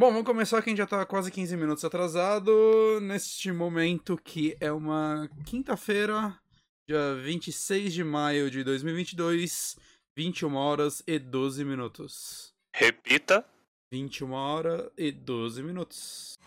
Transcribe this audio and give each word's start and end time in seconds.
Bom, 0.00 0.10
vamos 0.12 0.24
começar 0.24 0.62
que 0.62 0.70
a 0.70 0.72
gente 0.72 0.78
já 0.78 0.86
tá 0.86 1.04
quase 1.04 1.30
15 1.30 1.54
minutos 1.58 1.84
atrasado, 1.84 2.50
neste 3.02 3.52
momento 3.52 4.16
que 4.16 4.56
é 4.58 4.72
uma 4.72 5.28
quinta-feira, 5.44 6.34
dia 6.88 7.16
26 7.16 7.92
de 7.92 8.02
maio 8.02 8.50
de 8.50 8.64
2022, 8.64 9.76
21 10.16 10.54
horas 10.54 11.02
e 11.06 11.18
12 11.18 11.66
minutos. 11.66 12.54
Repita. 12.74 13.44
21 13.92 14.32
horas 14.32 14.90
e 14.96 15.12
12 15.12 15.62
minutos. 15.62 16.38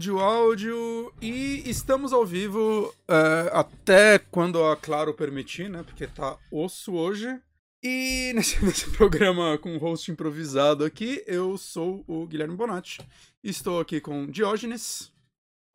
Áudio, 0.00 0.18
áudio 0.18 1.12
e 1.20 1.68
estamos 1.68 2.10
ao 2.10 2.24
vivo 2.24 2.90
é, 3.06 3.50
até 3.52 4.18
quando 4.18 4.64
a 4.64 4.74
Claro 4.74 5.12
permitir, 5.12 5.68
né? 5.68 5.82
Porque 5.82 6.06
tá 6.06 6.38
osso 6.50 6.94
hoje. 6.94 7.38
E 7.82 8.32
nesse, 8.34 8.64
nesse 8.64 8.90
programa 8.92 9.58
com 9.58 9.76
host 9.76 10.10
improvisado 10.10 10.86
aqui, 10.86 11.22
eu 11.26 11.58
sou 11.58 12.02
o 12.08 12.26
Guilherme 12.26 12.56
Bonatti. 12.56 13.06
Estou 13.44 13.78
aqui 13.78 14.00
com 14.00 14.26
Diógenes. 14.26 15.12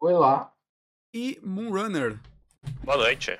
Oi 0.01 0.13
lá. 0.13 0.51
E 1.13 1.39
Moonrunner. 1.43 2.19
Boa 2.83 2.97
noite. 2.97 3.39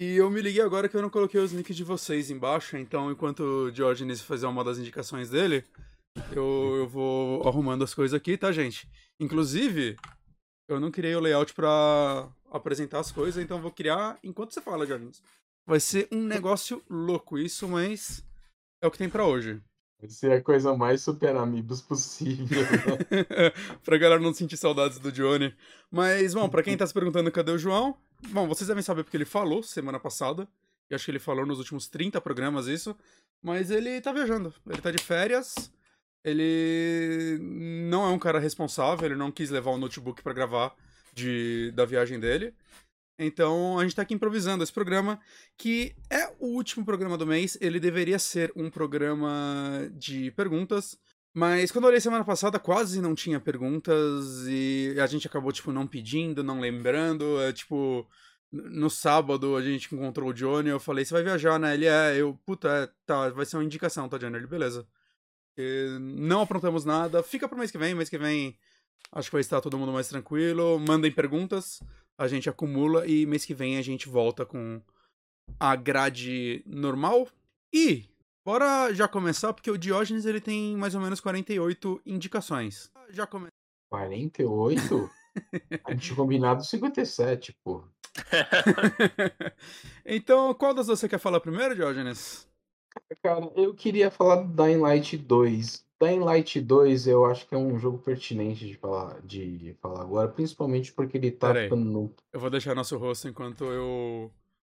E 0.00 0.16
eu 0.16 0.30
me 0.30 0.40
liguei 0.40 0.62
agora 0.62 0.88
que 0.88 0.96
eu 0.96 1.02
não 1.02 1.10
coloquei 1.10 1.42
os 1.42 1.52
links 1.52 1.76
de 1.76 1.84
vocês 1.84 2.30
embaixo, 2.30 2.78
então 2.78 3.12
enquanto 3.12 3.40
o 3.40 3.70
Diógenes 3.70 4.22
fazer 4.22 4.46
uma 4.46 4.64
das 4.64 4.78
indicações 4.78 5.28
dele, 5.28 5.62
eu, 6.30 6.76
eu 6.78 6.88
vou 6.88 7.46
arrumando 7.46 7.84
as 7.84 7.92
coisas 7.92 8.16
aqui, 8.16 8.38
tá, 8.38 8.50
gente? 8.50 8.88
Inclusive, 9.20 9.98
eu 10.68 10.80
não 10.80 10.90
criei 10.90 11.14
o 11.14 11.20
layout 11.20 11.54
para 11.54 12.28
apresentar 12.50 13.00
as 13.00 13.10
coisas, 13.10 13.42
então 13.42 13.60
vou 13.60 13.70
criar 13.70 14.18
enquanto 14.22 14.52
você 14.52 14.60
fala, 14.60 14.86
Jones. 14.86 15.22
Vai 15.66 15.80
ser 15.80 16.08
um 16.10 16.22
negócio 16.22 16.82
louco 16.88 17.38
isso, 17.38 17.68
mas 17.68 18.24
é 18.80 18.86
o 18.86 18.90
que 18.90 18.98
tem 18.98 19.08
para 19.08 19.24
hoje. 19.24 19.62
Vai 20.00 20.10
ser 20.10 20.32
a 20.32 20.42
coisa 20.42 20.76
mais 20.76 21.00
super 21.02 21.36
amigos 21.36 21.80
possível. 21.80 22.62
Né? 22.62 23.52
pra 23.84 23.96
galera 23.96 24.20
não 24.20 24.34
sentir 24.34 24.56
saudades 24.56 24.98
do 24.98 25.12
Johnny. 25.12 25.54
Mas, 25.88 26.34
bom, 26.34 26.48
pra 26.48 26.62
quem 26.62 26.76
tá 26.76 26.84
se 26.84 26.92
perguntando 26.92 27.30
cadê 27.30 27.52
o 27.52 27.58
João, 27.58 27.96
bom, 28.30 28.48
vocês 28.48 28.66
devem 28.66 28.82
saber 28.82 29.04
porque 29.04 29.16
ele 29.16 29.24
falou 29.24 29.62
semana 29.62 30.00
passada. 30.00 30.48
E 30.90 30.94
acho 30.94 31.04
que 31.04 31.10
ele 31.12 31.20
falou 31.20 31.46
nos 31.46 31.58
últimos 31.58 31.86
30 31.86 32.20
programas 32.20 32.66
isso. 32.66 32.96
Mas 33.40 33.70
ele 33.70 34.00
tá 34.00 34.12
viajando. 34.12 34.52
Ele 34.68 34.82
tá 34.82 34.90
de 34.90 34.98
férias. 34.98 35.72
Ele 36.24 37.38
não 37.40 38.04
é 38.04 38.08
um 38.08 38.18
cara 38.18 38.38
responsável, 38.38 39.06
ele 39.06 39.16
não 39.16 39.32
quis 39.32 39.50
levar 39.50 39.70
o 39.70 39.78
notebook 39.78 40.22
para 40.22 40.32
gravar 40.32 40.74
de, 41.12 41.72
da 41.72 41.84
viagem 41.84 42.20
dele. 42.20 42.54
Então 43.18 43.78
a 43.78 43.82
gente 43.82 43.94
tá 43.94 44.02
aqui 44.02 44.14
improvisando 44.14 44.64
esse 44.64 44.72
programa, 44.72 45.20
que 45.56 45.94
é 46.10 46.28
o 46.38 46.46
último 46.54 46.84
programa 46.84 47.16
do 47.16 47.26
mês. 47.26 47.58
Ele 47.60 47.78
deveria 47.78 48.18
ser 48.18 48.52
um 48.56 48.70
programa 48.70 49.90
de 49.92 50.30
perguntas, 50.32 50.96
mas 51.34 51.70
quando 51.70 51.84
eu 51.84 51.88
olhei 51.88 52.00
semana 52.00 52.24
passada, 52.24 52.58
quase 52.58 53.00
não 53.00 53.14
tinha 53.14 53.40
perguntas 53.40 54.46
e 54.46 54.94
a 55.00 55.06
gente 55.06 55.26
acabou, 55.26 55.52
tipo, 55.52 55.72
não 55.72 55.86
pedindo, 55.86 56.42
não 56.44 56.60
lembrando. 56.60 57.40
É, 57.40 57.52
tipo, 57.52 58.06
no 58.50 58.90
sábado 58.90 59.56
a 59.56 59.62
gente 59.62 59.94
encontrou 59.94 60.30
o 60.30 60.34
Johnny, 60.34 60.68
eu 60.68 60.80
falei, 60.80 61.04
você 61.04 61.14
vai 61.14 61.22
viajar, 61.22 61.58
né? 61.58 61.74
Ele 61.74 61.86
é, 61.86 62.16
eu, 62.16 62.38
puta, 62.44 62.68
é, 62.68 62.88
tá, 63.06 63.30
vai 63.30 63.46
ser 63.46 63.56
uma 63.56 63.64
indicação, 63.64 64.08
tá, 64.08 64.18
Johnny? 64.18 64.36
Ele, 64.36 64.46
beleza. 64.46 64.86
Não 66.00 66.42
aprontamos 66.42 66.84
nada. 66.84 67.22
Fica 67.22 67.48
pro 67.48 67.58
mês 67.58 67.70
que 67.70 67.78
vem. 67.78 67.94
Mês 67.94 68.08
que 68.08 68.18
vem 68.18 68.56
acho 69.12 69.28
que 69.28 69.34
vai 69.34 69.40
estar 69.40 69.60
todo 69.60 69.78
mundo 69.78 69.92
mais 69.92 70.08
tranquilo. 70.08 70.78
Mandem 70.78 71.12
perguntas, 71.12 71.82
a 72.16 72.26
gente 72.26 72.48
acumula 72.48 73.06
e 73.06 73.26
mês 73.26 73.44
que 73.44 73.54
vem 73.54 73.76
a 73.76 73.82
gente 73.82 74.08
volta 74.08 74.46
com 74.46 74.80
a 75.58 75.76
grade 75.76 76.62
normal. 76.66 77.28
E 77.72 78.04
bora 78.44 78.92
já 78.92 79.06
começar, 79.06 79.52
porque 79.52 79.70
o 79.70 79.78
Diógenes 79.78 80.24
ele 80.24 80.40
tem 80.40 80.76
mais 80.76 80.94
ou 80.94 81.00
menos 81.00 81.20
48 81.20 82.00
indicações. 82.06 82.90
Já 83.10 83.26
come... 83.26 83.48
48? 83.90 85.10
a 85.84 85.92
gente 85.92 86.14
combinado 86.14 86.64
57, 86.64 87.56
pô. 87.62 87.84
então, 90.04 90.54
qual 90.54 90.74
das 90.74 90.86
você 90.86 91.08
quer 91.08 91.18
falar 91.18 91.40
primeiro, 91.40 91.74
Diógenes? 91.74 92.46
Cara, 93.22 93.50
eu 93.56 93.74
queria 93.74 94.10
falar 94.10 94.36
do 94.42 94.62
Dying 94.62 94.78
Light 94.78 95.16
2. 95.16 95.86
Dying 96.02 96.20
Light 96.20 96.60
2 96.60 97.06
eu 97.06 97.24
acho 97.24 97.46
que 97.46 97.54
é 97.54 97.58
um 97.58 97.78
jogo 97.78 97.98
pertinente 97.98 98.66
de 98.66 98.74
falar, 98.76 99.20
de 99.22 99.76
falar 99.80 100.02
agora, 100.02 100.28
principalmente 100.28 100.92
porque 100.92 101.16
ele 101.16 101.30
tá 101.30 101.54
ficando 101.54 101.84
no... 101.84 102.14
Eu 102.32 102.40
vou 102.40 102.50
deixar 102.50 102.74
nosso 102.74 102.96
rosto 102.98 103.28
enquanto 103.28 103.64
eu 103.64 104.32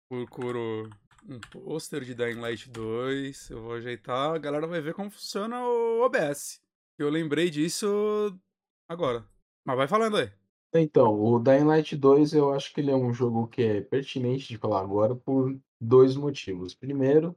procuro 0.09 0.91
um 1.27 1.41
pôster 1.51 2.05
de 2.05 2.15
Dying 2.15 2.41
Light 2.41 2.69
2. 2.69 3.51
Eu 3.51 3.63
vou 3.63 3.73
ajeitar, 3.73 4.35
a 4.35 4.39
galera 4.39 4.67
vai 4.67 4.81
ver 4.81 4.95
como 4.95 5.11
funciona 5.11 5.67
o 5.67 6.03
OBS. 6.05 6.61
Eu 6.99 7.09
lembrei 7.09 7.51
disso 7.51 8.39
agora. 8.89 9.25
Mas 9.65 9.77
vai 9.77 9.89
falando 9.89 10.19
aí. 10.19 10.31
Então, 10.75 11.19
o 11.19 11.39
Dying 11.39 11.65
Light 11.65 11.97
2 11.97 12.35
eu 12.35 12.53
acho 12.53 12.75
que 12.75 12.81
ele 12.81 12.91
é 12.91 12.97
um 12.97 13.13
jogo 13.13 13.47
que 13.47 13.63
é 13.63 13.81
pertinente 13.81 14.49
de 14.49 14.59
falar 14.59 14.81
agora 14.81 15.15
por 15.15 15.57
dois 15.81 16.17
motivos. 16.17 16.75
Primeiro, 16.75 17.35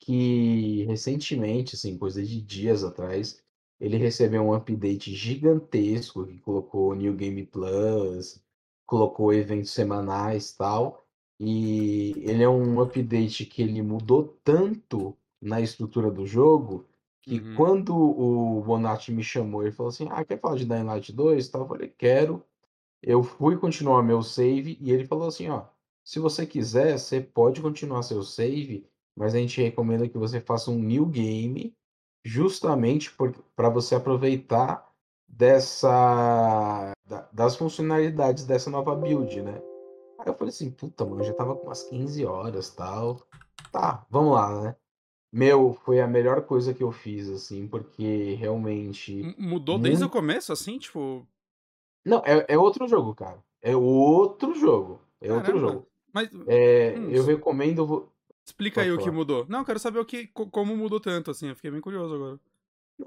que 0.00 0.84
recentemente, 0.84 1.76
assim, 1.76 1.98
coisa 1.98 2.22
de 2.24 2.40
dias 2.40 2.82
atrás, 2.82 3.42
ele 3.78 3.96
recebeu 3.96 4.42
um 4.42 4.54
update 4.54 5.14
gigantesco 5.14 6.26
que 6.26 6.38
colocou 6.38 6.94
New 6.94 7.14
Game 7.14 7.44
Plus, 7.46 8.42
colocou 8.86 9.32
eventos 9.32 9.70
semanais 9.70 10.52
tal. 10.52 11.04
E 11.38 12.12
ele 12.18 12.42
é 12.42 12.48
um 12.48 12.80
update 12.80 13.46
que 13.46 13.62
ele 13.62 13.80
mudou 13.82 14.38
tanto 14.44 15.16
na 15.40 15.60
estrutura 15.60 16.10
do 16.10 16.26
jogo 16.26 16.86
que 17.22 17.38
uhum. 17.38 17.54
quando 17.54 17.94
o 17.96 18.62
Bonatti 18.62 19.12
me 19.12 19.22
chamou, 19.22 19.62
ele 19.62 19.72
falou 19.72 19.90
assim: 19.90 20.08
Ah, 20.10 20.24
quer 20.24 20.40
falar 20.40 20.56
de 20.56 20.64
Dying 20.64 20.84
Light 20.84 21.12
2? 21.12 21.48
Tal? 21.48 21.62
Eu 21.62 21.68
falei, 21.68 21.88
quero. 21.88 22.42
Eu 23.02 23.22
fui 23.22 23.56
continuar 23.56 24.02
meu 24.02 24.22
save 24.22 24.76
e 24.80 24.90
ele 24.92 25.06
falou 25.06 25.28
assim: 25.28 25.48
ó, 25.48 25.64
se 26.04 26.18
você 26.18 26.46
quiser, 26.46 26.98
você 26.98 27.20
pode 27.20 27.60
continuar 27.60 28.02
seu 28.02 28.22
save 28.22 28.86
mas 29.20 29.34
a 29.34 29.38
gente 29.38 29.60
recomenda 29.60 30.08
que 30.08 30.16
você 30.16 30.40
faça 30.40 30.70
um 30.70 30.78
new 30.78 31.04
game 31.04 31.76
justamente 32.24 33.14
para 33.54 33.68
você 33.68 33.94
aproveitar 33.94 34.90
dessa 35.28 36.92
da, 37.06 37.28
das 37.30 37.54
funcionalidades 37.54 38.46
dessa 38.46 38.70
nova 38.70 38.96
build, 38.96 39.42
né? 39.42 39.60
Aí 40.18 40.26
eu 40.26 40.34
falei 40.34 40.48
assim, 40.48 40.70
puta, 40.70 41.04
mano, 41.04 41.20
eu 41.20 41.26
já 41.26 41.34
tava 41.34 41.54
com 41.54 41.66
umas 41.66 41.82
15 41.82 42.24
horas 42.24 42.70
tal. 42.70 43.20
Tá, 43.70 44.06
vamos 44.08 44.32
lá, 44.32 44.62
né? 44.62 44.76
Meu, 45.30 45.74
foi 45.84 46.00
a 46.00 46.06
melhor 46.06 46.46
coisa 46.46 46.72
que 46.72 46.82
eu 46.82 46.90
fiz, 46.90 47.28
assim, 47.28 47.68
porque 47.68 48.34
realmente. 48.36 49.34
Mudou 49.38 49.74
muito... 49.74 49.82
desde 49.82 50.04
o 50.04 50.08
começo, 50.08 50.50
assim, 50.50 50.78
tipo. 50.78 51.26
Não, 52.04 52.22
é, 52.24 52.46
é 52.48 52.58
outro 52.58 52.88
jogo, 52.88 53.14
cara. 53.14 53.38
É 53.60 53.76
outro 53.76 54.54
jogo. 54.54 54.98
É 55.20 55.28
Caramba. 55.28 55.46
outro 55.46 55.60
jogo. 55.60 55.86
Mas. 56.10 56.30
É, 56.46 56.94
hum, 56.98 57.10
eu 57.10 57.22
recomendo. 57.22 58.09
Explica 58.46 58.82
aí 58.82 58.90
o 58.90 58.98
que 58.98 59.10
mudou. 59.10 59.46
Não, 59.48 59.64
quero 59.64 59.78
saber 59.78 59.98
o 59.98 60.04
que, 60.04 60.26
como 60.28 60.76
mudou 60.76 61.00
tanto, 61.00 61.30
assim. 61.30 61.48
Eu 61.48 61.56
fiquei 61.56 61.70
bem 61.70 61.80
curioso 61.80 62.14
agora. 62.14 62.40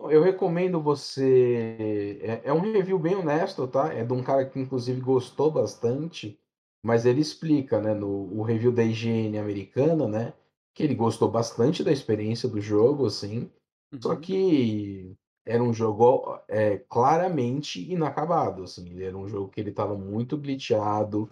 Eu 0.09 0.23
recomendo 0.23 0.81
você. 0.81 2.19
É, 2.21 2.41
é, 2.45 2.53
um 2.53 2.59
review 2.59 2.97
bem 2.97 3.15
honesto, 3.15 3.67
tá? 3.67 3.93
É 3.93 4.03
de 4.03 4.13
um 4.13 4.23
cara 4.23 4.45
que, 4.45 4.59
inclusive, 4.59 4.99
gostou 4.99 5.51
bastante. 5.51 6.39
Mas 6.85 7.05
ele 7.05 7.21
explica, 7.21 7.79
né, 7.79 7.93
no 7.93 8.07
o 8.37 8.43
review 8.43 8.71
da 8.71 8.83
IGN 8.83 9.37
americana, 9.37 10.07
né? 10.07 10.33
Que 10.73 10.83
ele 10.83 10.95
gostou 10.95 11.29
bastante 11.29 11.83
da 11.83 11.91
experiência 11.91 12.49
do 12.49 12.59
jogo, 12.59 13.05
assim. 13.05 13.49
Uhum. 13.93 14.01
Só 14.01 14.15
que 14.15 15.15
era 15.45 15.63
um 15.63 15.73
jogo 15.73 16.39
é, 16.47 16.77
claramente 16.89 17.79
inacabado, 17.91 18.63
assim. 18.63 19.01
Era 19.01 19.17
um 19.17 19.27
jogo 19.27 19.49
que 19.49 19.61
ele 19.61 19.69
estava 19.69 19.95
muito 19.95 20.37
glitchado. 20.37 21.29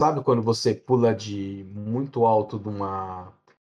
Sabe 0.00 0.22
quando 0.22 0.42
você 0.42 0.74
pula 0.74 1.14
de 1.14 1.64
muito 1.74 2.24
alto 2.26 2.58
de 2.58 2.68
uma 2.68 3.32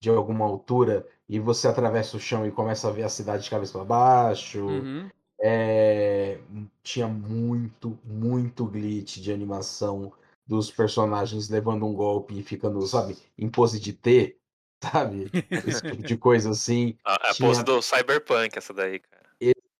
de 0.06 0.10
alguma 0.18 0.46
altura 0.46 1.06
e 1.28 1.40
você 1.40 1.68
atravessa 1.68 2.16
o 2.16 2.20
chão 2.20 2.46
e 2.46 2.52
começa 2.52 2.88
a 2.88 2.92
ver 2.92 3.04
a 3.04 3.10
cidade 3.10 3.44
de 3.44 3.50
cabeça 3.50 3.74
para 3.74 3.84
baixo. 3.86 4.64
Uhum. 4.64 5.10
É, 5.42 6.38
tinha 6.84 7.08
muito, 7.08 7.98
muito 8.04 8.66
glitch 8.66 9.18
de 9.18 9.32
animação 9.34 10.14
dos 10.46 10.70
personagens 10.70 11.50
levando 11.50 11.86
um 11.88 11.94
golpe 11.94 12.38
e 12.40 12.44
ficando, 12.44 12.80
sabe, 12.86 13.18
em 13.38 13.50
pose 13.50 13.80
de 13.80 13.94
T, 13.94 14.38
sabe? 14.80 15.32
Esse 15.50 15.82
tipo 15.82 16.04
de 16.04 16.16
coisa 16.18 16.52
assim. 16.52 16.96
A, 17.04 17.16
a 17.30 17.34
Tinha- 17.34 17.50
pose 17.50 17.64
do 17.64 17.82
Cyberpunk, 17.82 18.56
essa 18.58 18.74
daí, 18.74 19.00
cara. 19.00 19.26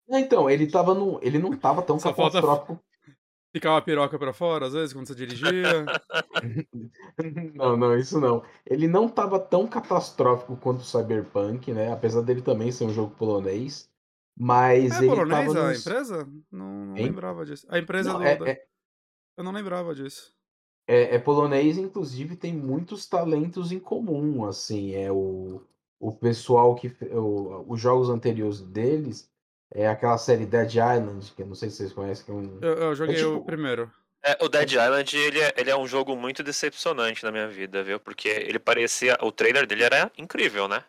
Então, 0.08 0.48
ele 0.50 0.68
tava 0.68 0.94
num. 0.94 1.18
Ele 1.22 1.40
não 1.40 1.56
tava 1.58 1.82
tão 1.82 2.00
Só 2.00 2.14
falta- 2.14 2.40
catastrófico. 2.42 2.80
Ficava 3.56 3.78
a 3.78 3.82
piroca 3.82 4.20
pra 4.20 4.34
fora, 4.34 4.66
às 4.66 4.74
vezes, 4.74 4.92
quando 4.92 5.08
você 5.08 5.16
dirigia. 5.16 5.86
Não, 7.56 7.78
não, 7.78 7.98
isso 7.98 8.20
não. 8.20 8.44
Ele 8.66 8.86
não 8.86 9.08
tava 9.08 9.40
tão 9.40 9.66
catastrófico 9.66 10.58
quanto 10.58 10.82
o 10.82 10.84
Cyberpunk, 10.84 11.72
né? 11.72 11.90
Apesar 11.90 12.22
dele 12.22 12.42
também 12.42 12.70
ser 12.70 12.84
um 12.84 12.90
jogo 12.94 13.16
polonês. 13.16 13.90
Mas 14.38 14.92
É 14.92 14.98
ele 14.98 15.08
polonês 15.08 15.54
tava 15.54 15.68
a 15.68 15.70
nos- 15.70 15.80
empresa? 15.80 16.30
Não, 16.52 16.86
não 16.88 16.96
lembrava 16.96 17.46
disso. 17.46 17.66
A 17.70 17.80
empresa 17.80 18.12
Não, 18.12 18.20
do. 18.20 18.26
é- 18.26 18.40
é- 18.52 18.66
Eu 19.38 19.44
não 19.46 19.54
lembrava 19.54 19.96
disso. 19.96 20.36
É, 20.86 21.16
é 21.16 21.20
polonês, 21.20 21.78
inclusive, 21.78 22.36
tem 22.36 22.54
muitos 22.54 23.08
talentos 23.08 23.72
em 23.72 23.80
comum, 23.80 24.44
assim, 24.46 24.94
é 24.96 25.10
o, 25.10 25.62
o 25.98 26.12
pessoal 26.12 26.76
que, 26.76 26.90
o, 27.06 27.64
os 27.72 27.80
jogos 27.80 28.10
anteriores 28.10 28.60
deles, 28.60 29.32
é 29.76 29.88
aquela 29.88 30.18
série 30.18 30.46
Dead 30.46 30.70
Island, 30.72 31.32
que 31.36 31.42
eu 31.42 31.46
não 31.48 31.56
sei 31.56 31.70
se 31.70 31.78
vocês 31.78 31.94
conhecem, 31.94 32.26
que 32.26 32.32
é 32.32 32.34
um... 32.34 32.58
Eu, 32.62 32.74
eu 32.76 32.96
joguei 32.96 33.24
o 33.24 33.34
tipo- 33.36 33.46
primeiro. 33.46 33.92
É, 34.24 34.36
o 34.44 34.50
Dead 34.50 34.72
Island, 34.72 35.16
ele 35.16 35.40
é, 35.40 35.54
ele 35.56 35.70
é 35.70 35.78
um 35.78 35.86
jogo 35.86 36.16
muito 36.16 36.42
decepcionante 36.42 37.24
na 37.24 37.32
minha 37.32 37.48
vida, 37.48 37.84
viu? 37.84 38.00
Porque 38.00 38.28
ele 38.28 38.58
parecia. 38.58 39.16
O 39.22 39.32
trailer 39.32 39.68
dele 39.68 39.84
era 39.84 40.12
incrível, 40.18 40.68
né? 40.68 40.84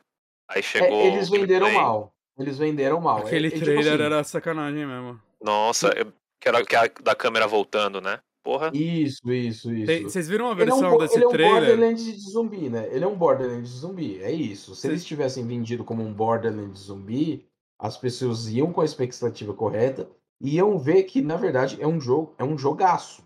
Aí 0.48 0.60
É, 0.60 0.62
chegou. 0.62 1.02
eles 1.02 1.28
o 1.28 1.32
venderam 1.32 1.66
gameplay. 1.66 1.74
mal, 1.86 2.12
eles 2.38 2.56
venderam 2.56 3.00
mal. 3.00 3.18
É- 3.18 3.22
Aquele 3.26 3.48
é 3.48 3.50
tipo 3.50 3.64
trailer 3.64 3.92
assim, 3.94 4.02
era 4.04 4.24
sacanagem 4.24 4.86
mesmo. 4.86 5.20
Nossa, 5.42 5.88
eu- 5.88 6.10
que 6.40 6.48
era, 6.48 6.64
que 6.64 6.74
era 6.76 6.90
da 7.02 7.14
câmera 7.14 7.46
voltando, 7.46 8.00
né? 8.00 8.20
Porra. 8.42 8.70
Isso, 8.72 9.30
isso, 9.32 9.70
isso. 9.74 10.02
Vocês 10.04 10.28
viram 10.28 10.48
a 10.48 10.52
Ele 10.52 10.60
é 10.62 10.64
um, 10.74 10.78
versão 10.78 10.90
bo- 10.92 10.98
desse 10.98 11.16
ele 11.16 11.24
é 11.24 11.28
um 11.28 11.30
trailer? 11.32 11.52
Borderlands 11.60 12.04
de 12.04 12.30
zumbi, 12.30 12.70
né? 12.70 12.88
Ele 12.90 13.04
é 13.04 13.08
um 13.08 13.16
Borderlands 13.16 13.70
de 13.70 13.76
zumbi, 13.78 14.22
é 14.22 14.30
isso. 14.30 14.74
Se 14.74 14.82
Cês- 14.82 14.92
eles 14.92 15.04
tivessem 15.04 15.46
vendido 15.46 15.84
como 15.84 16.02
um 16.02 16.12
Borderlands 16.12 16.80
de 16.80 16.86
zumbi, 16.86 17.44
as 17.78 17.96
pessoas 17.96 18.48
iam 18.48 18.72
com 18.72 18.80
a 18.80 18.84
expectativa 18.84 19.52
correta 19.54 20.08
e 20.40 20.56
iam 20.56 20.78
ver 20.78 21.02
que, 21.04 21.20
na 21.22 21.36
verdade, 21.36 21.76
é 21.80 21.86
um 21.86 22.00
jogo, 22.00 22.34
é 22.38 22.44
um 22.44 22.56
jogaço. 22.56 23.24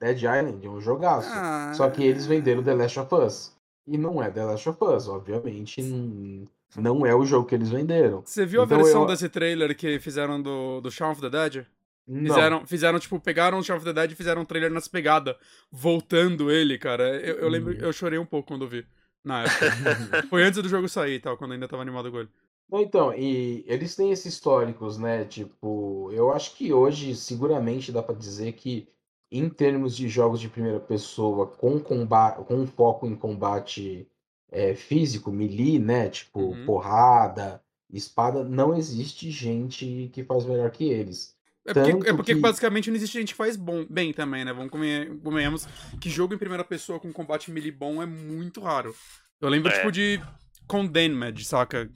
Dead 0.00 0.18
Island 0.18 0.64
é 0.66 0.68
um 0.68 0.80
jogaço. 0.80 1.28
Ah, 1.32 1.72
Só 1.74 1.88
que 1.88 2.02
eles 2.04 2.26
venderam 2.26 2.62
The 2.62 2.74
Last 2.74 2.98
of 3.00 3.14
Us. 3.14 3.52
E 3.86 3.96
não 3.96 4.22
é 4.22 4.30
The 4.30 4.44
Last 4.44 4.68
of 4.68 4.78
Us, 4.84 5.08
obviamente. 5.08 5.80
Não, 5.82 6.44
não 6.76 7.06
é 7.06 7.14
o 7.14 7.24
jogo 7.24 7.46
que 7.46 7.54
eles 7.54 7.70
venderam. 7.70 8.22
Você 8.24 8.44
viu 8.44 8.62
a 8.62 8.64
Então 8.64 8.78
versão 8.78 9.02
eu- 9.02 9.06
desse 9.06 9.28
trailer 9.28 9.76
que 9.76 9.98
fizeram 10.00 10.40
do, 10.42 10.80
do 10.80 10.90
Shaun 10.90 11.12
of 11.12 11.20
the 11.20 11.30
Dead? 11.30 11.66
Não. 12.06 12.34
Fizeram, 12.34 12.66
fizeram, 12.66 12.98
tipo, 12.98 13.18
pegaram 13.20 13.58
o 13.58 13.62
Shaun 13.62 13.76
of 13.76 13.84
the 13.86 13.92
Dead 13.92 14.12
e 14.12 14.14
fizeram 14.14 14.42
um 14.42 14.44
trailer 14.44 14.70
nas 14.70 14.88
pegadas, 14.88 15.36
voltando 15.70 16.50
ele, 16.50 16.76
cara. 16.78 17.16
Eu, 17.20 17.36
eu 17.36 17.48
lembro, 17.48 17.72
Uhum. 17.72 17.78
eu 17.80 17.92
chorei 17.92 18.18
um 18.18 18.26
pouco 18.26 18.48
quando 18.48 18.68
vi. 18.68 18.84
Na 19.24 19.42
época. 19.44 19.54
Foi 20.28 20.42
antes 20.42 20.62
do 20.62 20.68
jogo 20.68 20.86
sair 20.88 21.14
e 21.14 21.20
tal, 21.20 21.36
quando 21.38 21.52
eu 21.52 21.54
ainda 21.54 21.66
tava 21.68 21.80
animado 21.82 22.10
com 22.10 22.18
ele. 22.20 22.28
Então, 22.72 23.14
e 23.14 23.64
eles 23.68 23.94
têm 23.94 24.10
esses 24.10 24.34
históricos, 24.34 24.98
né? 24.98 25.24
Tipo, 25.24 26.10
eu 26.12 26.32
acho 26.32 26.54
que 26.56 26.72
hoje 26.72 27.14
seguramente 27.14 27.92
dá 27.92 28.02
pra 28.02 28.14
dizer 28.14 28.52
que 28.54 28.88
em 29.30 29.48
termos 29.48 29.96
de 29.96 30.08
jogos 30.08 30.40
de 30.40 30.48
primeira 30.48 30.80
pessoa 30.80 31.46
com 31.46 31.78
combate, 31.80 32.44
com 32.44 32.66
foco 32.66 33.06
em 33.06 33.14
combate 33.16 34.08
é, 34.50 34.74
físico, 34.74 35.30
melee, 35.30 35.78
né? 35.78 36.08
Tipo, 36.08 36.40
Uhum. 36.40 36.66
porrada, 36.66 37.62
espada, 37.92 38.42
não 38.44 38.74
existe 38.76 39.30
gente 39.30 40.10
que 40.12 40.24
faz 40.24 40.44
melhor 40.44 40.70
que 40.70 40.84
eles. 40.84 41.34
É 41.66 41.72
porque, 41.72 42.08
é 42.10 42.12
porque 42.12 42.34
que- 42.34 42.40
basicamente 42.40 42.90
não 42.90 42.96
existe 42.96 43.18
gente 43.18 43.28
que 43.32 43.36
faz 43.38 43.56
bom, 43.56 43.86
bem 43.88 44.12
também, 44.12 44.44
né? 44.44 44.52
Vamos 44.52 44.70
comer, 44.70 45.18
convenhamos 45.22 45.66
que 46.00 46.10
jogo 46.10 46.34
em 46.34 46.38
primeira 46.38 46.64
pessoa 46.64 47.00
com 47.00 47.12
combate 47.12 47.50
melee 47.50 47.70
bom 47.72 48.02
é 48.02 48.06
muito 48.06 48.60
raro. 48.60 48.94
Eu 49.40 49.48
lembro, 49.48 49.70
É. 49.70 49.76
tipo, 49.76 49.90
de 49.90 50.20
Condemned, 50.68 51.44
saca? 51.44 51.88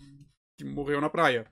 Que 0.59 0.65
morreu 0.65 1.01
na 1.01 1.09
praia. 1.09 1.47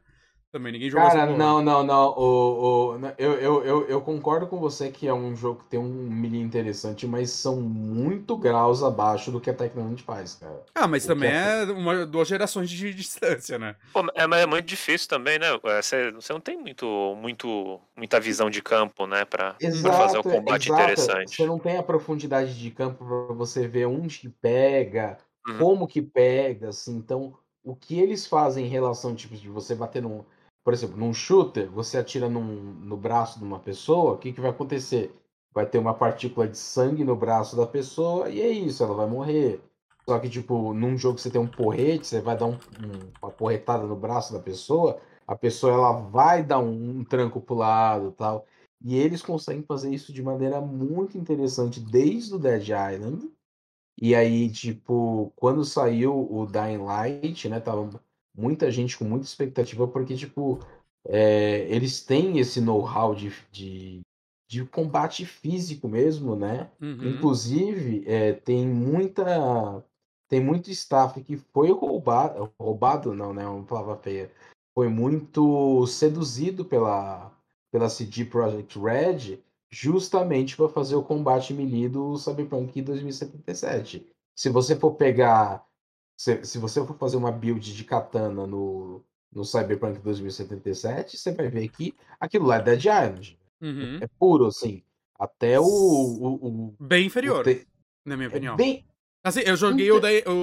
Também 0.51 0.73
ninguém 0.73 0.91
jogou 0.91 1.07
Cara, 1.07 1.23
essa 1.23 1.37
não, 1.39 1.63
não, 1.63 1.85
não. 1.85 2.09
O, 2.17 2.95
o, 2.95 2.99
eu, 3.19 3.35
eu, 3.35 3.65
eu, 3.65 3.89
eu 3.89 4.01
concordo 4.01 4.47
com 4.49 4.59
você 4.59 4.91
que 4.91 5.07
é 5.07 5.15
um 5.15 5.35
jogo 5.37 5.61
que 5.63 5.69
tem 5.69 5.79
um 5.79 6.11
melee 6.11 6.41
interessante, 6.41 7.07
mas 7.07 7.31
são 7.31 7.61
muito 7.61 8.37
graus 8.37 8.83
abaixo 8.83 9.31
do 9.31 9.41
que 9.41 9.51
a 9.51 9.55
Tecnoland 9.55 10.03
faz, 10.03 10.35
cara. 10.35 10.65
Ah, 10.75 10.89
mas 10.89 11.05
O 11.05 11.09
também 11.09 11.31
é- 11.31 11.63
é 11.63 11.65
uma, 11.73 12.05
duas 12.05 12.27
gerações 12.27 12.69
de 12.69 12.93
distância, 12.93 13.59
né? 13.59 13.77
Pô, 13.93 14.05
é, 14.15 14.27
mas 14.27 14.41
é 14.43 14.47
muito 14.47 14.67
difícil 14.67 15.09
também, 15.09 15.39
né? 15.39 15.47
É, 15.65 15.83
Você, 15.83 16.11
você 16.13 16.33
não 16.33 16.41
tem 16.41 16.57
muito, 16.57 16.87
muito, 17.17 17.81
muita 17.97 18.19
visão 18.19 18.51
de 18.51 18.61
campo, 18.63 19.07
né? 19.07 19.25
Pra, 19.25 19.55
pra 19.55 19.93
fazer 19.93 20.19
um 20.19 20.23
combate 20.23 20.67
exato. 20.69 20.83
interessante. 20.83 21.37
Você 21.37 21.47
não 21.47 21.59
tem 21.59 21.77
a 21.77 21.83
profundidade 21.83 22.59
de 22.59 22.71
campo 22.71 23.05
pra 23.05 23.35
você 23.35 23.69
ver 23.69 23.87
onde 23.87 24.19
que 24.19 24.29
pega, 24.29 25.19
Uhum. 25.49 25.59
como 25.59 25.87
que 25.87 26.03
pega, 26.03 26.71
assim. 26.71 26.97
Então, 26.97 27.39
o 27.67 27.75
que 27.75 27.99
eles 27.99 28.27
fazem 28.29 28.65
em 28.65 28.69
relação, 28.69 29.15
tipo, 29.15 29.35
de 29.35 29.49
você 29.49 29.75
bater 29.75 30.01
num. 30.01 30.25
Por 30.65 30.73
exemplo, 30.73 30.97
num 30.97 31.13
shooter, 31.13 31.71
você 31.71 31.99
atira 31.99 32.29
num, 32.29 32.43
no 32.43 32.97
braço 32.97 33.39
de 33.41 33.45
uma 33.45 33.59
pessoa, 33.59 34.13
o 34.15 34.19
que, 34.19 34.33
que 34.33 34.41
vai 34.41 34.51
acontecer? 34.51 35.15
Vai 35.53 35.67
ter 35.67 35.79
uma 35.79 35.95
partícula 35.95 36.47
de 36.49 36.57
sangue 36.57 37.05
no 37.05 37.17
braço 37.17 37.57
da 37.57 37.67
pessoa 37.67 38.29
e 38.31 38.41
é 38.41 38.49
isso, 38.51 38.83
ela 38.85 38.95
vai 38.95 39.07
morrer. 39.07 39.61
Só 40.09 40.19
que, 40.19 40.29
tipo, 40.29 40.73
num 40.73 40.97
jogo 40.97 41.17
que 41.17 41.23
você 41.23 41.31
tem 41.31 41.41
um 41.41 41.47
porrete, 41.49 42.07
você 42.07 42.21
vai 42.21 42.37
dar 42.37 42.47
um- 42.47 42.59
um- 42.81 43.13
uma 43.21 43.31
porretada 43.31 43.85
no 43.87 43.97
braço 43.97 44.33
da 44.33 44.39
pessoa, 44.41 45.01
a 45.27 45.37
pessoa 45.37 45.73
ela 45.73 45.93
vai 45.93 46.45
dar 46.45 46.59
um, 46.61 47.01
um 47.01 47.05
tranco 47.05 47.41
pro 47.41 47.57
lado 47.57 48.13
tal. 48.13 48.47
E 48.85 48.97
eles 48.97 49.23
conseguem 49.23 49.63
fazer 49.65 49.93
isso 49.93 50.13
de 50.13 50.23
maneira 50.23 50.61
muito 50.61 51.19
interessante 51.19 51.81
desde 51.81 52.35
o 52.35 52.39
Dead 52.39 52.63
Island. 52.69 53.31
E 54.01 54.15
aí, 54.15 54.51
tipo, 54.51 55.33
quando 55.37 55.65
saiu 55.65 56.15
o 56.31 56.47
Dying 56.47 56.79
Light, 56.79 57.49
né, 57.49 57.61
tava 57.61 57.89
muita 58.37 58.71
gente 58.71 58.99
com 58.99 59.05
muita 59.05 59.25
expectativa, 59.25 59.89
porque, 59.89 60.15
tipo, 60.15 60.59
é, 61.07 61.67
eles 61.71 62.03
têm 62.03 62.39
esse 62.39 62.61
know-how 62.61 63.15
de, 63.15 63.33
de, 63.51 64.01
de 64.49 64.65
combate 64.67 65.25
físico 65.25 65.89
mesmo, 65.89 66.37
né? 66.37 66.71
Uhum. 66.81 67.11
Inclusive, 67.11 68.05
é, 68.07 68.33
tem 68.33 68.67
muita. 68.67 69.83
Tem 70.29 70.41
muito 70.41 70.71
staff 70.71 71.23
que 71.23 71.37
foi 71.37 71.71
roubado. 71.71 72.53
Roubado, 72.59 73.15
não, 73.15 73.33
né? 73.33 73.47
Uma 73.47 73.65
palavra 73.65 73.97
feia. 73.97 74.31
Foi 74.75 74.89
muito 74.89 75.87
seduzido 75.87 76.65
pela, 76.65 77.33
pela 77.71 77.89
CD 77.89 78.25
Projekt 78.25 78.79
Red 78.79 79.39
justamente 79.71 80.57
para 80.57 80.69
fazer 80.69 80.95
o 80.97 81.03
combate 81.03 81.53
melee 81.55 81.89
do 81.89 82.17
Cyberpunk 82.17 82.81
2077. 82.83 84.07
Se 84.35 84.49
você 84.49 84.77
for 84.77 84.93
pegar. 84.95 85.65
Se, 86.19 86.43
se 86.45 86.59
você 86.59 86.85
for 86.87 86.97
fazer 86.97 87.17
uma 87.19 87.31
build 87.31 87.75
de 87.75 87.85
katana 87.85 88.47
no, 88.47 89.05
no 89.33 89.45
Cyberpunk 89.45 89.99
2077, 90.01 91.17
você 91.19 91.33
vai 91.33 91.49
ver 91.49 91.69
que 91.69 91.95
aquilo 92.19 92.47
lá 92.47 92.57
é 92.57 92.63
Dead 92.63 92.81
Island. 92.81 93.39
Uhum. 93.61 93.99
É 94.01 94.07
puro, 94.19 94.47
assim. 94.47 94.83
Até 95.19 95.59
o. 95.61 95.65
o, 95.65 96.35
o- 96.47 96.77
Bem 96.81 97.07
inferior, 97.07 97.41
o 97.41 97.45
te- 97.45 97.67
na 98.05 98.17
minha 98.17 98.27
é 98.29 98.31
opinião. 98.31 98.57
bem. 98.57 98.85
Assim, 99.25 99.41
eu 99.41 99.57
joguei 99.57 99.91
o, 99.91 99.99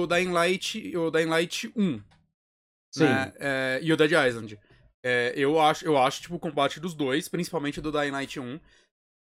Dying 0.06 0.30
Light, 0.30 0.96
o 0.96 1.10
Dying 1.10 1.26
Light 1.26 1.72
1, 1.74 2.00
Sim. 2.92 3.04
né? 3.04 3.32
É, 3.38 3.80
e 3.82 3.92
o 3.92 3.96
Dead 3.96 4.10
Island. 4.12 4.58
É, 5.02 5.32
eu 5.36 5.58
acho, 5.60 5.84
eu 5.84 5.96
acho, 5.98 6.22
tipo, 6.22 6.34
o 6.36 6.38
combate 6.38 6.78
dos 6.80 6.94
dois, 6.94 7.28
principalmente 7.28 7.80
do 7.80 7.90
Dying 7.90 8.10
Light 8.10 8.38
1, 8.38 8.60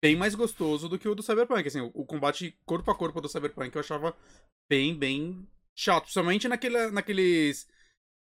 bem 0.02 0.16
mais 0.16 0.36
gostoso 0.36 0.88
do 0.88 0.98
que 1.00 1.08
o 1.08 1.16
do 1.16 1.24
Cyberpunk. 1.24 1.68
Assim, 1.68 1.82
o, 1.82 1.92
o 1.94 2.06
combate 2.06 2.58
corpo 2.66 2.90
a 2.92 2.96
corpo 2.96 3.22
do 3.22 3.30
Cyberpunk 3.30 3.76
eu 3.76 3.80
achava 3.82 4.16
bem, 4.70 4.96
bem 4.96 5.48
chato. 5.76 6.04
Principalmente 6.04 6.48
naquela, 6.48 6.92
naqueles. 6.92 7.68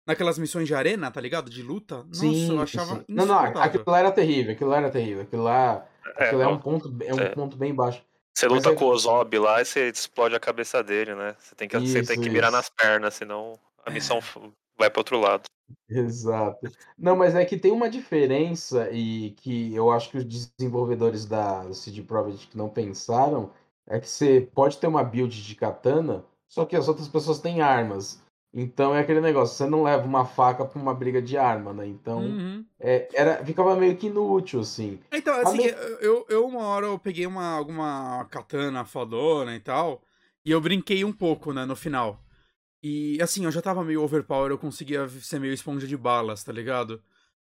Naquelas 0.07 0.39
missões 0.39 0.67
de 0.67 0.73
arena, 0.73 1.11
tá 1.11 1.21
ligado? 1.21 1.51
De 1.51 1.61
luta. 1.61 1.97
Nossa, 2.03 2.21
Sim, 2.21 2.49
eu 2.51 2.61
achava. 2.61 2.95
sim. 2.95 3.05
Não, 3.07 3.25
não, 3.27 3.37
aquilo 3.61 3.83
lá 3.85 3.99
era 3.99 4.11
terrível, 4.11 4.53
aquilo 4.53 4.69
lá 4.71 4.77
era 4.77 4.89
terrível. 4.89 5.21
Aquilo 5.21 5.43
lá, 5.43 5.85
É, 6.17 6.23
aquilo 6.25 6.41
é 6.41 6.47
um 6.47 6.51
não. 6.51 6.59
ponto, 6.59 6.95
é 7.03 7.13
um 7.13 7.19
É. 7.19 7.29
ponto 7.29 7.55
bem 7.55 7.75
baixo. 7.75 8.01
Você 8.35 8.47
Mas 8.47 8.55
luta 8.57 8.69
é- 8.71 8.75
com 8.75 8.85
o 8.85 8.97
Zob 8.97 9.37
lá 9.37 9.61
e 9.61 9.65
você 9.65 9.87
explode 9.89 10.33
a 10.33 10.39
cabeça 10.39 10.81
dele, 10.81 11.13
né? 11.13 11.35
Você 11.37 11.53
tem 11.53 11.67
que, 11.67 11.77
você 11.77 12.01
tem 12.01 12.13
Isso, 12.15 12.21
que 12.23 12.29
mirar 12.29 12.47
isso. 12.47 12.57
nas 12.57 12.69
pernas, 12.69 13.13
senão 13.13 13.59
a 13.85 13.91
missão 13.91 14.17
f- 14.19 14.39
vai 14.77 14.89
pro 14.89 15.01
outro 15.01 15.19
lado. 15.19 15.43
Exato. 15.89 16.67
Não, 16.97 17.15
mas 17.15 17.35
é 17.35 17.43
que 17.45 17.57
tem 17.57 17.71
uma 17.71 17.89
diferença 17.89 18.89
e 18.91 19.31
que 19.31 19.73
eu 19.73 19.91
acho 19.91 20.09
que 20.11 20.17
os 20.17 20.25
desenvolvedores 20.25 21.25
da 21.25 21.71
CD 21.73 22.01
Projekt 22.03 22.55
não 22.57 22.69
pensaram, 22.69 23.51
é 23.87 23.99
que 23.99 24.07
você 24.07 24.47
pode 24.53 24.77
ter 24.77 24.87
uma 24.87 25.03
build 25.03 25.41
de 25.43 25.55
katana, 25.55 26.23
só 26.47 26.65
que 26.65 26.75
as 26.75 26.87
outras 26.87 27.07
pessoas 27.07 27.39
têm 27.39 27.61
armas. 27.61 28.21
Então 28.53 28.93
é 28.95 28.99
aquele 28.99 29.21
negócio, 29.21 29.55
você 29.55 29.67
não 29.69 29.83
leva 29.83 30.05
uma 30.05 30.25
faca 30.25 30.65
pra 30.65 30.81
uma 30.81 30.93
briga 30.93 31.21
de 31.21 31.37
arma, 31.37 31.73
né? 31.73 31.87
Então 31.87 32.21
Uhum. 32.23 32.65
é, 32.79 33.07
era, 33.13 33.43
ficava 33.45 33.75
meio 33.75 33.95
que 33.97 34.07
inútil, 34.07 34.61
assim. 34.61 34.99
Então, 35.11 35.33
assim, 35.39 35.57
me- 35.57 35.73
eu, 36.01 36.25
eu 36.29 36.45
uma 36.47 36.63
hora 36.63 36.85
eu 36.87 36.97
peguei 36.99 37.25
uma, 37.25 37.51
alguma 37.57 38.25
katana 38.25 38.85
fodona 38.85 39.55
e 39.55 39.59
tal, 39.59 40.01
e 40.45 40.51
eu 40.51 40.61
brinquei 40.61 41.03
um 41.03 41.11
pouco, 41.11 41.51
né, 41.53 41.65
no 41.65 41.75
final. 41.75 42.19
E, 42.83 43.21
assim, 43.21 43.43
eu 43.45 43.51
já 43.51 43.61
tava 43.61 43.83
meio 43.83 44.01
overpower, 44.03 44.51
eu 44.51 44.57
conseguia 44.57 45.07
ser 45.09 45.39
meio 45.39 45.53
esponja 45.53 45.85
de 45.87 45.97
balas, 45.97 46.43
tá 46.43 46.51
ligado? 46.51 47.03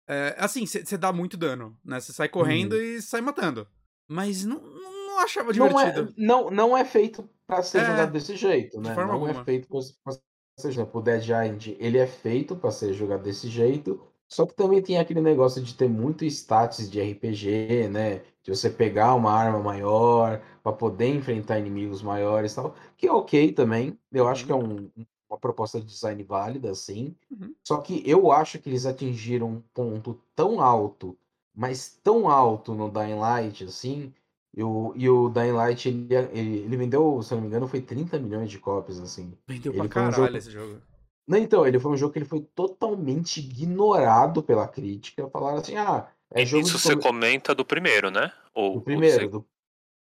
É, 0.08 0.36
assim, 0.39 0.65
você 0.67 0.98
dá 0.98 1.13
muito 1.13 1.38
dano, 1.38 1.79
né? 1.86 2.00
Você 2.01 2.13
sai 2.13 2.29
correndo 2.29 2.75
e 2.77 3.01
sai 3.01 3.22
matando. 3.22 3.67
Mas 4.08 4.46
não, 4.46 4.62
não, 4.62 5.20
achava 5.20 5.51
Não 5.51 5.79
é, 5.79 5.94
divertido. 5.94 6.13
não, 6.17 6.50
não 6.50 6.77
é 6.77 6.84
feito 6.84 7.29
pra 7.46 7.62
ser 7.63 7.84
É, 7.84 7.84
jogado 7.84 8.12
desse 8.12 8.36
jeito, 8.36 8.82
de 8.82 8.91
né? 8.91 8.96
forma 8.96 9.13
Não 9.13 9.27
é 9.27 9.34
alguma. 9.34 9.44
feito 9.44 9.67
pra 9.67 9.79
pra 10.03 10.13
por 10.58 10.70
exemplo, 10.70 11.01
o 11.01 11.03
Dead 11.03 11.22
Island, 11.24 11.75
ele 11.82 11.98
é 11.98 12.08
feito 12.08 12.55
para 12.55 12.72
ser 12.72 12.94
jogado 12.94 13.24
desse 13.24 13.50
jeito, 13.50 14.01
só 14.29 14.46
que 14.46 14.55
também 14.55 14.82
tem 14.82 14.98
aquele 14.98 15.20
negócio 15.20 15.62
de 15.62 15.75
ter 15.75 15.89
muito 15.89 16.24
status 16.25 16.89
de 16.89 17.01
RPG, 17.01 17.89
né? 17.89 18.20
De 18.41 18.51
você 18.55 18.70
pegar 18.70 19.15
uma 19.15 19.32
arma 19.34 19.60
maior 19.60 20.41
para 20.63 20.72
poder 20.72 21.08
enfrentar 21.13 21.60
inimigos 21.60 22.01
maiores 22.01 22.53
e 22.53 22.55
tal, 22.55 22.74
que 22.96 23.05
é 23.05 23.12
ok 23.12 23.51
também. 23.51 24.00
Eu 24.13 24.27
acho 24.29 24.46
que 24.46 24.51
é 24.51 24.55
Uhum. 24.55 24.55
um- 24.55 24.89
uma 25.29 25.38
proposta 25.38 25.79
de 25.79 25.86
design 25.86 26.22
válida, 26.24 26.74
sim. 26.75 27.15
Uhum. 27.32 27.53
Só 27.63 27.77
que 27.77 28.03
eu 28.05 28.32
acho 28.32 28.60
que 28.60 28.70
eles 28.70 28.86
atingiram 28.86 29.48
um 29.48 29.62
ponto 29.74 30.20
tão 30.36 30.62
alto, 30.62 31.17
mas 31.55 32.00
tão 32.03 32.29
alto 32.29 32.74
no 32.74 32.89
Dying 32.89 33.15
Light, 33.20 33.63
assim. 33.63 34.13
E 34.55 34.63
o, 34.63 34.94
e 34.96 35.10
o 35.10 35.27
Dying 35.29 35.51
Light, 35.51 35.89
ele, 35.89 36.08
ele, 36.32 36.58
ele 36.60 36.77
vendeu, 36.77 37.22
se 37.22 37.34
eu 37.34 37.36
não 37.38 37.41
me 37.44 37.48
engano, 37.50 37.67
foi 37.67 37.82
30 37.82 38.17
milhões 38.20 38.50
de 38.50 38.58
cópias, 38.60 39.00
assim. 39.00 39.34
Vendeu 39.48 39.74
Ele 39.74 39.88
pra 39.88 39.89
foi 39.89 40.01
um 40.01 40.05
caralho 40.12 40.25
jogo- 40.27 40.38
esse 40.38 40.51
jogo. 40.51 40.82
Não, 41.27 41.38
então, 41.39 41.65
ele 41.67 41.79
foi 41.79 41.91
um 41.91 41.98
jogo 41.98 42.13
que 42.13 42.20
ele 42.20 42.25
foi 42.25 42.41
totalmente 42.55 43.39
ignorado 43.39 44.44
pela 44.44 44.67
crítica. 44.67 45.27
Falaram 45.29 45.58
assim, 45.58 45.75
ah, 45.75 46.08
é 46.32 46.46
jogo 46.46 46.67
Isso 46.67 46.77
de 46.77 46.84
você 46.84 46.89
come- 46.94 47.01
comenta 47.03 47.53
do 47.55 47.65
primeiro, 47.65 48.10
né? 48.12 48.32
Ou 48.53 48.75
do 48.75 48.82
primeiro. 48.82 49.27
do- 49.29 49.46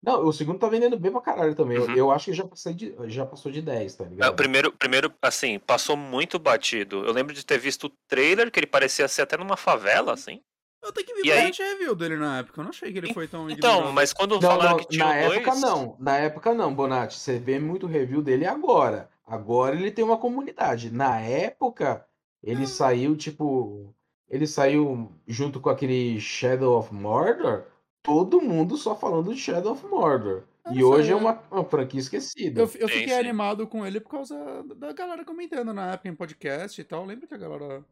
Não, 0.04 0.26
o 0.26 0.34
segundo 0.34 0.58
tá 0.60 0.68
vendendo 0.68 0.98
bem 0.98 1.12
pra 1.12 1.22
caralho 1.22 1.54
também. 1.54 1.78
Eu- 1.78 1.84
Uhum. 1.86 1.96
Eu, 1.96 2.12
acho 2.12 2.26
que 2.26 2.34
já, 2.34 2.44
passei 2.46 2.74
de, 2.74 2.96
já 3.06 3.26
passou 3.26 3.52
de 3.52 3.62
10, 3.62 3.96
tá 3.96 4.04
É, 4.04 4.08
ligado? 4.08 4.32
o 4.32 4.36
primeiro, 4.36 4.72
primeiro, 4.72 5.14
assim, 5.22 5.60
passou 5.60 5.96
muito 5.96 6.40
batido. 6.40 7.06
Eu 7.06 7.14
lembro 7.14 7.34
de 7.34 7.46
ter 7.46 7.60
visto 7.60 7.86
o 7.86 7.92
trailer, 8.08 8.50
que 8.52 8.60
ele 8.60 8.66
parecia 8.68 9.08
ser 9.08 9.22
até 9.22 9.38
numa 9.38 9.56
favela, 9.56 10.12
assim. 10.14 10.42
Eu 10.84 10.92
tenho 10.92 11.06
que 11.06 11.14
ver 11.14 11.26
E 11.26 11.32
aí- 11.32 11.38
bastante 11.48 11.62
review 11.62 11.94
dele 11.94 12.16
na 12.18 12.40
época. 12.40 12.60
Eu 12.60 12.64
não 12.64 12.72
achei 12.72 12.92
que 12.92 12.98
ele 12.98 13.14
foi 13.14 13.28
tão 13.28 13.48
Então, 13.48 13.72
ignorado. 13.74 13.94
mas 13.94 14.12
quando 14.12 14.32
Não, 14.34 14.42
falaram 14.42 14.72
não, 14.72 14.78
que 14.80 14.88
tinha 14.88 15.06
na 15.06 15.28
dois... 15.28 15.38
época 15.38 15.56
não. 15.60 15.96
Na 16.00 16.18
época 16.18 16.54
não, 16.56 16.74
Bonatti. 16.74 17.20
Você 17.20 17.38
vê 17.38 17.60
muito 17.60 17.86
review 17.86 18.24
dele 18.24 18.48
agora. 18.48 19.08
Agora 19.28 19.76
ele 19.76 19.92
tem 19.92 20.04
uma 20.04 20.18
comunidade. 20.18 20.90
Na 20.92 21.20
época, 21.20 22.04
ele 22.42 22.66
saiu, 22.66 23.16
tipo. 23.16 23.94
Ele 24.28 24.48
saiu 24.48 25.12
junto 25.28 25.60
com 25.60 25.70
aquele 25.70 26.20
Shadow 26.20 26.80
of 26.80 26.92
Mordor. 26.92 27.66
Todo 28.04 28.42
mundo 28.42 28.78
só 28.78 28.96
falando 28.96 29.34
de 29.34 29.40
Shadow 29.40 29.74
of 29.74 29.86
Mordor. 29.86 30.44
E 30.72 30.84
hoje 30.84 31.06
sei, 31.08 31.14
é 31.14 31.16
uma, 31.16 31.42
uma 31.52 31.66
franquia 31.66 32.00
esquecida. 32.00 32.62
Eu, 32.62 32.70
eu 32.76 32.88
fiquei 32.88 33.08
sim. 33.10 33.14
animado 33.14 33.68
com 33.68 33.86
ele 33.86 34.00
por 34.00 34.10
causa 34.10 34.64
da 34.76 34.92
galera 34.94 35.26
comentando 35.26 35.74
na 35.74 35.94
época 35.94 36.10
em 36.10 36.16
podcast 36.16 36.80
e 36.80 36.84
tal. 36.84 37.06
Lembra 37.06 37.28
que 37.28 37.34
a 37.34 37.38
galera. 37.38 37.84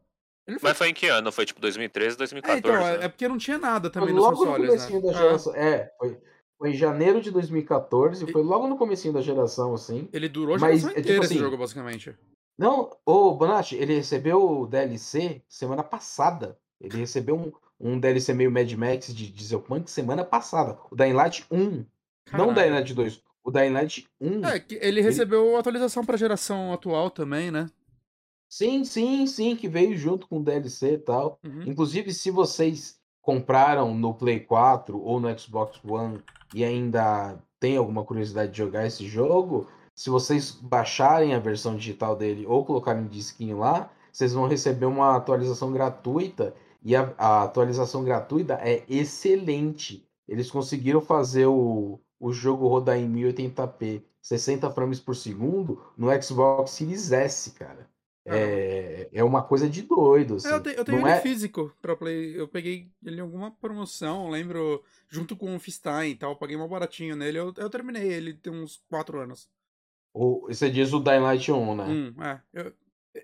Ele 0.46 0.58
Mas 0.62 0.76
foi 0.78 0.88
em 0.88 0.94
que 0.94 1.06
ano? 1.06 1.30
Foi 1.30 1.44
tipo 1.44 1.60
2013, 1.60 2.14
É, 2.14 2.18
2014, 2.18 2.58
então, 2.58 2.88
é, 2.88 2.98
né? 2.98 3.04
é 3.04 3.08
porque 3.08 3.28
não 3.28 3.38
tinha 3.38 3.58
nada 3.58 3.90
Foi 3.90 4.00
também 4.00 4.14
nos 4.14 4.24
logo 4.24 4.44
no 4.44 4.50
consoles, 4.52 4.68
comecinho 4.68 5.00
né? 5.00 5.06
da 5.06 5.10
É, 5.10 5.22
geração. 5.22 5.54
É, 5.54 5.92
foi, 5.98 6.20
foi 6.58 6.70
em 6.70 6.74
janeiro 6.74 7.20
de 7.20 7.30
2014. 7.30 8.24
E- 8.24 8.32
Foi 8.32 8.42
logo 8.42 8.66
no 8.66 8.76
comecinho 8.76 9.14
da 9.14 9.20
geração, 9.20 9.74
assim. 9.74 10.08
ele 10.12 10.28
durou 10.28 10.56
a 10.56 10.58
Mas, 10.58 10.80
geração 10.80 10.90
é 10.90 10.94
tipo 10.94 11.00
inteira 11.00 11.24
esse 11.24 11.34
assim, 11.34 11.42
jogo, 11.42 11.56
basicamente. 11.56 12.16
Não, 12.58 12.90
ô 13.06 13.32
Bonatti, 13.34 13.76
ele 13.76 13.94
recebeu 13.94 14.42
o 14.62 14.66
DLC 14.66 15.42
semana 15.48 15.82
passada. 15.82 16.58
Ele 16.80 16.98
recebeu 16.98 17.34
um, 17.36 17.52
um 17.80 17.98
DLC 17.98 18.34
meio 18.34 18.50
Mad 18.50 18.70
Max 18.72 19.14
de 19.14 19.30
Dieselpunk 19.30 19.90
semana 19.90 20.24
passada. 20.24 20.78
O 20.90 20.94
Dying 20.94 21.14
Light 21.14 21.46
1. 21.50 21.58
Não 21.58 21.80
o 21.80 21.84
Caralho. 22.26 22.54
Dying 22.54 22.70
Light 22.70 22.94
2. 22.94 23.22
O 23.42 23.50
Dying 23.50 23.70
Light 23.70 24.06
1. 24.20 24.44
É, 24.44 24.60
que 24.60 24.74
ele 24.82 25.00
recebeu 25.00 25.56
atualização 25.56 26.04
pra 26.04 26.16
geração 26.16 26.72
atual 26.72 27.10
também, 27.10 27.50
né? 27.50 27.66
Sim, 28.48 28.84
sim, 28.84 29.26
sim, 29.26 29.56
que 29.56 29.68
veio 29.68 29.96
junto 29.96 30.26
com 30.26 30.38
o 30.38 30.42
DLC 30.42 30.94
e 30.94 30.98
tal. 30.98 31.38
Uhum. 31.44 31.62
Inclusive, 31.66 32.12
se 32.12 32.30
vocês 32.30 32.98
compraram 33.22 33.94
no 33.94 34.12
Play 34.12 34.40
4 34.40 35.00
ou 35.00 35.20
no 35.20 35.38
Xbox 35.38 35.80
One 35.84 36.20
e 36.54 36.64
ainda 36.64 37.38
tem 37.58 37.76
alguma 37.76 38.04
curiosidade 38.04 38.50
de 38.50 38.58
jogar 38.58 38.86
esse 38.86 39.06
jogo, 39.06 39.68
se 39.94 40.10
vocês 40.10 40.50
baixarem 40.50 41.34
a 41.34 41.38
versão 41.38 41.76
digital 41.76 42.16
dele 42.16 42.44
ou 42.46 42.64
colocarem 42.64 43.06
disquinho 43.06 43.58
lá, 43.58 43.90
vocês 44.12 44.32
vão 44.32 44.48
receber 44.48 44.86
uma 44.86 45.16
atualização 45.16 45.72
gratuita. 45.72 46.54
E 46.82 46.96
a, 46.96 47.14
a 47.18 47.42
atualização 47.44 48.04
gratuita 48.04 48.54
é 48.62 48.84
excelente. 48.88 50.06
Eles 50.26 50.50
conseguiram 50.50 51.00
fazer 51.00 51.46
o, 51.46 52.00
o 52.18 52.32
jogo 52.32 52.68
rodar 52.68 52.96
em 52.98 53.08
1080p, 53.08 54.02
60 54.22 54.70
frames 54.70 55.00
por 55.00 55.16
segundo, 55.16 55.82
no 55.96 56.08
Xbox 56.22 56.70
Series 56.72 57.12
S, 57.12 57.50
cara. 57.52 57.88
É, 58.24 59.08
é 59.12 59.24
uma 59.24 59.42
coisa 59.42 59.68
de 59.68 59.82
doido, 59.82 60.36
assim. 60.36 60.48
É, 60.48 60.52
eu, 60.54 60.62
te- 60.62 60.74
eu 60.76 60.84
tenho 60.84 60.98
Não 61.00 61.08
ele 61.08 61.16
é... 61.16 61.20
físico 61.20 61.74
pra 61.82 61.96
Play. 61.96 62.38
Eu 62.38 62.48
peguei 62.48 62.90
ele 63.04 63.16
em 63.18 63.20
alguma 63.20 63.50
promoção, 63.50 64.30
lembro, 64.30 64.82
junto 65.08 65.36
com 65.36 65.54
o 65.54 65.60
Fistain 65.60 66.10
e 66.10 66.16
tal. 66.16 66.36
Paguei 66.36 66.56
mal 66.56 66.68
baratinho 66.68 67.14
nele. 67.16 67.38
Eu, 67.38 67.52
eu 67.56 67.70
terminei 67.70 68.10
ele 68.12 68.34
tem 68.34 68.52
uns 68.52 68.82
4 68.88 69.20
anos. 69.20 69.48
O, 70.14 70.46
você 70.48 70.70
diz 70.70 70.92
o 70.92 71.00
Dying 71.00 71.20
Light 71.20 71.50
1, 71.50 71.74
né? 71.76 71.84
Hum, 71.84 72.14
é. 72.22 72.42
Eu, 72.52 72.74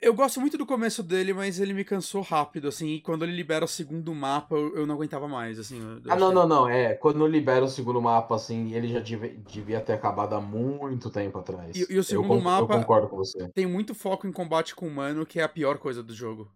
eu 0.02 0.14
gosto 0.14 0.40
muito 0.40 0.59
do 0.59 0.66
começo 0.66 1.02
dele, 1.02 1.33
mas 1.33 1.61
ele 1.61 1.73
me 1.73 1.85
cansou 1.85 2.23
rápido, 2.23 2.69
assim. 2.69 2.88
E 2.95 3.00
quando 3.00 3.25
ele 3.25 3.35
libera 3.35 3.64
o 3.64 3.69
segundo 3.69 4.14
mapa, 4.14 4.55
eu, 4.57 4.76
eu 4.76 4.87
não 4.87 4.95
aguentava 4.95 5.28
mais, 5.28 5.59
assim. 5.59 5.78
eu- 5.81 5.97
eu 5.99 6.02
Ah, 6.09 6.16
não, 6.16 6.33
não, 6.33 6.47
não. 6.47 6.69
É, 6.69 6.95
quando 6.95 7.26
libera 7.26 7.64
o 7.64 7.69
segundo 7.69 8.00
mapa, 8.00 8.35
assim, 8.37 8.73
ele 8.73 8.88
já 8.88 9.00
devia, 9.00 9.35
devia 9.37 9.81
ter 9.81 9.93
acabado 9.95 10.35
há 10.35 10.40
muito 10.40 11.11
tempo 11.11 11.38
atrás. 11.38 11.76
E- 11.76 11.81
e 11.95 11.99
o 11.99 11.99
Eu 11.99 12.02
segundo 12.05 12.37
Eu 12.37 12.43
mapa- 12.43 12.78
concordo 12.78 13.09
com 13.09 13.16
você. 13.16 13.50
Tem 13.52 13.66
muito 13.66 13.95
foco 13.95 14.26
em 14.26 14.33
combate 14.33 14.75
com 14.75 14.87
humano, 14.87 15.26
que 15.26 15.40
é 15.40 15.43
a 15.43 15.49
pior 15.49 15.78
coisa 15.78 16.02
do 16.02 16.14
jogo. 16.14 16.50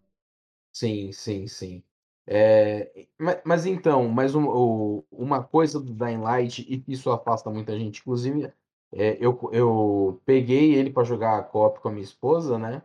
Sim, 0.73 1.13
sim, 1.13 1.47
sim. 1.47 1.83
É, 2.27 3.07
mas, 3.19 3.43
mas 3.45 3.67
então, 3.67 4.09
mas 4.09 4.35
um- 4.35 4.47
o- 4.49 5.05
uma 5.11 5.43
coisa 5.43 5.81
do 5.81 5.93
Dying 5.93 6.19
Light, 6.21 6.61
e 6.63 6.85
isso 6.87 7.11
afasta 7.11 7.51
muita 7.51 7.77
gente, 7.79 8.01
inclusive, 8.01 8.53
é, 8.93 9.17
eu, 9.25 9.39
eu 9.53 10.21
peguei 10.25 10.75
ele 10.75 10.91
para 10.91 11.03
jogar 11.05 11.43
co-op 11.51 11.81
com 11.81 11.89
a 11.89 11.93
minha 11.93 12.05
esposa, 12.05 12.59
né? 12.59 12.83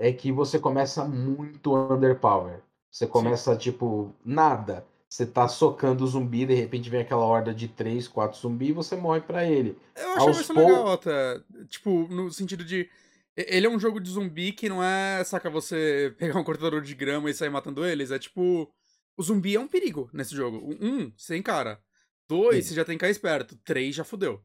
É 0.00 0.10
que 0.12 0.32
você 0.32 0.58
começa 0.58 1.04
muito 1.04 1.76
underpower. 1.76 2.60
Você 2.90 3.06
começa, 3.06 3.54
tipo, 3.54 4.12
nada. 4.24 4.84
Você 5.06 5.26
tá 5.26 5.46
socando 5.46 6.02
o 6.04 6.06
zumbi, 6.06 6.46
de 6.46 6.54
repente 6.54 6.88
vem 6.88 7.00
aquela 7.02 7.24
horda 7.24 7.52
de 7.52 7.68
3, 7.68 8.08
4 8.08 8.40
zumbi 8.40 8.68
e 8.68 8.72
você 8.72 8.96
morre 8.96 9.20
pra 9.20 9.44
ele. 9.44 9.76
Eu 9.94 10.08
achava 10.12 10.28
Aos 10.30 10.40
isso 10.40 10.54
pou- 10.54 10.64
legal 10.66 10.92
até. 10.92 11.40
Tipo, 11.68 12.08
no 12.08 12.32
sentido 12.32 12.64
de. 12.64 12.88
Ele 13.36 13.66
é 13.66 13.70
um 13.70 13.78
jogo 13.78 14.00
de 14.00 14.10
zumbi 14.10 14.52
que 14.52 14.68
não 14.68 14.82
é, 14.82 15.22
saca, 15.24 15.50
você 15.50 16.14
pegar 16.18 16.38
um 16.38 16.44
cortador 16.44 16.80
de 16.80 16.94
grama 16.94 17.28
e 17.28 17.34
sair 17.34 17.50
matando 17.50 17.84
eles. 17.84 18.10
É 18.10 18.18
tipo. 18.18 18.72
O 19.16 19.22
zumbi 19.22 19.54
é 19.54 19.60
um 19.60 19.68
perigo 19.68 20.08
nesse 20.14 20.34
jogo. 20.34 20.74
Um, 20.80 21.12
você 21.14 21.36
encara. 21.36 21.78
Dois, 22.26 22.64
Sim. 22.64 22.70
você 22.70 22.74
já 22.76 22.84
tem 22.86 22.96
que 22.96 23.00
cair 23.02 23.10
esperto. 23.10 23.54
Três, 23.64 23.94
já 23.94 24.04
fudeu. 24.04 24.40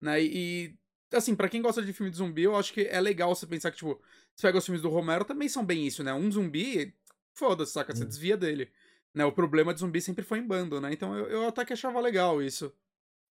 Né? 0.00 0.20
E, 0.22 0.74
assim, 1.12 1.34
pra 1.34 1.48
quem 1.48 1.62
gosta 1.62 1.82
de 1.82 1.92
filme 1.92 2.10
de 2.10 2.16
zumbi, 2.18 2.42
eu 2.44 2.56
acho 2.56 2.72
que 2.72 2.82
é 2.82 3.00
legal 3.00 3.34
você 3.34 3.46
pensar 3.46 3.70
que, 3.70 3.76
tipo, 3.78 4.00
você 4.34 4.46
pega 4.46 4.58
os 4.58 4.64
filmes 4.64 4.82
do 4.82 4.88
Romero, 4.88 5.24
também 5.24 5.48
são 5.48 5.64
bem 5.64 5.86
isso, 5.86 6.02
né? 6.02 6.12
Um 6.12 6.30
zumbi, 6.30 6.94
foda-se, 7.34 7.72
saca? 7.72 7.94
Você 7.94 8.04
Hum. 8.04 8.08
desvia 8.08 8.36
dele. 8.36 8.70
Né? 9.14 9.24
O 9.24 9.32
problema 9.32 9.72
de 9.72 9.80
zumbi 9.80 10.00
sempre 10.00 10.24
foi 10.24 10.38
em 10.38 10.46
bando, 10.46 10.80
né? 10.80 10.92
Então 10.92 11.16
eu, 11.16 11.26
eu 11.28 11.48
até 11.48 11.64
que 11.64 11.72
achava 11.72 12.00
legal 12.00 12.42
isso. 12.42 12.72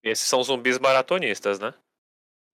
Esses 0.04 0.28
são 0.28 0.42
zumbis 0.44 0.80
maratonistas, 0.80 1.60
né? 1.60 1.74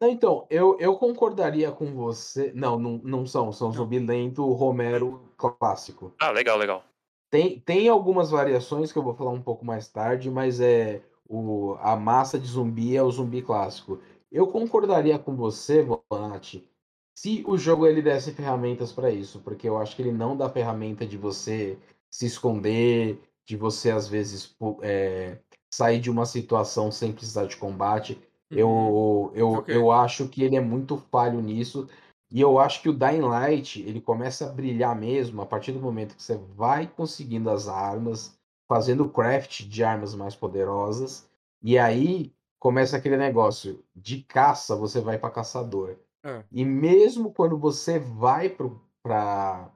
Não, 0.02 0.10
Então, 0.10 0.48
eu, 0.50 0.78
eu 0.80 0.98
concordaria 0.98 1.72
com 1.72 1.94
você. 1.94 2.52
Não, 2.56 2.80
não, 2.80 2.98
não 3.04 3.26
são. 3.26 3.52
São 3.52 3.72
zumbi 3.72 4.00
lento 4.00 4.52
Romero 4.54 5.32
clássico. 5.38 6.14
Ah, 6.20 6.32
legal, 6.32 6.58
legal. 6.58 6.84
Tem, 7.30 7.60
tem 7.60 7.88
algumas 7.88 8.30
variações 8.32 8.92
que 8.92 8.98
eu 8.98 9.04
vou 9.04 9.14
falar 9.16 9.32
um 9.32 9.42
pouco 9.42 9.64
mais 9.66 9.88
tarde, 9.88 10.30
mas 10.30 10.60
é 10.60 11.02
o, 11.30 11.76
a 11.80 11.96
massa 11.96 12.38
de 12.38 12.46
zumbi 12.48 12.96
é 12.98 13.02
o 13.02 13.10
zumbi 13.12 13.42
clássico. 13.42 14.02
Eu 14.32 14.48
concordaria 14.48 15.20
com 15.20 15.36
você, 15.36 15.84
Bonatti, 15.84 16.68
se 17.14 17.44
o 17.46 17.58
jogo 17.58 17.86
ele 17.86 18.02
desse 18.02 18.32
ferramentas 18.32 18.92
para 18.92 19.12
isso, 19.12 19.42
porque 19.42 19.68
eu 19.68 19.78
acho 19.78 19.96
que 19.96 20.02
ele 20.02 20.12
não 20.12 20.38
dá 20.38 20.50
ferramenta 20.50 21.06
de 21.06 21.18
você 21.18 21.78
se 22.10 22.26
esconder, 22.26 23.20
de 23.46 23.58
você 23.58 23.92
às 23.92 24.08
vezes 24.08 24.56
é, 24.82 25.38
sair 25.74 26.00
de 26.00 26.10
uma 26.10 26.26
situação 26.26 26.92
sem 26.92 27.12
precisar 27.12 27.46
de 27.46 27.58
combate. 27.58 28.18
Uhum. 28.52 28.58
Eu, 28.58 29.32
eu, 29.36 29.50
Ok. 29.54 29.76
eu 29.76 29.92
acho 29.92 30.28
que 30.30 30.44
ele 30.44 30.56
é 30.56 30.62
muito 30.62 30.98
falho 30.98 31.42
nisso. 31.42 31.88
E 32.32 32.40
eu 32.40 32.58
acho 32.58 32.82
que 32.82 32.88
o 32.88 32.94
Dying 32.94 33.22
Light, 33.22 33.82
ele 33.82 34.00
começa 34.00 34.46
a 34.46 34.54
brilhar 34.54 34.96
mesmo 34.96 35.42
a 35.42 35.46
partir 35.46 35.74
do 35.74 35.82
momento 35.82 36.16
que 36.16 36.24
você 36.24 36.38
vai 36.56 36.88
conseguindo 36.88 37.50
as 37.50 37.68
armas, 37.68 38.38
fazendo 38.70 39.04
o 39.04 39.10
craft 39.10 39.64
de 39.64 39.84
armas 39.84 40.16
mais 40.16 40.34
poderosas. 40.34 41.30
E 41.62 41.78
aí 41.78 42.34
começa 42.62 42.96
aquele 42.96 43.18
negócio 43.18 43.84
de 43.96 44.22
caça, 44.22 44.76
você 44.76 45.02
vai 45.02 45.18
para 45.18 45.32
caçador. 45.32 45.98
É. 46.24 46.44
E 46.52 46.64
mesmo 46.64 47.34
quando 47.34 47.58
você 47.58 47.98
vai 47.98 48.50
pra, 48.50 48.70
pra- 49.04 49.72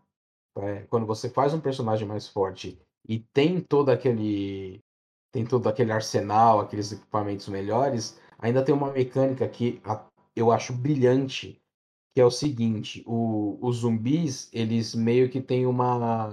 quando 0.87 1.07
você 1.07 1.27
faz 1.27 1.51
um 1.53 1.59
personagem 1.59 2.07
mais 2.07 2.27
forte 2.27 2.79
e 3.09 3.19
tem 3.33 3.59
todo 3.59 3.89
aquele 3.89 4.79
tem 5.33 5.45
todo 5.45 5.67
aquele 5.67 5.91
arsenal, 5.91 6.59
aqueles 6.61 6.93
equipamentos 6.93 7.49
melhores, 7.49 8.17
ainda 8.37 8.63
tem 8.63 8.73
uma 8.73 8.91
mecânica 8.91 9.49
que 9.49 9.81
eu 10.33 10.49
acho 10.49 10.71
brilhante, 10.71 11.59
que 12.13 12.21
é 12.21 12.25
o 12.25 12.31
seguinte, 12.31 13.03
o- 13.05 13.57
os 13.61 13.77
zumbis, 13.77 14.47
eles 14.53 14.95
meio 14.95 15.29
que 15.29 15.41
têm 15.41 15.65
uma 15.65 16.29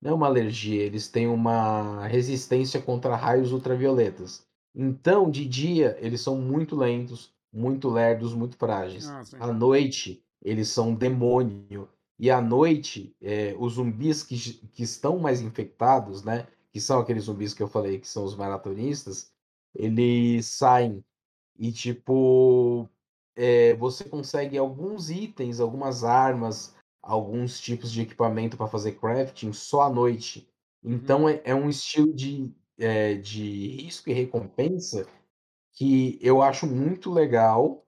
não 0.00 0.10
é 0.12 0.14
uma 0.14 0.26
alergia, 0.26 0.82
eles 0.82 1.08
têm 1.08 1.26
uma 1.26 2.06
resistência 2.06 2.80
contra 2.80 3.16
raios 3.16 3.50
ultravioletas. 3.52 4.45
Então, 4.76 5.30
de 5.30 5.46
dia, 5.46 5.96
eles 6.00 6.20
são 6.20 6.36
muito 6.36 6.76
lentos, 6.76 7.32
muito 7.50 7.88
lerdos, 7.88 8.34
muito 8.34 8.56
frágeis. 8.56 9.08
Ah. 9.08 9.22
À 9.40 9.52
noite, 9.52 10.22
eles 10.42 10.68
são 10.68 10.94
demônio. 10.94 11.88
E 12.18 12.30
à 12.30 12.42
noite, 12.42 13.16
é, 13.20 13.54
os 13.58 13.74
zumbis 13.74 14.22
que, 14.22 14.36
que 14.72 14.82
estão 14.82 15.18
mais 15.18 15.40
infectados, 15.40 16.22
né? 16.22 16.46
Que 16.70 16.80
são 16.80 17.00
aqueles 17.00 17.24
zumbis 17.24 17.54
que 17.54 17.62
eu 17.62 17.68
falei 17.68 17.98
que 17.98 18.06
são 18.06 18.24
os 18.24 18.36
maratonistas, 18.36 19.32
eles 19.74 20.46
saem. 20.46 21.02
E 21.58 21.72
tipo, 21.72 22.86
é, 23.34 23.74
você 23.74 24.04
consegue 24.04 24.58
alguns 24.58 25.10
itens, 25.10 25.58
algumas 25.58 26.04
armas, 26.04 26.74
alguns 27.02 27.60
tipos 27.60 27.90
de 27.90 28.02
equipamento 28.02 28.56
para 28.56 28.66
fazer 28.66 28.92
crafting 28.92 29.52
só 29.52 29.82
à 29.82 29.90
noite. 29.90 30.48
Então 30.82 31.22
uhum. 31.22 31.28
é, 31.28 31.42
é, 31.44 31.54
um 31.54 31.68
estilo 31.68 32.12
de, 32.12 32.54
é, 32.78 33.14
de 33.14 33.68
risco 33.68 34.10
e 34.10 34.12
recompensa 34.12 35.06
que 35.72 36.18
eu 36.20 36.42
acho 36.42 36.66
muito 36.66 37.12
legal. 37.12 37.84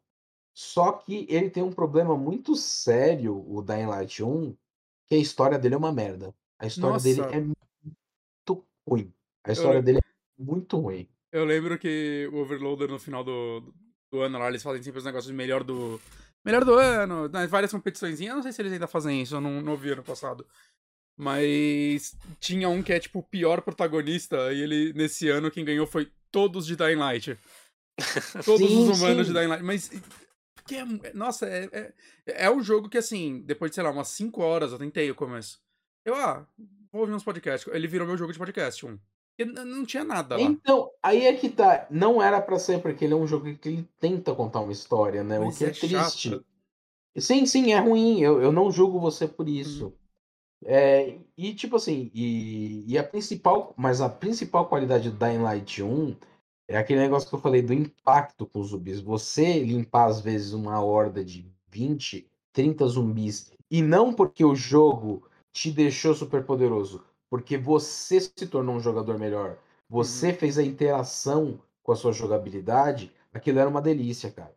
Só 0.55 0.93
que 0.93 1.27
ele 1.29 1.51
tem 1.51 1.63
um 1.63 1.73
problema 1.73 2.17
muito 2.17 2.57
sério, 2.57 3.45
o 3.49 3.63
Dying 3.63 3.87
Light 3.87 4.23
1, 4.23 4.57
que 5.07 5.15
a 5.15 5.19
história 5.19 5.59
dele 5.59 5.75
é 5.75 5.79
uma 5.79 5.93
merda. 5.93 6.35
A 6.59 6.67
história 6.67 6.95
Nossa. 6.95 7.05
dele 7.05 7.21
é 7.21 7.41
muito 7.41 8.67
ruim. 8.87 9.13
A 9.45 9.53
história 9.53 9.79
eu... 9.79 9.83
dele 9.83 9.99
é 9.99 10.43
muito 10.43 10.79
ruim. 10.79 11.09
Eu 11.31 11.45
lembro 11.45 11.79
que 11.79 12.29
o 12.33 12.39
Overloader 12.39 12.89
no 12.89 12.99
final 12.99 13.23
do, 13.23 13.73
do 14.11 14.21
ano 14.21 14.39
lá, 14.39 14.49
eles 14.49 14.63
fazem 14.63 14.83
sempre 14.83 14.99
os 14.99 15.05
negócios 15.05 15.31
de 15.31 15.37
melhor 15.37 15.63
do. 15.63 16.01
Melhor 16.45 16.65
do 16.65 16.75
ano, 16.75 17.29
nas 17.29 17.51
várias 17.51 17.71
competições. 17.71 18.21
Eu 18.21 18.35
não 18.35 18.43
sei 18.43 18.53
se 18.53 18.63
eles 18.63 18.73
ainda 18.73 18.87
fazem 18.87 19.21
isso, 19.21 19.37
eu 19.37 19.41
não, 19.41 19.61
não 19.61 19.77
vi 19.77 19.91
ano 19.91 20.03
passado. 20.03 20.47
Mas 21.19 22.17
tinha 22.39 22.69
um 22.69 22.81
que 22.81 22.93
é 22.93 23.01
tipo 23.01 23.19
o 23.19 23.23
pior 23.25 23.61
protagonista, 23.61 24.53
e 24.53 24.63
ele, 24.63 24.93
nesse 24.93 25.29
ano, 25.29 25.51
quem 25.51 25.65
ganhou 25.65 25.85
foi 25.85 26.09
todos 26.31 26.65
de 26.65 26.77
Dying 26.77 26.95
Light. 26.95 27.37
Todos 28.45 28.69
sim, 28.69 28.89
os 28.89 28.97
humanos 29.01 29.27
sim. 29.27 29.33
de 29.33 29.39
Dying 29.39 29.49
Light. 29.49 29.65
Mas. 29.65 29.91
Que 30.65 30.77
é, 30.77 30.85
nossa, 31.15 31.49
é, 31.49 31.69
é, 31.73 31.93
é 32.45 32.51
um 32.51 32.63
jogo 32.63 32.89
que, 32.89 32.99
assim, 32.99 33.43
depois 33.45 33.73
de, 33.73 33.75
sei 33.75 33.83
lá, 33.83 33.91
umas 33.91 34.07
5 34.09 34.41
horas, 34.41 34.71
eu 34.71 34.79
tentei 34.79 35.11
o 35.11 35.15
começo. 35.17 35.59
Eu, 36.05 36.15
ah, 36.15 36.47
vou 36.93 37.01
ouvir 37.01 37.15
uns 37.15 37.25
podcasts. 37.25 37.73
Ele 37.75 37.89
virou 37.89 38.07
meu 38.07 38.17
jogo 38.17 38.33
de 38.33 38.39
podcast, 38.39 38.87
um. 38.87 38.97
Não 39.45 39.85
tinha 39.85 40.05
nada 40.05 40.37
lá. 40.37 40.43
Então, 40.43 40.91
aí 41.03 41.27
é 41.27 41.33
que 41.33 41.49
tá. 41.49 41.87
Não 41.91 42.23
era 42.23 42.41
para 42.41 42.59
ser, 42.59 42.81
porque 42.81 43.05
ele 43.05 43.15
é 43.15 43.17
um 43.17 43.27
jogo 43.27 43.53
que 43.57 43.69
ele 43.69 43.89
tenta 43.99 44.35
contar 44.35 44.61
uma 44.61 44.73
história, 44.73 45.25
né? 45.25 45.39
Mas 45.41 45.57
o 45.57 45.59
que 45.59 45.65
é, 45.65 45.69
é 45.69 45.71
triste. 45.71 46.31
Chato. 46.31 46.45
Sim, 47.17 47.47
sim, 47.47 47.73
é 47.73 47.79
ruim. 47.79 48.21
Eu, 48.21 48.41
eu 48.41 48.53
não 48.53 48.71
julgo 48.71 49.01
você 49.01 49.27
por 49.27 49.49
isso. 49.49 49.87
Uhum. 49.87 49.93
É, 50.65 51.19
e 51.37 51.55
tipo 51.55 51.77
assim, 51.77 52.11
e, 52.13 52.85
e, 52.87 52.99
a 52.99 53.05
principal, 53.05 53.73
mas 53.77 54.01
a 54.01 54.09
principal 54.09 54.67
qualidade 54.67 55.11
do 55.11 55.17
Dying 55.17 55.39
Light 55.39 55.83
1 55.83 56.17
é 56.67 56.77
aquele 56.77 57.01
negócio 57.01 57.29
que 57.29 57.35
eu 57.35 57.41
falei 57.41 57.63
do 57.63 57.73
impacto 57.73 58.45
com 58.47 58.61
os 58.61 58.69
zumbis. 58.69 59.01
Você 59.01 59.61
limpar 59.61 60.07
às 60.07 60.21
vezes 60.21 60.53
uma 60.53 60.83
horda 60.83 61.25
de 61.25 61.47
20, 61.71 62.29
30 62.53 62.87
zumbis, 62.87 63.53
e 63.71 63.83
não 63.83 64.13
porque 64.13 64.45
o 64.45 64.55
jogo 64.55 65.29
te 65.53 65.71
deixou 65.71 66.15
super 66.15 66.45
poderoso, 66.45 67.05
porque 67.31 67.57
você 67.57 68.21
se 68.21 68.47
tornou 68.47 68.77
um 68.77 68.81
jogador 68.81 69.19
melhor. 69.19 69.59
Você 69.89 70.31
uhum. 70.31 70.35
fez 70.35 70.59
a 70.59 70.63
interação 70.63 71.61
com 71.83 71.93
a 71.93 71.97
sua 71.97 72.13
jogabilidade. 72.13 73.13
Aquilo 73.33 73.59
era 73.59 73.69
uma 73.69 73.81
delícia, 73.81 74.31
cara. 74.31 74.55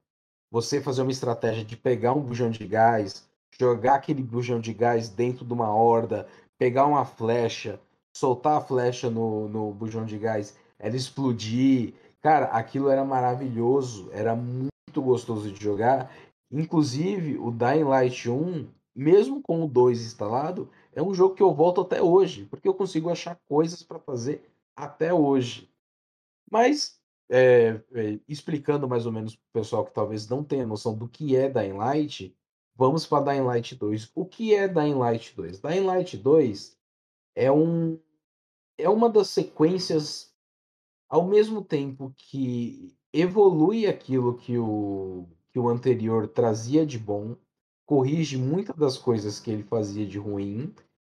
Você 0.50 0.82
fazer 0.82 1.02
uma 1.02 1.12
estratégia 1.12 1.64
de 1.64 1.78
pegar 1.78 2.14
um 2.14 2.22
bujão 2.22 2.50
de 2.50 2.68
gás, 2.68 3.26
jogar 3.60 3.96
aquele 3.96 4.24
bujão 4.24 4.60
de 4.60 4.74
gás 4.74 5.10
dentro 5.10 5.46
de 5.46 5.54
uma 5.54 5.74
horda, 5.74 6.28
pegar 6.58 6.86
uma 6.86 7.06
flecha, 7.06 7.80
soltar 8.16 8.58
a 8.58 8.62
flecha 8.62 9.10
no, 9.10 9.48
no 9.48 9.74
bujão 9.74 10.06
de 10.06 10.18
gás, 10.18 10.58
ela 10.78 10.96
explodir. 10.96 11.94
Cara, 12.22 12.46
aquilo 12.46 12.90
era 12.90 13.04
maravilhoso, 13.04 14.10
era 14.12 14.36
muito 14.36 15.02
gostoso 15.02 15.52
de 15.52 15.62
jogar. 15.62 16.12
Inclusive, 16.52 17.38
o 17.38 17.52
Dying 17.52 17.84
Light 17.84 18.30
1, 18.30 18.68
mesmo 18.96 19.42
com 19.42 19.64
o 19.64 19.68
2 19.68 20.02
instalado, 20.02 20.70
é 20.94 21.02
um 21.02 21.14
jogo 21.14 21.36
que 21.36 21.44
eu 21.44 21.54
volto 21.54 21.82
até 21.82 22.02
hoje, 22.02 22.46
porque 22.46 22.68
eu 22.68 22.74
consigo 22.74 23.10
achar 23.10 23.40
coisas 23.48 23.82
para 23.82 24.00
fazer 24.00 24.44
até 24.76 25.14
hoje. 25.14 25.72
Mas, 26.52 27.00
é, 27.30 27.82
é, 27.94 28.20
explicando 28.28 28.88
mais 28.88 29.06
ou 29.06 29.12
menos 29.12 29.36
para 29.36 29.62
o 29.62 29.64
pessoal 29.64 29.86
que 29.86 29.94
talvez 29.94 30.28
não 30.28 30.44
tenha 30.44 30.68
noção 30.68 30.96
do 30.96 31.08
que 31.08 31.36
é 31.36 31.50
Dying 31.50 31.74
Light, 31.74 32.36
vamos 32.82 33.06
para 33.06 33.32
Dying 33.32 33.44
Light 33.44 33.76
2. 33.76 34.12
O 34.16 34.26
que 34.26 34.56
é 34.56 34.68
Dying 34.68 34.96
Light 34.96 35.36
2? 35.36 35.60
Dying 35.60 35.84
Light 35.84 36.18
2 36.18 36.76
é, 37.36 37.52
um, 37.52 38.00
é 38.76 38.90
uma 38.90 39.08
das 39.08 39.28
sequências, 39.28 40.34
ao 41.08 41.28
mesmo 41.28 41.64
tempo 41.64 42.12
que 42.18 42.98
evolui 43.14 43.86
aquilo 43.86 44.36
que 44.36 44.58
o, 44.58 45.28
que 45.52 45.60
o 45.60 45.70
anterior 45.70 46.28
trazia 46.28 46.84
de 46.84 46.98
bom, 46.98 47.36
corrige 47.86 48.36
muitas 48.36 48.76
das 48.76 48.98
coisas 48.98 49.40
que 49.40 49.52
ele 49.52 49.62
fazia 49.62 50.08
de 50.08 50.18
ruim, 50.18 50.74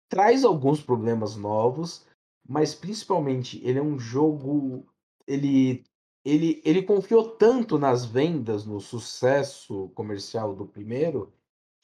traz 0.06 0.44
alguns 0.44 0.82
problemas 0.82 1.34
novos, 1.34 2.04
mas 2.46 2.74
principalmente 2.74 3.58
ele 3.66 3.78
é 3.78 3.82
um 3.82 3.98
jogo. 3.98 4.86
Ele, 5.26 5.82
ele, 6.26 6.60
ele 6.62 6.82
confiou 6.82 7.26
tanto 7.26 7.78
nas 7.78 8.04
vendas, 8.04 8.66
no 8.66 8.82
sucesso 8.82 9.88
comercial 9.94 10.54
do 10.54 10.66
primeiro, 10.66 11.32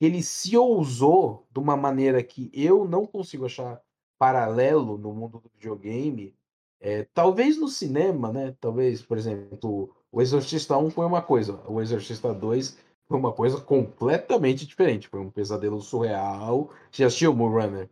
ele 0.01 0.23
se 0.23 0.57
ousou 0.57 1.47
de 1.53 1.59
uma 1.59 1.77
maneira 1.77 2.23
que 2.23 2.51
eu 2.55 2.85
não 2.87 3.07
consigo 3.07 3.47
achar 3.47 3.81
paralelo 4.19 4.97
no 4.97 5.13
mundo 5.13 5.39
do 5.39 5.51
videogame. 5.55 6.35
É, 6.81 7.07
talvez 7.13 7.59
no 7.59 7.69
cinema, 7.69 8.33
né? 8.33 8.57
Talvez, 8.61 9.03
por 9.03 9.19
exemplo, 9.19 9.95
o 10.11 10.23
Exorcista 10.23 10.77
1 10.77 10.91
foi 10.91 11.05
uma 11.05 11.21
coisa, 11.21 11.61
o 11.67 11.81
Exorcista 11.81 12.33
2 12.33 12.79
foi 13.07 13.19
uma 13.19 13.33
coisa 13.33 13.61
completamente 13.61 14.67
diferente. 14.67 15.09
Foi 15.09 15.21
um 15.21 15.31
pesadelo 15.31 15.81
surreal. 15.83 16.71
Você 16.91 17.05
assistiu 17.05 17.35
Moonrunner? 17.35 17.91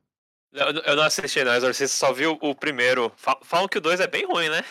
Eu, 0.53 0.67
eu 0.67 0.97
não 0.97 1.03
assisti, 1.03 1.43
não. 1.45 1.55
Exorcista 1.55 1.97
só 1.97 2.13
viu 2.13 2.39
o 2.41 2.55
primeiro. 2.55 3.13
Falam 3.43 3.69
que 3.69 3.79
o 3.79 3.81
dois 3.81 4.01
é 4.01 4.07
bem 4.07 4.25
ruim, 4.25 4.49
né? 4.49 4.65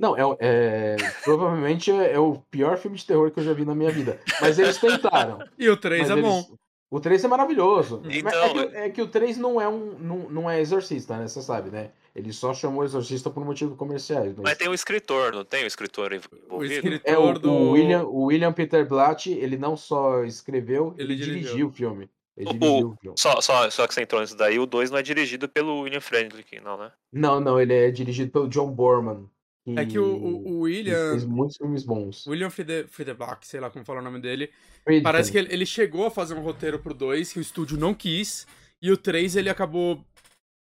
Não, 0.00 0.16
é, 0.16 0.22
é 0.40 0.96
provavelmente 1.22 1.92
é, 1.92 2.14
é, 2.14 2.18
o 2.18 2.38
pior 2.50 2.78
filme 2.78 2.96
de 2.96 3.04
terror 3.04 3.30
que 3.30 3.38
eu 3.38 3.44
já 3.44 3.52
vi 3.52 3.66
na 3.66 3.74
minha 3.74 3.90
vida. 3.90 4.18
Mas 4.40 4.58
eles 4.58 4.78
tentaram. 4.78 5.38
e 5.58 5.68
o 5.68 5.76
3 5.76 6.08
é 6.08 6.12
eles, 6.14 6.24
bom. 6.24 6.56
O 6.90 6.98
3 6.98 7.22
é 7.22 7.28
maravilhoso. 7.28 8.00
Então... 8.08 8.30
É, 8.32 8.48
que, 8.48 8.76
é, 8.76 8.90
que, 8.90 9.02
o 9.02 9.06
3 9.06 9.36
não 9.36 9.60
é 9.60 9.68
um. 9.68 9.98
Não, 9.98 10.16
não 10.30 10.50
é 10.50 10.58
exorcista, 10.58 11.18
né? 11.18 11.28
Você 11.28 11.42
sabe, 11.42 11.70
né? 11.70 11.90
Ele 12.16 12.32
só 12.32 12.54
chamou 12.54 12.82
exorcista 12.82 13.28
por 13.28 13.44
motivos 13.44 13.76
comerciais. 13.76 14.32
Mas... 14.36 14.42
mas 14.42 14.56
tem 14.56 14.68
o 14.68 14.70
um 14.70 14.74
escritor, 14.74 15.34
não 15.34 15.44
tem 15.44 15.60
o 15.60 15.64
um 15.64 15.66
escritor 15.66 16.14
envolvido? 16.14 16.46
O 16.48 16.64
escritor 16.64 17.00
é, 17.04 17.18
o, 17.18 17.32
do... 17.34 17.52
o, 17.52 17.70
William, 17.72 18.04
o 18.04 18.22
William 18.24 18.54
Peter 18.54 18.88
Blatt, 18.88 19.26
ele 19.26 19.58
não 19.58 19.76
só 19.76 20.24
escreveu, 20.24 20.94
ele, 20.96 21.12
ele 21.12 21.16
dirigiu. 21.16 21.42
dirigiu 21.42 21.66
o 21.68 21.72
filme. 21.72 22.10
Ele 22.38 22.54
dirigiu 22.54 22.88
o, 22.88 22.92
o 22.92 22.96
filme. 22.96 23.16
Só, 23.18 23.38
só, 23.42 23.68
só 23.68 23.86
que 23.86 23.92
você 23.92 24.00
entrou 24.00 24.22
nisso 24.22 24.34
daí, 24.34 24.58
o 24.58 24.64
2 24.64 24.90
não 24.90 24.98
é 24.98 25.02
dirigido 25.02 25.46
pelo 25.46 25.82
William 25.82 26.00
Friendly, 26.00 26.42
não, 26.64 26.78
né? 26.78 26.90
Não, 27.12 27.38
não, 27.38 27.60
ele 27.60 27.74
é 27.74 27.90
dirigido 27.90 28.32
pelo 28.32 28.48
John 28.48 28.70
Borman. 28.70 29.28
É 29.76 29.84
que 29.84 29.98
o, 29.98 30.04
o, 30.04 30.48
o 30.48 30.60
William. 30.60 31.10
Fez 31.10 31.24
muitos 31.24 31.56
filmes 31.56 31.84
bons. 31.84 32.26
William 32.26 32.50
Friedebach, 32.50 33.46
sei 33.46 33.60
lá 33.60 33.70
como 33.70 33.84
fala 33.84 34.00
o 34.00 34.04
nome 34.04 34.20
dele. 34.20 34.50
Friedkin. 34.84 35.02
Parece 35.02 35.30
que 35.30 35.38
ele, 35.38 35.52
ele 35.52 35.66
chegou 35.66 36.06
a 36.06 36.10
fazer 36.10 36.34
um 36.34 36.40
roteiro 36.40 36.78
pro 36.78 36.94
2 36.94 37.32
que 37.32 37.38
o 37.38 37.42
estúdio 37.42 37.76
não 37.76 37.94
quis. 37.94 38.46
E 38.82 38.90
o 38.90 38.96
3 38.96 39.36
ele 39.36 39.50
acabou 39.50 40.02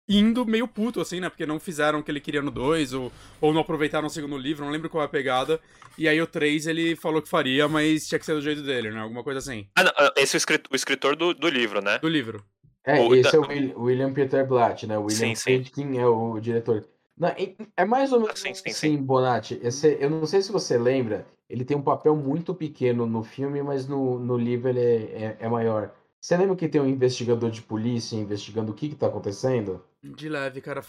indo 0.07 0.45
meio 0.45 0.67
puto, 0.67 0.99
assim, 0.99 1.19
né? 1.19 1.29
Porque 1.29 1.45
não 1.45 1.59
fizeram 1.59 1.99
o 1.99 2.03
que 2.03 2.11
ele 2.11 2.19
queria 2.19 2.41
no 2.41 2.51
2, 2.51 2.93
ou, 2.93 3.11
ou 3.39 3.53
não 3.53 3.61
aproveitaram 3.61 4.07
o 4.07 4.09
segundo 4.09 4.37
livro, 4.37 4.65
não 4.65 4.71
lembro 4.71 4.89
qual 4.89 5.01
é 5.01 5.05
a 5.05 5.09
pegada. 5.09 5.59
E 5.97 6.07
aí 6.07 6.21
o 6.21 6.27
3 6.27 6.67
ele 6.67 6.95
falou 6.95 7.21
que 7.21 7.29
faria, 7.29 7.67
mas 7.67 8.07
tinha 8.07 8.19
que 8.19 8.25
ser 8.25 8.33
do 8.33 8.41
jeito 8.41 8.61
dele, 8.61 8.91
né? 8.91 8.99
Alguma 8.99 9.23
coisa 9.23 9.39
assim. 9.39 9.67
Ah, 9.75 9.83
não, 9.83 9.91
ah, 9.95 10.13
esse 10.17 10.35
é 10.35 10.37
o 10.37 10.39
escritor, 10.39 10.71
o 10.71 10.75
escritor 10.75 11.15
do, 11.15 11.33
do 11.33 11.49
livro, 11.49 11.81
né? 11.81 11.99
Do 11.99 12.09
livro. 12.09 12.43
É, 12.85 12.99
o, 12.99 13.15
esse 13.15 13.31
da... 13.31 13.37
é 13.37 13.71
o 13.75 13.83
William 13.83 14.13
Peter 14.13 14.45
Blatt, 14.45 14.85
né? 14.85 14.97
O 14.97 15.05
William 15.05 15.35
Friedkin 15.35 15.97
é 15.97 16.05
o 16.05 16.37
diretor. 16.39 16.85
Não, 17.17 17.29
é 17.77 17.85
mais 17.85 18.11
ou 18.11 18.19
menos 18.19 18.39
sim, 18.39 18.53
sim, 18.53 18.69
assim, 18.69 18.97
sim. 18.97 18.97
Bonatti. 18.97 19.59
Esse, 19.61 19.97
eu 19.99 20.09
não 20.09 20.25
sei 20.25 20.41
se 20.41 20.51
você 20.51 20.77
lembra, 20.77 21.27
ele 21.49 21.63
tem 21.63 21.77
um 21.77 21.81
papel 21.81 22.15
muito 22.15 22.53
pequeno 22.55 23.05
no 23.05 23.23
filme, 23.23 23.61
mas 23.61 23.87
no, 23.87 24.19
no 24.19 24.35
livro 24.35 24.69
ele 24.69 24.79
é, 24.79 24.95
é, 24.95 25.37
é 25.41 25.49
maior. 25.49 25.93
Você 26.19 26.37
lembra 26.37 26.55
que 26.55 26.69
tem 26.69 26.79
um 26.79 26.87
investigador 26.87 27.51
de 27.51 27.61
polícia 27.61 28.15
investigando 28.15 28.71
o 28.71 28.73
que, 28.73 28.87
que 28.87 28.95
tá 28.95 29.07
acontecendo? 29.07 29.83
De 30.01 30.29
leve, 30.29 30.61
cara. 30.61 30.81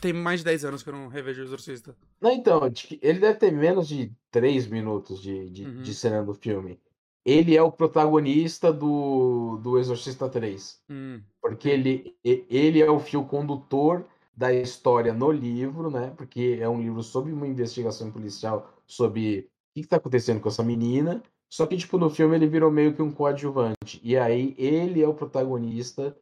Tem 0.00 0.12
mais 0.12 0.40
de 0.40 0.44
10 0.44 0.64
anos 0.64 0.82
que 0.82 0.88
eu 0.88 0.92
não 0.92 1.08
revejo 1.08 1.42
o 1.42 1.44
Exorcista. 1.44 1.96
Não, 2.20 2.30
então, 2.30 2.62
ele 3.02 3.18
deve 3.18 3.34
ter 3.34 3.50
menos 3.50 3.88
de 3.88 4.12
3 4.30 4.68
minutos 4.68 5.20
de, 5.20 5.50
de, 5.50 5.64
uhum. 5.64 5.82
de 5.82 5.92
cena 5.92 6.22
do 6.22 6.34
filme. 6.34 6.78
Ele 7.24 7.56
é 7.56 7.62
o 7.62 7.72
protagonista 7.72 8.72
do, 8.72 9.58
do 9.60 9.76
Exorcista 9.76 10.28
3. 10.28 10.80
Uhum. 10.88 11.20
Porque 11.42 11.68
ele, 11.68 12.16
ele 12.24 12.80
é 12.80 12.88
o 12.88 13.00
fio 13.00 13.24
condutor 13.24 14.04
da 14.40 14.50
história 14.54 15.12
no 15.12 15.30
livro, 15.30 15.90
né? 15.90 16.14
Porque 16.16 16.56
é 16.58 16.66
um 16.66 16.80
livro 16.80 17.02
sobre 17.02 17.30
uma 17.30 17.46
investigação 17.46 18.10
policial 18.10 18.72
sobre 18.86 19.40
o 19.40 19.74
que 19.74 19.80
está 19.80 19.96
acontecendo 19.96 20.40
com 20.40 20.48
essa 20.48 20.62
menina. 20.62 21.22
Só 21.50 21.66
que, 21.66 21.76
tipo, 21.76 21.98
no 21.98 22.08
filme 22.08 22.36
ele 22.36 22.46
virou 22.46 22.70
meio 22.70 22.94
que 22.94 23.02
um 23.02 23.12
coadjuvante. 23.12 24.00
E 24.02 24.16
aí 24.16 24.54
ele 24.56 25.02
é 25.02 25.06
o 25.06 25.12
protagonista 25.12 26.16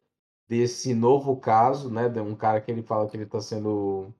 desse 0.49 0.93
novo 0.93 1.37
caso, 1.37 1.89
né? 1.89 2.09
De 2.09 2.19
um 2.19 2.35
cara 2.35 2.59
que 2.59 2.69
ele 2.69 2.83
fala 2.83 3.07
que 3.07 3.15
ele 3.15 3.23
está 3.23 3.39
sendo 3.39 4.13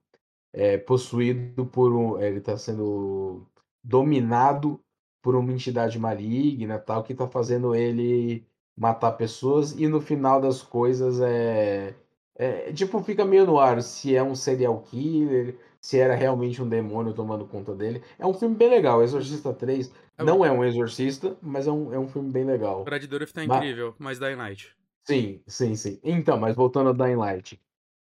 é, 0.50 0.78
possuído 0.78 1.66
por 1.66 1.92
um. 1.92 2.18
Ele 2.18 2.38
está 2.38 2.56
sendo 2.56 3.46
dominado 3.84 4.80
por 5.22 5.36
uma 5.36 5.52
entidade 5.52 5.98
maligna 5.98 6.78
tal, 6.78 7.02
que 7.04 7.12
está 7.12 7.28
fazendo 7.28 7.74
ele 7.74 8.46
matar 8.74 9.12
pessoas 9.12 9.72
e 9.72 9.86
no 9.86 10.00
final 10.00 10.40
das 10.40 10.62
coisas 10.62 11.20
é, 11.20 11.94
é 12.34 12.72
tipo 12.72 13.02
fica 13.02 13.24
meio 13.24 13.46
no 13.46 13.58
ar 13.58 13.82
se 13.82 14.14
é 14.16 14.22
um 14.22 14.34
serial 14.34 14.80
killer, 14.82 15.56
se 15.80 15.98
era 15.98 16.14
realmente 16.14 16.62
um 16.62 16.68
demônio 16.68 17.12
tomando 17.14 17.46
conta 17.46 17.74
dele. 17.74 18.02
É 18.18 18.26
um 18.26 18.34
filme 18.34 18.54
bem 18.56 18.68
legal, 18.70 19.02
Exorcista 19.02 19.52
3 19.52 19.92
É 20.18 20.24
não 20.24 20.44
é 20.44 20.50
um 20.52 20.64
exorcista, 20.64 21.36
mas 21.42 21.66
é 21.66 21.72
um, 21.72 21.92
é 21.92 21.98
um 21.98 22.08
filme 22.08 22.30
bem 22.30 22.44
legal. 22.44 22.82
O 22.82 22.84
Brad 22.84 23.04
Dourif 23.04 23.32
tá 23.32 23.44
incrível, 23.44 23.94
mas 23.98 24.18
Dying 24.18 24.36
Light. 24.36 24.76
Sim, 25.06 25.42
sim, 25.46 25.74
sim. 25.76 26.00
Então, 26.02 26.38
mas 26.38 26.54
voltando 26.54 26.88
ao 26.88 26.94
Dying 26.94 27.16
Light. 27.16 27.60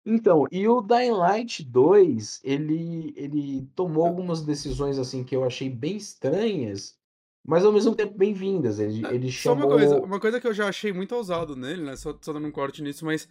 Então, 0.04 0.46
e 0.50 0.66
o 0.66 0.80
Dying 0.80 1.10
Light 1.12 1.62
2, 1.64 2.40
ele, 2.42 3.12
ele 3.16 3.66
tomou 3.74 4.06
algumas 4.06 4.42
decisões 4.42 4.98
assim 4.98 5.22
que 5.24 5.36
eu 5.36 5.44
achei 5.44 5.68
bem 5.68 5.96
estranhas, 5.96 6.98
mas 7.46 7.64
ao 7.64 7.72
mesmo 7.72 7.94
tempo 7.94 8.16
bem-vindas. 8.16 8.78
Ele, 8.78 9.06
ele 9.06 9.30
Só 9.30 9.52
uma 9.52 9.62
chamou. 9.62 9.68
coisa, 9.68 10.00
uma 10.00 10.20
coisa 10.20 10.40
que 10.40 10.46
eu 10.46 10.54
já 10.54 10.68
achei 10.68 10.92
muito 10.92 11.14
ousado 11.14 11.54
nele, 11.54 11.82
né? 11.82 11.96
Só, 11.96 12.16
só 12.20 12.32
dando 12.32 12.48
um 12.48 12.52
corte 12.52 12.82
nisso, 12.82 13.04
mas 13.04 13.28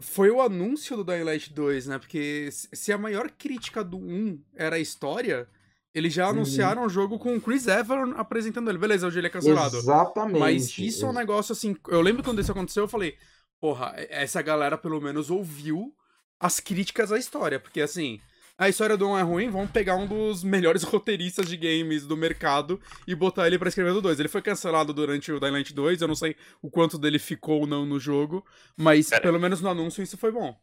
foi 0.00 0.30
o 0.30 0.40
anúncio 0.40 0.96
do 0.96 1.04
Dying 1.04 1.24
Light 1.24 1.52
2, 1.52 1.86
né? 1.86 1.98
Porque 1.98 2.48
se 2.52 2.92
a 2.92 2.98
maior 2.98 3.30
crítica 3.30 3.82
do 3.82 3.98
1 3.98 4.40
era 4.54 4.76
a 4.76 4.78
história, 4.78 5.48
eles 5.94 6.12
já 6.12 6.24
Uhum. 6.26 6.30
anunciaram 6.30 6.84
o 6.84 6.88
jogo 6.88 7.18
com 7.18 7.34
o 7.36 7.40
Chris 7.40 7.66
Evans 7.66 8.14
apresentando 8.16 8.68
ele. 8.70 8.78
Beleza, 8.78 9.06
hoje 9.06 9.18
ele 9.18 9.26
é 9.26 9.30
cancelado. 9.30 9.76
Exatamente. 9.76 10.38
Mas 10.38 10.78
isso 10.78 11.04
é 11.04 11.08
um 11.08 11.12
negócio 11.12 11.52
assim. 11.52 11.76
Eu 11.88 12.00
lembro 12.00 12.22
quando 12.22 12.40
isso 12.40 12.52
aconteceu, 12.52 12.84
eu 12.84 12.88
falei, 12.88 13.16
porra, 13.60 13.92
essa 14.08 14.40
galera 14.40 14.78
pelo 14.78 15.00
menos 15.00 15.30
ouviu 15.30 15.92
as 16.38 16.60
críticas 16.60 17.10
à 17.10 17.18
história. 17.18 17.58
Porque 17.58 17.80
assim, 17.80 18.20
a 18.58 18.68
história 18.68 18.96
do 18.96 19.08
1 19.08 19.18
é 19.18 19.22
ruim, 19.22 19.48
vamos 19.50 19.70
pegar 19.70 19.94
um 19.96 20.06
dos 20.06 20.42
melhores 20.42 20.82
roteiristas 20.84 21.46
de 21.48 21.56
games 21.56 22.04
do 22.04 22.16
mercado 22.16 22.80
e 23.06 23.14
botar 23.14 23.46
ele 23.46 23.58
pra 23.58 23.68
escrever 23.68 23.92
do 23.94 24.02
2. 24.02 24.18
Ele 24.18 24.28
foi 24.28 24.42
cancelado 24.42 24.92
durante 24.92 25.30
o 25.30 25.38
Dying 25.38 25.52
Light 25.52 25.72
2, 25.72 26.02
eu 26.02 26.08
não 26.08 26.14
sei 26.16 26.34
o 26.60 26.68
quanto 26.70 26.98
dele 26.98 27.18
ficou 27.18 27.60
ou 27.60 27.66
não 27.66 27.86
no 27.86 28.00
jogo, 28.00 28.44
mas 28.76 29.08
Pera. 29.10 29.22
pelo 29.22 29.38
menos 29.38 29.60
no 29.60 29.68
anúncio 29.70 30.02
isso 30.02 30.18
foi 30.18 30.32
bom. 30.32 30.54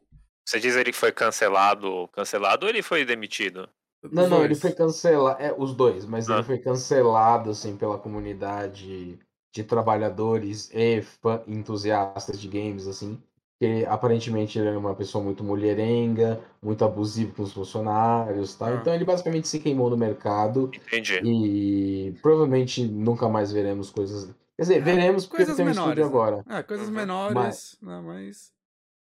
Você 0.45 0.59
diz 0.59 0.75
ele 0.75 0.91
que 0.91 0.97
foi 0.97 1.11
cancelado, 1.11 2.07
cancelado 2.13 2.65
ou 2.65 2.69
ele 2.69 2.83
foi 2.83 3.03
demitido? 3.05 3.67
Não, 4.11 4.25
Os 4.25 4.29
não, 4.29 4.37
ele 4.39 4.49
dois. 4.49 4.61
foi 4.61 4.71
cancelado. 4.73 5.41
É, 5.41 5.55
os 5.57 5.73
dois, 5.73 6.05
mas 6.05 6.29
Ah. 6.29 6.35
ele 6.35 6.43
foi 6.43 6.59
cancelado, 6.59 7.49
assim, 7.49 7.75
pela 7.75 7.97
comunidade 7.97 9.17
de 9.51 9.63
trabalhadores 9.63 10.69
e 10.73 11.01
fã- 11.01 11.41
entusiastas 11.47 12.39
de 12.39 12.47
games, 12.47 12.85
assim. 12.87 13.19
Que 13.59 13.85
aparentemente 13.85 14.59
ele 14.59 14.67
era 14.67 14.77
uma 14.77 14.93
pessoa 14.93 15.23
muito 15.23 15.43
mulherenga, 15.43 16.41
muito 16.61 16.83
abusivo 16.83 17.33
com 17.33 17.43
os 17.43 17.53
funcionários, 17.53 18.55
tá? 18.55 18.67
Ah. 18.67 18.75
Então 18.75 18.93
ele 18.93 19.05
basicamente 19.05 19.47
se 19.47 19.59
queimou 19.59 19.89
no 19.89 19.95
mercado 19.95 20.69
Entendi. 20.73 21.21
e 21.23 22.13
provavelmente 22.21 22.85
nunca 22.85 23.29
mais 23.29 23.51
veremos 23.53 23.89
coisas. 23.89 24.25
Quer 24.57 24.61
dizer, 24.61 24.83
veremos 24.83 25.25
porque 25.25 25.37
coisas 25.37 25.55
tem 25.55 25.65
um 25.65 25.69
menores, 25.69 25.89
estúdio 25.89 26.03
né? 26.03 26.09
agora. 26.09 26.45
É, 26.49 26.63
coisas 26.63 26.87
Uhum. 26.87 26.93
menores, 26.95 27.77
né, 27.81 28.01
mas. 28.03 28.53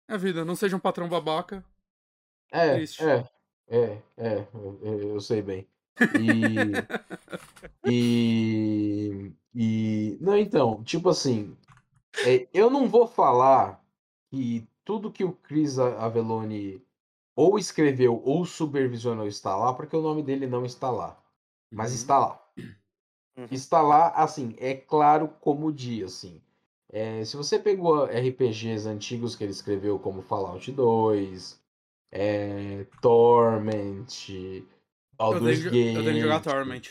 É 0.10 0.16
a 0.16 0.18
vida, 0.18 0.44
não 0.44 0.56
seja 0.56 0.76
um 0.76 0.80
patrão 0.80 1.08
babaca. 1.08 1.64
É, 2.52 2.74
Triste. 2.76 3.02
é, 3.04 3.26
é, 3.70 3.98
é, 4.18 4.48
eu, 4.54 4.80
eu 5.14 5.20
sei 5.22 5.42
bem. 5.42 5.68
E, 6.20 6.72
e, 7.86 9.32
e, 9.56 10.18
não, 10.22 10.38
então, 10.38 10.84
tipo 10.84 11.10
assim, 11.10 11.56
é, 12.26 12.48
eu 12.54 12.70
não 12.70 12.88
vou 12.88 13.08
falar 13.08 13.83
que 14.34 14.68
tudo 14.84 15.12
que 15.12 15.24
o 15.24 15.32
Chris 15.32 15.78
Avellone 15.78 16.84
ou 17.36 17.60
escreveu 17.60 18.20
ou 18.26 18.44
supervisionou 18.46 19.28
está 19.28 19.56
lá, 19.56 19.72
porque 19.76 19.96
o 19.96 20.02
nome 20.02 20.24
dele 20.24 20.48
não 20.48 20.66
está 20.66 20.90
lá, 20.90 21.22
mas 21.72 21.92
Uhum. 21.92 21.96
está 21.98 22.18
lá. 22.18 22.48
Uhum. 23.38 23.48
Está 23.52 23.82
lá, 23.82 24.08
assim, 24.10 24.56
é 24.58 24.74
claro 24.74 25.28
como 25.40 25.68
o 25.68 25.72
dia, 25.72 26.06
assim. 26.06 26.42
É, 26.92 27.24
se 27.24 27.38
você 27.38 27.60
pegou 27.60 28.06
RPGs 28.06 28.88
antigos 28.90 29.36
que 29.36 29.44
ele 29.44 29.52
escreveu, 29.52 30.00
como 30.00 30.22
Fallout 30.24 30.72
2, 30.72 31.60
é, 32.12 32.86
Torment, 33.02 34.08
Eu 34.24 34.66
Baldur's 35.16 35.60
tenho, 35.60 35.72
que- 35.72 35.78
eu 35.96 36.04
tenho 36.04 36.16
que 36.16 36.22
jogar 36.22 36.36
Gate, 36.40 36.44
Torment. 36.44 36.82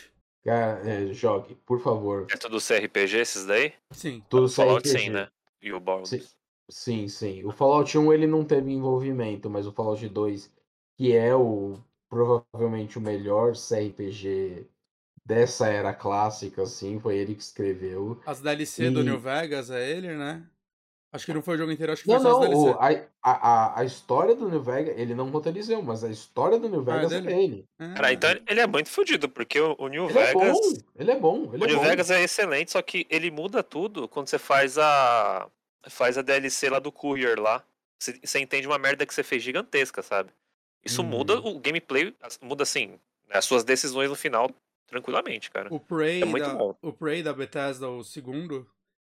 Cara, 0.45 0.89
é, 0.89 1.13
jogue, 1.13 1.55
por 1.65 1.79
favor. 1.81 2.27
É 2.31 2.37
tudo 2.37 2.59
CRPG 2.59 3.17
esses 3.19 3.45
daí? 3.45 3.73
Sim. 3.91 4.23
Tudo 4.29 4.45
o 4.45 4.49
Fallout 4.49 4.87
sim, 4.87 5.09
né? 5.09 5.27
E 5.61 5.71
o 5.73 5.79
Baldur's. 5.79 6.35
Sim. 6.69 7.07
Sim. 7.07 7.43
O 7.45 7.51
Fallout 7.51 7.97
1 7.97 8.11
ele 8.13 8.27
não 8.27 8.43
teve 8.45 8.71
envolvimento, 8.71 9.49
mas 9.49 9.67
o 9.67 9.71
Fallout 9.71 10.07
2, 10.09 10.51
que 10.97 11.13
é 11.15 11.35
o 11.35 11.79
provavelmente 12.09 12.97
o 12.97 13.01
melhor 13.01 13.55
CRPG 13.55 14.67
dessa 15.25 15.67
era 15.67 15.93
clássica, 15.93 16.63
assim, 16.63 16.99
foi 16.99 17.17
ele 17.17 17.33
que 17.35 17.41
escreveu. 17.41 18.21
As 18.25 18.39
DLC 18.41 18.91
do 18.91 19.01
E- 19.01 19.03
New 19.03 19.19
Vegas 19.19 19.69
é 19.71 19.89
ele, 19.89 20.15
né? 20.15 20.47
Acho 21.11 21.25
que 21.25 21.33
não 21.33 21.41
foi 21.43 21.55
o 21.55 21.57
jogo 21.57 21.71
inteiro, 21.71 21.93
acho 21.93 22.03
que 22.03 22.07
Não, 22.09 22.15
foi 22.21 22.23
só 22.23 22.29
não, 22.29 22.43
as 22.43 22.49
DLC. 22.49 22.69
o- 22.69 22.79
a, 22.79 22.89
a, 23.23 23.79
a- 23.79 23.85
história 23.85 24.35
do 24.35 24.49
New 24.49 24.61
Vegas, 24.61 24.97
ele 24.97 25.13
não 25.15 25.29
roteirizou, 25.29 25.81
mas 25.81 26.03
a 26.03 26.09
história 26.09 26.59
do 26.59 26.67
New 26.69 26.83
Ah, 26.87 26.93
é 26.93 26.95
Vegas 26.97 27.11
é, 27.13 27.21
dele? 27.21 27.27
dele. 27.35 27.65
É. 27.79 27.93
Cara, 27.93 28.13
então 28.13 28.29
ele 28.47 28.59
é 28.59 28.67
muito 28.67 28.89
fodido, 28.89 29.29
porque 29.29 29.59
o, 29.59 29.75
o 29.79 29.87
New 29.87 30.09
Ele 30.09 30.19
é 30.19 30.33
Vegas. 30.33 30.57
bom, 30.57 30.73
ele 30.95 31.11
é 31.11 31.19
bom, 31.19 31.53
ele 31.53 31.63
o 31.63 31.65
é 31.65 31.67
New 31.67 31.77
bom. 31.77 31.83
Vegas 31.83 32.11
é 32.11 32.21
excelente, 32.21 32.71
só 32.71 32.81
que 32.81 33.05
ele 33.09 33.31
muda 33.31 33.63
tudo 33.63 34.07
quando 34.07 34.27
você 34.27 34.37
faz 34.39 34.77
a. 34.77 35.49
Faz 35.89 36.17
a 36.17 36.21
DLC 36.21 36.69
lá 36.69 36.79
do 36.79 36.91
Courier 36.91 37.39
lá. 37.39 37.63
Você, 37.99 38.39
entende 38.39 38.67
uma 38.67 38.77
merda 38.77 39.05
que 39.05 39.13
você 39.13 39.23
fez 39.23 39.41
gigantesca, 39.43 40.01
sabe? 40.01 40.29
Isso 40.83 41.01
Uhum. 41.01 41.07
muda 41.07 41.39
o 41.39 41.57
gameplay, 41.59 42.13
muda 42.41 42.63
assim, 42.63 42.87
né, 43.29 43.35
as 43.35 43.45
suas 43.45 43.63
decisões 43.63 44.09
no 44.09 44.15
final, 44.15 44.49
tranquilamente, 44.87 45.49
cara. 45.49 45.73
O 45.73 45.79
Prey, 45.79 46.21
É 46.21 46.25
muito 46.25 46.45
da, 46.45 46.53
bom. 46.53 46.75
o 46.81 46.91
Prey 46.91 47.23
da 47.23 47.31
Bethesda, 47.33 47.87
o 47.89 48.03
segundo, 48.03 48.67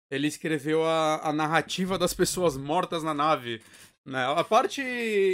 ele 0.09 0.27
escreveu 0.27 0.83
a, 0.83 1.29
a 1.29 1.31
narrativa 1.33 1.97
das 1.97 2.13
pessoas 2.13 2.57
mortas 2.57 3.03
na 3.03 3.13
nave. 3.13 3.61
Né? 4.05 4.25
A 4.35 4.43
parte 4.43 4.81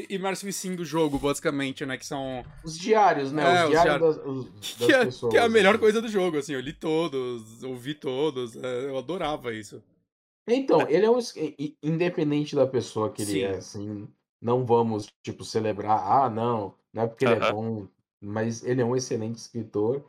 Immersive 0.10 0.52
Sim 0.52 0.76
do 0.76 0.84
jogo, 0.84 1.17
basicamente, 1.17 1.86
né? 1.86 1.98
Que 1.98 2.06
são. 2.06 2.43
Os 2.63 2.78
diários, 2.78 3.32
né? 3.32 3.41
É, 3.41 3.60
os 3.60 3.63
os 3.63 3.69
diários 3.69 3.84
diários. 4.00 4.15
das, 4.17 4.26
os- 4.26 4.50
Que 4.76 4.80
das 4.80 4.89
é, 4.89 5.06
pessoas. 5.06 5.32
que 5.32 5.38
é 5.38 5.41
a 5.41 5.48
melhor 5.48 5.76
assim. 5.76 5.80
coisa 5.80 6.02
do 6.02 6.10
jogo, 6.10 6.38
assim. 6.39 6.54
Eu 6.54 6.60
li 6.60 6.74
todos, 6.74 7.63
ouvi 7.63 7.93
todos. 7.93 8.58
é, 8.58 8.86
eu 8.89 8.98
adorava 8.98 9.54
isso. 9.54 9.82
Então, 10.47 10.81
ele 10.88 11.05
é 11.05 11.12
um. 11.12 11.17
Independente 11.81 12.55
da 12.55 12.67
pessoa 12.67 13.12
que 13.12 13.21
ele 13.23 13.31
Sim. 13.31 13.41
é, 13.41 13.55
assim, 13.55 14.08
não 14.41 14.65
vamos, 14.65 15.08
tipo, 15.23 15.43
celebrar, 15.43 15.99
ah, 15.99 16.29
não, 16.29 16.75
não 16.93 17.03
é 17.03 17.08
porque 17.08 17.25
ele 17.25 17.36
é 17.36 17.51
bom, 17.51 17.88
mas 18.21 18.63
ele 18.63 18.81
é 18.81 18.86
um 18.86 18.95
excelente 18.95 19.38
escritor. 19.38 20.03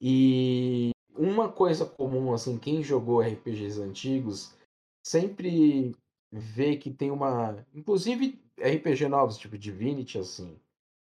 E 0.00 0.90
uma 1.16 1.48
coisa 1.50 1.84
comum, 1.84 2.32
assim, 2.32 2.58
quem 2.58 2.82
jogou 2.82 3.20
RPGs 3.20 3.80
antigos 3.80 4.54
sempre 5.02 5.94
vê 6.30 6.76
que 6.76 6.90
tem 6.90 7.10
uma. 7.10 7.66
Inclusive 7.74 8.40
RPG 8.58 9.08
novos, 9.08 9.38
tipo 9.38 9.58
Divinity, 9.58 10.18
assim. 10.18 10.58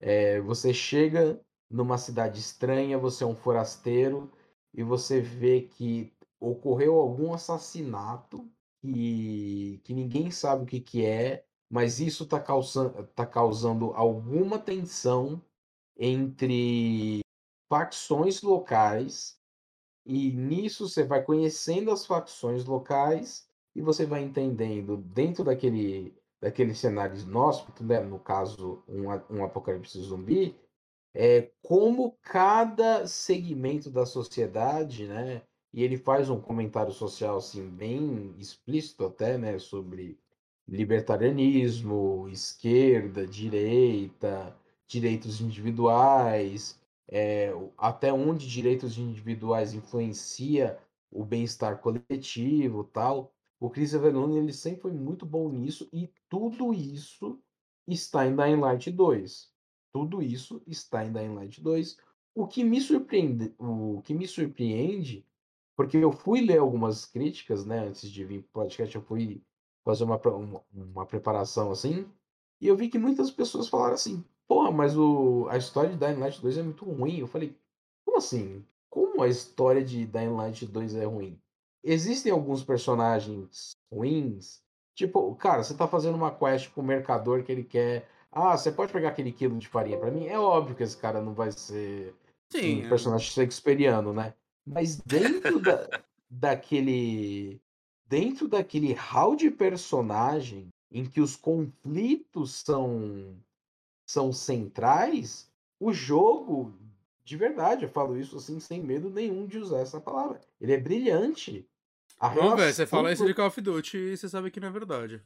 É, 0.00 0.40
você 0.40 0.74
chega 0.74 1.40
numa 1.70 1.96
cidade 1.96 2.40
estranha, 2.40 2.98
você 2.98 3.24
é 3.24 3.26
um 3.26 3.37
forasteiro, 3.37 4.30
e 4.74 4.82
você 4.82 5.20
vê 5.20 5.62
que 5.62 6.12
ocorreu 6.40 6.96
algum 6.96 7.32
assassinato 7.32 8.44
que, 8.83 9.81
que 9.85 9.95
ninguém 9.95 10.31
sabe 10.31 10.64
o 10.64 10.66
que, 10.66 10.81
que 10.81 11.07
é, 11.07 11.45
mas 11.71 12.01
isso 12.01 12.25
está 12.25 12.40
causando, 12.40 13.07
tá 13.14 13.25
causando 13.25 13.92
alguma 13.95 14.59
tensão 14.59 15.40
entre 15.97 17.21
facções 17.68 18.42
locais, 18.42 19.38
e 20.05 20.33
nisso 20.33 20.88
você 20.88 21.05
vai 21.05 21.23
conhecendo 21.23 21.90
as 21.90 22.05
facções 22.05 22.64
locais 22.64 23.49
e 23.75 23.81
você 23.81 24.05
vai 24.05 24.23
entendendo 24.23 24.97
dentro 24.97 25.45
daquele, 25.45 26.14
daquele 26.40 26.75
cenário 26.75 27.16
inóspito, 27.16 27.85
né, 27.85 28.01
no 28.01 28.18
caso 28.18 28.83
um, 28.88 29.05
um 29.31 29.45
apocalipse 29.45 29.99
zumbi, 30.01 30.59
é, 31.14 31.51
como 31.62 32.18
cada 32.23 33.07
segmento 33.07 33.90
da 33.90 34.05
sociedade, 34.05 35.07
né, 35.07 35.42
e 35.72 35.82
ele 35.82 35.96
faz 35.96 36.28
um 36.28 36.40
comentário 36.40 36.92
social 36.92 37.38
assim 37.38 37.68
bem 37.68 38.35
explícito 38.38 39.04
até, 39.04 39.38
né, 39.38 39.58
sobre 39.58 40.18
libertarianismo, 40.68 42.28
esquerda, 42.28 43.26
direita, 43.26 44.56
direitos 44.87 45.40
individuais, 45.40 46.78
é, 47.08 47.52
até 47.76 48.12
onde 48.12 48.48
direitos 48.48 48.98
individuais 48.98 49.74
influencia 49.74 50.78
o 51.11 51.24
bem-estar 51.24 51.78
coletivo, 51.78 52.85
tal. 52.85 53.32
O 53.61 53.70
Chris 53.70 53.94
Avellone 53.94 54.38
ele 54.38 54.52
sempre 54.52 54.82
foi 54.82 54.92
muito 54.92 55.24
bom 55.26 55.48
nisso 55.48 55.88
e 55.92 56.11
tudo 56.28 56.72
isso 56.72 57.38
está 57.87 58.26
em 58.26 58.35
Dying 58.35 58.61
Light 58.61 58.90
2. 58.90 59.50
Tudo 59.92 60.22
isso 60.22 60.62
está 60.66 61.04
em 61.04 61.12
Dying 61.12 61.35
Light 61.35 61.61
2. 61.61 61.98
O 62.35 62.46
que 62.46 62.64
me 62.64 62.80
surpreende, 62.80 63.54
o 63.58 64.00
que 64.02 64.14
me 64.14 64.26
surpreende, 64.26 65.24
porque 65.76 65.96
eu 65.96 66.12
fui 66.12 66.40
ler 66.40 66.58
algumas 66.58 67.04
críticas, 67.04 67.64
né, 67.64 67.87
antes 67.87 68.11
de 68.11 68.24
vir 68.24 68.42
pro 68.42 68.62
podcast, 68.62 68.94
eu 68.94 69.02
fui 69.02 69.42
fazer 69.85 70.04
uma, 70.04 70.16
uma, 70.16 70.62
uma 70.72 71.06
preparação 71.06 71.70
assim, 71.70 72.06
e 72.61 72.68
eu 72.68 72.76
vi 72.76 72.88
que 72.88 72.98
muitas 72.98 73.30
pessoas 73.30 73.68
falaram 73.68 73.94
assim: 73.94 74.24
porra, 74.46 74.70
mas 74.70 74.96
o, 74.96 75.46
a 75.50 75.56
história 75.56 75.90
de 75.90 75.96
Dying 75.96 76.18
Light 76.18 76.40
2 76.40 76.58
é 76.58 76.62
muito 76.62 76.85
ruim. 76.85 77.18
Eu 77.18 77.26
falei: 77.26 77.56
como 78.04 78.18
assim? 78.18 78.64
Como 78.88 79.22
a 79.22 79.28
história 79.28 79.85
de 79.85 80.06
Dying 80.06 80.37
Light 80.37 80.66
2 80.66 80.94
é 80.94 81.04
ruim? 81.04 81.40
existem 81.82 82.32
alguns 82.32 82.62
personagens 82.62 83.72
ruins. 83.92 84.62
Tipo, 84.94 85.35
cara, 85.37 85.62
você 85.62 85.74
tá 85.74 85.88
fazendo 85.88 86.14
uma 86.14 86.30
quest 86.30 86.70
pro 86.70 86.82
mercador 86.82 87.42
que 87.42 87.50
ele 87.50 87.64
quer. 87.64 88.08
Ah, 88.30 88.56
você 88.56 88.70
pode 88.70 88.92
pegar 88.92 89.08
aquele 89.08 89.32
quilo 89.32 89.58
de 89.58 89.68
farinha 89.68 89.98
pra 89.98 90.11
mim? 90.11 90.26
É 90.26 90.38
óbvio 90.38 90.76
que 90.76 90.82
esse 90.82 90.96
cara 90.96 91.20
não 91.20 91.35
vai 91.35 91.50
ser 91.50 92.14
Sim. 92.50 92.82
um 92.82 92.87
é. 92.87 92.88
personagem 92.88 93.26
shakespeariano, 93.26 94.12
né? 94.12 94.35
Mas 94.66 94.96
dentro 94.96 95.61
da, 95.61 96.03
daquele. 96.31 97.61
Dentro 98.07 98.46
daquele 98.46 98.92
hall 98.92 99.35
de 99.35 99.51
personagem 99.51 100.68
em 100.90 101.05
que 101.05 101.20
os 101.20 101.35
conflitos 101.35 102.57
são, 102.57 103.35
são 104.07 104.31
centrais, 104.31 105.51
o 105.81 105.92
jogo, 105.92 106.75
de 107.25 107.37
verdade, 107.37 107.85
eu 107.85 107.88
falo 107.88 108.18
isso 108.18 108.37
assim 108.37 108.61
sem 108.61 108.83
medo 108.83 109.09
nenhum 109.09 109.46
de 109.46 109.57
usar 109.59 109.79
essa 109.79 109.98
palavra. 109.98 110.40
Ele 110.61 110.75
é 110.75 110.79
brilhante. 110.79 111.66
A 112.20 112.35
Não, 112.35 112.55
velho, 112.55 112.72
você 112.72 112.85
relação 112.85 112.87
fala 112.87 113.12
isso 113.12 113.25
de 113.25 113.33
Call 113.35 113.46
of 113.46 113.61
Duty 113.61 113.96
e 113.96 114.16
você 114.16 114.29
sabe 114.29 114.51
que 114.51 114.61
não 114.61 114.68
é 114.68 114.70
verdade. 114.70 115.22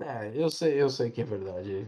É, 0.00 0.32
eu 0.34 0.50
sei, 0.50 0.80
eu 0.80 0.90
sei 0.90 1.10
que 1.10 1.20
é 1.20 1.24
verdade. 1.24 1.86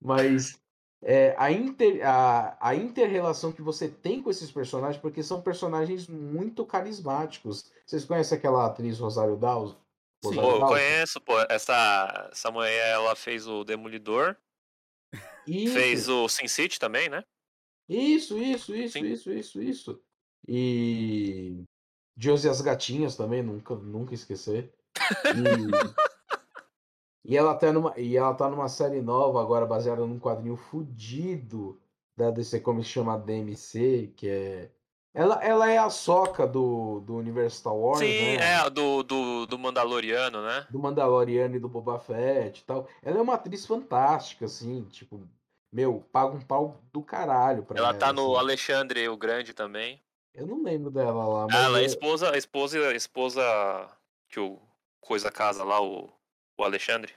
Mas 0.00 0.60
é, 1.02 1.34
a, 1.38 1.52
inter, 1.52 2.00
a, 2.06 2.56
a 2.60 2.74
inter-relação 2.74 3.52
que 3.52 3.62
você 3.62 3.88
tem 3.88 4.22
com 4.22 4.30
esses 4.30 4.50
personagens, 4.50 5.00
porque 5.00 5.22
são 5.22 5.42
personagens 5.42 6.08
muito 6.08 6.64
carismáticos. 6.64 7.70
Vocês 7.86 8.04
conhecem 8.04 8.38
aquela 8.38 8.66
atriz 8.66 8.98
Rosário 8.98 9.36
Dawson? 9.36 9.76
Sim. 10.24 10.34
Rosário 10.36 10.50
Pô, 10.50 10.64
eu 10.64 10.68
conheço, 10.68 11.20
pô. 11.20 11.34
Essa, 11.48 12.28
essa 12.32 12.50
mulher, 12.50 12.88
ela 12.88 13.14
fez 13.14 13.46
o 13.46 13.64
Demolidor, 13.64 14.36
Isso, 15.46 15.74
fez 15.74 16.08
o 16.08 16.28
Sin 16.28 16.48
City 16.48 16.78
também, 16.78 17.08
né? 17.08 17.22
isso, 17.88 18.36
isso, 18.36 18.74
isso, 18.74 18.98
Sim. 18.98 19.06
isso, 19.06 19.32
isso, 19.32 19.62
isso. 19.62 20.02
E 20.48 21.62
Josie 22.16 22.48
e 22.48 22.50
as 22.50 22.60
Gatinhas 22.60 23.14
também, 23.16 23.42
nunca, 23.42 23.74
nunca 23.74 24.14
esquecer. 24.14 24.72
E, 24.96 24.96
e, 27.26 27.36
ela 27.36 27.54
tá 27.54 27.72
numa, 27.72 27.92
e 27.98 28.16
ela 28.16 28.32
tá 28.34 28.48
numa 28.48 28.68
série 28.68 29.02
nova 29.02 29.40
agora, 29.40 29.66
baseada 29.66 30.06
num 30.06 30.18
quadrinho 30.18 30.56
fudido 30.56 31.80
da 32.16 32.30
DC 32.30 32.60
Comics 32.60 32.88
chama 32.88 33.18
DMC, 33.18 34.12
que 34.16 34.28
é. 34.28 34.70
Ela, 35.12 35.42
ela 35.42 35.70
é 35.70 35.78
a 35.78 35.88
soca 35.88 36.46
do, 36.46 37.00
do 37.00 37.16
universo 37.16 37.58
Star 37.58 37.74
Wars, 37.74 38.00
Sim, 38.00 38.36
né? 38.36 38.64
é, 38.66 38.70
do, 38.70 39.02
do, 39.02 39.46
do 39.46 39.58
Mandaloriano, 39.58 40.42
né? 40.42 40.66
Do 40.70 40.78
Mandaloriano 40.78 41.56
e 41.56 41.58
do 41.58 41.70
Boba 41.70 41.98
Fett 41.98 42.60
e 42.60 42.64
tal. 42.64 42.86
Ela 43.02 43.18
é 43.18 43.22
uma 43.22 43.34
atriz 43.34 43.64
fantástica, 43.64 44.44
assim, 44.44 44.82
tipo, 44.90 45.26
meu, 45.72 46.04
paga 46.12 46.36
um 46.36 46.40
pau 46.40 46.82
do 46.92 47.02
caralho 47.02 47.62
pra 47.62 47.78
ela. 47.78 47.88
Ela 47.88 47.98
tá 47.98 48.12
no 48.12 48.32
assim. 48.32 48.40
Alexandre 48.40 49.08
o 49.08 49.16
Grande 49.16 49.54
também. 49.54 50.02
Eu 50.34 50.46
não 50.46 50.62
lembro 50.62 50.90
dela 50.90 51.26
lá, 51.26 51.46
mas. 51.46 51.56
Ah, 51.56 51.62
ela 51.64 51.78
é 51.80 51.82
é- 51.82 51.86
esposa, 51.86 52.30
a 52.30 52.36
esposa, 52.36 52.78
a 52.88 52.94
esposa 52.94 53.42
que 54.28 54.38
o 54.38 54.60
Coisa 55.00 55.30
casa 55.30 55.62
lá, 55.62 55.80
o, 55.80 56.10
o 56.56 56.64
Alexandre. 56.64 57.12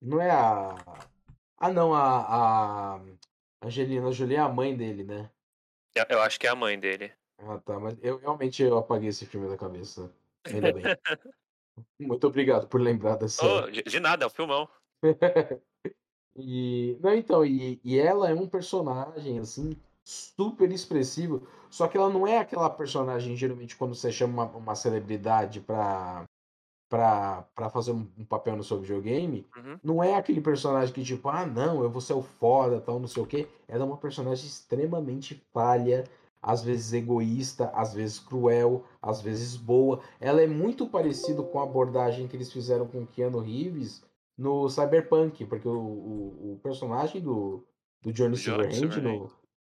Não 0.00 0.20
é 0.20 0.30
a. 0.30 0.74
Ah, 1.58 1.72
não, 1.72 1.94
a, 1.94 2.96
a 2.96 3.00
Angelina 3.62 4.12
Jolie 4.12 4.36
é 4.36 4.40
a 4.40 4.48
mãe 4.48 4.76
dele, 4.76 5.04
né? 5.04 5.30
Eu- 6.10 6.20
acho 6.20 6.38
que 6.38 6.46
é 6.46 6.50
a 6.50 6.54
mãe 6.54 6.78
dele. 6.78 7.12
Ah, 7.38 7.58
tá, 7.58 7.78
mas 7.80 7.96
eu 8.02 8.18
realmente 8.18 8.62
eu 8.62 8.76
apaguei 8.76 9.08
esse 9.08 9.24
filme 9.24 9.48
da 9.48 9.56
cabeça. 9.56 10.12
Ainda 10.44 10.72
bem. 10.72 10.84
Muito 11.98 12.26
obrigado 12.26 12.68
por 12.68 12.80
lembrar 12.80 13.16
dessa. 13.16 13.44
Oh, 13.44 13.70
de, 13.70 13.82
de 13.82 14.00
nada, 14.00 14.24
é 14.24 14.26
um 14.26 14.30
filmão. 14.30 14.68
E, 16.38 16.98
não, 17.00 17.14
então, 17.14 17.44
e, 17.46 17.80
e 17.82 17.98
ela 17.98 18.28
é 18.28 18.34
um 18.34 18.46
personagem, 18.46 19.38
assim, 19.38 19.74
super 20.04 20.70
expressivo. 20.70 21.48
Só 21.70 21.88
que 21.88 21.96
ela 21.96 22.10
não 22.10 22.26
é 22.26 22.38
aquela 22.38 22.68
personagem, 22.68 23.34
geralmente, 23.34 23.74
quando 23.74 23.94
você 23.94 24.12
chama 24.12 24.44
uma, 24.44 24.56
uma 24.58 24.74
celebridade 24.74 25.62
pra, 25.62 26.24
pra 26.88 27.44
fazer 27.70 27.92
um, 27.92 28.06
um 28.18 28.24
papel 28.24 28.56
no 28.56 28.62
seu 28.64 28.78
videogame, 28.80 29.44
Uhum. 29.56 29.78
não 29.82 30.02
é 30.04 30.14
aquele 30.14 30.40
personagem 30.40 30.94
que, 30.94 31.02
tipo, 31.02 31.28
ah, 31.28 31.44
não, 31.44 31.82
eu 31.82 31.90
vou 31.90 32.00
ser 32.00 32.12
o 32.14 32.22
foda, 32.22 32.80
tal, 32.80 33.00
não 33.00 33.08
sei 33.08 33.22
o 33.22 33.26
quê. 33.26 33.48
Ela 33.66 33.82
é 33.82 33.86
uma 33.86 33.96
personagem 33.96 34.46
extremamente 34.46 35.42
falha, 35.52 36.04
às 36.40 36.62
vezes 36.62 36.92
egoísta, 36.92 37.70
às 37.74 37.92
vezes 37.92 38.20
cruel, 38.20 38.84
às 39.02 39.20
vezes 39.20 39.56
boa. 39.56 40.00
Ela 40.20 40.42
é 40.42 40.46
muito 40.46 40.86
parecido 40.86 41.42
com 41.42 41.58
a 41.58 41.64
abordagem 41.64 42.28
que 42.28 42.36
eles 42.36 42.52
fizeram 42.52 42.86
com 42.86 43.04
Keanu 43.06 43.40
Reeves 43.40 44.04
no 44.38 44.68
Cyberpunk, 44.68 45.44
porque 45.46 45.66
o, 45.66 45.72
o, 45.72 46.52
o 46.52 46.60
personagem 46.62 47.20
do, 47.20 47.64
Do 48.02 48.12
Johnny 48.12 48.36
Silverhand 48.36 49.02
no, 49.02 49.30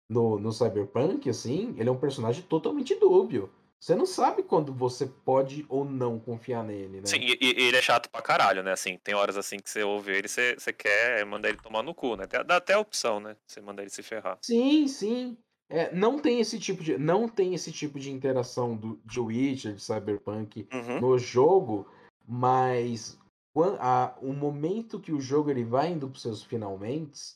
no, 0.09 0.39
no 0.41 0.53
Cyberpunk, 0.53 1.29
assim, 1.31 1.75
ele 1.79 1.89
é 1.89 1.93
um 1.93 1.97
personagem 1.99 2.43
totalmente 2.43 2.95
dúbio. 2.99 3.51
Você 3.85 3.95
não 3.95 4.07
sabe 4.07 4.43
quando 4.43 4.73
você 4.73 5.05
pode 5.05 5.67
ou 5.69 5.85
não 5.85 6.19
confiar 6.19 6.65
nele, 6.65 7.03
né? 7.03 7.07
Sim, 7.07 7.19
e, 7.21 7.37
e 7.39 7.65
ele 7.65 7.77
é 7.77 7.83
chato 7.83 8.09
pra 8.09 8.23
caralho, 8.23 8.63
né? 8.63 8.73
Assim, 8.73 8.97
tem 8.97 9.15
horas 9.15 9.37
assim 9.37 9.59
que 9.59 9.69
você 9.69 9.83
ouve 9.83 10.11
ele, 10.11 10.27
você, 10.27 10.55
você 10.55 10.73
quer 10.73 11.27
mandar 11.27 11.51
ele 11.51 11.59
tomar 11.59 11.83
no 11.83 11.95
cu, 11.95 12.17
né? 12.17 12.25
Dá 12.27 12.57
até 12.57 12.73
a 12.73 12.79
opção, 12.79 13.21
né? 13.21 13.37
Você 13.47 13.61
mandar 13.61 13.83
ele 13.83 13.91
se 13.91 14.03
ferrar. 14.03 14.39
Sim, 14.41 14.89
sim. 14.89 15.37
É, 15.69 15.95
não 15.95 16.19
tem 16.19 16.41
esse 16.41 16.59
tipo 16.59 16.83
de 16.83 16.97
não 16.97 17.29
tem 17.29 17.53
esse 17.53 17.71
tipo 17.71 18.01
de 18.01 18.11
interação 18.11 18.75
do 18.75 18.99
de 19.05 19.21
Witcher, 19.21 19.75
de 19.75 19.83
Cyberpunk 19.83 20.67
Uhum. 20.73 21.01
no 21.01 21.19
jogo, 21.19 21.87
mas 22.27 23.19
quan- 23.53 23.77
a, 23.79 24.17
o 24.23 24.33
momento 24.33 24.99
que 24.99 25.13
o 25.13 25.21
jogo 25.21 25.51
ele 25.51 25.63
vai 25.63 25.93
indo 25.93 26.09
para 26.09 26.19
seus 26.21 26.43
finalmente, 26.43 27.35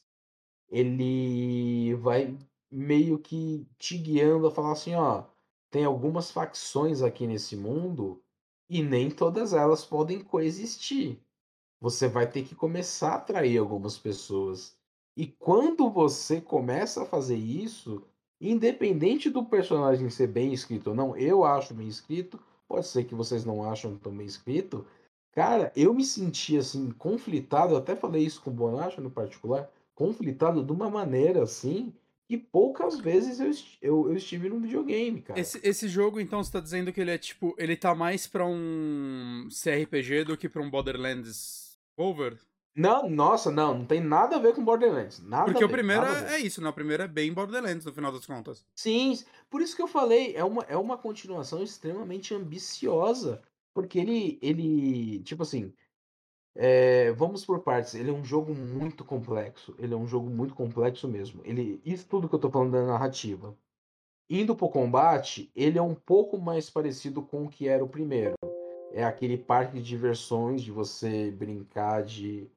ele 0.71 1.95
vai 1.97 2.39
meio 2.73 3.19
que 3.19 3.67
te 3.79 3.99
guiando 3.99 4.47
a 4.47 4.51
falar 4.51 4.73
assim, 4.73 4.95
ó, 4.95 5.25
tem 5.71 5.85
algumas 5.85 6.31
facções 6.31 7.03
aqui 7.03 7.27
nesse 7.27 7.57
mundo 7.57 8.23
e 8.69 8.83
nem 8.83 9.11
todas 9.11 9.53
elas 9.53 9.85
podem 9.85 10.21
coexistir. 10.21 11.19
Você 11.81 12.09
vai 12.09 12.31
ter 12.31 12.43
que 12.45 12.55
começar 12.55 13.13
a 13.13 13.17
atrair 13.17 13.59
algumas 13.59 13.97
pessoas. 13.97 14.77
E 15.17 15.27
quando 15.27 15.91
você 15.91 16.41
começa 16.41 17.03
a 17.03 17.07
fazer 17.07 17.37
isso, 17.37 18.03
independente 18.41 19.31
do 19.31 19.45
personagem 19.45 20.11
ser 20.11 20.29
bem 20.29 20.53
escrito 20.53 20.91
ou 20.91 20.97
não, 20.97 21.17
eu 21.17 21.45
acho 21.45 21.75
bem 21.75 21.89
escrito, 21.89 22.39
pode 22.67 22.87
ser 22.87 23.05
que 23.05 23.15
vocês 23.15 23.45
não 23.45 23.69
acham 23.69 23.97
tão 23.97 24.17
bem 24.17 24.27
escrito. 24.27 24.87
Cara, 25.33 25.73
eu 25.77 25.95
me 25.95 26.05
senti 26.05 26.57
assim, 26.57 26.91
conflitado, 26.91 27.77
até 27.77 27.95
falei 27.95 28.25
isso 28.25 28.43
com 28.43 28.51
o 28.51 28.55
Bonacho 28.55 29.01
no 29.01 29.11
particular, 29.11 29.71
conflitado 29.95 30.65
de 30.65 30.73
uma 30.73 30.91
maneira 30.91 31.43
assim, 31.43 31.93
que 32.29 32.37
poucas 32.37 33.01
vezes 33.01 33.41
eu, 33.41 33.51
eu, 33.81 34.11
eu 34.11 34.17
estive 34.17 34.51
num 34.51 34.61
videogame, 34.61 35.23
cara. 35.23 35.41
Esse, 35.41 35.59
esse 35.63 35.89
jogo, 35.89 36.21
então, 36.21 36.45
você 36.45 36.53
tá 36.53 36.61
dizendo 36.61 36.93
que 36.93 37.01
ele 37.01 37.11
é 37.11 37.17
tipo. 37.17 37.55
Ele 37.59 37.75
tá 37.75 37.95
mais 37.95 38.27
pra 38.27 38.45
um 38.47 39.49
CRPG 39.51 40.25
do 40.25 40.37
que 40.37 40.49
pra 40.49 40.61
um 40.63 40.71
Borderlands 40.71 41.79
Over? 41.97 42.39
Não, 42.77 43.09
nossa, 43.09 43.51
não, 43.51 43.79
não 43.79 43.87
tem 43.87 44.01
nada 44.01 44.37
a 44.37 44.39
ver 44.39 44.55
com 44.55 44.63
Borderlands. 44.65 45.21
Nada 45.21 45.47
Porque 45.47 45.65
a 45.65 45.67
o 45.67 45.69
ver, 45.69 45.75
primeiro 45.75 46.05
a 46.05 46.13
ver. 46.13 46.31
é, 46.33 46.35
é 46.35 46.39
isso, 46.41 46.61
né? 46.63 46.69
O 46.69 46.73
primeiro 46.73 47.03
é 47.03 47.09
bem 47.09 47.33
Borderlands, 47.33 47.85
no 47.87 47.93
final 47.93 48.13
das 48.13 48.25
contas. 48.27 48.65
Sim, 48.77 49.19
por 49.51 49.61
isso 49.63 49.75
que 49.75 49.83
eu 49.83 49.89
falei, 49.89 50.37
é 50.37 50.45
uma, 50.45 50.63
é 50.65 50.77
uma 50.77 50.97
continuação 50.99 51.63
extremamente 51.63 52.35
ambiciosa. 52.35 53.43
Porque 53.75 53.99
ele, 53.99 54.39
ele 54.43 55.21
tipo 55.23 55.43
assim, 55.43 55.73
é, 56.61 57.13
vamos 57.13 57.45
por 57.45 57.61
partes. 57.61 57.95
Ele 57.95 58.11
é 58.11 58.13
um 58.13 58.25
jogo 58.25 58.53
muito 58.53 59.05
complexo. 59.05 59.77
Ele 59.79 59.95
é 59.95 59.97
um 59.97 60.09
jogo 60.09 60.29
muito 60.29 60.55
complexo 60.55 61.07
mesmo. 61.07 61.41
Ele, 61.45 61.81
isso 61.85 62.05
tudo 62.09 62.29
que 62.29 62.35
eu 62.35 62.39
tô 62.39 62.51
falando 62.51 62.73
da 62.73 62.85
narrativa. 62.85 63.57
Indo 64.29 64.57
pro 64.57 64.69
combate, 64.69 65.53
ele 65.55 65.79
é 65.79 65.83
um 65.83 65.95
pouco 65.95 66.37
mais 66.37 66.69
parecido 66.69 67.23
com 67.23 67.45
o 67.45 67.49
que 67.49 67.69
era 67.69 67.85
o 67.85 67.89
primeiro. 67.89 68.35
É 68.93 69.05
aquele 69.05 69.39
parque 69.39 69.75
de 69.75 69.85
diversões 69.85 70.61
de 70.63 70.73
você 70.73 71.31
brincar 71.31 72.03
de. 72.03 72.51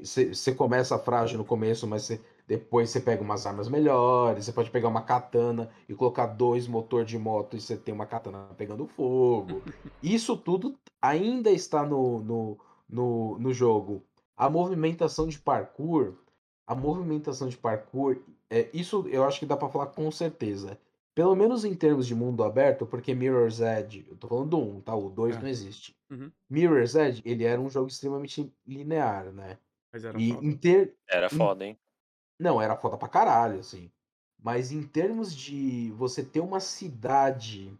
você 0.00 0.54
começa 0.54 0.96
frágil 0.96 1.36
no 1.36 1.44
começo, 1.44 1.88
mas 1.88 2.04
você, 2.04 2.20
depois 2.46 2.90
você 2.90 3.00
pega 3.00 3.20
umas 3.20 3.46
armas 3.46 3.68
melhores. 3.68 4.44
Você 4.44 4.52
pode 4.52 4.70
pegar 4.70 4.88
uma 4.88 5.02
katana 5.02 5.68
e 5.88 5.94
colocar 5.94 6.26
dois 6.26 6.68
motor 6.68 7.04
de 7.04 7.18
moto 7.18 7.56
e 7.56 7.60
você 7.60 7.76
tem 7.76 7.92
uma 7.92 8.06
katana 8.06 8.48
pegando 8.56 8.86
fogo. 8.86 9.60
Isso 10.00 10.36
tudo 10.36 10.78
ainda 11.02 11.50
está 11.50 11.84
no, 11.84 12.20
no, 12.20 12.58
no, 12.88 13.38
no 13.38 13.52
jogo. 13.52 14.02
A 14.36 14.48
movimentação 14.50 15.28
de 15.28 15.38
parkour. 15.38 16.14
A 16.66 16.74
movimentação 16.74 17.48
de 17.48 17.56
parkour. 17.56 18.18
É, 18.50 18.70
isso 18.72 19.06
eu 19.08 19.24
acho 19.24 19.38
que 19.40 19.46
dá 19.46 19.56
pra 19.56 19.68
falar 19.68 19.86
com 19.88 20.10
certeza. 20.10 20.78
Pelo 21.14 21.36
menos 21.36 21.64
em 21.64 21.74
termos 21.74 22.06
de 22.06 22.14
mundo 22.14 22.42
aberto, 22.42 22.86
porque 22.86 23.14
Mirror's 23.14 23.60
Edge, 23.60 24.04
eu 24.08 24.16
tô 24.16 24.26
falando 24.26 24.50
do 24.50 24.58
1, 24.58 24.80
tá? 24.80 24.94
O 24.96 25.08
2 25.10 25.36
É. 25.36 25.40
não 25.40 25.48
existe. 25.48 25.96
Uhum. 26.10 26.30
Mirror's 26.50 26.94
Edge, 26.96 27.22
ele 27.24 27.44
era 27.44 27.60
um 27.60 27.68
jogo 27.68 27.88
extremamente 27.88 28.52
linear, 28.66 29.32
né? 29.32 29.58
Mas 29.92 30.04
era 30.04 30.18
E 30.20 30.32
foda. 30.32 30.46
em 30.46 30.56
ter, 30.56 30.96
Era 31.08 31.30
foda, 31.30 31.64
hein? 31.64 31.78
não, 32.38 32.60
era 32.60 32.76
foda 32.76 32.96
pra 32.96 33.08
caralho, 33.08 33.60
assim. 33.60 33.90
Mas 34.42 34.72
em 34.72 34.82
termos 34.82 35.34
de 35.34 35.92
você 35.92 36.22
ter 36.24 36.40
uma 36.40 36.60
cidade 36.60 37.72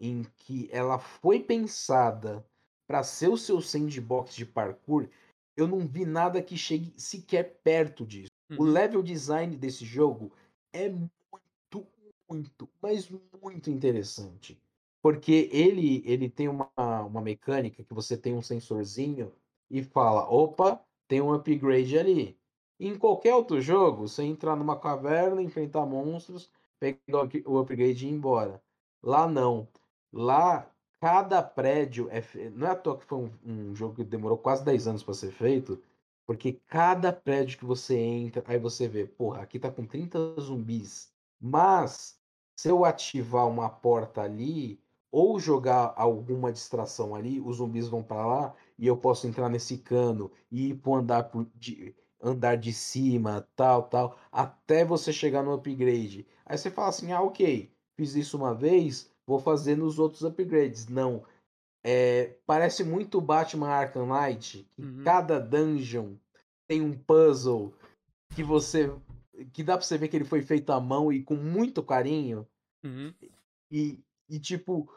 em 0.00 0.24
que 0.36 0.68
ela 0.72 0.98
foi 0.98 1.40
pensada 1.40 2.44
para 2.86 3.02
ser 3.02 3.28
o 3.28 3.36
seu 3.36 3.60
sandbox 3.60 4.34
de 4.34 4.46
parkour, 4.46 5.08
eu 5.56 5.66
não 5.66 5.86
vi 5.86 6.04
nada 6.04 6.42
que 6.42 6.56
chegue 6.56 6.92
sequer 7.00 7.60
perto 7.62 8.06
disso. 8.06 8.30
O 8.58 8.64
Uhum. 8.64 8.72
level 8.72 9.02
design 9.02 9.56
desse 9.56 9.84
jogo 9.84 10.32
é 10.72 10.88
muito, 10.88 11.86
muito, 12.28 12.68
mas 12.80 13.08
muito 13.42 13.70
interessante. 13.70 14.60
Porque 15.02 15.48
ele, 15.52 16.02
ele 16.06 16.28
tem 16.30 16.48
uma, 16.48 16.70
uma 16.76 17.20
mecânica 17.20 17.84
que 17.84 17.92
você 17.94 18.16
tem 18.16 18.34
um 18.34 18.42
sensorzinho 18.42 19.32
e 19.70 19.82
fala: 19.82 20.28
opa, 20.30 20.84
tem 21.06 21.20
um 21.20 21.32
upgrade 21.32 21.98
ali. 21.98 22.38
Em 22.80 22.98
qualquer 22.98 23.34
outro 23.34 23.60
jogo, 23.60 24.08
você 24.08 24.22
entrar 24.24 24.56
numa 24.56 24.78
caverna, 24.78 25.42
enfrentar 25.42 25.86
monstros, 25.86 26.50
pegar 26.78 27.28
o 27.46 27.58
upgrade 27.58 28.06
e 28.06 28.08
ir 28.10 28.12
embora. 28.12 28.62
Lá 29.02 29.28
não. 29.28 29.68
Lá, 30.12 30.73
cada 31.04 31.42
prédio. 31.42 32.08
É, 32.10 32.22
não 32.54 32.66
é 32.66 32.70
à 32.70 32.74
toa 32.74 32.96
que 32.96 33.04
foi 33.04 33.18
um, 33.18 33.30
um 33.44 33.74
jogo 33.76 33.96
que 33.96 34.04
demorou 34.04 34.38
quase 34.38 34.64
10 34.64 34.86
anos 34.86 35.02
para 35.02 35.12
ser 35.12 35.32
feito. 35.32 35.78
Porque 36.26 36.58
cada 36.66 37.12
prédio 37.12 37.58
que 37.58 37.64
você 37.66 37.94
entra, 37.98 38.42
aí 38.46 38.58
você 38.58 38.88
vê, 38.88 39.04
porra, 39.04 39.42
aqui 39.42 39.58
tá 39.58 39.70
com 39.70 39.84
30 39.84 40.40
zumbis. 40.40 41.12
Mas, 41.38 42.18
se 42.56 42.70
eu 42.70 42.86
ativar 42.86 43.46
uma 43.46 43.68
porta 43.68 44.22
ali, 44.22 44.80
ou 45.12 45.38
jogar 45.38 45.92
alguma 45.94 46.50
distração 46.50 47.14
ali, 47.14 47.38
os 47.38 47.56
zumbis 47.56 47.86
vão 47.86 48.02
para 48.02 48.24
lá 48.24 48.54
e 48.78 48.86
eu 48.86 48.96
posso 48.96 49.26
entrar 49.26 49.50
nesse 49.50 49.76
cano 49.76 50.32
e 50.50 50.70
ir 50.70 50.74
pro 50.76 50.94
andar 50.94 51.24
por, 51.24 51.46
de, 51.54 51.94
andar 52.18 52.56
de 52.56 52.72
cima, 52.72 53.46
tal, 53.54 53.82
tal, 53.84 54.16
até 54.32 54.86
você 54.86 55.12
chegar 55.12 55.42
no 55.42 55.52
upgrade. 55.52 56.26
Aí 56.46 56.56
você 56.56 56.70
fala 56.70 56.88
assim: 56.88 57.12
ah, 57.12 57.20
ok, 57.20 57.70
fiz 57.94 58.14
isso 58.14 58.38
uma 58.38 58.54
vez, 58.54 59.10
vou 59.26 59.38
fazer 59.38 59.76
nos 59.76 59.98
outros 59.98 60.22
upgrades. 60.22 60.88
Não. 60.88 61.24
É, 61.82 62.36
parece 62.46 62.82
muito 62.82 63.20
Batman 63.20 63.68
Arkham 63.68 64.06
Knight, 64.06 64.66
que 64.74 64.82
uhum. 64.82 65.02
cada 65.04 65.38
dungeon 65.38 66.14
tem 66.66 66.80
um 66.80 66.96
puzzle 66.96 67.74
que 68.34 68.42
você. 68.42 68.90
que 69.52 69.62
dá 69.62 69.76
pra 69.76 69.84
você 69.86 69.98
ver 69.98 70.08
que 70.08 70.16
ele 70.16 70.24
foi 70.24 70.40
feito 70.42 70.70
à 70.70 70.80
mão 70.80 71.12
e 71.12 71.22
com 71.22 71.34
muito 71.34 71.82
carinho. 71.82 72.46
Uhum. 72.82 73.12
E, 73.70 74.00
e 74.28 74.38
tipo. 74.38 74.90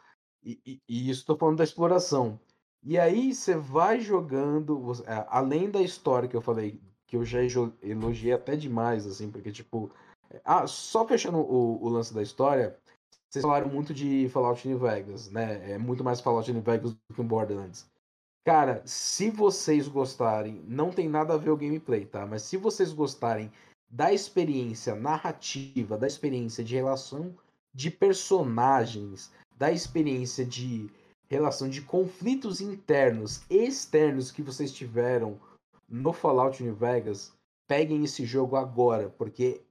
E, 0.44 0.60
e, 0.66 0.82
e 0.88 1.10
isso 1.10 1.26
tô 1.26 1.36
falando 1.36 1.58
da 1.58 1.64
exploração. 1.64 2.40
E 2.84 2.98
aí 2.98 3.34
você 3.34 3.56
vai 3.58 4.00
jogando, 4.00 4.94
é, 5.06 5.26
além 5.28 5.70
da 5.70 5.82
história 5.82 6.30
que 6.30 6.36
eu 6.36 6.42
falei 6.42 6.80
que 7.06 7.16
eu 7.16 7.26
já 7.26 7.40
elogiei 7.82 8.34
até 8.34 8.56
demais, 8.56 9.06
assim, 9.06 9.32
porque, 9.32 9.52
tipo. 9.52 9.92
Ah, 10.44 10.68
só 10.68 11.08
fechando 11.08 11.38
o, 11.38 11.82
o 11.82 11.90
lance 11.90 12.14
da 12.14 12.22
história, 12.22 12.78
vocês 13.38 13.44
falaram 13.44 13.70
muito 13.70 13.94
de 13.94 14.28
Fallout 14.30 14.68
New 14.68 14.80
Vegas, 14.80 15.30
né? 15.30 15.72
É 15.72 15.78
muito 15.78 16.04
mais 16.04 16.20
Fallout 16.20 16.52
New 16.52 16.62
Vegas 16.62 16.94
do 16.94 17.14
que 17.14 17.22
um 17.22 17.28
Borderlands. 17.28 17.86
Cara, 18.44 18.82
se 18.86 19.30
vocês 19.30 19.88
gostarem, 19.88 20.64
não 20.68 20.90
tem 20.90 21.08
nada 21.08 21.34
a 21.34 21.38
ver 21.38 21.52
o 21.52 21.58
gameplay, 21.58 22.06
tá? 22.06 22.26
Mas 22.26 22.44
se 22.44 22.58
vocês 22.58 22.92
gostarem 22.94 23.52
da 23.90 24.12
experiência 24.12 24.96
narrativa, 24.96 25.98
da 25.98 26.08
experiência 26.08 26.64
de 26.64 26.76
relação 26.76 27.36
de 27.74 27.92
personagens, 27.92 29.32
da 29.56 29.72
experiência 29.72 30.46
de 30.46 30.90
relação 31.30 31.70
de 31.70 31.82
conflitos 31.82 32.62
internos, 32.62 33.42
externos 33.50 34.32
que 34.32 34.42
vocês 34.42 34.72
tiveram 34.72 35.40
no 35.88 36.12
Fallout 36.12 36.64
New 36.64 36.74
Vegas, 36.74 37.34
peguem 37.68 38.04
esse 38.04 38.26
jogo 38.26 38.56
agora, 38.56 39.10
porque 39.10 39.62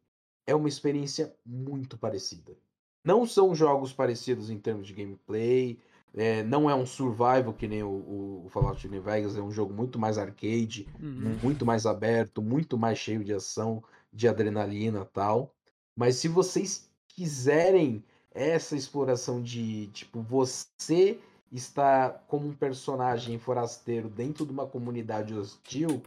é 0.46 0.54
uma 0.54 0.68
experiência 0.68 1.34
muito 1.44 1.98
parecida. 1.98 2.56
Não 3.06 3.24
são 3.24 3.54
jogos 3.54 3.92
parecidos 3.92 4.50
em 4.50 4.58
termos 4.58 4.84
de 4.84 4.92
gameplay, 4.92 5.78
é, 6.12 6.42
não 6.42 6.68
é 6.68 6.74
um 6.74 6.84
survival 6.84 7.52
que 7.52 7.68
nem 7.68 7.84
o, 7.84 8.42
o, 8.44 8.48
Fallout 8.50 8.88
New 8.88 9.00
Vegas, 9.00 9.36
é 9.36 9.40
um 9.40 9.52
jogo 9.52 9.72
muito 9.72 9.96
mais 9.96 10.18
arcade, 10.18 10.88
uhum. 11.00 11.38
muito 11.40 11.64
mais 11.64 11.86
aberto, 11.86 12.42
muito 12.42 12.76
mais 12.76 12.98
cheio 12.98 13.22
de 13.22 13.32
ação, 13.32 13.80
de 14.12 14.26
adrenalina 14.26 15.04
tal. 15.04 15.54
Mas 15.94 16.16
se 16.16 16.26
vocês 16.26 16.90
quiserem 17.06 18.02
essa 18.34 18.74
exploração 18.74 19.40
de, 19.40 19.86
tipo, 19.88 20.20
você 20.20 21.20
está 21.52 22.10
como 22.26 22.48
um 22.48 22.54
personagem 22.54 23.38
forasteiro 23.38 24.08
dentro 24.08 24.44
de 24.44 24.50
uma 24.50 24.66
comunidade 24.66 25.32
hostil, 25.32 26.02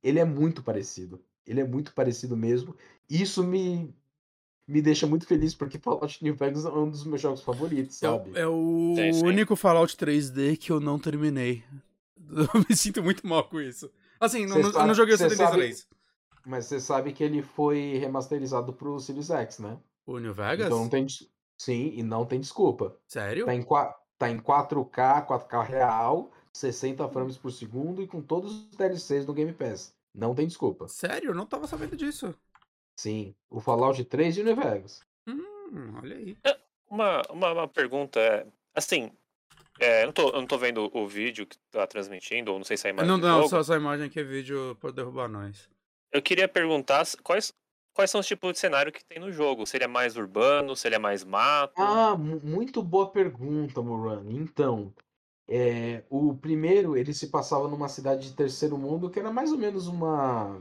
ele 0.00 0.20
é 0.20 0.24
muito 0.24 0.62
parecido. 0.62 1.20
Ele 1.44 1.60
é 1.60 1.64
muito 1.66 1.92
parecido 1.94 2.36
mesmo. 2.36 2.76
Isso 3.10 3.42
me, 3.42 3.92
me 4.68 4.82
deixa 4.82 5.06
muito 5.06 5.26
feliz, 5.26 5.54
porque 5.54 5.78
Fallout 5.78 6.22
New 6.22 6.34
Vegas 6.34 6.66
é 6.66 6.68
um 6.68 6.90
dos 6.90 7.04
meus 7.04 7.20
jogos 7.20 7.40
favoritos, 7.40 8.02
é 8.02 8.06
sabe? 8.06 8.30
É, 8.34 8.42
é 8.42 8.46
o 8.46 8.92
sim, 8.94 9.12
sim. 9.14 9.26
único 9.26 9.56
Fallout 9.56 9.96
3D 9.96 10.58
que 10.58 10.70
eu 10.70 10.78
não 10.78 10.98
terminei. 10.98 11.64
Eu 12.30 12.60
me 12.68 12.76
sinto 12.76 13.02
muito 13.02 13.26
mal 13.26 13.44
com 13.44 13.58
isso. 13.58 13.90
Assim, 14.20 14.44
não, 14.44 14.62
sabe, 14.62 14.76
eu 14.76 14.86
não 14.86 14.92
joguei 14.92 15.14
o 15.14 15.18
73. 15.18 15.78
Sabe, 15.78 15.88
mas 16.44 16.66
você 16.66 16.78
sabe 16.78 17.14
que 17.14 17.24
ele 17.24 17.40
foi 17.40 17.96
remasterizado 17.96 18.70
pro 18.74 19.00
Series 19.00 19.30
X, 19.30 19.60
né? 19.60 19.78
O 20.04 20.18
New 20.18 20.34
Vegas? 20.34 20.66
Então 20.66 20.80
não 20.80 20.88
tem. 20.90 21.06
Sim, 21.56 21.92
e 21.94 22.02
não 22.02 22.26
tem 22.26 22.38
desculpa. 22.38 22.94
Sério? 23.06 23.46
Tá 23.46 23.54
em, 23.54 23.64
tá 24.18 24.30
em 24.30 24.38
4K, 24.38 25.26
4K 25.26 25.66
real, 25.66 26.30
60 26.52 27.08
frames 27.08 27.38
por 27.38 27.50
segundo 27.50 28.02
e 28.02 28.06
com 28.06 28.20
todos 28.20 28.52
os 28.52 28.76
DLCs 28.76 29.24
no 29.24 29.32
Game 29.32 29.54
Pass. 29.54 29.94
Não 30.14 30.34
tem 30.34 30.46
desculpa. 30.46 30.86
Sério? 30.88 31.30
Eu 31.30 31.34
não 31.34 31.46
tava 31.46 31.66
sabendo 31.66 31.96
disso. 31.96 32.34
Sim, 32.98 33.32
o 33.48 33.60
Fallout 33.60 34.04
3 34.04 34.38
e 34.38 34.40
o 34.40 34.44
New 34.44 34.56
Vegas. 34.56 35.02
Hum, 35.24 35.94
olha 36.02 36.16
aí. 36.16 36.36
É, 36.44 36.58
uma, 36.90 37.22
uma, 37.30 37.52
uma 37.52 37.68
pergunta 37.68 38.18
é, 38.18 38.44
assim, 38.74 39.12
é, 39.78 40.02
eu, 40.02 40.06
não 40.06 40.12
tô, 40.12 40.28
eu 40.30 40.40
não 40.40 40.46
tô 40.48 40.58
vendo 40.58 40.90
o 40.92 41.06
vídeo 41.06 41.46
que 41.46 41.56
tá 41.70 41.86
transmitindo, 41.86 42.50
ou 42.50 42.58
não 42.58 42.64
sei 42.64 42.76
se 42.76 42.88
é 42.88 42.90
a 42.90 42.92
imagem. 42.92 43.08
Não, 43.08 43.16
não, 43.16 43.48
só 43.48 43.60
essa 43.60 43.76
imagem 43.76 44.10
que 44.10 44.18
é 44.18 44.24
vídeo 44.24 44.76
pode 44.80 44.96
derrubar 44.96 45.28
nós. 45.28 45.70
Eu 46.10 46.20
queria 46.20 46.48
perguntar 46.48 47.06
quais, 47.22 47.52
quais 47.94 48.10
são 48.10 48.20
os 48.20 48.26
tipos 48.26 48.54
de 48.54 48.58
cenário 48.58 48.90
que 48.90 49.04
tem 49.04 49.20
no 49.20 49.30
jogo? 49.30 49.64
Seria 49.64 49.86
mais 49.86 50.16
urbano? 50.16 50.74
Seria 50.74 50.98
mais 50.98 51.22
mato? 51.22 51.80
Ah, 51.80 52.16
muito 52.16 52.82
boa 52.82 53.08
pergunta, 53.12 53.80
Moran. 53.80 54.24
Então, 54.28 54.92
é, 55.48 56.02
o 56.10 56.34
primeiro 56.34 56.96
ele 56.96 57.14
se 57.14 57.28
passava 57.28 57.68
numa 57.68 57.88
cidade 57.88 58.28
de 58.28 58.34
terceiro 58.34 58.76
mundo 58.76 59.08
que 59.08 59.20
era 59.20 59.30
mais 59.30 59.52
ou 59.52 59.58
menos 59.58 59.86
uma 59.86 60.60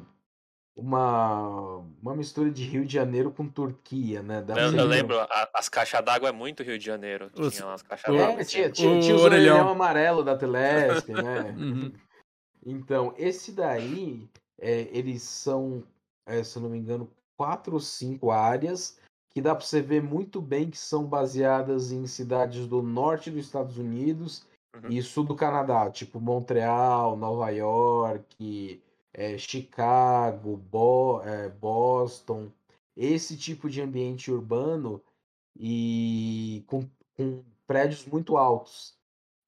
uma, 0.78 1.84
uma 2.00 2.16
mistura 2.16 2.52
de 2.52 2.64
Rio 2.64 2.86
de 2.86 2.94
Janeiro 2.94 3.32
com 3.32 3.50
Turquia, 3.50 4.22
né? 4.22 4.46
eu, 4.48 4.78
eu 4.78 4.86
lembro, 4.86 5.20
a, 5.20 5.50
as 5.56 5.68
caixas 5.68 6.06
d'água 6.06 6.30
é 6.30 6.32
muito 6.32 6.62
Rio 6.62 6.78
de 6.78 6.86
Janeiro. 6.86 7.32
Os, 7.36 7.56
tinha 7.56 7.68
umas 7.68 7.82
caixas 7.82 8.16
d'água. 8.16 8.42
É, 8.42 8.46
tinha, 8.46 8.72
tinha, 8.72 9.00
tinha 9.00 9.16
o, 9.16 9.20
o 9.20 9.24
orelhão 9.24 9.68
amarelo 9.68 10.24
da 10.24 10.38
Telesp, 10.38 11.10
né? 11.10 11.54
uhum. 11.58 11.92
Então, 12.64 13.12
esse 13.18 13.52
daí, 13.52 14.30
é, 14.62 14.88
eles 14.92 15.24
são, 15.24 15.84
é, 16.28 16.44
se 16.44 16.58
eu 16.58 16.62
não 16.62 16.70
me 16.70 16.78
engano, 16.78 17.10
quatro 17.36 17.74
ou 17.74 17.80
cinco 17.80 18.30
áreas 18.30 19.00
que 19.32 19.42
dá 19.42 19.56
para 19.56 19.66
você 19.66 19.82
ver 19.82 20.04
muito 20.04 20.40
bem 20.40 20.70
que 20.70 20.78
são 20.78 21.06
baseadas 21.06 21.92
em 21.92 22.06
cidades 22.06 22.68
do 22.68 22.84
norte 22.84 23.32
dos 23.32 23.46
Estados 23.46 23.78
Unidos 23.80 24.46
uhum. 24.76 24.90
e 24.90 25.02
sul 25.02 25.24
do 25.24 25.36
Canadá, 25.36 25.90
tipo 25.90 26.20
Montreal, 26.20 27.16
Nova 27.16 27.50
York, 27.50 28.82
é, 29.18 29.36
Chicago, 29.36 30.56
Bo 30.56 31.24
é, 31.24 31.50
Boston, 31.50 32.52
esse 32.96 33.36
tipo 33.36 33.68
de 33.68 33.82
ambiente 33.82 34.32
urbano 34.32 35.02
e 35.60 36.64
com, 36.68 36.88
com 37.16 37.44
prédios 37.66 38.06
muito 38.06 38.38
altos. 38.38 38.96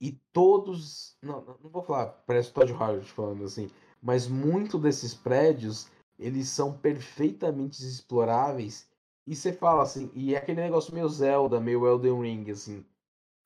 E 0.01 0.13
todos, 0.34 1.15
não, 1.21 1.41
não 1.62 1.69
vou 1.69 1.84
falar, 1.84 2.08
parece 2.25 2.51
Todd 2.51 2.71
Howard 2.73 3.05
falando 3.05 3.43
assim, 3.43 3.69
mas 4.01 4.27
muito 4.27 4.79
desses 4.79 5.13
prédios 5.13 5.88
eles 6.17 6.47
são 6.47 6.75
perfeitamente 6.75 7.82
exploráveis. 7.84 8.89
E 9.27 9.36
você 9.36 9.53
fala 9.53 9.84
assim, 9.84 10.10
e 10.15 10.34
é 10.34 10.38
aquele 10.39 10.62
negócio 10.62 10.93
meio 10.93 11.08
Zelda, 11.08 11.60
meio 11.60 11.86
Elden 11.86 12.21
Ring, 12.21 12.49
assim. 12.49 12.84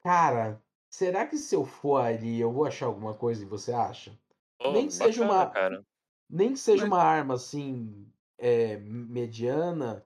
Cara, 0.01 0.61
será 0.89 1.27
que 1.27 1.37
se 1.37 1.53
eu 1.53 1.65
for 1.65 1.97
ali 1.97 2.39
eu 2.39 2.51
vou 2.51 2.65
achar 2.65 2.85
alguma 2.85 3.13
coisa 3.13 3.43
e 3.43 3.47
você 3.47 3.73
acha? 3.73 4.17
Oh, 4.59 4.71
nem 4.71 4.87
que 4.87 4.93
seja 4.93 5.23
uma. 5.23 5.49
Cara. 5.49 5.83
Nem 6.29 6.53
que 6.53 6.59
seja 6.59 6.83
Mas... 6.83 6.91
uma 6.91 7.03
arma 7.03 7.33
assim, 7.35 8.05
é, 8.37 8.77
mediana, 8.77 10.03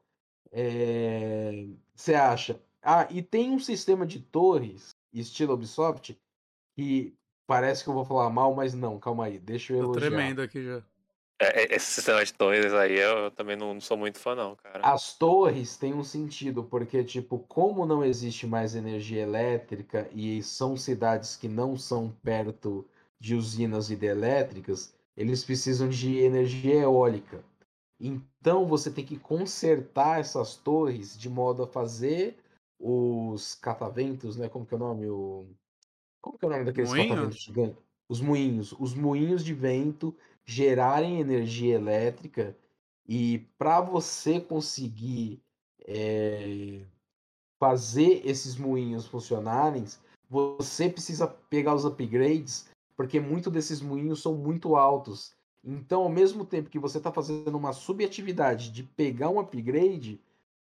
é, 0.51 1.67
você 1.95 2.13
acha. 2.13 2.60
Ah, 2.82 3.08
e 3.10 3.21
tem 3.21 3.51
um 3.51 3.60
sistema 3.60 4.06
de 4.06 4.19
torres, 4.19 4.89
estilo 5.13 5.53
Ubisoft, 5.53 6.18
que 6.76 7.13
parece 7.45 7.84
que 7.84 7.89
eu 7.89 7.93
vou 7.93 8.05
falar 8.05 8.30
mal, 8.30 8.53
mas 8.53 8.74
não, 8.74 8.99
calma 8.99 9.26
aí, 9.26 9.39
deixa 9.39 9.74
eu 9.74 9.80
elogiar. 9.80 10.09
Tô 10.09 10.15
tremendo 10.15 10.41
aqui 10.41 10.63
já. 10.63 10.84
É, 11.39 11.61
é, 11.61 11.76
esse 11.76 11.86
sistema 11.86 12.26
de 12.26 12.34
torres 12.34 12.74
aí 12.74 12.97
eu 12.97 13.30
também 13.30 13.55
não, 13.55 13.80
sou 13.80 13.95
muito 13.95 14.20
fã, 14.20 14.34
não, 14.34 14.55
cara. 14.55 14.80
As 14.82 15.15
torres 15.15 15.78
têm 15.78 15.93
um 15.93 16.03
sentido, 16.03 16.63
porque, 16.63 17.03
tipo, 17.03 17.39
como 17.47 17.86
não 17.86 18.03
existe 18.03 18.47
mais 18.47 18.76
energia 18.76 19.22
elétrica 19.22 20.09
e 20.13 20.41
são 20.41 20.76
cidades 20.76 21.36
que 21.36 21.47
não 21.47 21.78
são 21.78 22.09
perto 22.24 22.88
de 23.20 23.36
usinas 23.36 23.91
hidrelétricas, 23.91 24.95
eles 25.18 25.43
precisam 25.43 25.89
de 25.89 26.20
energia 26.20 26.76
eólica. 26.76 27.43
Então 27.99 28.68
você 28.68 28.91
tem 28.91 29.03
que 29.03 29.18
consertar 29.18 30.20
essas 30.20 30.55
torres 30.55 31.18
de 31.18 31.28
modo 31.28 31.63
a 31.63 31.68
fazer 31.68 32.38
os 32.80 33.55
cataventos, 33.55 34.38
né? 34.38 34.47
Como 34.47 34.65
que 34.65 34.76
é 34.76 34.78
o 34.78 34.80
nome? 34.80 35.09
O... 35.09 35.47
Como 36.22 36.38
que 36.38 36.45
é 36.45 36.47
o 36.47 36.51
nome 36.51 36.65
daqueles 36.65 36.91
Moinho? 36.91 37.09
cataventos 37.09 37.41
gigantes? 37.41 37.84
Os 38.07 38.22
moinhos. 38.22 38.72
Os 38.80 38.93
moinhos 38.93 39.43
de 39.43 39.53
vento 39.53 40.15
gerarem 40.45 41.20
energia 41.20 41.76
elétrica 41.76 42.55
e 43.07 43.39
para 43.57 43.82
você 43.82 44.39
conseguir 44.39 45.41
é, 45.86 46.86
fazer 47.59 48.22
esses 48.26 48.55
moinhos 48.55 49.07
funcionarem, 49.07 49.86
você 50.30 50.89
precisa 50.89 51.28
pegar 51.28 51.74
os 51.74 51.86
upgrades, 51.86 52.70
porque 52.98 53.20
muito 53.20 53.52
desses 53.52 53.80
moinhos 53.80 54.22
são 54.22 54.36
muito 54.36 54.76
altos. 54.76 55.34
Então, 55.64 56.02
ao 56.02 56.10
mesmo 56.10 56.43
tempo 56.43 56.70
que 56.70 56.80
você 56.80 56.98
está 56.98 57.12
fazendo 57.12 57.56
uma 57.56 57.72
subatividade 57.72 58.72
de 58.72 58.84
pegar 58.84 59.30
um 59.30 59.39
upgrade, 59.39 60.20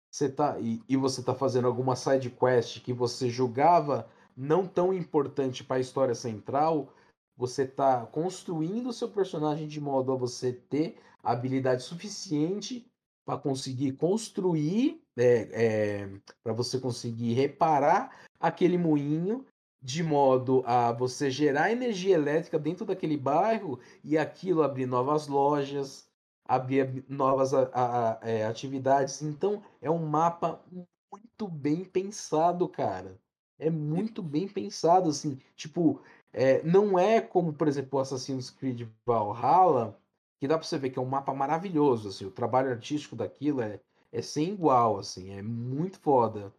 você 0.10 0.30
tá, 0.30 0.60
e, 0.60 0.82
e 0.90 0.98
você 0.98 1.20
está 1.20 1.36
fazendo 1.36 1.68
alguma 1.68 1.96
side 1.96 2.32
quest 2.32 2.82
que 2.82 2.92
você 2.92 3.30
julgava 3.30 4.10
não 4.36 4.68
tão 4.68 4.92
importante 4.92 5.64
para 5.64 5.78
a 5.78 5.80
história 5.80 6.16
central, 6.16 6.92
você 7.38 7.64
está 7.64 8.06
construindo 8.08 8.90
o 8.90 8.94
seu 8.94 9.10
personagem 9.10 9.68
de 9.68 9.80
modo 9.80 10.12
a 10.12 10.16
você 10.16 10.54
ter 10.54 10.98
habilidade 11.24 11.84
suficiente 11.84 12.86
para 13.26 13.38
conseguir 13.38 13.94
construir, 13.94 15.02
é, 15.16 15.50
é, 15.52 16.10
para 16.44 16.54
você 16.54 16.80
conseguir 16.80 17.34
reparar 17.34 18.24
aquele 18.40 18.78
moinho 18.78 19.46
de 19.84 20.02
modo 20.02 20.64
a 20.66 20.92
você 20.94 21.30
gerar 21.30 21.72
energia 21.72 22.16
elétrica 22.16 22.58
dentro 22.58 22.86
daquele 22.86 23.18
bairro 23.18 23.80
e 24.04 24.18
aquilo 24.18 24.64
abrir 24.64 24.86
novas 24.86 25.28
lojas, 25.28 26.08
abrir 26.46 27.04
novas 27.10 27.54
a, 27.54 27.64
a, 27.74 28.14
a, 28.14 28.30
é, 28.30 28.46
atividades. 28.46 29.22
Então 29.22 29.62
é 29.82 29.92
um 29.92 30.06
mapa 30.06 30.64
muito 31.12 31.48
bem 31.48 31.84
pensado, 31.84 32.68
cara. 32.68 33.20
É 33.60 33.70
muito 33.70 34.22
bem 34.24 34.48
pensado, 34.48 35.10
assim. 35.10 35.40
Tipo, 35.56 36.02
é, 36.32 36.64
não 36.64 36.98
é 36.98 37.22
como, 37.22 37.54
por 37.54 37.68
exemplo, 37.68 38.00
o 38.00 38.02
Assassin's 38.02 38.50
Creed 38.50 38.88
Valhalla, 39.06 40.00
que 40.40 40.48
dá 40.48 40.58
pra 40.58 40.66
você 40.68 40.78
ver 40.78 40.90
que 40.92 41.00
é 41.00 41.02
um 41.02 41.06
mapa 41.06 41.34
maravilhoso, 41.34 42.10
assim. 42.10 42.26
O 42.26 42.32
trabalho 42.32 42.72
artístico 42.72 43.16
daquilo 43.16 43.62
é, 43.62 43.80
é 44.12 44.22
sem 44.22 44.50
igual, 44.52 44.98
assim. 45.00 45.32
É 45.32 45.42
muito 45.42 46.00
foda. 46.00 46.54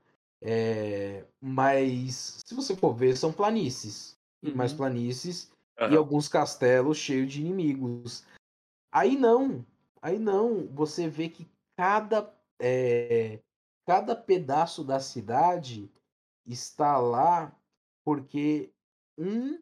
É, 0.47 1.25
mas, 1.41 2.43
se 2.47 2.55
você 2.55 2.77
for 2.77 2.93
ver, 2.93 3.17
são 3.17 3.33
planícies. 3.33 4.19
E 4.43 4.53
mais 4.53 4.73
uhum. 4.73 4.77
planícies 4.79 5.51
uhum. 5.81 5.91
e 5.91 5.97
alguns 5.97 6.29
castelos 6.29 6.99
cheios 6.99 7.33
de 7.33 7.41
inimigos. 7.41 8.27
Aí 8.93 9.17
não. 9.17 9.65
Aí 10.03 10.19
não. 10.19 10.67
Você 10.75 11.09
vê 11.09 11.31
que 11.31 11.49
cada, 11.75 12.31
é, 12.61 13.41
cada 13.87 14.15
pedaço 14.15 14.85
da 14.85 15.01
cidade 15.01 15.91
está 16.47 16.99
lá 16.99 17.57
porque 18.05 18.71
um, 19.17 19.59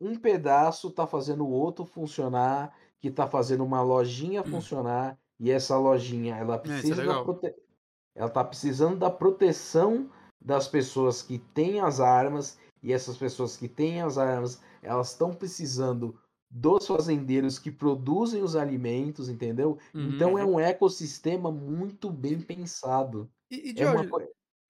um 0.00 0.16
pedaço 0.16 0.88
está 0.88 1.08
fazendo 1.08 1.44
o 1.44 1.50
outro 1.50 1.84
funcionar, 1.84 2.72
que 3.00 3.08
está 3.08 3.26
fazendo 3.26 3.64
uma 3.64 3.82
lojinha 3.82 4.42
hum. 4.42 4.44
funcionar, 4.44 5.18
e 5.40 5.50
essa 5.50 5.76
lojinha 5.76 6.36
ela 6.36 6.54
é, 6.54 6.56
é 6.56 6.60
precisa 6.60 7.02
é, 7.02 7.06
da 7.06 7.24
prote 7.24 7.52
ela 8.14 8.28
está 8.28 8.44
precisando 8.44 8.98
da 8.98 9.10
proteção 9.10 10.10
das 10.40 10.68
pessoas 10.68 11.22
que 11.22 11.38
têm 11.38 11.80
as 11.80 12.00
armas, 12.00 12.58
e 12.82 12.92
essas 12.92 13.16
pessoas 13.16 13.56
que 13.56 13.66
têm 13.66 14.02
as 14.02 14.18
armas, 14.18 14.60
elas 14.82 15.10
estão 15.10 15.32
precisando 15.32 16.18
dos 16.50 16.86
fazendeiros 16.86 17.58
que 17.58 17.70
produzem 17.70 18.42
os 18.42 18.54
alimentos, 18.54 19.28
entendeu? 19.28 19.78
Uhum. 19.92 20.10
Então 20.10 20.38
é 20.38 20.44
uhum. 20.44 20.54
um 20.54 20.60
ecossistema 20.60 21.50
muito 21.50 22.10
bem 22.10 22.40
pensado. 22.40 23.28
E, 23.50 23.72
e 23.72 23.82
é 23.82 23.90
uma... 23.90 24.04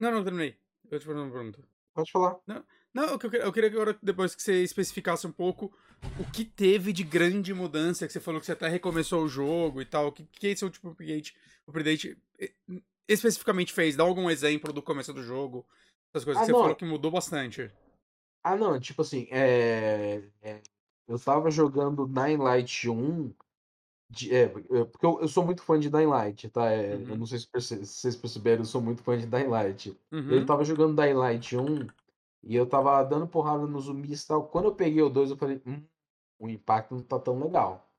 Não, 0.01 0.11
não, 0.11 0.25
terminei. 0.25 0.57
Eu 0.91 0.99
te 0.99 1.11
uma 1.11 1.31
pergunta. 1.31 1.63
Pode 1.93 2.11
falar. 2.11 2.39
Não, 2.47 2.65
não 2.95 3.05
eu, 3.05 3.19
queria, 3.19 3.41
eu 3.41 3.53
queria 3.53 3.71
que 3.71 3.77
agora, 3.77 3.99
depois 4.03 4.35
que 4.35 4.43
você 4.43 4.63
especificasse 4.63 5.27
um 5.27 5.33
pouco 5.33 5.73
o 6.19 6.31
que 6.31 6.45
teve 6.45 6.93
de 6.93 7.03
grande 7.03 7.53
mudança, 7.53 8.07
que 8.07 8.13
você 8.13 8.21
falou 8.21 8.41
que 8.41 8.47
você 8.47 8.53
até 8.53 8.69
recomeçou 8.69 9.23
o 9.23 9.29
jogo 9.29 9.83
e 9.83 9.85
tal, 9.85 10.09
o 10.09 10.13
que, 10.13 10.25
que 10.25 10.47
esse 10.47 10.65
último 10.65 10.93
update, 10.93 11.37
update 11.67 12.17
especificamente 13.09 13.73
fez? 13.73 13.97
Dá 13.97 14.05
algum 14.05 14.31
exemplo 14.31 14.73
do 14.73 14.83
começo 14.83 15.13
do 15.13 15.23
jogo? 15.23 15.67
Essas 16.13 16.25
coisas 16.25 16.43
ah, 16.43 16.45
que 16.45 16.47
você 16.47 16.53
não. 16.53 16.61
falou 16.61 16.77
que 16.77 16.85
mudou 16.85 17.11
bastante. 17.11 17.71
Ah, 18.43 18.57
não, 18.57 18.79
tipo 18.79 19.03
assim, 19.03 19.27
é... 19.31 20.23
é... 20.43 20.61
eu 21.09 21.19
tava 21.19 21.51
jogando 21.51 22.07
Nine 22.07 22.37
Light 22.37 22.89
1, 22.89 23.33
de... 24.11 24.35
é, 24.35 24.49
porque 24.49 25.07
eu, 25.07 25.21
eu, 25.21 25.29
sou 25.29 25.45
muito 25.45 25.63
fã 25.63 25.79
de 25.79 25.91
Dying 25.91 26.07
Light, 26.07 26.49
tá? 26.51 26.71
É, 26.71 26.95
uhum. 26.95 27.09
Eu 27.09 27.17
não 27.17 27.27
sei 27.27 27.39
se, 27.39 27.49
perce... 27.49 27.77
vocês 27.77 28.15
perceberam, 28.15 28.63
eu 28.63 28.67
sou 28.67 28.81
muito 28.81 29.03
fã 29.03 29.17
de 29.17 29.27
Dying 29.27 29.49
Light. 29.49 29.99
Uhum. 30.13 30.31
Eu 30.31 30.47
tava 30.47 30.65
jogando 30.65 31.01
Dying 31.01 31.15
Light 31.15 31.57
1 31.57 31.87
e 32.45 32.55
eu 32.55 32.67
tava 32.67 33.03
dando 33.03 33.27
porrada 33.27 33.67
nos 33.67 33.85
zumbis 33.85 34.23
e 34.23 34.27
tal. 34.27 34.47
Quando 34.47 34.67
eu 34.67 34.75
peguei 34.75 35.03
o 35.03 35.09
2, 35.09 35.31
eu 35.31 35.37
falei, 35.37 35.61
hum, 35.67 35.83
o 36.39 36.49
impacto 36.49 36.95
não 36.95 37.03
tá 37.03 37.19
tão 37.19 37.43
legal. 37.43 37.91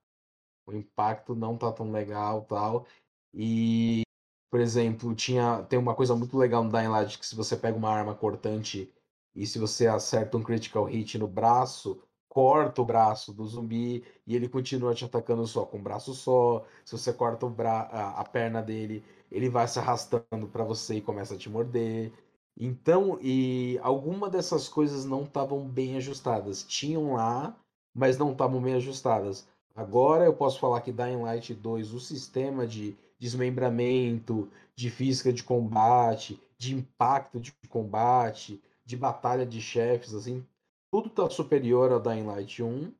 O 0.64 0.72
impacto 0.72 1.34
não 1.34 1.56
tá 1.56 1.72
tão 1.72 1.90
legal 1.90 2.42
tal. 2.42 2.86
E 3.34 4.05
por 4.50 4.60
exemplo, 4.60 5.14
tinha 5.14 5.62
tem 5.64 5.78
uma 5.78 5.94
coisa 5.94 6.14
muito 6.14 6.36
legal 6.36 6.64
no 6.64 6.70
Dying 6.70 6.88
Light 6.88 7.18
que 7.18 7.26
se 7.26 7.34
você 7.34 7.56
pega 7.56 7.76
uma 7.76 7.90
arma 7.90 8.14
cortante 8.14 8.92
e 9.34 9.46
se 9.46 9.58
você 9.58 9.86
acerta 9.86 10.36
um 10.36 10.42
critical 10.42 10.84
hit 10.84 11.18
no 11.18 11.28
braço, 11.28 12.00
corta 12.28 12.82
o 12.82 12.84
braço 12.84 13.32
do 13.32 13.46
zumbi 13.46 14.04
e 14.26 14.36
ele 14.36 14.48
continua 14.48 14.94
te 14.94 15.04
atacando 15.04 15.46
só 15.46 15.64
com 15.64 15.78
um 15.78 15.82
braço 15.82 16.14
só. 16.14 16.64
Se 16.84 16.96
você 16.96 17.12
corta 17.12 17.46
o 17.46 17.54
a, 17.62 18.20
a 18.20 18.24
perna 18.24 18.62
dele, 18.62 19.04
ele 19.30 19.48
vai 19.48 19.66
se 19.68 19.78
arrastando 19.78 20.46
para 20.52 20.64
você 20.64 20.96
e 20.96 21.00
começa 21.00 21.34
a 21.34 21.38
te 21.38 21.48
morder. 21.50 22.12
Então, 22.58 23.18
e 23.20 23.78
alguma 23.82 24.30
dessas 24.30 24.68
coisas 24.68 25.04
não 25.04 25.24
estavam 25.24 25.66
bem 25.68 25.96
ajustadas. 25.96 26.62
Tinham 26.62 27.14
lá, 27.14 27.54
mas 27.94 28.16
não 28.16 28.32
estavam 28.32 28.60
bem 28.60 28.74
ajustadas. 28.74 29.46
Agora 29.74 30.24
eu 30.24 30.32
posso 30.32 30.58
falar 30.58 30.80
que 30.80 30.92
Dying 30.92 31.22
Light 31.22 31.52
2, 31.52 31.92
o 31.92 32.00
sistema 32.00 32.66
de 32.66 32.96
desmembramento, 33.18 34.50
de 34.74 34.90
física 34.90 35.32
de 35.32 35.42
combate, 35.42 36.40
de 36.58 36.74
impacto 36.74 37.40
de 37.40 37.52
combate, 37.68 38.62
de 38.84 38.96
batalha 38.96 39.44
de 39.44 39.60
chefes, 39.60 40.14
assim, 40.14 40.46
tudo 40.90 41.08
está 41.08 41.28
superior 41.28 41.92
ao 41.92 42.00
Dying 42.00 42.24
Light 42.24 42.62
1. 42.62 42.92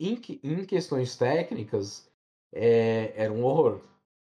Em, 0.00 0.20
em 0.42 0.64
questões 0.64 1.16
técnicas, 1.16 2.10
é, 2.52 3.12
era 3.16 3.32
um 3.32 3.44
horror. 3.44 3.80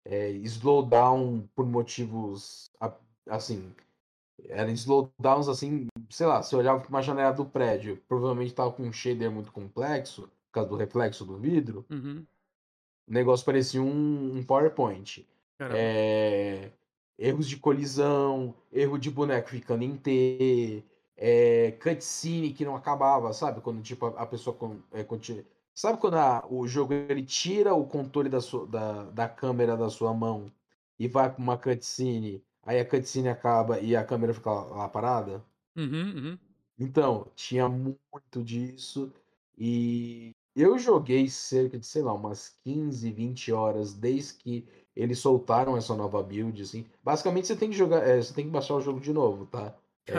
É, 0.03 0.31
slowdown 0.31 1.47
por 1.55 1.63
motivos 1.63 2.71
assim 3.29 3.71
eram 4.49 4.71
slowdowns 4.71 5.47
assim, 5.47 5.87
sei 6.09 6.25
lá, 6.25 6.41
se 6.41 6.55
olhava 6.55 6.79
para 6.79 6.89
uma 6.89 7.01
janela 7.01 7.33
do 7.33 7.45
prédio, 7.45 8.01
provavelmente 8.07 8.49
estava 8.49 8.71
com 8.71 8.83
um 8.83 8.93
shader 8.93 9.31
muito 9.31 9.51
complexo, 9.51 10.23
por 10.23 10.53
causa 10.53 10.69
do 10.69 10.75
reflexo 10.75 11.25
do 11.25 11.37
vidro. 11.37 11.85
Uhum. 11.89 12.25
O 13.11 13.13
negócio 13.13 13.45
parecia 13.45 13.81
um, 13.81 14.37
um 14.37 14.41
PowerPoint. 14.41 15.27
É, 15.59 16.71
erros 17.19 17.45
de 17.45 17.57
colisão, 17.57 18.55
erro 18.71 18.97
de 18.97 19.11
boneco 19.11 19.49
ficando 19.49 19.83
em 19.83 19.97
T, 19.97 20.81
é, 21.17 21.71
cutscene 21.71 22.53
que 22.53 22.63
não 22.63 22.73
acabava, 22.73 23.33
sabe? 23.33 23.59
Quando 23.59 23.81
tipo, 23.83 24.05
a, 24.05 24.25
pessoa. 24.25 24.57
É, 24.93 25.03
continua... 25.03 25.43
Sabe 25.75 25.99
quando 25.99 26.15
a, 26.15 26.47
o 26.49 26.65
jogo 26.65 26.93
ele 26.93 27.21
tira 27.21 27.75
o 27.75 27.85
controle 27.85 28.29
da, 28.29 28.39
sua, 28.39 28.65
da, 28.65 29.03
da 29.03 29.27
câmera 29.27 29.75
da 29.75 29.89
sua 29.89 30.13
mão 30.13 30.49
e 30.97 31.05
vai 31.05 31.29
para 31.29 31.43
uma 31.43 31.57
cutscene, 31.57 32.41
aí 32.63 32.79
a 32.79 32.85
cutscene 32.85 33.27
acaba 33.27 33.77
e 33.81 33.93
a 33.93 34.05
câmera 34.05 34.33
fica 34.33 34.49
lá, 34.49 34.63
lá 34.63 34.87
parada? 34.87 35.43
Uhum, 35.75 36.13
uhum. 36.15 36.39
Então, 36.79 37.27
tinha 37.35 37.67
muito 37.67 38.41
disso. 38.41 39.11
E 39.57 40.33
eu 40.55 40.77
joguei 40.77 41.27
cerca 41.29 41.77
de, 41.77 41.85
sei 41.85 42.01
lá, 42.01 42.13
umas 42.13 42.49
15, 42.63 43.11
20 43.11 43.51
horas 43.51 43.93
desde 43.93 44.33
que 44.35 44.67
eles 44.95 45.19
soltaram 45.19 45.77
essa 45.77 45.95
nova 45.95 46.21
build, 46.21 46.61
assim. 46.61 46.85
Basicamente 47.03 47.47
você 47.47 47.55
tem 47.55 47.69
que 47.69 47.77
jogar, 47.77 48.05
é, 48.07 48.21
você 48.21 48.33
tem 48.33 48.45
que 48.45 48.51
baixar 48.51 48.75
o 48.75 48.81
jogo 48.81 48.99
de 48.99 49.13
novo, 49.13 49.45
tá? 49.45 49.73
É, 50.05 50.13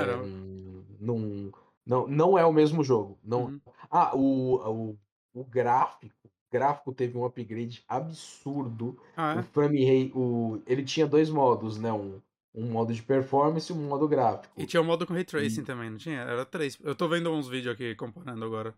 não, 0.99 1.53
não, 1.85 2.07
não 2.07 2.39
é 2.39 2.45
o 2.45 2.53
mesmo 2.53 2.83
jogo. 2.83 3.19
Não... 3.23 3.45
Uhum. 3.45 3.61
Ah, 3.91 4.17
o, 4.17 4.55
o, 4.55 4.99
o 5.35 5.45
gráfico, 5.45 6.15
gráfico 6.51 6.93
teve 6.93 7.17
um 7.19 7.25
upgrade 7.25 7.85
absurdo. 7.87 8.99
Ah, 9.17 9.35
é? 9.35 9.41
O 9.41 9.43
frame 9.43 9.85
rate, 9.85 10.13
o, 10.17 10.63
ele 10.67 10.85
tinha 10.85 11.07
dois 11.07 11.29
modos, 11.29 11.79
né? 11.79 11.93
Um, 11.93 12.21
um 12.55 12.71
modo 12.71 12.93
de 12.93 13.03
performance 13.03 13.73
e 13.73 13.77
um 13.77 13.89
modo 13.89 14.07
gráfico. 14.07 14.55
E 14.57 14.67
tinha 14.67 14.81
um 14.81 14.85
modo 14.85 15.07
com 15.07 15.15
ray 15.15 15.25
tracing 15.25 15.61
e... 15.61 15.65
também, 15.65 15.91
não 15.91 15.99
tinha? 15.99 16.21
Era 16.21 16.45
três. 16.45 16.79
Eu 16.83 16.95
tô 16.95 17.09
vendo 17.09 17.31
uns 17.31 17.49
vídeos 17.49 17.75
aqui 17.75 17.95
comparando 17.95 18.45
agora. 18.45 18.75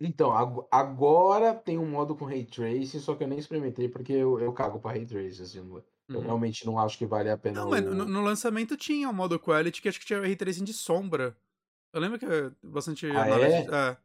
Então, 0.00 0.32
agora 0.70 1.52
tem 1.54 1.76
um 1.76 1.90
modo 1.90 2.14
com 2.14 2.24
Ray 2.24 2.44
Tracing, 2.44 3.00
só 3.00 3.16
que 3.16 3.24
eu 3.24 3.28
nem 3.28 3.38
experimentei 3.38 3.88
porque 3.88 4.12
eu, 4.12 4.38
eu 4.38 4.52
cago 4.52 4.78
pra 4.78 4.92
Ray 4.92 5.04
Tracing, 5.04 5.42
assim, 5.42 5.58
eu 5.58 5.84
uhum. 6.08 6.20
realmente 6.20 6.64
não 6.64 6.78
acho 6.78 6.96
que 6.96 7.04
vale 7.04 7.28
a 7.28 7.36
pena 7.36 7.62
Não, 7.62 7.70
mas 7.70 7.84
no, 7.84 8.04
no, 8.04 8.22
lançamento 8.22 8.76
tinha 8.76 9.08
um 9.08 9.12
modo 9.12 9.40
Quality 9.40 9.82
que 9.82 9.88
acho 9.88 9.98
que 9.98 10.06
tinha 10.06 10.20
Ray 10.20 10.36
Tracing 10.36 10.62
de 10.62 10.72
sombra. 10.72 11.36
Eu 11.92 12.00
lembro 12.00 12.18
que 12.18 12.26
bastante 12.62 13.06
ah, 13.10 13.22
análise... 13.22 13.68
É? 13.70 13.90
é? 13.90 13.96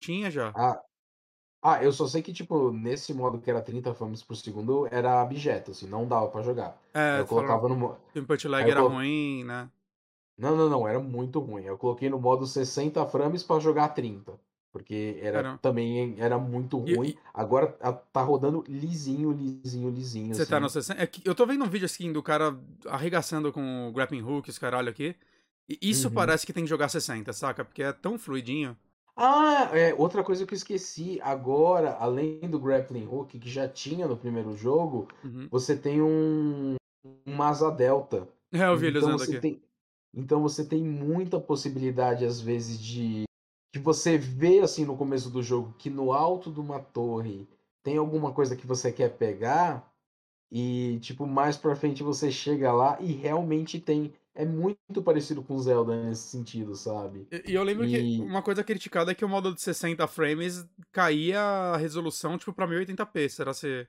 Tinha 0.00 0.30
já. 0.30 0.52
Ah, 0.54 0.82
ah, 1.62 1.82
eu 1.82 1.92
só 1.92 2.06
sei 2.08 2.20
que, 2.20 2.32
tipo, 2.32 2.72
nesse 2.72 3.14
modo 3.14 3.40
que 3.40 3.48
era 3.48 3.62
30 3.62 3.94
frames 3.94 4.22
por 4.22 4.36
segundo, 4.36 4.88
era 4.90 5.22
abjeto, 5.22 5.70
assim, 5.70 5.86
não 5.86 6.06
dava 6.08 6.28
pra 6.28 6.42
jogar. 6.42 6.76
É, 6.92 7.20
eu 7.20 7.26
colocava 7.26 7.68
no 7.68 7.76
modo... 7.76 7.98
O 8.14 8.18
input 8.18 8.48
lag 8.48 8.68
era 8.68 8.82
colo... 8.82 8.96
ruim, 8.96 9.44
né? 9.44 9.70
Não, 10.36 10.56
não, 10.56 10.68
não, 10.68 10.88
era 10.88 10.98
muito 10.98 11.38
ruim. 11.38 11.62
Eu 11.62 11.78
coloquei 11.78 12.10
no 12.10 12.18
modo 12.18 12.46
60 12.46 13.06
frames 13.06 13.44
pra 13.44 13.60
jogar 13.60 13.90
30. 13.90 14.38
Porque 14.72 15.18
era 15.20 15.42
Caramba. 15.42 15.58
também 15.58 16.14
era 16.18 16.38
muito 16.38 16.78
ruim. 16.78 17.08
e- 17.10 17.18
Agora 17.34 17.76
a- 17.80 17.92
tá 17.92 18.22
rodando 18.22 18.64
lisinho, 18.66 19.30
lisinho, 19.30 19.90
lisinho. 19.90 20.34
Você 20.34 20.46
tá 20.46 20.56
assim. 20.56 20.62
no 20.64 20.70
60. 20.70 21.02
É 21.02 21.06
que 21.06 21.20
eu 21.28 21.34
tô 21.34 21.44
vendo 21.44 21.62
um 21.64 21.68
vídeo 21.68 21.84
assim 21.84 22.10
do 22.10 22.22
cara 22.22 22.58
arregaçando 22.86 23.52
com 23.52 23.88
o 23.88 23.92
grappling 23.92 24.22
hook, 24.22 24.48
os 24.48 24.58
caralho 24.58 24.88
aqui. 24.88 25.14
E 25.68 25.78
isso 25.82 26.08
Uhum. 26.08 26.14
parece 26.14 26.46
que 26.46 26.52
tem 26.52 26.64
que 26.64 26.70
jogar 26.70 26.88
60, 26.88 27.32
saca? 27.34 27.64
Porque 27.64 27.82
é 27.82 27.92
tão 27.92 28.18
fluidinho. 28.18 28.76
Ah, 29.14 29.68
é, 29.76 29.92
outra 29.94 30.24
coisa 30.24 30.46
que 30.46 30.54
eu 30.54 30.56
esqueci. 30.56 31.20
Agora, 31.22 31.92
além 32.00 32.40
do 32.40 32.58
grappling 32.58 33.06
hook 33.06 33.38
que 33.38 33.50
já 33.50 33.68
tinha 33.68 34.08
no 34.08 34.16
primeiro 34.16 34.56
jogo, 34.56 35.06
Uhum. 35.22 35.48
você 35.50 35.76
tem 35.76 36.00
um, 36.00 36.76
um 37.26 37.42
asa 37.42 37.70
delta. 37.70 38.26
É, 38.50 38.64
eu 38.66 38.76
vi 38.76 38.86
ele 38.86 38.98
Então 38.98 39.08
usando 39.10 39.18
você 39.20 39.32
aqui. 39.32 39.40
tem, 39.40 39.62
então 40.14 40.40
você 40.40 40.64
tem 40.64 40.82
muita 40.82 41.38
possibilidade, 41.38 42.24
às 42.24 42.40
vezes, 42.40 42.80
de 42.80 43.24
que 43.72 43.78
você 43.78 44.18
vê 44.18 44.60
assim 44.60 44.84
no 44.84 44.96
começo 44.96 45.30
do 45.30 45.42
jogo 45.42 45.74
que 45.78 45.90
no 45.90 46.12
alto 46.12 46.52
de 46.52 46.60
uma 46.60 46.80
torre 46.80 47.48
tem 47.82 47.98
alguma 47.98 48.32
coisa 48.34 48.56
que 48.56 48.66
você 48.66 48.92
quer 48.92 49.16
pegar 49.18 49.92
e 50.50 50.98
tipo 51.00 51.26
mais 51.26 51.56
pra 51.56 51.76
frente 51.76 52.02
você 52.02 52.30
chega 52.32 52.72
lá 52.72 53.00
e 53.00 53.12
realmente 53.12 53.80
tem. 53.80 54.14
É 54.34 54.44
muito 54.46 55.02
parecido 55.04 55.42
com 55.42 55.58
Zelda 55.58 56.04
nesse 56.04 56.28
sentido, 56.28 56.76
sabe? 56.76 57.28
E, 57.30 57.54
eu 57.54 57.62
lembro 57.62 57.88
que 57.88 58.06
E- 58.06 58.18
uma 58.18 58.42
coisa 58.42 58.62
criticada 58.62 59.12
é 59.12 59.14
que 59.14 59.24
o 59.24 59.28
modo 59.28 59.54
de 59.54 59.60
60 59.62 60.06
frames 60.06 60.66
caía 60.90 61.40
a 61.40 61.76
resolução, 61.76 62.36
tipo, 62.36 62.52
pra 62.52 62.66
1080p. 62.66 63.28
Será 63.28 63.54
que 63.54 63.88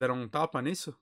deram 0.00 0.16
um 0.22 0.28
tapa 0.28 0.62
nisso? 0.62 0.96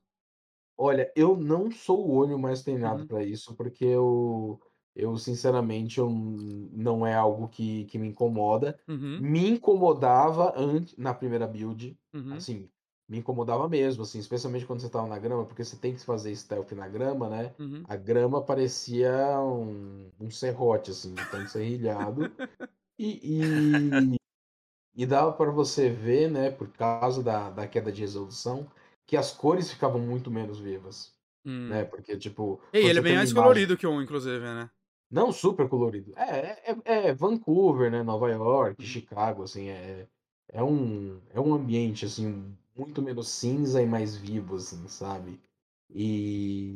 Olha, 0.76 1.12
eu 1.14 1.36
não 1.36 1.70
sou 1.70 2.08
o 2.08 2.12
olho 2.16 2.38
mais 2.38 2.62
treinado 2.62 3.02
Uhum. 3.02 3.06
pra 3.06 3.22
isso, 3.24 3.54
porque 3.54 3.84
eu, 3.84 4.60
eu 5.02 5.16
sinceramente, 5.16 5.98
eu, 5.98 6.08
não 6.10 7.06
é 7.06 7.14
algo 7.14 7.48
que, 7.48 7.84
que 7.86 7.98
me 7.98 8.08
incomoda. 8.08 8.78
Uhum, 8.88 9.18
Me 9.20 9.48
incomodava 9.50 10.52
antes, 10.56 10.96
na 10.96 11.14
primeira 11.14 11.46
build, 11.46 11.98
uhum. 12.14 12.34
assim, 12.34 12.70
me 13.08 13.18
incomodava 13.18 13.68
mesmo, 13.68 14.02
assim, 14.02 14.18
especialmente 14.20 14.64
quando 14.66 14.80
você 14.80 14.88
tava 14.88 15.08
na 15.08 15.18
grama, 15.18 15.44
porque 15.44 15.64
você 15.64 15.76
tem 15.76 15.94
que 15.94 16.04
fazer 16.04 16.34
stealth 16.36 16.72
na 16.72 16.88
grama, 16.88 17.28
né? 17.28 17.52
Uhum. 17.58 17.82
A 17.88 17.96
grama 17.96 18.40
parecia 18.42 19.12
um, 19.40 20.10
um 20.20 20.30
serrote, 20.30 20.90
assim, 20.92 21.14
tanto 21.30 21.50
serrilhado. 21.50 22.30
E, 22.98 24.14
e, 24.14 24.20
e 24.94 25.06
dava 25.06 25.32
para 25.32 25.50
você 25.50 25.88
ver, 25.90 26.30
né, 26.30 26.50
por 26.50 26.68
causa 26.68 27.22
da, 27.22 27.50
da 27.50 27.66
queda 27.66 27.90
de 27.92 28.00
resolução, 28.02 28.66
que 29.06 29.16
as 29.16 29.32
cores 29.32 29.70
ficavam 29.72 30.00
muito 30.00 30.30
menos 30.30 30.58
vivas, 30.60 31.14
Hum. 31.44 31.68
né? 31.68 31.84
Porque, 31.84 32.16
tipo. 32.18 32.60
Quando 32.70 32.76
ele 32.76 32.98
é 32.98 33.02
bem 33.02 33.16
mais 33.16 33.30
imagem- 33.30 33.42
colorido 33.42 33.76
que 33.76 33.86
um, 33.86 34.02
inclusive, 34.02 34.40
né? 34.44 34.70
Não 35.10 35.32
super 35.32 35.68
colorido. 35.68 36.12
É, 36.16 36.72
é, 36.72 37.08
é 37.08 37.14
Vancouver, 37.14 37.90
né? 37.90 38.02
Nova 38.02 38.30
York, 38.30 38.80
Uhum. 38.80 38.86
Chicago, 38.88 39.42
assim, 39.42 39.68
é, 39.68 40.06
é, 40.48 40.62
um, 40.62 41.20
é 41.30 41.40
um 41.40 41.52
ambiente, 41.54 42.04
assim, 42.04 42.56
muito 42.76 43.02
menos 43.02 43.28
cinza 43.28 43.82
e 43.82 43.86
mais 43.86 44.16
vivo, 44.16 44.56
assim, 44.56 44.86
sabe? 44.88 45.40
E, 45.92 46.74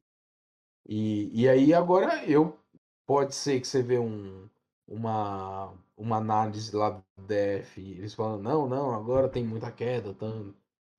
e, 0.89 1.43
e 1.43 1.49
aí 1.49 1.75
agora 1.75 2.25
eu 2.31 2.59
pode 3.07 3.35
ser 3.35 3.61
que 3.61 3.67
você 3.69 3.83
vê 3.83 3.99
um, 3.99 4.49
uma, 4.87 5.75
uma 5.97 6.17
análise 6.19 6.75
lá 6.75 6.91
do 6.91 7.05
DF, 7.27 7.81
eles 7.81 8.15
falando, 8.15 8.43
não, 8.43 8.69
não, 8.69 8.95
agora 8.95 9.29
tem 9.29 9.45
muita 9.45 9.71
queda. 9.73 10.17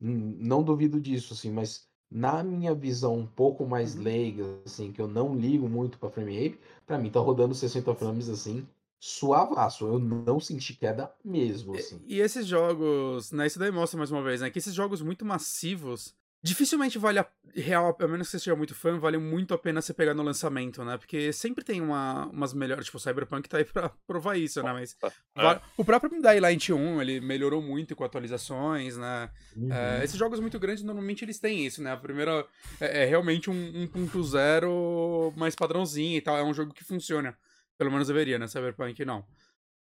Hum, 0.01 0.37
Não 0.39 0.63
duvido 0.63 0.99
disso, 0.99 1.33
assim, 1.33 1.51
mas 1.51 1.87
na 2.11 2.43
minha 2.43 2.73
visão 2.75 3.15
um 3.17 3.27
pouco 3.27 3.65
mais 3.65 3.95
Uhum. 3.95 4.03
leiga, 4.03 4.61
assim, 4.65 4.91
que 4.91 5.01
eu 5.01 5.07
não 5.07 5.35
ligo 5.35 5.67
muito 5.69 5.97
pra 5.99 6.09
frame 6.09 6.37
rate, 6.49 6.59
pra 6.85 6.97
mim 6.97 7.09
tá 7.11 7.19
rodando 7.19 7.53
60 7.55 7.93
frames, 7.95 8.29
assim, 8.29 8.67
suavaço. 8.99 9.85
Eu 9.87 9.99
não 9.99 10.39
senti 10.39 10.73
queda 10.75 11.13
mesmo, 11.23 11.75
assim. 11.75 12.03
E, 12.07 12.15
e 12.15 12.19
esses 12.19 12.45
jogos, 12.47 13.31
né? 13.31 13.47
Isso 13.47 13.59
daí 13.59 13.71
mostra 13.71 13.97
mais 13.97 14.11
uma 14.11 14.23
vez, 14.23 14.41
né? 14.41 14.49
Que 14.49 14.59
esses 14.59 14.73
jogos 14.73 15.01
muito 15.01 15.25
massivos 15.25 16.15
dificilmente 16.45 16.99
vale 16.99 17.17
a 17.17 17.25
real, 17.55 17.97
a 17.99 18.07
menos 18.07 18.27
que 18.27 18.31
você 18.31 18.39
seja 18.39 18.55
muito 18.55 18.75
fã, 18.75 18.99
vale 18.99 19.17
muito 19.17 19.51
a 19.53 19.57
pena 19.57 19.81
você 19.81 19.93
pegar 19.95 20.13
no 20.13 20.21
lançamento, 20.21 20.83
né? 20.85 20.95
Porque 20.95 21.33
sempre 21.33 21.63
tem 21.63 21.81
uma, 21.81 22.27
umas 22.27 22.53
melhores, 22.53 22.85
tipo, 22.85 22.97
o 22.97 22.99
Cyberpunk 22.99 23.49
tá 23.49 23.57
aí 23.57 23.65
pra 23.65 23.89
provar 24.05 24.37
isso, 24.37 24.61
né? 24.61 24.71
Mas 24.71 24.95
É. 25.35 25.59
o 25.75 25.83
próprio 25.83 26.21
Daylight 26.21 26.71
1, 26.71 27.01
ele 27.01 27.19
melhorou 27.19 27.63
muito 27.63 27.95
com 27.95 28.03
atualizações, 28.03 28.95
né? 28.95 29.31
Uhum. 29.55 29.73
É, 29.73 30.03
esses 30.03 30.17
jogos 30.17 30.39
muito 30.39 30.59
grandes, 30.59 30.83
normalmente 30.83 31.25
eles 31.25 31.39
têm 31.39 31.65
isso, 31.65 31.81
né? 31.81 31.93
A 31.93 31.97
primeira 31.97 32.45
é, 32.79 33.01
é 33.03 33.05
realmente 33.05 33.49
um 33.49 33.87
1.0 33.87 35.33
mais 35.35 35.55
padrãozinho 35.55 36.17
e 36.17 36.21
tal. 36.21 36.37
É 36.37 36.43
um 36.43 36.53
jogo 36.53 36.73
que 36.73 36.83
funciona. 36.83 37.35
Pelo 37.77 37.91
menos 37.91 38.07
deveria, 38.07 38.37
né? 38.37 38.47
Cyberpunk 38.47 39.03
não. 39.03 39.25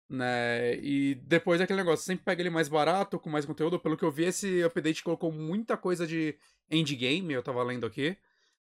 Né? 0.09 0.76
E 0.76 1.16
depois 1.26 1.61
aquele 1.61 1.80
negócio, 1.80 2.04
sempre 2.04 2.24
pega 2.24 2.40
ele 2.40 2.50
mais 2.50 2.68
barato, 2.68 3.18
com 3.18 3.28
mais 3.28 3.44
conteúdo. 3.44 3.78
Pelo 3.78 3.96
que 3.96 4.04
eu 4.04 4.11
vi, 4.11 4.24
esse 4.24 4.62
update 4.62 5.04
colocou 5.04 5.30
muita 5.30 5.76
coisa 5.76 6.06
de 6.06 6.34
endgame, 6.70 7.34
eu 7.34 7.42
tava 7.42 7.62
lendo 7.62 7.86
aqui. 7.86 8.16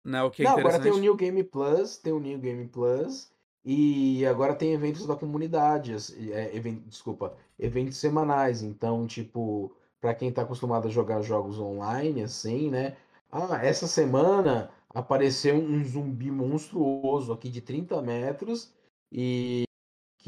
Né? 0.03 0.21
O 0.23 0.29
que 0.31 0.41
é 0.41 0.45
Não, 0.45 0.57
agora 0.57 0.79
tem 0.79 0.91
o 0.91 0.97
New 0.97 1.15
Game 1.15 1.43
Plus, 1.43 1.97
tem 1.97 2.11
o 2.13 2.19
New 2.19 2.37
Game 2.39 2.67
Plus, 2.67 3.31
e 3.63 4.25
agora 4.25 4.55
tem 4.55 4.73
eventos 4.73 5.05
da 5.05 5.15
comunidade, 5.15 5.95
é, 6.31 6.55
even- 6.55 6.83
desculpa, 6.87 7.35
eventos 7.57 7.97
semanais. 7.97 8.61
Então, 8.61 9.05
tipo, 9.07 9.73
pra 10.01 10.13
quem 10.13 10.31
tá 10.31 10.41
acostumado 10.41 10.87
a 10.87 10.91
jogar 10.91 11.21
jogos 11.21 11.59
online, 11.59 12.23
assim, 12.23 12.69
né? 12.69 12.95
Ah, 13.31 13.59
essa 13.63 13.87
semana 13.87 14.71
apareceu 14.89 15.55
um 15.55 15.83
zumbi 15.85 16.31
monstruoso 16.31 17.31
aqui 17.31 17.49
de 17.49 17.61
30 17.61 18.01
metros 18.01 18.73
e 19.11 19.63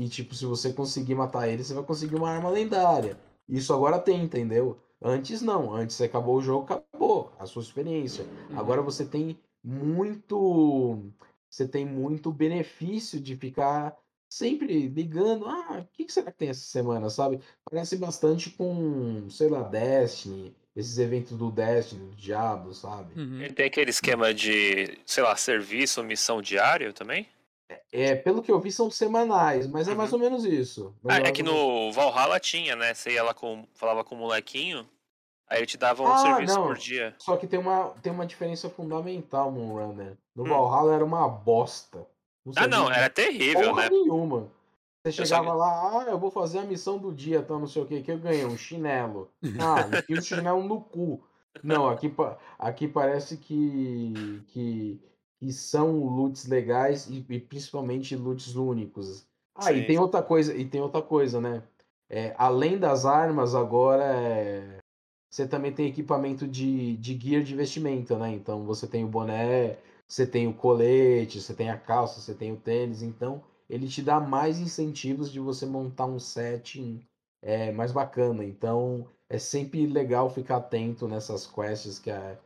que, 0.01 0.09
tipo, 0.09 0.33
se 0.33 0.45
você 0.45 0.73
conseguir 0.73 1.15
matar 1.15 1.47
ele, 1.47 1.63
você 1.63 1.73
vai 1.73 1.83
conseguir 1.83 2.15
uma 2.15 2.29
arma 2.29 2.49
lendária. 2.49 3.17
Isso 3.47 3.73
agora 3.73 3.99
tem, 3.99 4.23
entendeu? 4.23 4.79
Antes 5.01 5.41
não, 5.41 5.73
antes 5.73 5.95
você 5.95 6.05
acabou 6.05 6.37
o 6.37 6.41
jogo, 6.41 6.63
acabou 6.63 7.31
a 7.39 7.45
sua 7.45 7.61
experiência. 7.61 8.25
Uhum. 8.49 8.59
Agora 8.59 8.81
você 8.81 9.05
tem 9.05 9.37
muito 9.63 11.11
você 11.49 11.67
tem 11.67 11.85
muito 11.85 12.31
benefício 12.31 13.19
de 13.19 13.35
ficar 13.35 13.95
sempre 14.29 14.87
ligando. 14.87 15.47
Ah, 15.47 15.79
o 15.81 15.87
que 15.91 16.11
será 16.11 16.31
que 16.31 16.37
tem 16.37 16.49
essa 16.49 16.61
semana, 16.61 17.09
sabe? 17.09 17.41
Parece 17.69 17.97
bastante 17.97 18.49
com, 18.51 19.29
sei 19.29 19.49
lá, 19.49 19.63
Destiny, 19.63 20.55
esses 20.75 20.97
eventos 20.97 21.37
do 21.37 21.51
Destiny, 21.51 22.09
do 22.11 22.15
Diablo, 22.15 22.73
sabe? 22.73 23.19
Uhum. 23.19 23.41
Ele 23.41 23.53
tem 23.53 23.65
aquele 23.65 23.89
esquema 23.89 24.33
de, 24.33 24.97
sei 25.05 25.23
lá, 25.23 25.35
serviço, 25.35 26.01
missão 26.03 26.41
diário 26.41 26.93
também? 26.93 27.27
É, 27.91 28.15
pelo 28.15 28.41
que 28.41 28.51
eu 28.51 28.59
vi, 28.59 28.71
são 28.71 28.89
semanais, 28.89 29.67
mas 29.67 29.87
é 29.87 29.91
Uhum. 29.91 29.97
mais 29.97 30.13
ou 30.13 30.19
menos 30.19 30.45
isso. 30.45 30.95
Ah, 31.07 31.19
ou 31.19 31.25
é 31.25 31.31
que 31.31 31.43
no 31.43 31.91
Valhalla 31.91 32.39
tinha, 32.39 32.75
né? 32.75 32.93
Você 32.93 33.11
ia 33.11 33.23
lá 33.23 33.33
com. 33.33 33.65
falava 33.73 34.03
com 34.03 34.15
o 34.15 34.17
molequinho, 34.17 34.87
aí 35.47 35.59
ele 35.59 35.65
te 35.67 35.77
dava 35.77 36.03
um 36.03 36.07
Ah, 36.07 36.17
serviço 36.17 36.55
não. 36.55 36.67
por 36.67 36.77
dia. 36.77 37.15
Só 37.17 37.37
que 37.37 37.47
tem 37.47 37.59
uma, 37.59 37.89
tem 38.01 38.11
uma 38.11 38.25
diferença 38.25 38.69
fundamental, 38.69 39.51
Moonrunner. 39.51 40.17
No 40.35 40.43
Hum. 40.43 40.49
Valhalla 40.49 40.95
era 40.95 41.05
uma 41.05 41.27
bosta. 41.27 42.07
Ah, 42.47 42.53
servia 42.53 42.69
não, 42.69 42.91
era 42.91 43.09
terrível, 43.09 43.69
porra 43.69 43.83
né? 43.83 43.89
nenhuma. 43.89 44.51
Você 45.03 45.09
Eu 45.09 45.25
só 45.25 45.35
chegava 45.37 45.53
lá, 45.53 46.01
ah, 46.01 46.05
eu 46.09 46.19
vou 46.19 46.29
fazer 46.29 46.59
a 46.59 46.63
missão 46.63 46.99
do 46.99 47.11
dia, 47.11 47.41
tá, 47.41 47.57
não 47.57 47.65
sei 47.65 47.81
o 47.81 47.87
que, 47.87 48.01
que 48.03 48.11
eu 48.11 48.19
ganhei 48.19 48.45
um 48.45 48.55
chinelo. 48.57 49.31
Ah, 49.59 49.87
enfia 49.91 50.17
o 50.17 50.21
chinelo 50.21 50.63
no 50.63 50.79
cu. 50.81 51.23
Não, 51.63 51.89
aqui, 51.89 52.13
aqui 52.57 52.87
parece 52.87 53.37
que, 53.37 54.41
que, 54.47 55.01
que 55.41 55.51
são 55.51 56.05
loots 56.05 56.45
legais 56.47 57.07
e, 57.09 57.25
e 57.29 57.39
principalmente 57.41 58.15
loots 58.15 58.55
únicos. 58.55 59.27
Ah, 59.55 59.73
e 59.73 59.81
Sim. 59.81 59.87
tem 59.87 59.99
outra 59.99 60.23
coisa, 60.23 60.55
e 60.55 60.65
tem 60.69 60.81
outra 60.81 61.01
coisa, 61.01 61.41
né? 61.41 61.63
É, 62.09 62.35
além 62.37 62.77
das 62.77 63.05
armas, 63.05 63.55
agora 63.55 64.03
é, 64.05 64.79
você 65.29 65.47
também 65.47 65.73
tem 65.73 65.87
equipamento 65.87 66.47
de, 66.47 66.97
de 66.97 67.17
gear 67.19 67.43
de 67.43 67.55
vestimenta, 67.55 68.19
né? 68.19 68.31
Então 68.33 68.65
você 68.65 68.87
tem 68.87 69.03
o 69.05 69.07
boné, 69.07 69.77
você 70.07 70.27
tem 70.27 70.47
o 70.47 70.53
colete, 70.53 71.41
você 71.41 71.53
tem 71.55 71.69
a 71.71 71.77
calça, 71.79 72.21
você 72.21 72.35
tem 72.35 72.51
o 72.53 72.57
tênis, 72.57 73.01
então 73.01 73.43
ele 73.69 73.87
te 73.87 74.01
dá 74.03 74.19
mais 74.19 74.59
incentivos 74.59 75.31
de 75.31 75.39
você 75.39 75.65
montar 75.65 76.05
um 76.05 76.19
setting 76.19 77.01
é, 77.41 77.71
mais 77.71 77.91
bacana. 77.91 78.43
Então 78.45 79.07
é 79.29 79.39
sempre 79.39 79.87
legal 79.87 80.29
ficar 80.29 80.57
atento 80.57 81.07
nessas 81.07 81.47
quests 81.47 81.99
que, 81.99 82.11
a- 82.11 82.37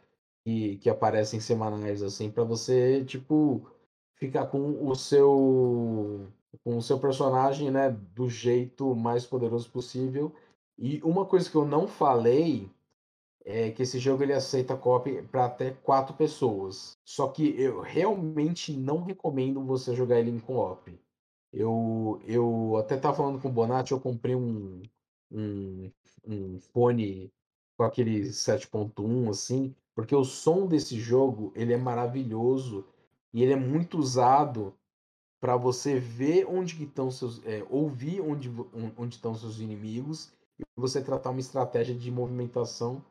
que, 0.46 0.78
que 0.78 0.90
aparecem 0.90 1.40
semanais, 1.40 2.04
assim, 2.04 2.30
para 2.30 2.44
você, 2.44 3.04
tipo, 3.04 3.68
ficar 4.16 4.46
com 4.48 4.88
o 4.88 4.96
seu 4.96 6.28
com 6.64 6.78
o 6.78 6.82
seu 6.82 6.98
personagem, 6.98 7.70
né, 7.70 7.92
do 8.14 8.30
jeito 8.30 8.96
mais 8.96 9.26
poderoso 9.26 9.70
possível. 9.70 10.34
E 10.78 11.02
uma 11.04 11.26
coisa 11.26 11.50
que 11.50 11.56
eu 11.56 11.66
não 11.66 11.86
falei 11.88 12.72
é 13.44 13.72
que 13.72 13.84
esse 13.84 14.00
jogo 14.00 14.24
ele 14.24 14.34
aceita 14.34 14.78
co-op 14.78 15.22
para 15.24 15.46
até 15.46 15.72
quatro 15.72 16.16
pessoas. 16.16 16.98
Só 17.04 17.28
que 17.28 17.60
eu 17.62 17.82
realmente 17.82 18.72
não 18.76 19.04
recomendo 19.04 19.62
você 19.64 19.94
jogar 19.94 20.20
ele 20.20 20.32
em 20.32 20.40
co-op. 20.40 20.98
Eu, 21.52 22.22
eu 22.26 22.78
até 22.78 22.98
tava 22.98 23.18
falando 23.18 23.42
com 23.42 23.50
o 23.50 23.52
Bonatti, 23.52 23.92
eu 23.92 24.00
comprei 24.00 24.36
um, 24.36 24.82
um, 25.32 25.92
um 26.26 26.60
fone 26.60 27.32
com 27.78 27.84
aquele 27.84 28.30
7.1 28.30 29.30
assim, 29.30 29.76
porque 29.96 30.14
o 30.14 30.26
som 30.26 30.68
desse 30.68 31.00
jogo 31.00 31.52
ele 31.56 31.74
é 31.74 31.78
maravilhoso 31.78 32.86
e 33.34 33.42
ele 33.42 33.54
é 33.54 33.56
muito 33.56 33.98
usado 33.98 34.74
para 35.40 35.56
você 35.56 36.00
ver 36.00 36.46
onde 36.48 36.84
estão 36.84 37.10
seus, 37.10 37.42
é, 37.46 37.66
ouvir 37.70 38.22
onde 38.22 38.52
onde 38.98 39.16
estão 39.16 39.34
seus 39.34 39.60
inimigos 39.60 40.32
e 40.60 40.64
você 40.76 41.02
tratar 41.02 41.30
uma 41.30 41.40
estratégia 41.40 41.96
de 41.96 42.12
movimentação 42.12 43.04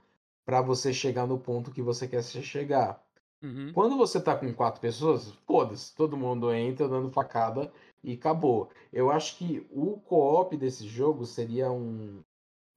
para 0.44 0.60
você 0.60 0.92
chegar 0.92 1.26
no 1.26 1.38
ponto 1.38 1.70
que 1.70 1.82
você 1.82 2.06
quer 2.06 2.22
chegar. 2.22 3.02
Uhum. 3.42 3.72
Quando 3.72 3.96
você 3.96 4.20
tá 4.20 4.36
com 4.36 4.52
quatro 4.54 4.80
pessoas, 4.80 5.30
foda-se, 5.46 5.94
todo 5.94 6.16
mundo 6.16 6.52
entra 6.52 6.88
dando 6.88 7.10
facada 7.10 7.72
e 8.02 8.14
acabou. 8.14 8.70
Eu 8.92 9.10
acho 9.10 9.36
que 9.36 9.66
o 9.70 9.98
co-op 9.98 10.56
desse 10.56 10.86
jogo 10.86 11.26
seria 11.26 11.70
um 11.70 12.22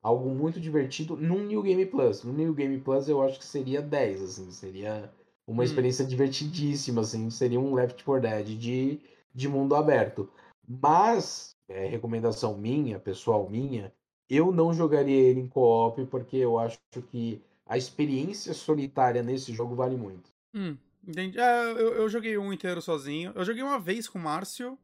algo 0.08 0.30
muito 0.30 0.60
divertido 0.60 1.16
num 1.18 1.44
New 1.46 1.62
Game 1.62 1.86
Plus. 1.86 2.24
No 2.24 2.34
New 2.34 2.54
Game 2.54 2.80
Plus 2.80 3.10
eu 3.10 3.22
acho 3.22 3.40
que 3.40 3.46
seria 3.46 3.82
10, 3.82 4.22
assim, 4.22 4.50
seria 4.52 5.12
uma 5.46 5.64
Hum. 5.64 5.66
experiência 5.66 6.06
divertidíssima, 6.06 7.02
assim, 7.02 7.30
seria 7.30 7.60
um 7.60 7.74
Left 7.74 8.04
4 8.04 8.22
Dead 8.22 8.58
de, 8.58 9.00
de 9.34 9.48
mundo 9.48 9.76
aberto. 9.76 10.30
Mas, 10.68 11.56
é, 11.70 11.86
recomendação 11.88 12.58
minha, 12.58 13.00
pessoal 13.00 13.50
minha, 13.50 13.94
eu 14.30 14.52
não 14.52 14.74
jogaria 14.74 15.22
ele 15.30 15.40
em 15.42 15.48
co-op 15.48 16.06
porque 16.06 16.38
eu 16.38 16.60
acho 16.60 16.80
que 17.12 17.42
a 17.66 17.78
experiência 17.78 18.54
solitária 18.54 19.22
nesse 19.24 19.54
jogo 19.54 19.76
vale 19.76 19.96
muito. 19.96 20.30
Hum, 20.54 20.78
entendi. 21.08 21.40
É, 21.40 21.64
eu, 21.72 21.94
eu 21.96 22.10
joguei 22.10 22.38
um 22.38 22.52
inteiro 22.52 22.82
sozinho. 22.82 23.32
Eu 23.36 23.44
joguei 23.46 23.64
uma 23.64 23.80
vez 23.80 24.08
com 24.08 24.18
o 24.20 24.22
Márcio, 24.22 24.78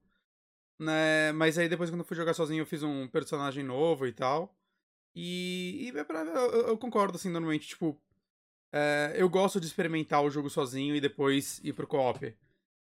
né? 0.80 1.32
Mas 1.34 1.58
aí 1.58 1.70
depois, 1.70 1.90
quando 1.90 2.02
eu 2.02 2.06
fui 2.06 2.18
jogar 2.18 2.34
sozinho, 2.34 2.62
eu 2.62 2.66
fiz 2.66 2.84
um 2.84 3.08
personagem 3.08 3.64
novo 3.64 4.08
e 4.08 4.14
tal. 4.14 4.56
E, 5.16 5.92
e 5.94 5.98
é 6.00 6.04
pra- 6.04 6.22
eu, 6.24 6.68
eu 6.70 6.78
concordo, 6.78 7.18
assim, 7.18 7.30
normalmente, 7.30 7.68
tipo. 7.68 8.00
é, 8.74 9.14
eu 9.18 9.30
gosto 9.30 9.60
de 9.60 9.68
experimentar 9.68 10.24
o 10.24 10.30
jogo 10.30 10.50
sozinho 10.50 10.96
e 10.96 11.02
depois 11.02 11.60
ir 11.64 11.74
pro 11.74 11.88
co-op. 11.88 12.36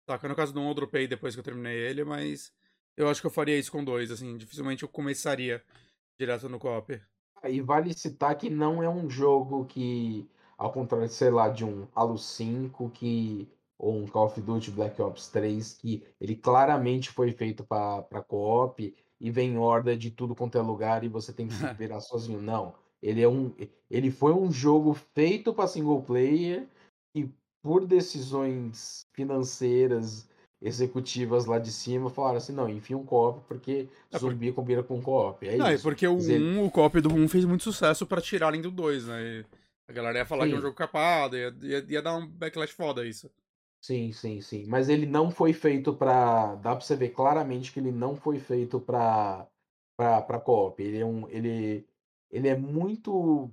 Saca? 0.09 0.29
No 0.29 0.37
caso 0.37 0.59
1 0.59 0.69
eu 0.69 0.75
dropei 0.75 1.07
depois 1.09 1.35
que 1.35 1.41
eu 1.41 1.45
terminei 1.45 1.77
ele, 1.79 2.05
mas 2.05 2.53
eu 2.97 3.09
acho 3.09 3.21
que 3.21 3.27
eu 3.29 3.31
faria 3.33 3.59
isso 3.59 3.73
com 3.73 3.85
dois, 3.85 4.11
assim. 4.11 4.37
Dificilmente 4.39 4.83
eu 4.85 4.89
começaria 4.89 5.63
direto 6.19 6.49
no 6.49 6.59
co-op. 6.59 7.01
E 7.49 7.61
vale 7.61 7.93
citar 7.95 8.37
que 8.37 8.49
não 8.51 8.83
é 8.83 8.89
um 8.89 9.09
jogo 9.09 9.67
que, 9.67 10.27
ao 10.57 10.73
contrário, 10.73 11.09
sei 11.09 11.31
lá, 11.31 11.49
de 11.49 11.65
um 11.65 11.87
Halo 11.95 12.17
5 12.19 12.91
que, 12.91 13.47
ou 13.79 13.99
um 13.99 14.07
Call 14.07 14.27
of 14.27 14.41
Duty 14.41 14.71
Black 14.71 15.01
Ops 15.03 15.29
3, 15.29 15.75
que 15.75 16.03
ele 16.21 16.37
claramente 16.37 17.11
foi 17.11 17.33
feito 17.33 17.63
para 17.65 18.23
co-op 18.27 18.95
e 19.25 19.31
vem 19.31 19.57
horda 19.57 19.97
de 19.97 20.11
tudo 20.11 20.35
quanto 20.35 20.59
é 20.59 20.61
lugar 20.61 21.03
e 21.03 21.09
você 21.09 21.33
tem 21.33 21.49
que 21.49 21.55
se 21.55 21.65
virar 21.73 21.99
sozinho. 22.03 22.43
Não. 22.43 22.75
Ele, 23.03 23.23
é 23.23 23.29
um, 23.29 23.51
ele 23.91 24.11
foi 24.11 24.35
um 24.35 24.53
jogo 24.53 24.93
feito 25.15 25.55
para 25.55 25.67
single 25.67 26.03
player 26.03 26.67
e 27.17 27.27
por 27.63 27.87
decisões 27.87 29.01
financeiras 29.17 30.29
executivas 30.61 31.47
lá 31.47 31.59
de 31.59 31.73
cima 31.73 32.11
falaram 32.11 32.37
assim, 32.37 32.53
não, 32.53 32.69
enfia 32.69 32.99
um 32.99 33.05
co-op 33.05 33.41
porque 33.49 33.89
É, 34.13 34.19
zumbi 34.19 34.53
combina 34.53 34.83
com 34.83 35.01
co-op. 35.01 35.47
É 35.49 35.57
Não, 35.57 35.69
é 35.69 35.75
isso. 35.75 35.83
porque 35.83 36.07
o 36.07 36.19
ele- 36.19 36.59
1, 36.59 36.67
o 36.67 36.71
copy 36.71 37.01
do 37.01 37.09
1 37.15 37.27
fez 37.27 37.47
muito 37.47 37.65
sucesso 37.65 38.07
pra 38.07 38.21
tirarem 38.21 38.61
do 38.61 38.71
2, 38.71 39.07
né? 39.07 39.23
E 39.23 39.45
a 39.89 39.93
galera 39.93 40.19
ia 40.19 40.27
falar 40.27 40.47
que 40.47 40.53
é 40.53 40.57
um 40.57 40.59
Sim. 40.59 40.67
jogo 40.67 40.77
capado, 40.77 41.37
ia, 41.37 41.55
ia, 41.63 41.85
ia 41.89 42.03
dar 42.03 42.15
um 42.17 42.27
backlash 42.27 42.73
foda 42.73 43.07
isso. 43.07 43.31
Sim, 43.85 44.13
sim, 44.13 44.41
sim. 44.41 44.65
Mas 44.67 44.89
ele 44.89 45.05
não 45.05 45.31
foi 45.31 45.53
feito 45.53 45.93
pra. 45.93 46.55
Dá 46.55 46.75
pra 46.75 46.81
você 46.83 46.97
ver 46.97 47.11
claramente 47.11 47.71
que 47.71 47.79
ele 47.79 47.93
não 47.93 48.17
foi 48.17 48.39
feito 48.39 48.81
pra, 48.81 49.47
pra, 49.95 50.23
pra 50.23 50.41
co-op. 50.41 50.83
Ele 50.83 51.01
é 51.01 51.05
um. 51.05 51.29
Ele, 51.29 51.87
ele 52.31 52.49
é 52.49 52.57
muito. 52.57 53.51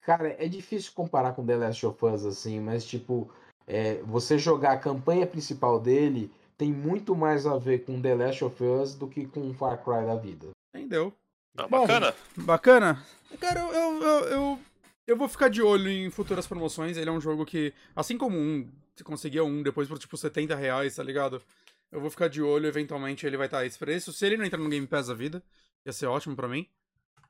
Cara, 0.00 0.34
é 0.42 0.48
difícil 0.48 0.92
comparar 0.94 1.34
com 1.34 1.44
The 1.44 1.54
Last 1.54 1.84
of 1.84 2.02
Us, 2.02 2.24
assim, 2.24 2.60
mas 2.60 2.82
tipo, 2.82 3.30
é, 3.66 3.96
você 4.04 4.38
jogar 4.38 4.72
a 4.72 4.78
campanha 4.78 5.26
principal 5.26 5.78
dele 5.78 6.32
tem 6.56 6.72
muito 6.72 7.14
mais 7.14 7.46
a 7.46 7.58
ver 7.58 7.84
com 7.84 8.00
The 8.00 8.14
Last 8.14 8.42
of 8.46 8.64
Us 8.64 8.94
do 8.94 9.06
que 9.06 9.26
com 9.26 9.52
Far 9.52 9.84
Cry 9.84 10.06
da 10.06 10.16
vida. 10.16 10.48
Entendeu? 10.74 11.12
Ah, 11.54 11.68
Bom, 11.68 11.80
bacana. 11.80 12.14
Bacana. 12.38 13.06
Cara, 13.38 13.60
eu, 13.60 13.70
eu, 13.70 14.02
eu, 14.02 14.24
eu, 14.28 14.58
eu 15.06 15.16
vou 15.18 15.28
ficar 15.28 15.50
de 15.50 15.60
olho 15.60 15.90
em 15.90 16.08
futuras 16.08 16.46
promoções. 16.46 16.96
Ele 16.96 17.10
é 17.10 17.12
um 17.12 17.20
jogo 17.20 17.44
que, 17.44 17.74
assim 17.94 18.16
como 18.16 18.38
um, 18.38 18.66
você 18.98 19.04
conseguia 19.04 19.44
um 19.44 19.62
depois 19.62 19.88
por 19.88 19.98
tipo 19.98 20.16
70 20.16 20.54
reais, 20.54 20.96
tá 20.96 21.02
ligado? 21.02 21.40
Eu 21.90 22.00
vou 22.00 22.10
ficar 22.10 22.28
de 22.28 22.42
olho, 22.42 22.66
eventualmente 22.66 23.26
ele 23.26 23.36
vai 23.36 23.46
estar 23.46 23.58
a 23.60 23.66
esse 23.66 23.78
preço. 23.78 24.12
Se 24.12 24.26
ele 24.26 24.36
não 24.36 24.44
entrar 24.44 24.58
no 24.58 24.68
Game 24.68 24.86
Pass 24.86 25.06
da 25.06 25.14
vida, 25.14 25.42
ia 25.86 25.92
ser 25.92 26.06
ótimo 26.06 26.36
pra 26.36 26.46
mim. 26.48 26.66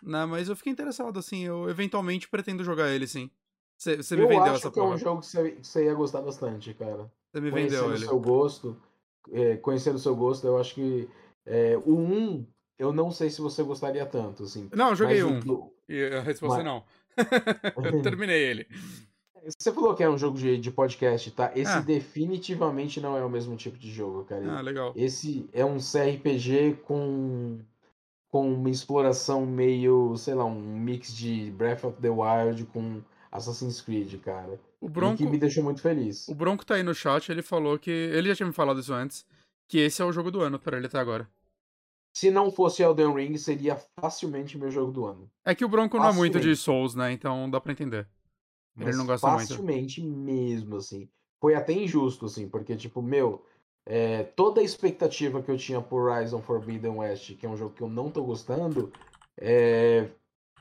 Né, 0.02 0.24
mas 0.26 0.48
eu 0.48 0.54
fiquei 0.56 0.72
interessado, 0.72 1.18
assim, 1.18 1.44
eu 1.44 1.68
eventualmente 1.68 2.28
pretendo 2.28 2.62
jogar 2.62 2.88
ele, 2.90 3.06
sim. 3.06 3.30
Você 3.76 3.96
me 4.16 4.22
Eu 4.22 4.28
vendeu 4.28 4.42
acho 4.44 4.54
essa 4.54 4.70
que 4.70 4.78
é 4.78 4.82
porra. 4.82 4.94
um 4.94 4.98
jogo 4.98 5.20
que 5.20 5.26
você, 5.62 5.84
ia 5.84 5.94
gostar 5.94 6.20
bastante, 6.22 6.72
cara. 6.74 7.10
Você 7.32 7.40
me 7.40 7.50
vendeu 7.50 7.82
conhecendo 7.84 7.90
o 7.90 7.94
ele. 7.94 8.06
seu 8.06 8.20
gosto, 8.20 8.82
é, 9.32 9.56
conhecendo 9.56 9.96
o 9.96 10.00
seu 10.00 10.14
gosto, 10.16 10.46
eu 10.46 10.58
acho 10.58 10.74
que 10.74 11.08
é, 11.46 11.76
o 11.84 11.94
1, 11.96 12.46
eu 12.78 12.92
não 12.92 13.10
sei 13.10 13.28
se 13.30 13.40
você 13.40 13.62
gostaria 13.62 14.06
tanto, 14.06 14.44
assim. 14.44 14.68
Não, 14.72 14.90
eu 14.90 14.96
joguei 14.96 15.22
mas 15.22 15.32
o 15.32 15.34
um. 15.34 15.40
do- 15.40 15.72
E 15.88 16.04
a 16.06 16.20
resposta 16.20 16.60
é 16.60 16.64
Mas- 16.64 16.64
não. 16.64 16.84
eu 17.96 18.02
terminei 18.02 18.40
ele. 18.42 18.66
Você 19.59 19.72
falou 19.72 19.95
que 19.95 20.03
é 20.03 20.09
um 20.11 20.18
jogo 20.18 20.36
de, 20.39 20.59
de 20.59 20.70
podcast, 20.70 21.30
tá? 21.32 21.53
Esse 21.55 21.72
Ah. 21.72 21.80
definitivamente 21.80 23.01
não 23.01 23.16
é 23.16 23.24
o 23.24 23.30
mesmo 23.30 23.57
tipo 23.57 23.78
de 23.78 23.91
jogo, 23.91 24.24
cara. 24.24 24.59
Ah, 24.59 24.61
legal. 24.61 24.93
Esse 24.97 25.49
é 25.53 25.64
um 25.64 25.78
CRPG 25.78 26.78
com, 26.84 27.59
com 28.30 28.53
uma 28.53 28.70
exploração 28.70 29.47
meio, 29.47 30.16
sei 30.16 30.34
lá, 30.34 30.45
um 30.45 30.61
mix 30.78 31.14
de 31.14 31.51
Breath 31.53 31.84
of 31.84 32.01
the 32.01 32.11
Wild 32.11 32.64
com 32.66 33.01
Assassin's 33.30 33.80
Creed, 33.80 34.20
cara. 34.20 34.59
O 34.80 34.86
E 34.86 34.91
Bronco, 34.91 35.16
que 35.18 35.26
me 35.26 35.39
deixou 35.39 35.62
muito 35.64 35.80
feliz. 35.80 36.28
o 36.28 36.34
Bronco 36.34 36.64
tá 36.64 36.74
aí 36.76 36.82
no 36.82 36.95
chat, 36.95 37.30
ele 37.30 37.43
falou 37.43 37.78
que. 37.78 37.91
Ele 37.91 38.28
já 38.28 38.36
tinha 38.36 38.47
me 38.47 38.53
falado 38.53 38.80
isso 38.80 38.93
antes. 38.95 39.24
Que 39.68 39.78
esse 39.78 40.01
é 40.01 40.05
o 40.05 40.12
jogo 40.12 40.30
do 40.30 40.41
ano 40.41 40.59
pra 40.59 40.76
ele 40.78 40.86
até 40.86 40.99
agora. 40.99 41.28
Se 42.16 42.30
não 42.30 42.51
fosse 42.51 42.82
Elden 42.82 43.14
Ring, 43.14 43.36
seria 43.36 43.76
facilmente 44.01 44.57
meu 44.57 44.70
jogo 44.70 44.91
do 44.91 45.05
ano. 45.05 45.30
É 45.45 45.55
que 45.55 45.64
o 45.64 45.68
Bronco 45.68 45.99
não 45.99 46.09
é 46.09 46.12
muito 46.12 46.41
de 46.41 46.57
Facilmente. 46.57 46.61
Souls, 46.61 46.95
né? 46.95 47.12
Então 47.12 47.49
dá 47.51 47.61
pra 47.61 47.70
entender. 47.72 48.09
Ele 48.78 48.86
Mas 48.86 48.96
não 48.96 49.06
gosta 49.06 49.28
muito. 49.28 49.48
facilmente 49.48 50.00
mesmo, 50.02 50.76
assim. 50.76 51.08
Foi 51.40 51.54
até 51.54 51.72
injusto, 51.72 52.26
assim, 52.26 52.48
porque, 52.48 52.76
tipo, 52.76 53.00
meu, 53.02 53.44
é, 53.86 54.22
toda 54.24 54.60
a 54.60 54.64
expectativa 54.64 55.42
que 55.42 55.50
eu 55.50 55.56
tinha 55.56 55.80
por 55.80 56.08
Horizon 56.10 56.42
Forbidden 56.42 56.92
West, 56.98 57.36
que 57.36 57.46
é 57.46 57.48
um 57.48 57.56
jogo 57.56 57.74
que 57.74 57.82
eu 57.82 57.88
não 57.88 58.10
tô 58.10 58.22
gostando, 58.24 58.92
é, 59.36 60.10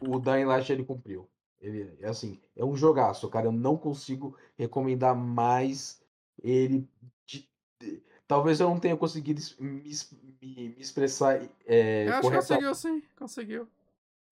o 0.01 0.19
Dying 0.19 0.45
Light 0.45 0.71
ele 0.71 0.85
cumpriu. 0.85 1.27
Ele, 1.59 1.97
é 1.99 2.07
assim, 2.07 2.39
é 2.55 2.63
um 2.63 2.75
jogaço, 2.75 3.27
cara. 3.29 3.47
Eu 3.47 3.51
não 3.51 3.75
consigo 3.77 4.37
recomendar 4.57 5.15
mais 5.15 6.01
ele. 6.41 6.87
de- 7.25 7.49
de- 7.81 8.03
talvez 8.27 8.59
eu 8.59 8.69
não 8.69 8.79
tenha 8.79 8.95
conseguido 8.95 9.41
me, 9.59 9.81
me- 10.41 10.69
me 10.69 10.75
expressar 10.77 11.41
é, 11.65 12.07
Eu 12.07 12.13
acho 12.13 12.29
que 12.29 12.35
conseguiu 12.35 12.75
sim, 12.75 13.03
conseguiu. 13.17 13.67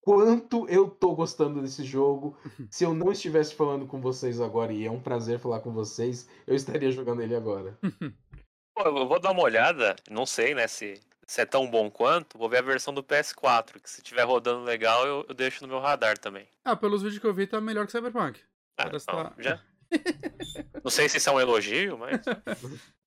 Quanto 0.06 0.70
eu 0.70 0.88
tô 0.88 1.16
gostando 1.16 1.62
desse 1.62 1.84
jogo. 1.84 2.38
Se 2.70 2.84
eu 2.84 2.94
não 2.94 3.12
estivesse 3.12 3.56
falando 3.56 3.88
com 3.88 4.00
vocês 4.00 4.40
agora, 4.40 4.72
e 4.72 4.86
é 4.86 4.92
um 4.92 5.02
prazer 5.02 5.40
falar 5.40 5.60
com 5.62 5.72
vocês, 5.74 6.30
eu 6.46 6.56
estaria 6.56 6.92
jogando 6.92 7.24
ele 7.24 7.36
agora. 7.36 7.78
Pô, 8.76 8.84
eu 8.84 9.08
vou 9.08 9.20
dar 9.20 9.32
uma 9.32 9.42
olhada, 9.42 9.96
não 10.12 10.26
sei, 10.26 10.54
né, 10.54 10.68
se, 10.68 11.00
se 11.26 11.42
é 11.42 11.46
tão 11.46 11.66
bom 11.66 11.90
quanto. 11.90 12.38
Vou 12.38 12.50
ver 12.50 12.58
a 12.58 12.62
versão 12.62 12.94
do 12.94 13.02
PS4, 13.02 13.82
que 13.82 13.90
se 13.90 14.02
estiver 14.02 14.24
rodando 14.24 14.64
legal, 14.64 15.08
eu, 15.08 15.26
eu 15.28 15.34
deixo 15.34 15.64
no 15.64 15.70
meu 15.70 15.80
radar 15.80 16.18
também. 16.18 16.46
Ah, 16.64 16.76
pelos 16.76 17.02
vídeos 17.02 17.20
que 17.20 17.26
eu 17.26 17.34
vi, 17.34 17.48
tá 17.48 17.60
melhor 17.60 17.86
que 17.86 17.92
Cyberpunk. 17.94 18.42
Ah, 18.78 18.84
Parece 18.84 19.08
não, 19.08 19.24
tá- 19.24 19.34
já. 19.40 19.62
não 20.84 20.92
sei 20.92 21.08
se 21.08 21.18
isso 21.18 21.30
é 21.30 21.32
um 21.32 21.40
elogio, 21.40 21.98
mas. 21.98 22.20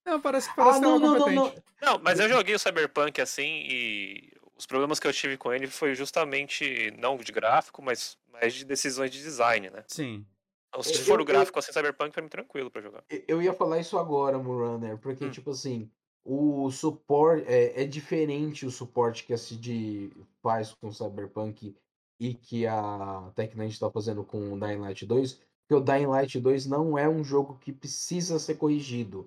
Não, 0.07 0.20
parece, 0.22 0.49
parece 0.57 0.78
ah, 0.78 0.80
que 0.80 0.86
não, 0.86 0.96
é 0.96 0.99
não, 0.99 1.07
uma 1.07 1.18
não, 1.18 1.24
competente. 1.26 1.62
não. 1.82 1.92
Não, 1.92 2.01
mas 2.03 2.18
eu 2.18 2.28
joguei 2.30 2.55
o 2.55 2.59
Cyberpunk 2.59 3.20
assim 3.20 3.66
e 3.68 4.32
os 4.59 4.66
problemas 4.66 4.98
que 4.98 5.06
eu 5.06 5.12
tive 5.12 5.36
com 5.36 5.52
ele 5.52 5.66
foi 5.68 5.94
justamente 5.94 6.90
não 6.98 7.16
de 7.16 7.30
gráfico, 7.32 7.80
mas, 7.82 8.18
mas 8.32 8.54
de 8.54 8.64
decisões 8.64 9.11
de 9.11 9.18
design, 9.22 9.70
né? 9.70 9.84
Sim. 9.86 10.26
Então, 10.68 10.82
se 10.82 10.94
Eu- 10.94 11.04
for 11.04 11.18
eu- 11.18 11.22
o 11.22 11.24
gráfico 11.24 11.59
assim, 11.59 11.72
Cyberpunk 11.72 12.12
pra 12.12 12.22
mim 12.22 12.28
tranquilo 12.28 12.70
pra 12.70 12.82
jogar. 12.82 13.02
Eu 13.26 13.40
ia 13.40 13.54
falar 13.54 13.78
isso 13.78 13.96
agora, 13.98 14.38
Murunner, 14.38 14.98
porque, 14.98 15.24
Hum. 15.24 15.30
tipo 15.30 15.50
assim, 15.50 15.88
o 16.24 16.70
suporte. 16.70 17.44
É, 17.48 17.82
é 17.82 17.86
diferente 17.86 18.66
o 18.66 18.70
suporte 18.70 19.24
que 19.24 19.32
a 19.32 19.38
CD 19.38 20.11
faz 20.42 20.74
com 20.74 20.88
o 20.88 20.92
Cyberpunk 20.92 21.74
e 22.20 22.34
que 22.34 22.66
a 22.66 23.30
Techland 23.34 23.72
está 23.72 23.88
fazendo 23.90 24.24
com 24.24 24.52
o 24.52 24.61
Dying 24.61 24.78
Light 24.80 25.06
2, 25.06 25.40
porque 25.66 25.74
o 25.74 25.80
Dying 25.80 26.06
Light 26.06 26.38
2 26.40 26.66
não 26.66 26.98
é 26.98 27.09
um 27.09 27.22
jogo 27.24 27.56
que 27.61 27.72
precisa 27.72 28.38
ser 28.38 28.56
corrigido. 28.56 29.26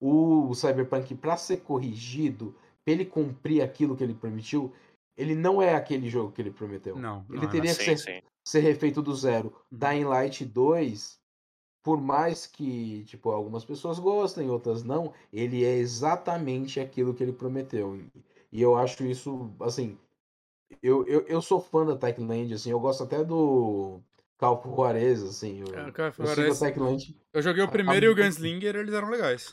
O 0.00 0.54
Cyberpunk, 0.54 1.14
para 1.14 1.36
ser 1.36 1.58
corrigido, 1.58 2.56
pra 2.84 2.92
ele 2.94 3.04
cumprir 3.04 3.62
aquilo 3.62 3.96
que 3.96 4.02
ele 4.04 4.14
prometeu, 4.14 4.72
ele 5.16 5.34
não 5.34 5.60
é 5.60 5.74
aquele 5.74 6.08
jogo 6.08 6.32
que 6.32 6.40
ele 6.40 6.50
prometeu. 6.50 6.96
Não, 6.96 7.24
Ele 7.28 7.38
não 7.42 7.48
é. 7.48 7.50
teria 7.50 7.74
que 7.74 7.82
sim, 7.84 7.96
ser 7.96 7.98
sim. 7.98 8.26
ser 8.44 8.60
refeito 8.60 9.02
do 9.02 9.14
zero. 9.14 9.48
Uhum. 9.70 9.78
Dying 9.78 10.04
Light 10.04 10.44
2, 10.44 11.18
por 11.82 12.00
mais 12.00 12.46
que 12.46 13.04
tipo 13.04 13.30
algumas 13.30 13.64
pessoas 13.64 13.98
gostem, 13.98 14.48
outras 14.50 14.82
não, 14.82 15.12
ele 15.32 15.64
é 15.64 15.76
exatamente 15.76 16.80
aquilo 16.80 17.12
que 17.14 17.22
ele 17.22 17.32
prometeu. 17.32 17.96
E- 18.52 18.62
eu 18.62 18.76
acho 18.76 19.04
isso, 19.04 19.50
assim, 19.60 19.96
eu, 20.82 21.06
eu, 21.06 21.20
eu 21.26 21.40
sou 21.42 21.60
fã 21.60 21.84
da 21.86 21.96
Techland, 21.96 22.52
assim, 22.54 22.70
eu 22.70 22.80
gosto 22.80 23.02
até 23.04 23.22
do 23.22 24.00
Calpo 24.38 24.74
Juarez, 24.74 25.22
assim, 25.22 25.60
eu, 25.60 25.74
É, 25.78 25.82
eu 25.88 26.06
a 26.06 26.12
parece- 26.12 26.60
Techland. 26.60 27.16
Eu 27.32 27.42
joguei 27.42 27.62
o 27.62 27.66
a- 27.66 27.70
primeiro 27.70 28.06
e 28.06 28.08
o 28.08 28.12
a- 28.12 28.14
Gunslinger, 28.14 28.74
eles 28.76 28.94
eram 28.94 29.08
legais. 29.10 29.52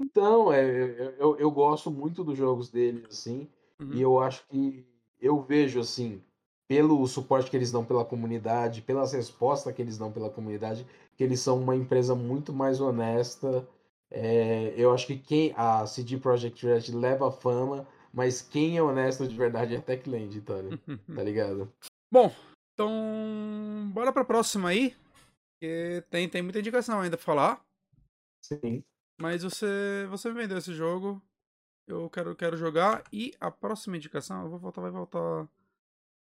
Então, 0.00 0.50
é, 0.50 1.14
eu, 1.18 1.36
eu, 1.38 1.50
gosto 1.50 1.90
muito 1.90 2.24
dos 2.24 2.36
jogos 2.36 2.70
deles, 2.70 3.04
assim, 3.06 3.46
Uhum. 3.78 3.92
e 3.92 4.00
eu 4.00 4.18
acho 4.18 4.46
que 4.48 4.86
eu 5.20 5.42
vejo, 5.42 5.78
assim, 5.78 6.22
pelo 6.66 7.06
suporte 7.06 7.50
que 7.50 7.56
eles 7.56 7.70
dão 7.70 7.84
pela 7.84 8.04
comunidade, 8.04 8.80
pelas 8.80 9.12
respostas 9.12 9.74
que 9.74 9.82
eles 9.82 9.98
dão 9.98 10.10
pela 10.10 10.30
comunidade, 10.30 10.86
que 11.16 11.24
eles 11.24 11.40
são 11.40 11.60
uma 11.60 11.76
empresa 11.76 12.14
muito 12.14 12.52
mais 12.52 12.80
honesta. 12.80 13.68
É, 14.10 14.72
eu 14.76 14.92
acho 14.92 15.06
que 15.06 15.18
quem 15.18 15.52
a 15.56 15.86
CD 15.86 16.16
Projekt 16.16 16.64
Red 16.64 16.94
leva 16.94 17.30
fama, 17.30 17.86
mas 18.12 18.40
quem 18.40 18.78
é 18.78 18.82
honesto 18.82 19.28
de 19.28 19.36
verdade 19.36 19.74
é 19.74 19.78
a 19.78 19.82
Techland, 19.82 20.40
Tony, 20.40 20.78
tá 21.14 21.22
ligado? 21.22 21.70
Bom, 22.10 22.32
então 22.72 23.90
bora 23.92 24.12
pra 24.12 24.24
próxima 24.24 24.70
aí. 24.70 24.94
Que 25.60 26.02
tem, 26.08 26.28
tem 26.28 26.40
muita 26.40 26.58
indicação 26.58 27.00
ainda 27.00 27.18
pra 27.18 27.26
falar. 27.26 27.64
Sim. 28.42 28.82
Mas 29.20 29.42
você, 29.42 30.06
você 30.08 30.28
me 30.28 30.34
vendeu 30.34 30.56
esse 30.58 30.72
jogo. 30.72 31.22
Eu 31.86 32.08
quero, 32.08 32.34
quero 32.34 32.56
jogar. 32.56 33.04
E 33.12 33.34
a 33.38 33.50
próxima 33.50 33.96
indicação, 33.96 34.42
eu 34.42 34.48
vou 34.48 34.58
voltar, 34.58 34.80
vai 34.80 34.90
voltar. 34.90 35.48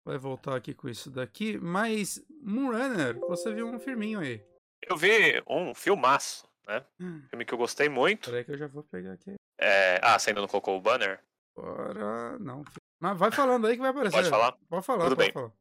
Vai 0.04 0.18
voltar 0.18 0.56
aqui 0.56 0.74
com 0.74 0.88
isso 0.88 1.10
daqui. 1.10 1.56
Mas, 1.58 2.22
Moonrunner, 2.42 3.18
você 3.20 3.52
viu 3.54 3.68
um 3.68 3.78
firminho 3.78 4.20
aí. 4.20 4.44
Eu 4.82 4.96
vi 4.96 5.42
um 5.48 5.74
filmaço, 5.74 6.46
né? 6.66 6.84
Hum. 7.00 7.22
Filme 7.30 7.44
que 7.44 7.54
eu 7.54 7.58
gostei 7.58 7.88
muito. 7.88 8.28
Peraí 8.28 8.44
que 8.44 8.50
eu 8.50 8.58
já 8.58 8.66
vou 8.66 8.82
pegar 8.82 9.12
aqui. 9.12 9.34
É... 9.58 10.00
Ah, 10.02 10.18
você 10.18 10.30
ainda 10.30 10.40
não 10.40 10.48
colocou 10.48 10.76
o 10.76 10.80
banner? 10.80 11.20
Agora. 11.56 12.38
Não. 12.40 12.64
Mas 13.00 13.18
vai 13.18 13.30
falando 13.30 13.66
aí 13.66 13.74
que 13.74 13.80
vai 13.80 13.90
aparecer. 13.90 14.16
Pode 14.16 14.28
falar? 14.28 14.52
Pode 14.68 14.84
falar, 14.84 15.04
Tudo 15.04 15.16
pode 15.16 15.26
bem. 15.28 15.32
falar. 15.32 15.52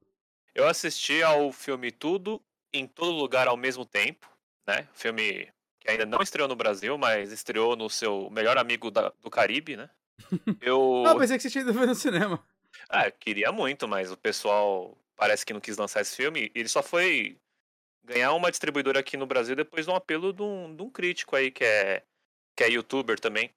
Eu 0.56 0.68
assisti 0.68 1.22
ao 1.22 1.52
filme 1.52 1.92
Tudo 1.92 2.42
em 2.74 2.88
Todo 2.88 3.12
Lugar 3.12 3.48
ao 3.48 3.56
mesmo 3.56 3.86
tempo, 3.86 4.28
né? 4.68 4.88
Filme 4.94 5.52
que 5.82 5.92
ainda 5.92 6.06
não 6.06 6.22
estreou 6.22 6.48
no 6.48 6.56
Brasil, 6.56 6.98
mas 6.98 7.32
estreou 7.34 7.76
no 7.76 7.90
seu 7.90 8.30
melhor 8.32 8.58
amigo 8.58 8.92
da- 8.92 9.12
do 9.22 9.30
Caribe, 9.30 9.76
né? 9.78 9.90
Eu 10.62 11.04
Ah, 11.08 11.16
pensei 11.18 11.38
que 11.38 11.44
você 11.44 11.50
tinha 11.50 11.64
ido 11.64 11.74
ver 11.74 11.88
no 11.88 11.96
cinema. 11.96 12.44
ah, 12.90 13.08
eu 13.08 13.12
queria 13.14 13.52
muito, 13.52 13.88
mas 13.88 14.12
o 14.12 14.18
pessoal 14.18 14.98
parece 15.16 15.46
que 15.46 15.54
não 15.54 15.60
quis 15.62 15.78
lançar 15.78 16.02
esse 16.02 16.16
filme. 16.16 16.52
Ele 16.56 16.70
só 16.70 16.84
foi 16.84 17.38
ganhar 18.04 18.34
uma 18.34 18.52
distribuidora 18.52 19.00
aqui 19.00 19.18
no 19.18 19.28
Brasil 19.28 19.56
depois 19.56 19.86
de 19.86 19.92
um 19.92 19.96
apelo 19.96 20.34
de 20.34 20.44
um, 20.44 20.76
de 20.76 20.84
um 20.84 20.90
crítico 20.90 21.36
aí 21.36 21.52
que 21.52 21.64
é 21.64 22.04
que 22.56 22.64
é 22.64 22.70
youtuber 22.72 23.20
também. 23.20 23.52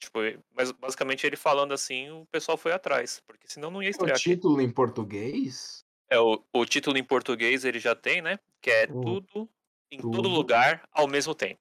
Tipo, 0.00 0.20
mas 0.54 0.72
basicamente 0.72 1.26
ele 1.26 1.36
falando 1.36 1.74
assim, 1.74 2.10
o 2.10 2.26
pessoal 2.26 2.56
foi 2.58 2.72
atrás, 2.72 3.20
porque 3.26 3.48
senão 3.48 3.70
não 3.70 3.82
ia 3.82 3.88
O 3.88 3.92
estrear 3.92 4.16
aqui. 4.16 4.30
título 4.30 4.60
em 4.62 4.70
português? 4.70 5.84
É, 6.08 6.18
o, 6.18 6.42
o 6.52 6.64
título 6.66 6.96
em 6.98 7.04
português 7.04 7.64
ele 7.64 7.78
já 7.78 7.94
tem, 7.94 8.22
né? 8.22 8.38
Que 8.62 8.70
é 8.70 8.86
Hum. 8.86 9.00
Tudo 9.02 9.48
em 9.90 10.00
todo 10.00 10.22
Tudo. 10.22 10.28
lugar 10.28 10.82
ao 10.92 11.06
mesmo 11.06 11.34
tempo. 11.34 11.60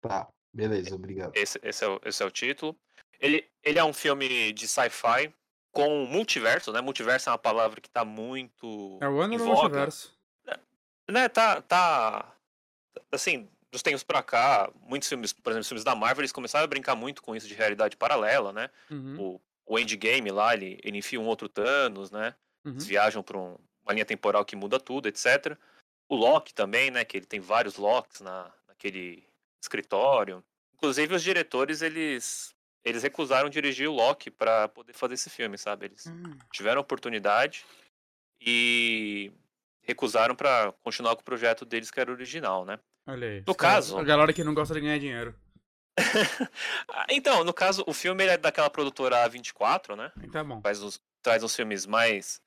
Tá, 0.00 0.28
beleza, 0.52 0.94
obrigado. 0.94 1.32
Esse, 1.34 1.58
esse, 1.62 1.84
é, 1.84 1.88
o, 1.88 2.00
esse 2.04 2.22
é 2.22 2.26
o 2.26 2.30
título. 2.30 2.76
Ele, 3.18 3.48
ele 3.62 3.78
é 3.78 3.84
um 3.84 3.92
filme 3.92 4.52
de 4.52 4.68
sci-fi 4.68 5.32
com 5.72 6.06
multiverso, 6.06 6.72
né? 6.72 6.80
Multiverso 6.80 7.28
é 7.28 7.32
uma 7.32 7.38
palavra 7.38 7.80
que 7.80 7.88
tá 7.88 8.04
muito. 8.04 8.98
É 9.00 9.08
o 9.08 9.20
ano 9.20 9.36
do 9.36 9.44
multiverso. 9.44 10.14
Né, 11.08 11.28
tá, 11.28 11.62
tá. 11.62 12.34
Assim, 13.12 13.48
dos 13.70 13.82
tempos 13.82 14.02
pra 14.02 14.22
cá, 14.22 14.70
muitos 14.80 15.08
filmes, 15.08 15.32
por 15.32 15.50
exemplo, 15.50 15.60
os 15.60 15.68
filmes 15.68 15.84
da 15.84 15.94
Marvel, 15.94 16.22
eles 16.22 16.32
começaram 16.32 16.64
a 16.64 16.68
brincar 16.68 16.96
muito 16.96 17.22
com 17.22 17.36
isso 17.36 17.46
de 17.46 17.54
realidade 17.54 17.96
paralela, 17.96 18.52
né? 18.52 18.70
Uhum, 18.90 19.16
O, 19.20 19.40
o 19.74 19.78
Endgame 19.78 20.30
lá, 20.30 20.54
ele, 20.54 20.78
ele 20.82 20.98
enfia 20.98 21.20
um 21.20 21.26
outro 21.26 21.48
Thanos, 21.48 22.10
né? 22.10 22.34
uhum. 22.64 22.72
Eles 22.72 22.86
viajam 22.86 23.22
para 23.22 23.36
uma 23.38 23.92
linha 23.92 24.04
temporal 24.04 24.44
que 24.44 24.56
muda 24.56 24.80
tudo, 24.80 25.06
etc. 25.08 25.56
O 26.08 26.14
Loki 26.16 26.54
também, 26.54 26.90
né? 26.90 27.04
Que 27.04 27.16
ele 27.16 27.26
tem 27.26 27.40
vários 27.40 27.76
Locks 27.76 28.20
na, 28.20 28.52
naquele 28.68 29.24
escritório. 29.60 30.42
Inclusive, 30.74 31.14
os 31.14 31.22
diretores, 31.22 31.82
eles, 31.82 32.54
eles 32.84 33.02
recusaram 33.02 33.48
dirigir 33.48 33.88
o 33.88 33.92
Loki 33.94 34.30
para 34.30 34.68
poder 34.68 34.92
fazer 34.92 35.14
esse 35.14 35.30
filme, 35.30 35.56
sabe? 35.58 35.86
Eles 35.86 36.06
Hum, 36.06 36.38
tiveram 36.52 36.80
oportunidade 36.80 37.64
e 38.40 39.32
recusaram 39.82 40.34
para 40.34 40.72
continuar 40.82 41.14
com 41.16 41.22
o 41.22 41.24
projeto 41.24 41.64
deles, 41.64 41.90
que 41.90 41.98
era 42.00 42.10
original, 42.12 42.64
né? 42.64 42.78
Olha 43.06 43.26
aí. 43.28 43.40
No 43.46 43.52
Os 43.52 43.56
caso- 43.56 43.98
A 43.98 44.04
galera 44.04 44.32
que 44.32 44.44
não 44.44 44.54
gosta 44.54 44.74
de 44.74 44.80
ganhar 44.80 44.98
dinheiro. 44.98 45.34
Ah, 46.88 47.06
então, 47.10 47.44
no 47.44 47.52
caso, 47.54 47.82
o 47.86 47.92
filme 47.92 48.24
é 48.24 48.36
daquela 48.36 48.68
produtora 48.70 49.24
A24, 49.28 49.96
né? 49.96 50.12
Então 50.18 50.30
tá 50.30 50.44
bom. 50.44 50.60
faz 50.60 50.82
uns, 50.82 51.00
traz 51.22 51.42
uns 51.42 51.54
filmes 51.54 51.86
mais. 51.86 52.40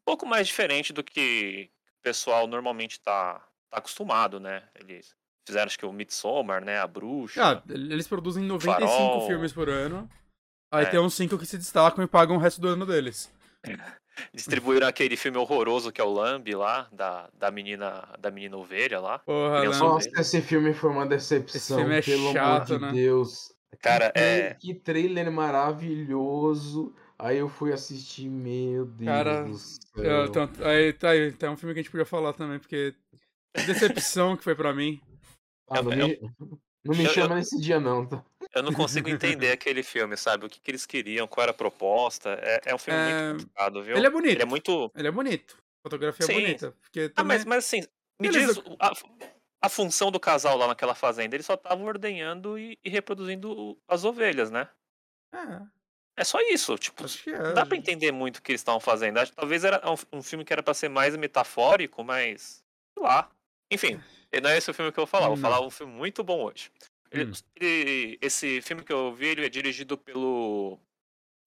um 0.00 0.04
pouco 0.04 0.26
mais 0.26 0.46
diferente 0.46 0.92
do 0.92 1.02
que 1.04 1.70
pessoal 2.10 2.46
normalmente 2.46 3.00
tá, 3.00 3.40
tá 3.68 3.78
acostumado, 3.78 4.38
né? 4.38 4.62
Eles 4.76 5.12
fizeram, 5.44 5.66
acho 5.66 5.76
que 5.76 5.84
o 5.84 5.92
Midsommar, 5.92 6.64
né? 6.64 6.78
A 6.78 6.86
Bruxa. 6.86 7.42
Ah, 7.44 7.62
eles 7.68 8.06
produzem 8.06 8.44
95 8.44 8.88
Farol. 8.88 9.26
filmes 9.26 9.52
por 9.52 9.68
ano. 9.68 10.08
Aí 10.72 10.84
É. 10.84 10.88
tem 10.88 11.00
uns 11.00 11.14
5 11.14 11.36
que 11.36 11.46
se 11.46 11.58
destacam 11.58 12.04
e 12.04 12.06
pagam 12.06 12.36
o 12.36 12.38
resto 12.38 12.60
do 12.60 12.68
ano 12.68 12.86
deles. 12.86 13.32
Distribuíram 14.32 14.86
aquele 14.86 15.16
filme 15.16 15.36
horroroso 15.36 15.90
que 15.92 16.00
é 16.00 16.04
o 16.04 16.10
Lambi 16.12 16.54
lá, 16.54 16.88
da, 16.92 17.28
da 17.34 17.50
menina 17.50 18.08
da 18.18 18.30
menina 18.30 18.56
ovelha 18.56 18.98
lá. 19.00 19.18
Porra, 19.18 19.64
Nossa, 19.64 20.08
esse 20.20 20.40
filme 20.40 20.72
foi 20.72 20.90
uma 20.90 21.04
decepção, 21.06 21.78
filme 21.78 21.98
é 21.98 22.02
pelo 22.02 22.32
chato, 22.32 22.74
amor 22.76 22.78
de 22.78 22.86
né? 22.86 22.92
Deus. 22.92 23.52
Cara, 23.80 24.10
que, 24.12 24.18
é- 24.18 24.54
que 24.54 24.74
trailer 24.74 25.30
maravilhoso. 25.30 26.94
Aí 27.18 27.38
eu 27.38 27.48
fui 27.48 27.72
assistir, 27.72 28.28
meu 28.28 28.84
Deus 28.84 29.06
Cara, 29.06 29.44
do 29.44 29.54
céu. 29.54 30.24
então, 30.26 30.50
aí, 30.66 30.92
tá 30.92 31.10
aí, 31.10 31.32
tá 31.32 31.50
um 31.50 31.56
filme 31.56 31.72
que 31.72 31.80
a 31.80 31.82
gente 31.82 31.90
podia 31.90 32.04
falar 32.04 32.32
também, 32.34 32.58
porque. 32.58 32.94
que 33.54 33.62
Decepção 33.64 34.36
que 34.36 34.44
foi 34.44 34.54
pra 34.54 34.74
mim. 34.74 35.00
Ah, 35.68 35.82
não, 35.82 35.92
eu- 35.92 36.08
me, 36.08 36.20
não 36.84 36.94
me 36.96 37.04
eu- 37.04 37.10
chama 37.10 37.34
nesse 37.34 37.58
dia 37.60 37.80
não, 37.80 38.06
tá? 38.06 38.24
Eu 38.54 38.62
não 38.62 38.72
consigo 38.72 39.08
entender 39.08 39.50
aquele 39.50 39.82
filme, 39.82 40.16
sabe? 40.16 40.46
O 40.46 40.48
que, 40.48 40.60
que 40.60 40.70
eles 40.70 40.86
queriam, 40.86 41.26
qual 41.26 41.42
era 41.42 41.50
a 41.50 41.54
proposta. 41.54 42.38
É, 42.40 42.60
é 42.66 42.74
um 42.74 42.78
filme 42.78 43.00
É, 43.00 43.04
muito 43.04 43.32
complicado, 43.40 43.82
viu? 43.82 43.96
Ele 43.96 44.06
é 44.06 44.10
bonito. 44.10 44.32
Ele 44.32 44.42
é 44.42 44.46
muito. 44.46 44.92
Ele 44.94 45.08
é 45.08 45.10
bonito. 45.10 45.56
Fotografia 45.82 46.26
Sim. 46.26 46.34
bonita. 46.34 46.72
Porque 46.82 47.00
Ah, 47.00 47.14
também... 47.16 47.38
mas, 47.38 47.44
mas 47.44 47.58
assim, 47.64 47.80
me 48.20 48.28
Beleza. 48.28 48.62
diz 48.62 48.76
a, 48.78 48.92
a 49.62 49.68
função 49.68 50.10
do 50.10 50.20
casal 50.20 50.56
lá 50.56 50.68
naquela 50.68 50.94
fazenda. 50.94 51.34
Eles 51.34 51.46
só 51.46 51.54
estavam 51.54 51.86
ordenhando 51.86 52.58
e, 52.58 52.78
e 52.84 52.88
reproduzindo 52.90 53.76
as 53.88 54.04
ovelhas, 54.04 54.50
né? 54.50 54.68
É, 55.34 55.60
É 56.16 56.24
só 56.24 56.40
isso. 56.40 56.76
Tipo, 56.78 57.04
acho 57.04 57.22
que 57.22 57.30
é. 57.30 57.38
não 57.42 57.54
dá 57.54 57.66
pra 57.66 57.76
entender 57.76 58.10
muito 58.12 58.38
o 58.38 58.42
que 58.42 58.52
eles 58.52 58.60
estavam 58.60 58.80
fazendo. 58.80 59.18
Acho 59.18 59.32
que 59.32 59.36
talvez 59.36 59.64
era 59.64 59.80
um, 59.88 60.18
um 60.18 60.22
filme 60.22 60.44
que 60.44 60.52
era 60.52 60.62
pra 60.62 60.72
ser 60.74 60.88
mais 60.88 61.14
metafórico, 61.16 62.02
mas. 62.02 62.64
sei 62.94 63.02
lá. 63.02 63.30
Enfim, 63.70 64.00
não 64.42 64.50
é 64.50 64.56
esse 64.58 64.70
o 64.70 64.74
filme 64.74 64.90
que 64.92 64.98
eu 64.98 65.04
vou 65.04 65.10
falar. 65.10 65.26
Vou 65.26 65.36
Não. 65.36 65.42
falar 65.42 65.60
um 65.60 65.70
filme 65.70 65.92
muito 65.92 66.22
bom 66.24 66.44
hoje. 66.44 66.70
Ele- 67.10 67.30
Hum. 67.30 67.32
ele- 67.60 68.18
esse 68.22 68.60
filme 68.62 68.82
que 68.82 68.92
eu 68.92 69.12
vi, 69.14 69.26
ele 69.26 69.46
é 69.46 69.48
dirigido 69.48 69.96
pelo. 69.98 70.78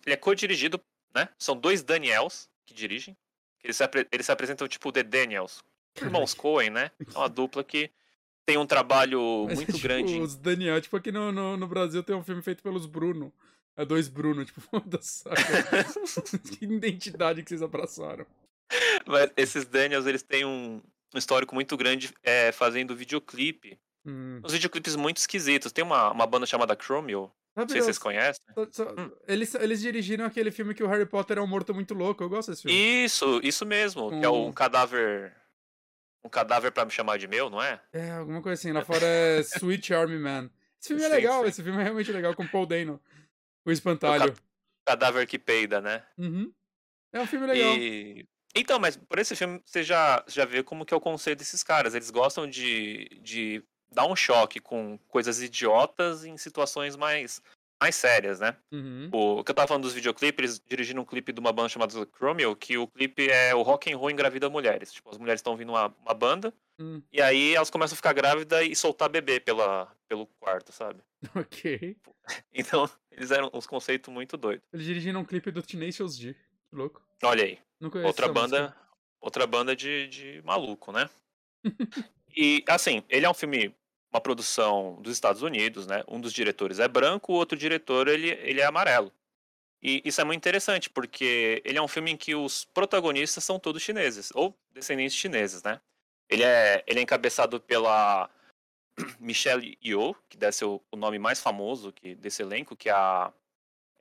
Ele 0.06 0.14
é 0.14 0.18
co-dirigido, 0.18 0.80
né? 1.14 1.30
São 1.38 1.56
dois 1.58 1.82
Daniels 1.84 2.50
que 2.66 2.74
dirigem. 2.74 3.16
Eles 3.64 3.76
se, 3.76 3.84
apre- 3.84 4.08
eles 4.12 4.26
se 4.26 4.32
apresentam 4.32 4.68
tipo 4.68 4.92
The 4.92 5.04
Daniels. 5.04 5.62
Irmãos 6.02 6.34
Coen, 6.34 6.70
né? 6.70 6.92
É 7.14 7.18
uma 7.18 7.28
dupla 7.28 7.64
que 7.64 7.90
tem 8.46 8.58
um 8.58 8.66
trabalho 8.66 9.44
Mas 9.46 9.52
é 9.54 9.56
muito 9.56 9.74
tipo 9.74 9.84
grande. 9.84 10.20
Os 10.22 10.36
Daniel, 10.36 10.80
tipo 10.82 10.96
aqui 10.96 11.12
no, 11.12 11.32
no, 11.32 11.58
no 11.58 11.68
Brasil 11.68 12.02
tem 12.04 12.16
um 12.16 12.24
filme 12.24 12.42
feito 12.42 12.64
pelos 12.64 12.86
Bruno. 12.86 13.34
É 13.80 13.86
dois 13.86 14.10
Bruno, 14.10 14.44
tipo, 14.44 14.60
foda-se. 14.70 15.24
que 16.60 16.66
identidade 16.66 17.42
que 17.44 17.48
vocês 17.50 17.62
abraçaram. 17.62 18.26
Mas 19.08 19.32
esses 19.38 19.64
Daniels, 19.66 20.06
eles 20.06 20.22
têm 20.22 20.44
um, 20.44 20.82
histórico 21.16 21.56
muito 21.56 21.78
grande 21.78 22.14
é, 22.22 22.52
fazendo 22.52 22.94
videoclipe. 22.94 23.80
Hum. 24.06 24.42
Uns 24.44 24.52
videoclipes 24.52 24.98
muito 24.98 25.18
esquisitos. 25.18 25.72
Tem 25.72 25.84
uma, 25.84 26.12
uma 26.12 26.28
banda 26.28 26.46
chamada 26.46 26.76
Chromio, 26.78 27.32
não 27.56 27.68
sei 27.70 27.80
se 27.80 27.86
vocês 27.86 27.98
conhecem. 27.98 28.44
Hum. 28.58 29.12
eles, 29.26 29.56
eles 29.56 29.80
dirigiram 29.80 30.26
aquele 30.26 30.52
filme 30.52 30.74
que 30.74 30.84
o 30.84 30.88
Harry 30.88 31.06
Potter 31.06 31.38
é 31.38 31.42
um 31.42 31.48
morto 31.48 31.74
muito 31.74 31.94
louco. 31.94 32.22
Eu 32.22 32.30
gosto 32.30 32.52
desse 32.52 32.64
filme. 32.64 32.78
Isso, 33.06 33.40
isso 33.42 33.66
mesmo. 33.66 34.10
Que 34.10 34.26
é 34.26 34.30
Um- 34.30 34.48
um 34.48 34.52
cadáver. 34.54 35.34
Um 36.22 36.28
cadáver 36.28 36.74
pra 36.74 36.84
me 36.84 36.92
chamar 36.92 37.18
de 37.18 37.30
meu, 37.30 37.50
não 37.50 37.64
é? 37.64 37.80
É, 37.94 38.12
alguma 38.12 38.42
coisa 38.42 38.60
assim. 38.60 38.74
Lá 38.74 38.84
fora 38.84 39.06
é 39.06 39.40
Sweet 39.40 39.94
Army 39.94 40.20
Man. 40.20 40.50
Esse 40.82 40.90
filme 40.90 41.04
é 41.04 41.08
Sim, 41.08 41.14
legal, 41.14 41.44
sim. 41.44 41.50
esse 41.50 41.64
filme 41.64 41.80
é 41.80 41.84
realmente 41.84 42.12
legal, 42.12 42.36
com 42.36 42.46
Paul 42.46 42.66
Dano. 42.66 43.00
O 43.66 43.72
espantalho. 43.72 44.34
Cadáver 44.86 45.28
que 45.28 45.38
peida, 45.38 45.80
né? 45.80 46.04
Uhum. 46.18 46.52
É 47.14 47.20
um 47.20 47.28
filme 47.28 47.48
legal. 47.48 47.76
E... 47.78 48.28
Então, 48.56 48.80
mas 48.80 48.98
por 48.98 49.20
esse 49.20 49.36
filme 49.36 49.62
você 49.64 49.84
já, 49.84 50.24
já 50.28 50.46
vê 50.46 50.64
como 50.64 50.86
que 50.86 50.94
é 50.94 50.98
o 50.98 51.02
conceito 51.02 51.40
desses 51.40 51.64
caras. 51.64 51.94
Eles 51.94 52.10
gostam 52.10 52.48
de, 52.48 53.08
de 53.22 53.64
dar 53.92 54.08
um 54.08 54.16
choque 54.16 54.60
com 54.60 54.98
coisas 55.08 55.42
idiotas 55.42 56.26
em 56.26 56.38
situações 56.38 56.96
mais, 56.96 57.42
mais 57.82 57.96
sérias, 57.96 58.40
né? 58.40 58.58
Uhum. 58.72 59.10
O 59.12 59.44
que 59.44 59.52
eu 59.52 59.56
tava 59.56 59.68
falando 59.68 59.84
dos 59.84 59.94
videoclipes, 59.94 60.40
eles 60.40 60.62
dirigiram 60.68 61.04
um 61.04 61.06
clipe 61.06 61.32
de 61.32 61.40
uma 61.40 61.54
banda 61.54 61.70
chamada 61.70 61.94
Chromio, 62.18 62.56
que 62.56 62.78
o 62.78 62.88
clipe 62.88 63.30
é 63.30 63.54
o 63.54 63.62
rock 63.62 63.92
and 63.92 63.98
roll 63.98 64.10
engravida 64.10 64.50
mulheres. 64.50 64.92
Tipo, 64.92 65.12
as 65.12 65.18
mulheres 65.18 65.40
estão 65.40 65.54
ouvindo 65.54 65.72
uma, 65.72 65.94
uma 66.04 66.14
banda, 66.14 66.54
Hum, 66.80 67.02
e 67.12 67.22
aí 67.22 67.54
elas 67.54 67.70
começam 67.70 67.94
a 67.94 67.98
ficar 67.98 68.14
grávidas 68.14 68.66
e 68.66 68.74
soltar 68.74 69.10
bebê 69.10 69.40
pela, 69.40 69.94
pelo 70.08 70.26
quarto, 70.40 70.72
sabe? 70.72 71.04
ok. 71.36 71.98
Então, 72.54 72.88
eles 73.12 73.32
eram 73.32 73.50
uns 73.52 73.66
conceitos 73.66 74.14
muito 74.14 74.38
doidos. 74.38 74.64
Eles 74.72 74.86
dirigiram 74.86 75.22
um 75.22 75.26
clipe 75.26 75.50
do 75.50 75.64
Tenacious 75.64 76.16
D. 76.16 76.36
Que 76.36 76.76
louco. 76.76 77.04
Olha 77.24 77.44
aí, 77.44 77.60
outra 78.06 78.28
banda, 78.28 78.62
música. 78.62 78.78
outra 79.20 79.48
banda 79.48 79.76
de, 79.76 80.08
de 80.08 80.42
maluco, 80.44 80.92
né? 80.92 81.10
e 82.38 82.64
assim, 82.68 83.04
ele 83.10 83.26
é 83.26 83.30
um 83.30 83.34
filme 83.34 83.76
uma 84.12 84.22
produção 84.22 85.00
dos 85.02 85.14
Estados 85.14 85.42
Unidos, 85.42 85.86
né? 85.86 86.04
Um 86.08 86.20
dos 86.20 86.34
diretores 86.34 86.80
é 86.80 86.88
branco, 86.88 87.32
o 87.32 87.36
outro 87.36 87.58
diretor 87.58 88.08
ele, 88.08 88.30
ele 88.30 88.60
é 88.60 88.66
amarelo. 88.66 89.12
E 89.82 90.02
isso 90.04 90.20
é 90.20 90.24
muito 90.24 90.40
interessante, 90.40 90.90
porque 90.90 91.62
ele 91.64 91.78
é 91.78 91.82
um 91.82 91.88
filme 91.88 92.12
em 92.12 92.18
que 92.18 92.36
os 92.36 92.66
protagonistas 92.66 93.44
são 93.44 93.58
todos 93.58 93.82
chineses, 93.82 94.30
ou 94.34 94.58
descendentes 94.72 95.16
chineses, 95.16 95.64
né? 95.64 95.80
Ele 96.30 96.44
é, 96.44 96.84
ele 96.86 97.00
é 97.00 97.04
encabeçado 97.04 97.62
pela 97.62 98.30
Michelle 99.20 99.78
Yeoh, 99.84 100.16
que 100.30 100.38
deve 100.38 100.52
ser 100.54 100.66
o, 100.66 100.82
o 100.92 100.96
nome 100.98 101.18
mais 101.20 101.40
famoso 101.40 101.92
que, 101.92 102.16
desse 102.16 102.42
elenco, 102.42 102.76
que 102.76 102.90
é 102.90 102.94
a, 102.94 103.32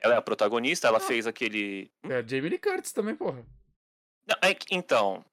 ela 0.00 0.14
é 0.14 0.16
a 0.18 0.22
protagonista, 0.22 0.86
ela 0.88 0.98
Ah. 0.98 1.00
fez 1.00 1.26
aquele... 1.26 1.90
É 2.04 2.16
a 2.16 2.22
Jamie 2.22 2.50
Lee 2.50 2.58
Curtis 2.58 2.92
também, 2.92 3.14
porra. 3.14 3.44
Não, 4.26 4.36
é 4.42 4.54
que- 4.54 4.74
então, 4.74 5.24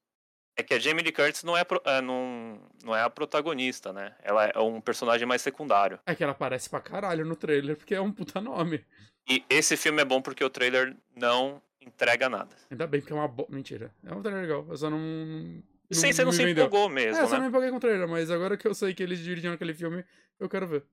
é 0.58 0.64
que 0.64 0.74
a 0.74 0.80
Jamie 0.80 1.04
Lee 1.04 1.12
Curtis 1.12 1.44
não 1.44 1.56
é, 1.58 1.64
pro- 1.64 1.82
é, 1.86 2.02
não, 2.02 2.62
não 2.84 2.96
é 2.96 3.02
a 3.02 3.10
protagonista, 3.10 3.92
né? 3.92 4.16
Ela 4.24 4.46
é 4.46 4.60
um 4.60 4.80
personagem 4.80 5.28
mais 5.28 5.42
secundário. 5.42 6.00
É 6.06 6.16
que 6.16 6.24
ela 6.24 6.32
aparece 6.32 6.70
pra 6.70 6.80
caralho 6.80 7.26
no 7.26 7.36
trailer, 7.36 7.76
porque 7.76 7.94
é 7.96 8.02
um 8.02 8.12
puta 8.12 8.40
nome. 8.42 8.86
E 9.28 9.44
esse 9.50 9.76
filme 9.76 10.02
é 10.02 10.06
bom 10.06 10.22
porque 10.22 10.44
o 10.44 10.50
trailer 10.50 10.96
não 11.16 11.62
entrega 11.82 12.30
nada. 12.30 12.56
Ainda 12.72 12.88
bem, 12.88 13.02
porque 13.02 13.12
é 13.14 13.16
uma 13.16 13.28
bo... 13.28 13.46
Mentira. 13.50 13.94
É 14.04 14.14
um 14.14 14.22
trailer 14.22 14.44
legal. 14.44 14.66
Eu 14.70 14.78
só 14.78 14.90
não. 14.90 15.62
Não 15.90 16.02
Sim, 16.02 16.12
você 16.14 16.24
não 16.24 16.32
me 16.32 16.38
se 16.38 16.44
vendeu. 16.44 16.66
empolgou 16.66 16.90
É, 16.90 16.94
mesmo, 16.94 17.22
eu 17.24 17.28
só 17.28 17.34
não 17.34 17.38
né? 17.38 17.44
me 17.44 17.48
empolguei 17.50 17.70
com 17.70 17.78
o 17.78 17.80
trailer, 17.80 18.08
mas 18.08 18.32
agora 18.32 18.58
que 18.58 18.68
eu 18.68 18.74
sei 18.74 18.94
que 18.94 19.04
eles 19.04 19.20
dirigiram 19.20 19.54
aquele 19.54 19.74
filme, 19.74 20.04
eu 20.40 20.50
quero 20.50 20.68
ver. 20.68 20.84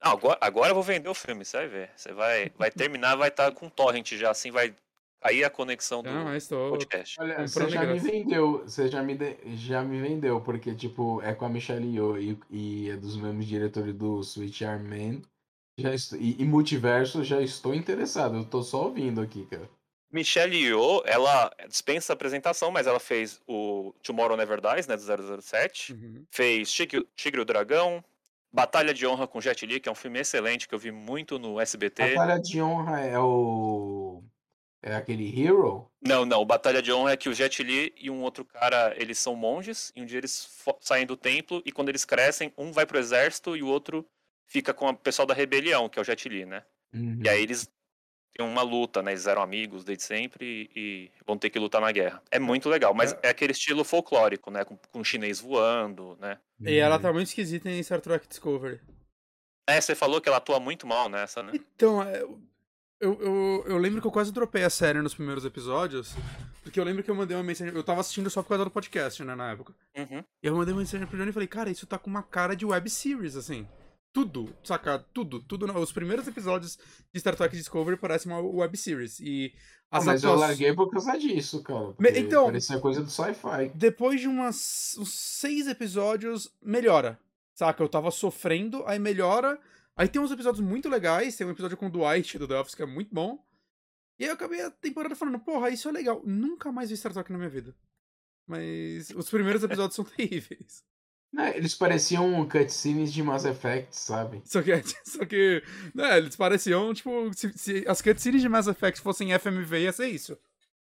Ah, 0.00 0.12
agora, 0.12 0.38
agora 0.40 0.70
eu 0.70 0.74
vou 0.74 0.82
vender 0.82 1.08
o 1.08 1.14
filme, 1.14 1.44
você 1.44 1.56
vai 1.58 1.68
ver. 1.68 1.90
Você 1.96 2.12
vai, 2.12 2.50
vai 2.56 2.70
terminar, 2.70 3.16
vai 3.16 3.28
estar 3.28 3.52
com 3.52 3.68
torrent 3.68 4.12
já, 4.14 4.30
assim, 4.30 4.50
vai 4.50 4.74
cair 5.20 5.44
a 5.44 5.50
conexão 5.50 6.02
do 6.02 6.08
Ah, 6.08 6.24
mas 6.24 6.48
tô. 6.48 6.70
podcast. 6.70 7.20
Olha, 7.20 7.46
você 7.46 7.68
já 7.68 7.84
me 7.84 7.98
vendeu, 7.98 8.58
você 8.60 8.88
já 8.88 9.02
me, 9.02 9.14
de- 9.14 9.56
já 9.56 9.82
me 9.82 10.00
vendeu, 10.00 10.40
porque, 10.40 10.74
tipo, 10.74 11.20
é 11.22 11.34
com 11.34 11.44
a 11.44 11.48
Michelle 11.50 11.86
Yeoh 11.86 12.18
e, 12.18 12.38
e 12.50 12.90
é 12.90 12.96
dos 12.96 13.16
mesmos 13.16 13.44
diretores 13.46 13.94
do 13.94 14.22
Switch 14.22 14.62
Arm 14.62 14.84
Man. 14.88 15.20
Já 15.78 15.94
estou, 15.94 16.18
e, 16.18 16.40
e 16.40 16.44
Multiverso, 16.44 17.22
já 17.24 17.40
estou 17.42 17.74
interessado, 17.74 18.36
eu 18.36 18.44
tô 18.44 18.62
só 18.62 18.84
ouvindo 18.86 19.20
aqui, 19.20 19.46
cara. 19.46 19.68
Michelle 20.12 20.56
Yeoh, 20.56 21.02
ela 21.06 21.50
dispensa 21.68 22.12
apresentação, 22.12 22.70
mas 22.70 22.86
ela 22.86 22.98
fez 22.98 23.40
o 23.46 23.94
Tomorrow 24.02 24.36
Never 24.36 24.60
Dies, 24.60 24.86
né, 24.86 24.96
do 24.96 25.40
007. 25.42 25.92
Uhum. 25.92 26.24
Fez 26.30 26.70
Tigre, 26.72 27.06
Tigre 27.14 27.40
e 27.40 27.42
o 27.42 27.44
Dragão, 27.44 28.04
Batalha 28.52 28.92
de 28.92 29.06
Honra 29.06 29.28
com 29.28 29.40
Jet 29.40 29.64
Li, 29.64 29.78
que 29.78 29.88
é 29.88 29.92
um 29.92 29.94
filme 29.94 30.18
excelente 30.18 30.66
que 30.66 30.74
eu 30.74 30.78
vi 30.78 30.90
muito 30.90 31.38
no 31.38 31.60
SBT. 31.60 32.14
Batalha 32.14 32.40
de 32.40 32.60
Honra 32.60 33.00
é 33.00 33.18
o... 33.18 34.24
é 34.82 34.94
aquele 34.94 35.28
Hero? 35.40 35.88
Não, 36.04 36.26
não, 36.26 36.44
Batalha 36.44 36.82
de 36.82 36.92
Honra 36.92 37.12
é 37.12 37.16
que 37.16 37.28
o 37.28 37.34
Jet 37.34 37.62
Li 37.62 37.94
e 37.96 38.10
um 38.10 38.22
outro 38.22 38.44
cara, 38.44 38.92
eles 38.96 39.18
são 39.18 39.36
monges, 39.36 39.92
e 39.94 40.02
um 40.02 40.06
dia 40.06 40.18
eles 40.18 40.50
saem 40.80 41.06
do 41.06 41.16
templo, 41.16 41.62
e 41.64 41.70
quando 41.70 41.88
eles 41.88 42.04
crescem, 42.04 42.52
um 42.58 42.72
vai 42.72 42.84
pro 42.84 42.98
exército 42.98 43.56
e 43.56 43.62
o 43.62 43.68
outro 43.68 44.04
fica 44.44 44.74
com 44.74 44.88
o 44.88 44.96
pessoal 44.96 45.26
da 45.26 45.34
rebelião, 45.34 45.88
que 45.88 46.00
é 46.00 46.02
o 46.02 46.04
Jet 46.04 46.28
Li, 46.28 46.44
né? 46.44 46.64
Uhum. 46.92 47.20
E 47.22 47.28
aí 47.28 47.40
eles 47.40 47.70
uma 48.42 48.62
luta, 48.62 49.02
né? 49.02 49.12
Eles 49.12 49.26
eram 49.26 49.42
amigos 49.42 49.84
desde 49.84 50.04
sempre 50.04 50.70
e, 50.74 50.80
e 50.80 51.10
vão 51.26 51.36
ter 51.38 51.50
que 51.50 51.58
lutar 51.58 51.80
na 51.80 51.90
guerra. 51.92 52.22
É 52.30 52.38
muito 52.38 52.68
legal, 52.68 52.92
mas 52.94 53.16
é, 53.22 53.28
aquele 53.30 53.52
estilo 53.52 53.84
folclórico, 53.84 54.50
né? 54.50 54.64
Com, 54.64 54.76
com 54.90 55.04
chinês 55.04 55.40
voando, 55.40 56.16
né? 56.20 56.38
E 56.60 56.76
ela 56.76 56.96
Uhum. 56.96 57.02
tá 57.02 57.12
muito 57.12 57.28
esquisita 57.28 57.68
em 57.70 57.82
Star 57.82 58.00
Trek 58.00 58.26
Discovery. 58.28 58.80
É, 59.68 59.80
você 59.80 59.94
falou 59.94 60.20
que 60.20 60.28
ela 60.28 60.38
atua 60.38 60.58
muito 60.58 60.86
mal 60.86 61.08
nessa, 61.08 61.42
né? 61.42 61.52
Então, 61.54 62.02
é, 62.02 62.22
eu, 62.22 62.38
eu, 63.00 63.64
eu 63.66 63.78
lembro 63.78 64.00
que 64.00 64.06
eu 64.06 64.10
quase 64.10 64.32
dropei 64.32 64.64
a 64.64 64.70
série 64.70 65.00
nos 65.00 65.14
primeiros 65.14 65.44
episódios, 65.44 66.14
porque 66.62 66.78
eu 66.78 66.84
lembro 66.84 67.02
que 67.02 67.10
eu 67.10 67.14
mandei 67.14 67.36
uma 67.36 67.42
mensagem. 67.42 67.72
Eu 67.74 67.82
tava 67.84 68.00
assistindo 68.00 68.28
só 68.28 68.42
por 68.42 68.48
causa 68.50 68.64
do 68.64 68.70
podcast, 68.70 69.22
né, 69.24 69.34
na 69.34 69.52
época. 69.52 69.72
Uhum. 69.96 70.24
E 70.42 70.46
eu 70.46 70.56
mandei 70.56 70.74
uma 70.74 70.80
mensagem 70.80 71.06
pro 71.06 71.16
Johnny 71.16 71.30
e 71.30 71.32
falei, 71.32 71.48
cara, 71.48 71.70
isso 71.70 71.86
tá 71.86 71.96
com 71.98 72.10
uma 72.10 72.22
cara 72.22 72.54
de 72.56 72.66
web 72.66 72.90
series, 72.90 73.36
assim. 73.36 73.66
Tudo, 74.12 74.52
saca? 74.64 74.98
Tudo, 75.12 75.40
tudo. 75.40 75.66
não. 75.66 75.76
Os 75.80 75.92
primeiros 75.92 76.26
episódios 76.26 76.78
de 77.12 77.20
Star 77.20 77.36
Trek 77.36 77.56
Discovery 77.56 77.96
parecem 77.96 78.30
uma 78.32 78.40
web 78.40 78.76
series. 78.76 79.20
E 79.20 79.54
Ah, 79.90 79.98
as 79.98 80.04
mas 80.04 80.22
eu 80.24 80.30
atuações- 80.30 80.50
larguei 80.50 80.74
por 80.74 80.90
causa 80.90 81.16
disso, 81.18 81.62
cara. 81.62 81.94
Então- 82.16 82.46
Parecia 82.46 82.78
coisa 82.80 83.02
do 83.02 83.10
sci-fi. 83.10 83.70
depois 83.74 84.20
de 84.20 84.26
umas, 84.26 84.96
uns 84.98 85.12
seis 85.14 85.68
episódios, 85.68 86.52
melhora. 86.60 87.20
Saca? 87.54 87.82
Eu 87.82 87.88
tava 87.88 88.10
sofrendo, 88.10 88.82
aí 88.86 88.98
melhora. 88.98 89.60
Aí 89.96 90.08
tem 90.08 90.20
uns 90.20 90.30
episódios 90.32 90.64
muito 90.64 90.88
legais. 90.88 91.36
Tem 91.36 91.46
um 91.46 91.50
episódio 91.50 91.76
com 91.76 91.86
o 91.86 91.90
Dwight 91.90 92.38
do 92.38 92.48
The 92.48 92.58
Office 92.58 92.74
que 92.74 92.82
é 92.82 92.86
muito 92.86 93.14
bom. 93.14 93.44
E 94.18 94.24
aí 94.24 94.30
eu 94.30 94.34
acabei 94.34 94.60
a 94.62 94.70
temporada 94.70 95.14
falando, 95.14 95.38
porra, 95.38 95.70
isso 95.70 95.88
é 95.88 95.92
legal. 95.92 96.20
Nunca 96.24 96.72
mais 96.72 96.90
vi 96.90 96.96
Star 96.96 97.12
Trek 97.12 97.30
na 97.30 97.38
minha 97.38 97.50
vida. 97.50 97.74
Mas 98.46 99.10
os 99.10 99.30
primeiros 99.30 99.62
episódios 99.62 99.94
são 99.94 100.04
terríveis. 100.16 100.84
Né, 101.32 101.56
eles 101.56 101.74
pareciam 101.76 102.46
cutscenes 102.48 103.12
de 103.12 103.22
Mass 103.22 103.44
Effect, 103.44 103.96
sabe? 103.96 104.42
Só 104.44 104.60
que, 104.62 104.72
só 105.06 105.24
que 105.24 105.62
né, 105.94 106.18
eles 106.18 106.34
pareciam, 106.34 106.92
tipo, 106.92 107.32
se, 107.34 107.52
se 107.56 107.84
as 107.86 108.02
cutscenes 108.02 108.42
de 108.42 108.48
Mass 108.48 108.66
Effect 108.66 109.00
fossem 109.00 109.32
FMV, 109.38 109.80
ia 109.82 109.92
ser 109.92 110.08
isso. 110.08 110.36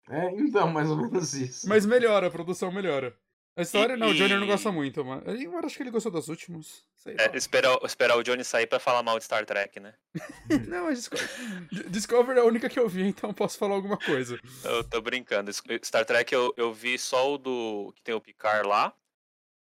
É, 0.10 0.30
então, 0.32 0.68
mais 0.70 0.90
ou 0.90 0.98
menos 0.98 1.34
isso. 1.34 1.68
Mas 1.68 1.86
melhora, 1.86 2.28
a 2.28 2.32
produção 2.32 2.72
melhora. 2.72 3.16
A 3.56 3.64
história, 3.64 3.94
E- 3.94 3.98
não, 3.98 4.08
o 4.08 4.14
Johnny 4.14 4.36
não 4.38 4.48
gosta 4.48 4.72
muito, 4.72 5.04
mas 5.04 5.22
eu 5.42 5.58
acho 5.60 5.76
que 5.76 5.84
ele 5.84 5.92
gostou 5.92 6.12
das 6.12 6.30
últimas. 6.30 6.86
É, 7.06 7.36
esperar, 7.36 7.78
esperar 7.84 8.16
o 8.18 8.24
Johnny 8.24 8.44
sair 8.46 8.66
pra 8.66 8.80
falar 8.80 9.04
mal 9.04 9.18
de 9.18 9.26
Star 9.26 9.46
Trek, 9.46 9.78
né? 9.80 9.94
Não, 10.70 10.86
mas 10.86 11.00
Discovery, 11.10 11.90
Discovery 11.90 12.40
é 12.40 12.42
a 12.42 12.46
única 12.46 12.70
que 12.70 12.80
eu 12.80 12.88
vi, 12.88 13.04
então 13.04 13.34
posso 13.34 13.58
falar 13.58 13.76
alguma 13.76 13.98
coisa. 13.98 14.40
Eu 14.64 14.84
tô 14.86 15.02
brincando. 15.02 15.52
Star 15.84 16.06
Trek 16.06 16.34
eu, 16.34 16.54
eu 16.56 16.74
vi 16.74 16.98
só 16.98 17.34
o 17.34 17.38
do. 17.38 17.92
que 17.96 18.02
tem 18.02 18.16
o 18.16 18.22
Picard 18.22 18.66
lá. 18.68 18.94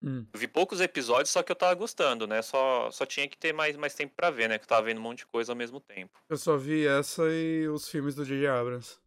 Hum. 0.03 0.27
Vi 0.35 0.49
poucos 0.49 0.81
episódios, 0.81 1.31
só 1.31 1.43
que 1.43 1.53
eu 1.53 1.57
tava 1.57 1.75
gostando, 1.75 2.27
né? 2.27 2.41
Só, 2.43 2.91
só 2.91 3.05
tinha 3.05 3.29
que 3.29 3.37
ter 3.37 3.53
mais, 3.53 3.77
mais 3.77 3.95
tempo 3.95 4.15
pra 4.17 4.31
ver, 4.31 4.49
né? 4.49 4.59
Que 4.59 4.65
eu 4.65 4.69
tava 4.69 4.87
vendo 4.87 4.99
um 4.99 5.03
monte 5.03 5.19
de 5.19 5.27
coisa 5.27 5.53
ao 5.53 5.57
mesmo 5.57 5.79
tempo. 5.81 6.19
Eu 6.29 6.37
só 6.39 6.57
vi 6.57 6.87
essa 6.87 7.23
e 7.31 7.69
os 7.69 7.89
filmes 7.89 8.15
do 8.15 8.25
J.J. 8.25 8.47
Abrams. 8.49 8.99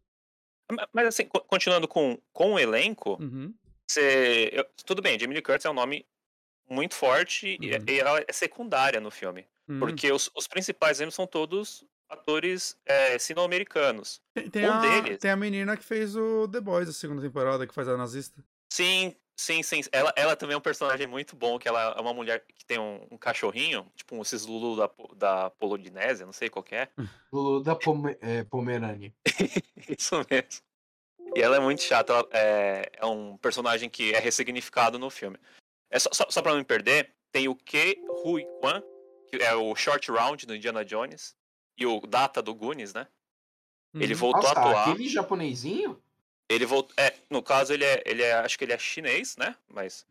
Ma- 0.70 0.88
Mas 0.92 1.08
assim, 1.08 1.26
co- 1.26 1.40
continuando 1.40 1.88
com, 1.88 2.16
com 2.32 2.54
o 2.54 2.58
elenco, 2.58 3.18
Uhum. 3.20 3.52
você. 3.90 4.50
eu- 4.52 4.64
tudo 4.86 5.02
bem, 5.02 5.18
Jamie 5.18 5.34
Lee 5.34 5.42
Curtis 5.42 5.64
é 5.66 5.70
um 5.70 5.74
nome 5.74 6.06
muito 6.70 6.94
forte 6.94 7.58
e, 7.60 7.74
Uhum. 7.76 7.84
e 7.88 7.98
ela 8.00 8.24
é 8.26 8.32
secundária 8.32 9.00
no 9.00 9.10
filme. 9.10 9.46
Uhum. 9.68 9.80
Porque 9.80 10.10
os, 10.12 10.30
os 10.34 10.46
principais 10.46 10.98
mesmo 11.00 11.10
são 11.12 11.26
todos 11.26 11.84
atores 12.08 12.76
é, 12.86 13.18
sino-americanos. 13.18 14.22
Tem, 14.32 14.48
tem 14.48 14.68
um 14.68 14.72
a, 14.72 14.80
deles- 14.80 15.18
tem 15.18 15.30
a 15.30 15.36
menina 15.36 15.76
que 15.76 15.82
fez 15.84 16.14
o 16.14 16.46
The 16.48 16.60
Boys, 16.60 16.88
a 16.88 16.92
segunda 16.92 17.20
temporada, 17.20 17.66
que 17.66 17.74
faz 17.74 17.88
a 17.88 17.96
nazista. 17.96 18.44
Sim, 18.72 19.14
sim, 19.36 19.62
sim. 19.62 19.80
Ela, 19.92 20.12
ela 20.16 20.36
também 20.36 20.54
é 20.54 20.58
um 20.58 20.60
personagem 20.60 21.06
muito 21.06 21.36
bom, 21.36 21.58
que 21.58 21.68
ela 21.68 21.94
é 21.96 22.00
uma 22.00 22.14
mulher 22.14 22.44
que 22.54 22.64
tem 22.64 22.78
um, 22.78 23.06
um 23.10 23.18
cachorrinho, 23.18 23.90
tipo 23.94 24.14
um 24.16 24.22
esses 24.22 24.46
Lulu 24.46 24.76
da, 24.76 24.90
da 25.16 25.50
Polodinésia, 25.50 26.26
não 26.26 26.32
sei 26.32 26.48
qual 26.48 26.62
que 26.62 26.74
é. 26.74 26.88
Lulu 27.32 27.62
da 27.62 27.74
Pome 27.74 28.16
é, 28.20 28.44
Pomerânia. 28.44 29.12
Isso 29.98 30.14
mesmo. 30.30 30.62
E 31.36 31.40
ela 31.40 31.56
é 31.56 31.60
muito 31.60 31.82
chata, 31.82 32.12
ela 32.12 32.28
é, 32.32 32.92
é 32.96 33.06
um 33.06 33.36
personagem 33.38 33.90
que 33.90 34.14
é 34.14 34.18
ressignificado 34.18 34.98
no 34.98 35.10
filme. 35.10 35.38
É 35.90 35.98
só, 35.98 36.10
só, 36.12 36.26
só 36.30 36.42
pra 36.42 36.52
não 36.52 36.58
me 36.58 36.64
perder, 36.64 37.14
tem 37.32 37.48
o 37.48 37.54
Ke 37.54 38.00
Hui 38.24 38.44
Kwan, 38.60 38.82
que 39.28 39.36
é 39.42 39.54
o 39.54 39.74
Short 39.74 40.10
Round 40.10 40.46
do 40.46 40.54
Indiana 40.54 40.84
Jones, 40.84 41.36
e 41.76 41.86
o 41.86 42.00
Data 42.00 42.40
do 42.40 42.54
Goonies, 42.54 42.94
né? 42.94 43.08
Ele 43.94 44.12
Uhum. 44.12 44.18
voltou 44.20 44.42
Nossa, 44.42 44.58
a 44.60 44.62
atuar. 44.70 44.88
aquele 44.90 45.08
japonesinho? 45.08 46.02
Ele 46.48 46.66
voltou. 46.66 46.94
É, 46.96 47.14
no 47.30 47.42
caso, 47.42 47.72
ele 47.72 47.84
é, 47.84 48.02
ele 48.04 48.22
é. 48.22 48.32
Acho 48.34 48.58
que 48.58 48.64
ele 48.64 48.72
é 48.72 48.78
chinês, 48.78 49.36
né? 49.36 49.56
Mas. 49.68 50.06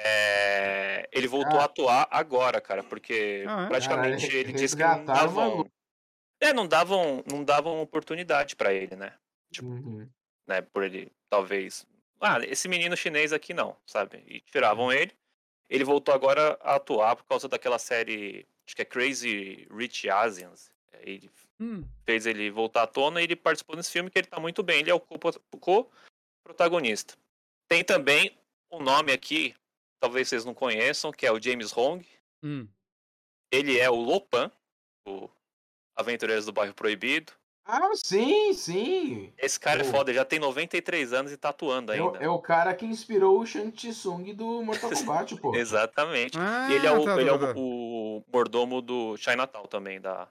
é, 0.00 1.08
ele 1.10 1.26
voltou 1.26 1.58
Ah. 1.58 1.62
a 1.62 1.64
atuar 1.64 2.08
agora, 2.10 2.60
cara, 2.60 2.84
porque 2.84 3.44
Ah, 3.48 3.64
é? 3.64 3.68
praticamente 3.68 4.26
Cara, 4.28 4.38
ele 4.38 4.52
disse 4.70 4.76
que 4.76 4.82
não 4.84 5.04
davam. 5.04 5.70
É, 6.40 6.52
não 6.52 6.68
davam, 6.68 7.24
não 7.28 7.42
davam 7.42 7.80
oportunidade 7.82 8.54
pra 8.54 8.72
ele, 8.72 8.94
né? 8.94 9.12
Tipo, 9.52 9.66
Uhum. 9.68 10.08
né? 10.46 10.60
Por 10.62 10.84
ele, 10.84 11.10
talvez. 11.28 11.84
Ah, 12.20 12.38
esse 12.44 12.68
menino 12.68 12.96
chinês 12.96 13.32
aqui 13.32 13.52
não, 13.52 13.76
sabe? 13.86 14.22
E 14.26 14.40
tiravam 14.40 14.92
ele. 14.92 15.12
Ele 15.68 15.82
voltou 15.84 16.14
agora 16.14 16.56
a 16.62 16.76
atuar 16.76 17.16
por 17.16 17.24
causa 17.24 17.48
daquela 17.48 17.78
série. 17.78 18.46
Acho 18.66 18.76
que 18.76 18.82
é 18.82 18.84
Crazy 18.84 19.66
Rich 19.70 20.08
Asians. 20.08 20.70
Ele 21.00 21.28
Hum. 21.60 21.84
fez 22.06 22.24
ele 22.26 22.50
voltar 22.50 22.84
à 22.84 22.86
tona 22.86 23.20
e 23.20 23.24
ele 23.24 23.34
participou 23.36 23.74
desse 23.76 23.90
filme 23.90 24.10
que 24.10 24.18
ele 24.18 24.26
tá 24.28 24.38
muito 24.38 24.62
bem. 24.62 24.80
Ele 24.80 24.90
é 24.90 24.94
o 24.94 25.00
co- 25.00 25.18
co-protagonista. 26.44 27.14
Tem 27.68 27.84
também 27.84 28.36
um 28.70 28.80
nome 28.82 29.12
aqui, 29.12 29.54
talvez 30.00 30.28
vocês 30.28 30.44
não 30.44 30.54
conheçam, 30.54 31.10
que 31.12 31.26
é 31.26 31.32
o 31.32 31.40
James 31.40 31.76
Hong. 31.76 32.06
Hum. 32.42 32.66
Ele 33.52 33.78
é 33.78 33.90
o 33.90 33.94
Lopan, 33.96 34.50
o 35.06 35.28
Aventureiros 35.96 36.46
do 36.46 36.52
Bairro 36.52 36.74
Proibido. 36.74 37.32
Ah, 37.70 37.90
sim, 37.94 38.52
sim. 38.54 39.32
Esse 39.36 39.60
cara 39.60 39.82
é 39.82 39.84
foda, 39.84 40.10
ele 40.10 40.18
já 40.18 40.24
tem 40.24 40.38
93 40.38 41.12
anos 41.12 41.30
e 41.32 41.36
tá 41.36 41.50
atuando 41.50 41.92
É, 41.92 42.00
o- 42.00 42.06
ainda. 42.06 42.18
é 42.24 42.28
o 42.28 42.38
cara 42.38 42.74
que 42.74 42.86
inspirou 42.86 43.40
o 43.40 43.46
Shang 43.46 43.70
Tsung 43.72 44.32
do 44.32 44.62
Mortal 44.62 44.88
Kombat, 45.26 45.36
pô. 45.36 45.54
Exatamente. 45.54 46.38
Ah, 46.38 46.68
E 46.70 46.74
ele 46.76 46.86
é 46.86 46.92
o, 46.92 47.04
tá, 47.04 47.20
ele 47.20 47.28
é 47.28 47.36
tá, 47.38 47.44
o, 47.44 47.46
tá. 47.46 47.52
o 47.56 48.24
mordomo 48.32 48.80
do 48.80 49.16
Chinatown 49.18 49.66
também, 49.66 50.00
da. 50.00 50.28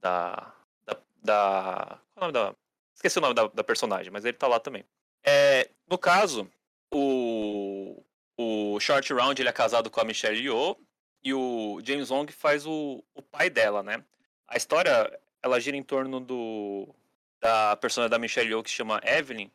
Da. 0.00 0.54
Da. 0.86 0.96
da- 1.22 1.98
qual 2.14 2.16
é 2.16 2.18
o 2.18 2.20
nome 2.20 2.32
da. 2.32 2.54
Esqueci 2.94 3.18
o 3.18 3.20
nome 3.20 3.34
da, 3.34 3.46
da 3.48 3.64
personagem, 3.64 4.10
mas 4.10 4.24
ele 4.24 4.36
tá 4.36 4.48
lá 4.48 4.58
também. 4.58 4.84
É, 5.24 5.70
no 5.88 5.98
caso, 5.98 6.50
o. 6.92 8.02
O 8.40 8.78
Short 8.78 9.12
Round 9.12 9.40
ele 9.42 9.48
é 9.48 9.52
casado 9.52 9.90
com 9.90 10.00
a 10.00 10.04
Michelle 10.04 10.40
Yeoh. 10.40 10.76
E 11.24 11.34
o 11.34 11.80
James 11.84 12.10
Wong 12.10 12.32
faz 12.32 12.64
o, 12.64 13.04
o 13.12 13.20
pai 13.20 13.50
dela, 13.50 13.82
né? 13.82 14.04
A 14.46 14.56
história, 14.56 15.20
ela 15.42 15.58
gira 15.58 15.76
em 15.76 15.82
torno 15.82 16.20
do 16.20 16.94
da 17.40 17.76
personagem 17.76 18.10
da 18.10 18.18
Michelle 18.18 18.48
Yeoh 18.48 18.62
que 18.62 18.70
se 18.70 18.76
chama 18.76 19.00
Evelyn. 19.04 19.50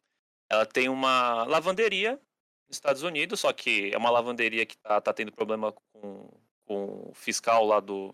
Ela 0.50 0.66
tem 0.66 0.90
uma 0.90 1.46
lavanderia 1.46 2.20
nos 2.68 2.76
Estados 2.78 3.04
Unidos, 3.04 3.40
só 3.40 3.52
que 3.54 3.92
é 3.94 3.98
uma 3.98 4.10
lavanderia 4.10 4.66
que 4.66 4.78
tá, 4.78 5.00
tá 5.00 5.14
tendo 5.14 5.32
problema 5.32 5.72
com, 5.72 6.30
com 6.66 7.10
o 7.10 7.14
fiscal 7.14 7.66
lá 7.66 7.80
do, 7.80 8.14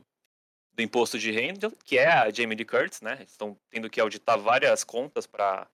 do 0.74 0.82
imposto 0.82 1.20
de 1.20 1.32
renda, 1.32 1.72
que 1.84 1.98
é 1.98 2.08
a 2.08 2.30
Jamie 2.30 2.56
Lee 2.56 2.66
Curtis, 2.66 3.02
né? 3.02 3.20
Estão 3.28 3.58
tendo 3.70 3.90
que 3.90 4.00
auditar 4.00 4.40
várias 4.40 4.84
contas 4.84 5.26
para 5.26 5.68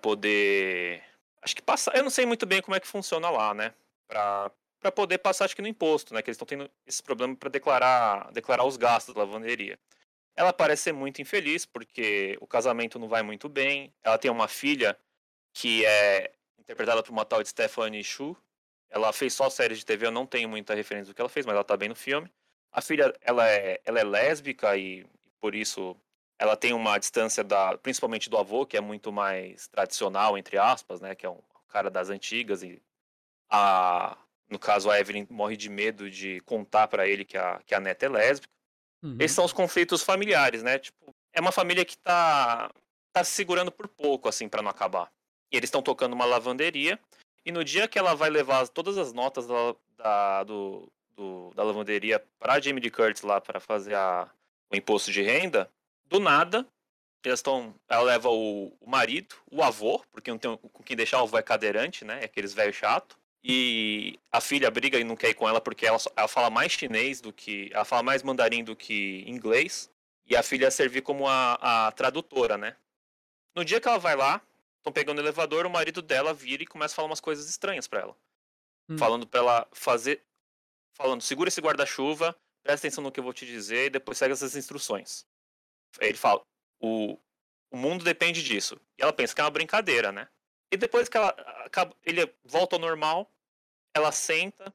poder. 0.00 1.02
Acho 1.42 1.56
que 1.56 1.62
passar. 1.62 1.96
Eu 1.96 2.02
não 2.02 2.10
sei 2.10 2.26
muito 2.26 2.44
bem 2.44 2.60
como 2.60 2.74
é 2.74 2.80
que 2.80 2.86
funciona 2.86 3.30
lá, 3.30 3.54
né? 3.54 3.74
Para 4.06 4.50
poder 4.94 5.18
passar, 5.18 5.46
acho 5.46 5.56
que 5.56 5.62
no 5.62 5.68
imposto, 5.68 6.12
né? 6.12 6.20
Que 6.22 6.30
eles 6.30 6.36
estão 6.36 6.46
tendo 6.46 6.70
esse 6.86 7.02
problema 7.02 7.34
para 7.34 7.48
declarar, 7.48 8.30
declarar 8.32 8.64
os 8.64 8.76
gastos 8.76 9.14
da 9.14 9.22
lavanderia. 9.22 9.78
Ela 10.36 10.52
parece 10.52 10.82
ser 10.82 10.92
muito 10.92 11.22
infeliz 11.22 11.64
porque 11.64 12.36
o 12.40 12.46
casamento 12.46 12.98
não 12.98 13.08
vai 13.08 13.22
muito 13.22 13.48
bem. 13.48 13.94
Ela 14.02 14.18
tem 14.18 14.30
uma 14.30 14.48
filha 14.48 14.98
que 15.52 15.86
é 15.86 16.32
interpretada 16.58 17.02
por 17.02 17.12
uma 17.12 17.24
tal 17.24 17.42
de 17.42 17.48
Stephanie 17.48 18.02
Shu. 18.02 18.36
Ela 18.90 19.12
fez 19.12 19.32
só 19.32 19.48
séries 19.48 19.78
de 19.78 19.86
TV, 19.86 20.06
eu 20.06 20.10
não 20.10 20.26
tenho 20.26 20.48
muita 20.48 20.74
referência 20.74 21.12
do 21.12 21.14
que 21.14 21.20
ela 21.20 21.28
fez, 21.28 21.46
mas 21.46 21.54
ela 21.54 21.64
tá 21.64 21.76
bem 21.76 21.88
no 21.88 21.94
filme. 21.94 22.30
A 22.74 22.80
filha, 22.80 23.14
ela 23.20 23.48
é, 23.48 23.80
ela 23.84 24.00
é 24.00 24.04
lésbica 24.04 24.76
e, 24.76 25.06
por 25.40 25.54
isso 25.54 25.96
ela 26.36 26.56
tem 26.56 26.72
uma 26.72 26.98
distância 26.98 27.44
da, 27.44 27.78
principalmente 27.78 28.28
do 28.28 28.36
avô, 28.36 28.66
que 28.66 28.76
é 28.76 28.80
muito 28.80 29.12
mais 29.12 29.68
tradicional 29.68 30.36
entre 30.36 30.58
aspas, 30.58 31.00
né, 31.00 31.14
que 31.14 31.24
é 31.24 31.30
um 31.30 31.38
cara 31.68 31.88
das 31.88 32.10
antigas 32.10 32.62
e 32.62 32.82
a 33.48 34.18
no 34.50 34.58
caso 34.58 34.90
a 34.90 34.98
Evelyn 34.98 35.26
morre 35.30 35.56
de 35.56 35.68
medo 35.68 36.10
de 36.10 36.40
contar 36.40 36.88
para 36.88 37.06
ele 37.08 37.24
que 37.24 37.36
a, 37.36 37.60
que 37.64 37.74
a 37.74 37.80
neta 37.80 38.06
é 38.06 38.08
lésbica. 38.08 38.52
Uhum. 39.02 39.16
Esses 39.20 39.34
são 39.34 39.44
os 39.44 39.52
conflitos 39.52 40.02
familiares, 40.02 40.62
né? 40.62 40.78
Tipo, 40.78 41.14
é 41.32 41.40
uma 41.40 41.52
família 41.52 41.84
que 41.84 41.96
tá 41.98 42.70
tá 43.12 43.22
se 43.22 43.30
segurando 43.30 43.70
por 43.70 43.86
pouco 43.86 44.28
assim 44.28 44.48
para 44.48 44.62
não 44.62 44.70
acabar. 44.70 45.10
E 45.52 45.56
eles 45.56 45.68
estão 45.68 45.82
tocando 45.82 46.12
uma 46.12 46.24
lavanderia. 46.24 46.98
E 47.44 47.52
no 47.52 47.62
dia 47.62 47.86
que 47.86 47.98
ela 47.98 48.14
vai 48.14 48.28
levar 48.28 48.66
todas 48.68 48.98
as 48.98 49.12
notas 49.12 49.46
da, 49.46 49.76
da, 49.96 50.44
do, 50.44 50.90
do, 51.16 51.52
da 51.54 51.62
lavanderia 51.62 52.24
para 52.38 52.60
Jamie 52.60 52.82
Lee 52.82 52.90
Curtis 52.90 53.22
lá 53.22 53.40
para 53.40 53.60
fazer 53.60 53.94
a, 53.94 54.28
o 54.70 54.76
imposto 54.76 55.10
de 55.10 55.22
renda, 55.22 55.70
do 56.06 56.20
nada, 56.20 56.66
estão, 57.24 57.74
ela 57.88 58.02
leva 58.02 58.28
o, 58.28 58.76
o, 58.80 58.88
marido, 58.88 59.34
o 59.50 59.62
avô, 59.62 60.04
porque 60.12 60.30
não 60.30 60.38
tem 60.38 60.56
com 60.56 60.82
quem 60.82 60.96
deixar 60.96 61.20
o 61.20 61.22
avô 61.22 61.38
é 61.38 61.42
cadeirante, 61.42 62.04
né? 62.04 62.20
É 62.20 62.24
aqueles 62.24 62.52
velho 62.52 62.72
chato. 62.72 63.16
E 63.46 64.18
a 64.32 64.40
filha 64.40 64.70
briga 64.70 64.98
e 64.98 65.04
não 65.04 65.16
quer 65.16 65.30
ir 65.30 65.34
com 65.34 65.46
ela 65.46 65.60
porque 65.60 65.86
ela, 65.86 65.98
ela 66.16 66.28
fala 66.28 66.48
mais 66.48 66.72
chinês 66.72 67.20
do 67.20 67.32
que. 67.32 67.70
Ela 67.72 67.84
fala 67.84 68.02
mais 68.02 68.22
mandarim 68.22 68.64
do 68.64 68.74
que 68.74 69.22
inglês. 69.26 69.90
E 70.26 70.34
a 70.34 70.42
filha 70.42 70.70
servir 70.70 71.02
como 71.02 71.28
a, 71.28 71.86
a 71.86 71.92
tradutora, 71.92 72.56
né? 72.56 72.74
No 73.54 73.62
dia 73.62 73.80
que 73.80 73.86
ela 73.86 73.98
vai 73.98 74.16
lá, 74.16 74.40
estão 74.78 74.92
pegando 74.92 75.18
o 75.18 75.20
elevador, 75.20 75.66
o 75.66 75.70
marido 75.70 76.00
dela 76.00 76.32
vira 76.32 76.62
e 76.62 76.66
começa 76.66 76.94
a 76.94 76.96
falar 76.96 77.08
umas 77.08 77.20
coisas 77.20 77.48
estranhas 77.48 77.86
para 77.86 78.00
ela. 78.00 78.16
Hum. 78.88 78.96
Falando 78.96 79.26
pra 79.26 79.40
ela 79.40 79.68
fazer. 79.72 80.22
Falando, 80.94 81.22
segura 81.22 81.48
esse 81.48 81.60
guarda-chuva, 81.60 82.36
presta 82.62 82.86
atenção 82.86 83.02
no 83.02 83.12
que 83.12 83.20
eu 83.20 83.24
vou 83.24 83.32
te 83.32 83.44
dizer 83.44 83.86
e 83.86 83.90
depois 83.90 84.16
segue 84.16 84.32
essas 84.32 84.54
instruções. 84.56 85.26
Ele 86.00 86.16
fala, 86.16 86.42
o, 86.80 87.18
o 87.70 87.76
mundo 87.76 88.04
depende 88.04 88.42
disso. 88.42 88.80
E 88.98 89.02
ela 89.02 89.12
pensa 89.12 89.34
que 89.34 89.40
é 89.40 89.44
uma 89.44 89.50
brincadeira, 89.50 90.12
né? 90.12 90.28
E 90.72 90.76
depois 90.76 91.08
que 91.08 91.16
ela 91.16 91.28
acaba, 91.64 91.94
ele 92.04 92.32
volta 92.44 92.76
ao 92.76 92.80
normal, 92.80 93.30
ela 93.94 94.10
senta 94.10 94.74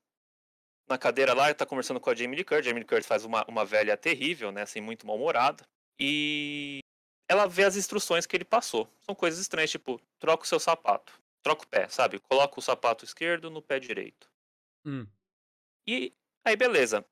na 0.90 0.98
cadeira 0.98 1.34
lá 1.34 1.54
tá 1.54 1.66
conversando 1.66 2.00
com 2.00 2.10
a 2.10 2.16
Jamie 2.16 2.36
Lee 2.36 2.44
Curtis. 2.44 2.66
Jamie 2.66 2.80
Lee 2.80 2.88
Curtis 2.88 3.08
faz 3.08 3.24
uma, 3.24 3.46
uma 3.48 3.64
velha 3.64 3.96
terrível, 3.96 4.52
né? 4.52 4.64
Assim, 4.64 4.82
muito 4.82 5.06
mal-humorada. 5.06 5.64
E 6.00 6.80
ela 7.28 7.46
vê 7.46 7.64
as 7.64 7.76
instruções 7.76 8.26
que 8.26 8.36
ele 8.36 8.44
passou. 8.44 8.92
São 9.02 9.14
coisas 9.14 9.40
estranhas, 9.40 9.70
tipo, 9.70 10.02
troca 10.18 10.44
o 10.44 10.48
seu 10.48 10.60
sapato. 10.60 11.14
Troca 11.44 11.64
o 11.64 11.68
pé, 11.68 11.88
sabe? 11.90 12.20
Coloca 12.20 12.60
o 12.60 12.62
sapato 12.62 13.06
esquerdo 13.06 13.52
no 13.52 13.62
pé 13.62 13.80
direito. 13.80 14.30
Hum. 14.84 15.06
E 15.90 16.14
aí, 16.46 16.56
beleza. 16.56 17.04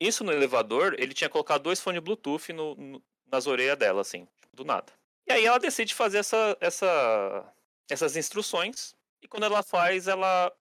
Isso 0.00 0.22
no 0.22 0.30
elevador, 0.30 0.94
ele 0.98 1.12
tinha 1.12 1.28
colocado 1.28 1.62
dois 1.62 1.80
fones 1.80 2.00
Bluetooth 2.00 2.52
no, 2.52 2.76
no, 2.76 3.02
nas 3.26 3.48
orelhas 3.48 3.76
dela, 3.76 4.02
assim, 4.02 4.24
tipo, 4.40 4.56
do 4.56 4.64
nada. 4.64 4.92
E 5.26 5.32
aí 5.32 5.44
ela 5.44 5.58
decide 5.58 5.92
fazer 5.92 6.18
essa, 6.18 6.56
essa, 6.60 7.52
essas 7.90 8.16
instruções. 8.16 8.94
E 9.20 9.26
quando 9.26 9.46
ela 9.46 9.64
faz, 9.64 10.06
ela 10.06 10.52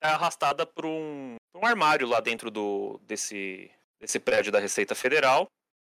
é 0.00 0.06
arrastada 0.06 0.64
por 0.64 0.86
um, 0.86 1.34
um 1.56 1.66
armário 1.66 2.06
lá 2.06 2.20
dentro 2.20 2.48
do, 2.48 3.00
desse, 3.02 3.68
desse 3.98 4.20
prédio 4.20 4.52
da 4.52 4.60
Receita 4.60 4.94
Federal. 4.94 5.48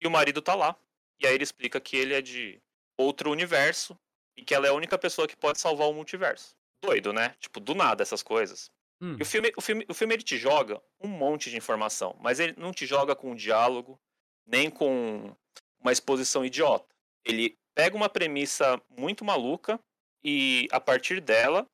E 0.02 0.06
o 0.08 0.10
marido 0.10 0.42
tá 0.42 0.56
lá. 0.56 0.76
E 1.20 1.28
aí 1.28 1.34
ele 1.34 1.44
explica 1.44 1.80
que 1.80 1.96
ele 1.96 2.12
é 2.12 2.20
de 2.20 2.60
outro 2.96 3.30
universo 3.30 3.96
e 4.36 4.44
que 4.44 4.52
ela 4.52 4.66
é 4.66 4.70
a 4.70 4.74
única 4.74 4.98
pessoa 4.98 5.28
que 5.28 5.36
pode 5.36 5.60
salvar 5.60 5.88
o 5.88 5.94
multiverso. 5.94 6.56
Doido, 6.82 7.12
né? 7.12 7.36
Tipo, 7.38 7.60
do 7.60 7.76
nada 7.76 8.02
essas 8.02 8.22
coisas. 8.22 8.72
Hum. 9.00 9.16
E 9.18 9.22
o 9.22 9.26
filme, 9.26 9.52
o, 9.56 9.60
filme, 9.60 9.86
o 9.88 9.94
filme 9.94 10.14
ele 10.14 10.22
te 10.22 10.36
joga 10.36 10.80
um 11.00 11.08
monte 11.08 11.50
de 11.50 11.56
informação, 11.56 12.16
mas 12.20 12.40
ele 12.40 12.54
não 12.56 12.72
te 12.72 12.86
joga 12.86 13.14
com 13.14 13.32
um 13.32 13.34
diálogo, 13.34 13.98
nem 14.46 14.70
com 14.70 15.34
uma 15.80 15.92
exposição 15.92 16.44
idiota. 16.44 16.86
Ele 17.24 17.56
pega 17.74 17.96
uma 17.96 18.08
premissa 18.08 18.80
muito 18.90 19.24
maluca 19.24 19.78
e, 20.22 20.66
a 20.72 20.80
partir 20.80 21.20
dela, 21.20 21.66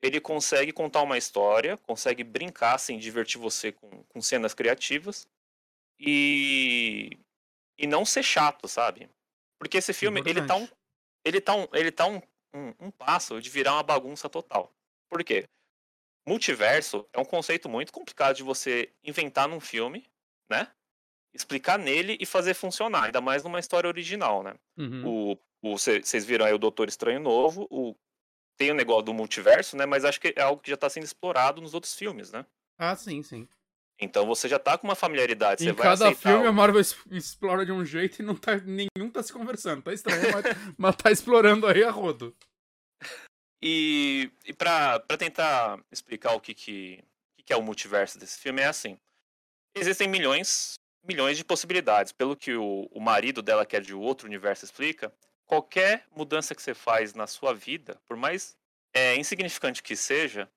ele 0.00 0.20
consegue 0.20 0.72
contar 0.72 1.02
uma 1.02 1.18
história, 1.18 1.76
consegue 1.78 2.24
brincar, 2.24 2.74
assim, 2.74 2.98
divertir 2.98 3.38
você 3.38 3.70
com, 3.72 4.02
com 4.04 4.20
cenas 4.20 4.54
criativas. 4.54 5.26
E 6.00 7.18
e 7.82 7.86
não 7.86 8.04
ser 8.04 8.22
chato, 8.22 8.68
sabe? 8.68 9.10
Porque 9.58 9.78
esse 9.78 9.92
filme, 9.92 10.22
ele 10.24 10.46
tá 10.46 10.54
um. 10.54 10.68
Ele 11.24 11.40
tá 11.40 11.54
um. 11.54 11.66
Ele 11.72 11.90
tá 11.90 12.06
um, 12.06 12.22
um, 12.54 12.74
um 12.86 12.90
passo 12.90 13.40
de 13.40 13.50
virar 13.50 13.74
uma 13.74 13.82
bagunça 13.82 14.28
total. 14.28 14.72
Por 15.10 15.22
quê? 15.24 15.44
Multiverso 16.26 17.06
é 17.12 17.20
um 17.20 17.24
conceito 17.24 17.68
muito 17.68 17.92
complicado 17.92 18.36
de 18.36 18.42
você 18.42 18.92
inventar 19.02 19.48
num 19.48 19.60
filme, 19.60 20.06
né? 20.48 20.68
Explicar 21.34 21.78
nele 21.78 22.16
e 22.20 22.26
fazer 22.26 22.54
funcionar, 22.54 23.04
ainda 23.04 23.20
mais 23.20 23.42
numa 23.42 23.58
história 23.58 23.88
original, 23.88 24.42
né? 24.42 24.54
Uhum. 24.76 25.34
O 25.62 25.74
Vocês 25.74 26.24
viram 26.24 26.44
aí 26.44 26.52
o 26.52 26.58
Doutor 26.58 26.88
Estranho 26.88 27.20
Novo, 27.20 27.66
o, 27.70 27.96
tem 28.56 28.70
o 28.70 28.74
negócio 28.74 29.04
do 29.04 29.14
multiverso, 29.14 29.76
né? 29.76 29.86
Mas 29.86 30.04
acho 30.04 30.20
que 30.20 30.32
é 30.36 30.42
algo 30.42 30.62
que 30.62 30.70
já 30.70 30.74
está 30.74 30.88
sendo 30.88 31.04
explorado 31.04 31.60
nos 31.60 31.74
outros 31.74 31.94
filmes, 31.94 32.30
né? 32.30 32.44
Ah, 32.78 32.94
sim, 32.94 33.22
sim. 33.22 33.48
Então 34.00 34.26
você 34.26 34.48
já 34.48 34.58
tá 34.58 34.76
com 34.76 34.86
uma 34.86 34.94
familiaridade. 34.94 35.68
Em 35.68 35.74
cada 35.74 36.08
aceitar... 36.08 36.32
filme 36.32 36.46
a 36.46 36.52
Marvel 36.52 36.80
explora 37.10 37.64
de 37.64 37.72
um 37.72 37.84
jeito 37.84 38.20
e 38.20 38.24
não 38.24 38.34
tá, 38.34 38.56
nenhum 38.56 39.10
tá 39.10 39.22
se 39.22 39.32
conversando. 39.32 39.82
Tá 39.82 39.92
estranho, 39.92 40.32
mas, 40.32 40.44
mas 40.76 40.96
tá 40.96 41.10
explorando 41.10 41.66
aí 41.66 41.84
a 41.84 41.90
rodo. 41.90 42.34
E, 43.62 44.30
e 44.44 44.52
pra 44.52 44.98
tentar 45.16 45.78
explicar 45.92 46.32
o 46.32 46.40
que, 46.40 46.52
que, 46.52 47.04
que 47.44 47.52
é 47.52 47.56
o 47.56 47.62
multiverso 47.62 48.18
desse 48.18 48.38
filme, 48.38 48.60
é 48.60 48.66
assim. 48.66 48.98
Existem 49.74 50.08
milhões, 50.08 50.74
milhões 51.04 51.36
de 51.36 51.44
possibilidades. 51.44 52.10
Pelo 52.10 52.36
que 52.36 52.54
o, 52.54 52.88
o 52.90 53.00
marido 53.00 53.40
dela, 53.40 53.64
que 53.64 53.76
é 53.76 53.80
de 53.80 53.94
outro 53.94 54.26
universo, 54.26 54.64
explica, 54.64 55.14
qualquer 55.46 56.06
mudança 56.14 56.54
que 56.54 56.62
você 56.62 56.74
faz 56.74 57.14
na 57.14 57.26
sua 57.28 57.54
vida, 57.54 58.00
por 58.08 58.16
mais 58.16 58.56
é, 58.92 59.14
insignificante 59.16 59.82
que 59.82 59.94
seja, 59.94 60.50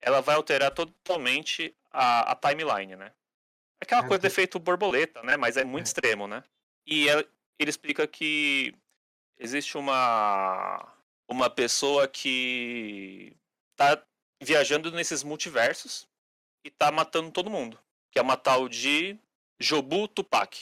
ela 0.00 0.22
vai 0.22 0.36
alterar 0.36 0.70
totalmente 0.70 1.76
a, 1.90 2.32
a 2.32 2.34
timeline, 2.34 2.96
né? 2.96 3.12
Aquela 3.80 4.02
coisa 4.06 4.20
do 4.20 4.26
efeito 4.26 4.58
borboleta, 4.58 5.22
né? 5.22 5.36
Mas 5.36 5.56
é 5.56 5.64
muito 5.64 5.84
é. 5.84 5.88
extremo, 5.88 6.26
né? 6.26 6.42
E 6.86 7.08
ela, 7.08 7.24
ele 7.58 7.70
explica 7.70 8.06
que 8.06 8.74
existe 9.38 9.76
uma 9.76 10.97
uma 11.28 11.50
pessoa 11.50 12.08
que 12.08 13.36
tá 13.76 14.02
viajando 14.42 14.90
nesses 14.90 15.22
multiversos 15.22 16.08
e 16.64 16.70
tá 16.70 16.90
matando 16.90 17.30
todo 17.30 17.50
mundo. 17.50 17.78
Que 18.10 18.18
é 18.18 18.22
uma 18.22 18.36
tal 18.36 18.68
de 18.68 19.18
Jobu 19.60 20.08
Tupac. 20.08 20.56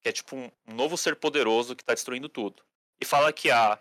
Que 0.00 0.08
é 0.08 0.12
tipo 0.12 0.36
um, 0.36 0.50
novo 0.66 0.96
ser 0.96 1.16
poderoso 1.16 1.74
que 1.74 1.84
tá 1.84 1.92
destruindo 1.92 2.28
tudo. 2.28 2.62
E 3.00 3.04
fala 3.04 3.32
que 3.32 3.50
a 3.50 3.78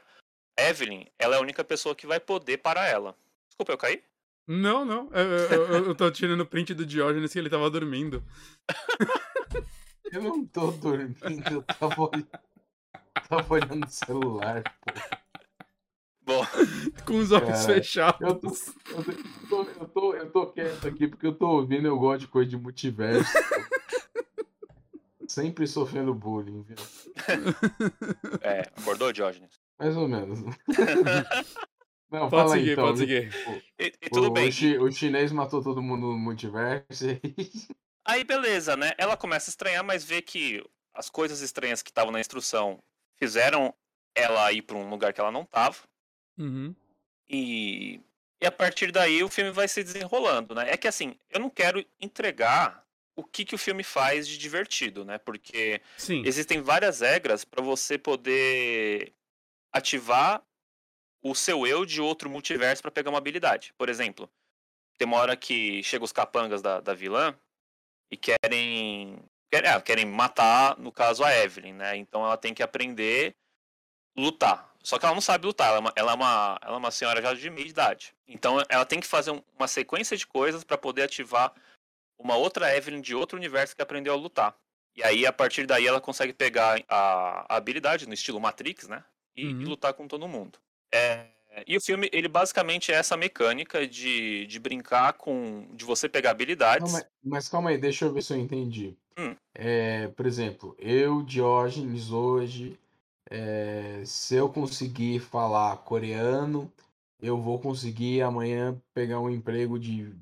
Evelyn, 0.57 1.05
ela 1.17 1.35
é 1.35 1.37
a 1.37 1.41
única 1.41 1.63
pessoa 1.63 1.95
que 1.95 2.07
vai 2.07 2.19
poder 2.19 2.57
para 2.57 2.87
ela. 2.87 3.15
Desculpa, 3.47 3.73
eu 3.73 3.77
caí? 3.77 4.03
Não, 4.47 4.83
não. 4.83 5.09
Eu, 5.13 5.27
eu, 5.27 5.85
eu 5.85 5.95
tô 5.95 6.09
tirando 6.09 6.45
print 6.45 6.73
do 6.73 6.85
Diógenes 6.85 7.31
que 7.31 7.39
ele 7.39 7.49
tava 7.49 7.69
dormindo. 7.69 8.23
Eu 10.11 10.23
não 10.23 10.45
tô 10.45 10.71
dormindo, 10.71 11.53
eu 11.53 11.61
tava, 11.61 12.01
olhando, 12.01 12.27
tava 13.27 13.53
olhando 13.53 13.85
o 13.85 13.91
celular, 13.91 14.63
pô. 14.63 15.18
Bom. 16.29 16.45
Com 17.07 17.17
os 17.17 17.31
olhos 17.31 17.49
Cara, 17.49 17.73
fechados. 17.73 18.21
Eu 18.21 18.35
tô, 18.35 18.47
eu, 18.49 19.03
tô, 19.49 19.63
eu, 19.63 19.87
tô, 19.87 20.13
eu 20.13 20.31
tô 20.31 20.45
quieto 20.45 20.87
aqui 20.87 21.07
porque 21.07 21.25
eu 21.25 21.33
tô 21.33 21.47
ouvindo, 21.47 21.87
eu 21.87 21.97
gosto 21.97 22.19
de 22.21 22.27
coisa 22.27 22.47
de 22.47 22.55
multiverso. 22.55 23.31
Sempre 25.27 25.65
sofrendo 25.65 26.13
bullying, 26.13 26.61
viu? 26.61 26.75
É, 28.41 28.61
acordou, 28.77 29.11
Diógenes? 29.11 29.59
Mais 29.79 29.97
ou 29.97 30.07
menos. 30.07 30.39
Não, 32.11 32.29
pode 32.29 32.43
fala 32.43 32.49
seguir, 32.55 32.71
então. 32.73 32.85
Pode 32.85 32.99
seguir. 32.99 33.31
E, 33.79 33.85
e 34.01 34.09
tudo 34.09 34.27
o, 34.27 34.31
bem. 34.31 34.49
O, 34.49 34.51
chi, 34.51 34.77
o, 34.77 34.91
chinês 34.91 35.31
matou 35.31 35.63
todo 35.63 35.81
mundo 35.81 36.07
no 36.07 36.17
multiverso. 36.17 37.05
Aí 38.05 38.23
beleza, 38.23 38.77
né? 38.77 38.93
Ela 38.99 39.17
começa 39.17 39.49
a 39.49 39.51
estranhar, 39.51 39.83
mas 39.83 40.03
vê 40.03 40.21
que 40.21 40.63
as 40.93 41.09
coisas 41.09 41.41
estranhas 41.41 41.81
que 41.81 41.89
estavam 41.89 42.11
na 42.11 42.19
instrução 42.19 42.79
fizeram 43.17 43.73
ela 44.15 44.51
ir 44.51 44.61
para 44.63 44.77
um 44.77 44.89
lugar 44.89 45.13
que 45.13 45.21
ela 45.21 45.31
não 45.31 45.45
tava. 45.45 45.88
Uhum. 46.39 46.73
E, 47.29 48.01
e 48.41 48.47
a 48.47 48.51
partir 48.51 48.91
daí 48.91 49.23
o 49.23 49.29
filme 49.29 49.51
vai 49.51 49.67
se 49.67 49.83
desenrolando, 49.83 50.55
né? 50.55 50.71
É 50.71 50.77
que 50.77 50.87
assim, 50.87 51.15
eu 51.29 51.39
não 51.39 51.49
quero 51.49 51.85
entregar 51.99 52.83
o 53.15 53.23
que, 53.23 53.43
que 53.43 53.53
o 53.53 53.57
filme 53.57 53.83
faz 53.83 54.27
de 54.27 54.37
divertido, 54.37 55.03
né? 55.03 55.17
Porque 55.17 55.81
Sim. 55.97 56.23
existem 56.25 56.61
várias 56.61 57.01
regras 57.01 57.43
para 57.43 57.61
você 57.61 57.97
poder 57.97 59.13
ativar 59.71 60.41
o 61.21 61.35
seu 61.35 61.67
eu 61.67 61.85
de 61.85 62.01
outro 62.01 62.29
multiverso 62.29 62.81
para 62.81 62.91
pegar 62.91 63.09
uma 63.09 63.17
habilidade. 63.17 63.73
Por 63.77 63.89
exemplo, 63.89 64.29
tem 64.97 65.05
uma 65.05 65.17
hora 65.17 65.35
que 65.35 65.83
chega 65.83 66.03
os 66.03 66.13
capangas 66.13 66.61
da, 66.61 66.79
da 66.79 66.93
vilã 66.93 67.37
e 68.09 68.17
querem, 68.17 69.19
querem, 69.51 69.69
ah, 69.69 69.81
querem 69.81 70.05
matar, 70.05 70.77
no 70.79 70.91
caso, 70.91 71.23
a 71.23 71.35
Evelyn, 71.35 71.73
né? 71.73 71.97
Então 71.97 72.23
ela 72.23 72.37
tem 72.37 72.53
que 72.53 72.63
aprender 72.63 73.35
lutar. 74.15 74.68
Só 74.81 74.97
que 74.97 75.05
ela 75.05 75.13
não 75.13 75.21
sabe 75.21 75.45
lutar, 75.45 75.67
ela 75.67 75.77
é 75.77 75.79
uma, 75.79 75.93
ela 75.95 76.11
é 76.11 76.15
uma, 76.15 76.59
ela 76.61 76.75
é 76.75 76.77
uma 76.77 76.91
senhora 76.91 77.21
já 77.21 77.33
de 77.33 77.49
meia 77.49 77.67
idade. 77.67 78.13
Então 78.27 78.63
ela 78.69 78.85
tem 78.85 78.99
que 78.99 79.07
fazer 79.07 79.31
um- 79.31 79.41
uma 79.57 79.67
sequência 79.67 80.15
de 80.15 80.25
coisas 80.25 80.63
para 80.63 80.77
poder 80.77 81.03
ativar 81.03 81.53
uma 82.17 82.35
outra 82.35 82.75
Evelyn 82.75 83.01
de 83.01 83.15
outro 83.15 83.37
universo 83.37 83.75
que 83.75 83.81
aprendeu 83.81 84.13
a 84.13 84.17
lutar. 84.17 84.55
E 84.95 85.03
aí, 85.03 85.25
a 85.25 85.31
partir 85.31 85.65
daí, 85.65 85.87
ela 85.87 86.01
consegue 86.01 86.33
pegar 86.33 86.81
a, 86.89 87.45
a 87.53 87.55
habilidade 87.57 88.07
no 88.07 88.13
estilo 88.13 88.39
Matrix, 88.39 88.87
né? 88.87 89.03
E, 89.35 89.45
Uhum. 89.45 89.61
e 89.61 89.65
lutar 89.65 89.93
com 89.93 90.07
todo 90.07 90.27
mundo. 90.27 90.59
É, 90.91 91.27
e 91.65 91.77
o 91.77 91.81
filme, 91.81 92.09
ele 92.11 92.27
basicamente 92.27 92.91
é 92.91 92.95
essa 92.95 93.15
mecânica 93.15 93.87
de, 93.87 94.45
de 94.47 94.59
brincar 94.59 95.13
com. 95.13 95.67
de 95.73 95.85
você 95.85 96.09
pegar 96.09 96.31
habilidades. 96.31 96.91
Não, 96.91 96.99
mas, 96.99 97.09
mas 97.23 97.49
calma 97.49 97.69
aí, 97.69 97.77
deixa 97.77 98.05
eu 98.05 98.11
ver 98.13 98.21
se 98.21 98.33
eu 98.33 98.37
entendi. 98.37 98.97
Hum. 99.17 99.35
É, 99.53 100.07
por 100.09 100.25
exemplo, 100.25 100.75
eu, 100.79 101.21
Diógenes, 101.23 102.11
hoje, 102.11 102.77
é, 103.29 104.01
se 104.05 104.35
eu 104.35 104.49
conseguir 104.49 105.19
falar 105.19 105.77
coreano, 105.77 106.71
eu 107.21 107.37
vou 107.37 107.59
conseguir 107.59 108.21
amanhã 108.21 108.79
pegar 108.93 109.19
um 109.19 109.29
emprego 109.29 109.77
de 109.77 110.13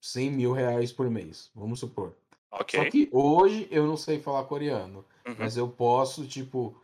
100 0.00 0.30
mil 0.30 0.52
reais 0.52 0.92
por 0.92 1.08
mês, 1.10 1.50
vamos 1.54 1.80
supor. 1.80 2.14
ok. 2.50 2.78
Só 2.84 2.90
que 2.90 3.08
hoje 3.12 3.68
eu 3.70 3.86
não 3.86 3.96
sei 3.96 4.20
falar 4.20 4.44
coreano, 4.44 5.04
Uhum. 5.26 5.36
mas 5.38 5.56
eu 5.56 5.68
posso, 5.68 6.26
tipo, 6.26 6.76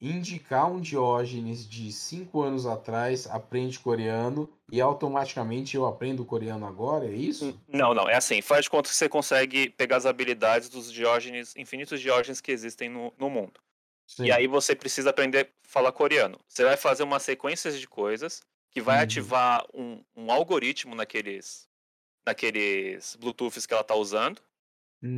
indicar 0.00 0.70
um 0.70 0.80
Diógenes 0.80 1.68
de 1.68 1.92
5 1.92 2.40
anos 2.40 2.64
atrás, 2.66 3.26
aprende 3.26 3.78
coreano, 3.78 4.48
e 4.72 4.80
automaticamente 4.80 5.76
eu 5.76 5.84
aprendo 5.84 6.24
coreano 6.24 6.66
agora, 6.66 7.04
é 7.04 7.12
isso? 7.12 7.60
Não, 7.68 7.92
não, 7.92 8.08
é 8.08 8.14
assim, 8.14 8.40
faz 8.40 8.64
de 8.64 8.70
conta 8.70 8.88
que 8.88 8.94
você 8.94 9.08
consegue 9.08 9.68
pegar 9.70 9.96
as 9.96 10.06
habilidades 10.06 10.68
dos 10.68 10.90
Diógenes, 10.90 11.54
infinitos 11.56 12.00
Diógenes 12.00 12.40
que 12.40 12.50
existem 12.50 12.88
no, 12.88 13.12
no 13.18 13.28
mundo. 13.28 13.60
Sim. 14.16 14.26
E 14.26 14.32
aí 14.32 14.46
você 14.46 14.74
precisa 14.76 15.10
aprender 15.10 15.52
a 15.64 15.68
falar 15.68 15.92
coreano. 15.92 16.38
Você 16.48 16.64
vai 16.64 16.76
fazer 16.76 17.02
uma 17.02 17.18
sequência 17.20 17.70
de 17.72 17.88
coisas 17.88 18.42
que 18.70 18.80
vai 18.80 18.96
Uhum. 18.96 19.02
ativar 19.02 19.64
um, 19.74 20.04
um 20.16 20.30
algoritmo 20.30 20.94
naqueles, 20.94 21.68
naqueles 22.26 23.16
Bluetooths 23.16 23.66
que 23.66 23.74
ela 23.74 23.84
tá 23.84 23.94
usando, 23.96 24.42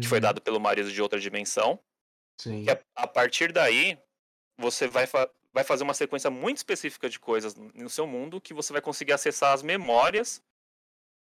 que 0.01 0.09
foi 0.09 0.21
Uhum, 0.21 0.21
dado 0.21 0.43
pelo 0.43 0.61
marido 0.61 0.93
de 0.93 1.03
outra 1.03 1.21
dimensão. 1.21 1.81
Sim. 2.39 2.77
A, 2.97 3.05
a 3.05 3.07
partir 3.07 3.53
daí, 3.53 3.99
você 4.59 4.89
vai, 4.89 5.07
fa- 5.07 5.31
vai 5.53 5.65
fazer 5.65 5.85
uma 5.85 5.95
sequência 5.95 6.31
muito 6.31 6.59
específica 6.59 7.09
de 7.09 7.21
coisas 7.21 7.55
no 7.57 7.91
seu 7.91 8.07
mundo 8.07 8.41
que 8.41 8.55
você 8.55 8.73
vai 8.73 8.83
conseguir 8.83 9.13
acessar 9.15 9.53
as 9.55 9.63
memórias 9.63 10.43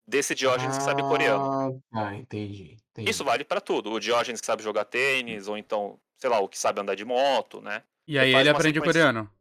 desse 0.07 0.35
Diógenes 0.35 0.77
que 0.77 0.83
sabe 0.83 1.03
coreano. 1.03 1.51
Ah, 1.53 1.69
tá, 1.91 2.15
entendi, 2.15 2.77
entendi. 2.91 3.09
Isso 3.09 3.23
vale 3.23 3.43
pra 3.43 3.59
tudo. 3.61 3.91
O 3.91 3.99
Diógenes 3.99 4.41
que 4.41 4.45
sabe 4.47 4.63
jogar 4.63 4.85
tênis, 4.85 5.47
ou 5.47 5.57
então, 5.57 5.99
sei 6.21 6.29
lá, 6.31 6.39
o 6.39 6.49
que 6.49 6.57
sabe 6.59 6.81
andar 6.81 6.95
de 6.95 7.05
moto, 7.05 7.61
né? 7.61 7.83
E 8.07 8.19
aí 8.19 8.31
ele 8.31 8.49
aprende 8.49 8.81
sequência. 8.81 8.81
coreano. 8.81 9.31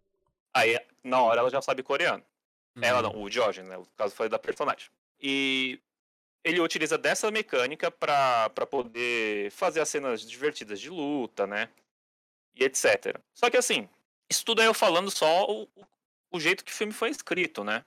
Aí, 0.55 0.79
na 1.05 1.21
hora, 1.23 1.41
ela 1.41 1.51
já 1.51 1.63
sabe 1.63 1.83
coreano. 1.83 2.25
Ela 2.81 3.03
Uhum. 3.03 3.03
não, 3.03 3.23
o 3.23 3.31
Diógenes, 3.31 3.71
né? 3.71 3.79
O 3.79 3.87
caso 3.97 4.15
foi 4.15 4.29
da 4.29 4.39
personagem. 4.39 4.91
E 5.21 5.81
ele 6.45 6.61
utiliza 6.61 6.99
dessa 6.99 7.31
mecânica 7.31 7.91
pra, 7.91 8.51
pra 8.51 8.67
poder 8.67 9.51
fazer 9.53 9.81
as 9.81 9.89
cenas 9.89 10.23
divertidas 10.23 10.81
de 10.81 10.91
luta, 10.91 11.47
né? 11.47 11.71
E 12.55 12.65
etc. 12.65 13.21
Só 13.35 13.51
que 13.51 13.57
assim, 13.57 13.89
isso 14.31 14.45
tudo 14.45 14.63
é 14.63 14.67
eu 14.67 14.75
falando 14.75 15.11
só 15.11 15.47
o, 15.51 15.69
o- 16.33 16.41
jeito 16.41 16.65
que 16.65 16.73
o 16.73 16.75
filme 16.75 16.93
foi 16.93 17.11
escrito, 17.11 17.65
né? 17.65 17.85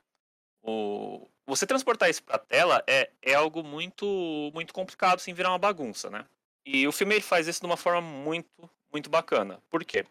O, 0.63 1.27
você 1.45 1.67
transportar 1.67 2.09
isso 2.09 2.23
pra 2.23 2.39
tela 2.39 2.83
é, 2.87 3.11
é 3.21 3.33
algo 3.35 3.63
muito 3.63 4.05
muito 4.53 4.73
complicado 4.73 5.19
sem 5.19 5.33
virar 5.33 5.51
uma 5.51 5.59
bagunça, 5.59 6.09
né? 6.09 6.25
E 6.65 6.87
o 6.87 6.91
filme 6.91 7.15
ele 7.15 7.21
faz 7.23 7.47
isso 7.47 7.59
de 7.61 7.65
uma 7.65 7.77
forma 7.77 8.01
muito, 8.01 8.69
muito 8.93 9.09
bacana. 9.09 9.59
Por 9.69 9.83
quê? 9.83 10.05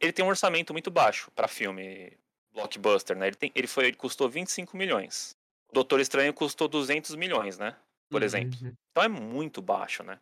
Ele 0.00 0.12
tem 0.12 0.24
um 0.24 0.28
orçamento 0.28 0.72
muito 0.72 0.90
baixo 0.90 1.30
pra 1.32 1.48
filme 1.48 2.12
blockbuster, 2.52 3.16
né? 3.16 3.28
Ele, 3.28 3.36
tem, 3.36 3.52
ele, 3.54 3.66
foi, 3.66 3.86
ele 3.86 3.96
custou 3.96 4.28
25 4.28 4.76
milhões. 4.76 5.36
O 5.70 5.74
Doutor 5.74 6.00
Estranho 6.00 6.32
custou 6.34 6.68
200 6.68 7.14
milhões, 7.14 7.58
né? 7.58 7.76
Por 8.10 8.20
Uhum. 8.20 8.26
exemplo. 8.26 8.58
Uhum. 8.62 8.72
Então 8.90 9.04
é 9.04 9.08
muito 9.08 9.62
baixo, 9.62 10.02
né? 10.02 10.18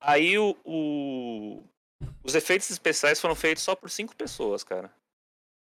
Aí 0.00 0.38
o, 0.38 0.56
o- 0.64 1.62
os 2.22 2.34
efeitos 2.34 2.70
especiais 2.70 3.20
foram 3.20 3.34
feitos 3.34 3.62
só 3.62 3.74
por 3.74 3.90
cinco 3.90 4.14
pessoas, 4.14 4.62
cara. 4.62 4.92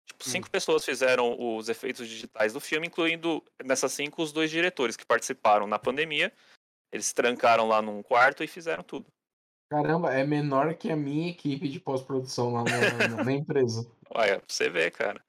Tipo, 0.07 0.25
cinco 0.25 0.51
pessoas 0.51 0.85
fizeram 0.85 1.37
os 1.57 1.69
efeitos 1.69 2.07
digitais 2.09 2.53
do 2.53 2.61
filme, 2.61 2.87
incluindo 2.87 3.43
nessas 3.65 3.93
cinco 3.93 4.23
os 4.23 4.33
dois 4.33 4.51
diretores 4.51 4.97
que 4.97 5.05
participaram 5.07 5.67
na 5.67 5.79
pandemia. 5.79 6.33
Eles 6.93 7.07
se 7.07 7.15
trancaram 7.15 7.69
lá 7.69 7.81
num 7.81 8.03
quarto 8.03 8.43
e 8.43 8.47
fizeram 8.49 8.83
tudo. 8.83 9.07
Caramba, 9.71 10.13
é 10.13 10.25
menor 10.27 10.75
que 10.75 10.91
a 10.91 10.97
minha 10.97 11.31
equipe 11.31 11.69
de 11.69 11.79
pós-produção 11.79 12.53
lá 12.53 12.65
na, 12.65 13.25
na- 13.25 13.33
empresa. 13.33 13.89
Olha, 14.11 14.39
pra 14.41 14.45
você 14.49 14.69
vê, 14.69 14.91
cara. 14.91 15.25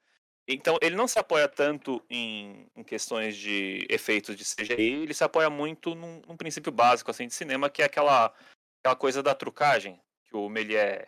Então, 0.48 0.76
ele 0.82 0.96
não 0.96 1.06
se 1.06 1.18
apoia 1.18 1.48
tanto 1.48 2.04
em, 2.10 2.66
em 2.74 2.82
questões 2.82 3.36
de 3.36 3.86
efeitos 3.88 4.34
de 4.34 4.44
CGI, 4.44 5.02
ele 5.04 5.14
se 5.14 5.22
apoia 5.22 5.48
muito 5.48 5.94
num, 5.94 6.20
num 6.26 6.36
princípio 6.36 6.72
básico 6.72 7.10
assim 7.10 7.28
de 7.28 7.34
cinema, 7.34 7.70
que 7.70 7.80
é 7.80 7.84
aquela, 7.84 8.34
aquela 8.80 8.96
coisa 8.96 9.22
da 9.22 9.34
trucagem, 9.34 10.00
que 10.24 10.36
o 10.36 10.48
Méliès, 10.48 11.06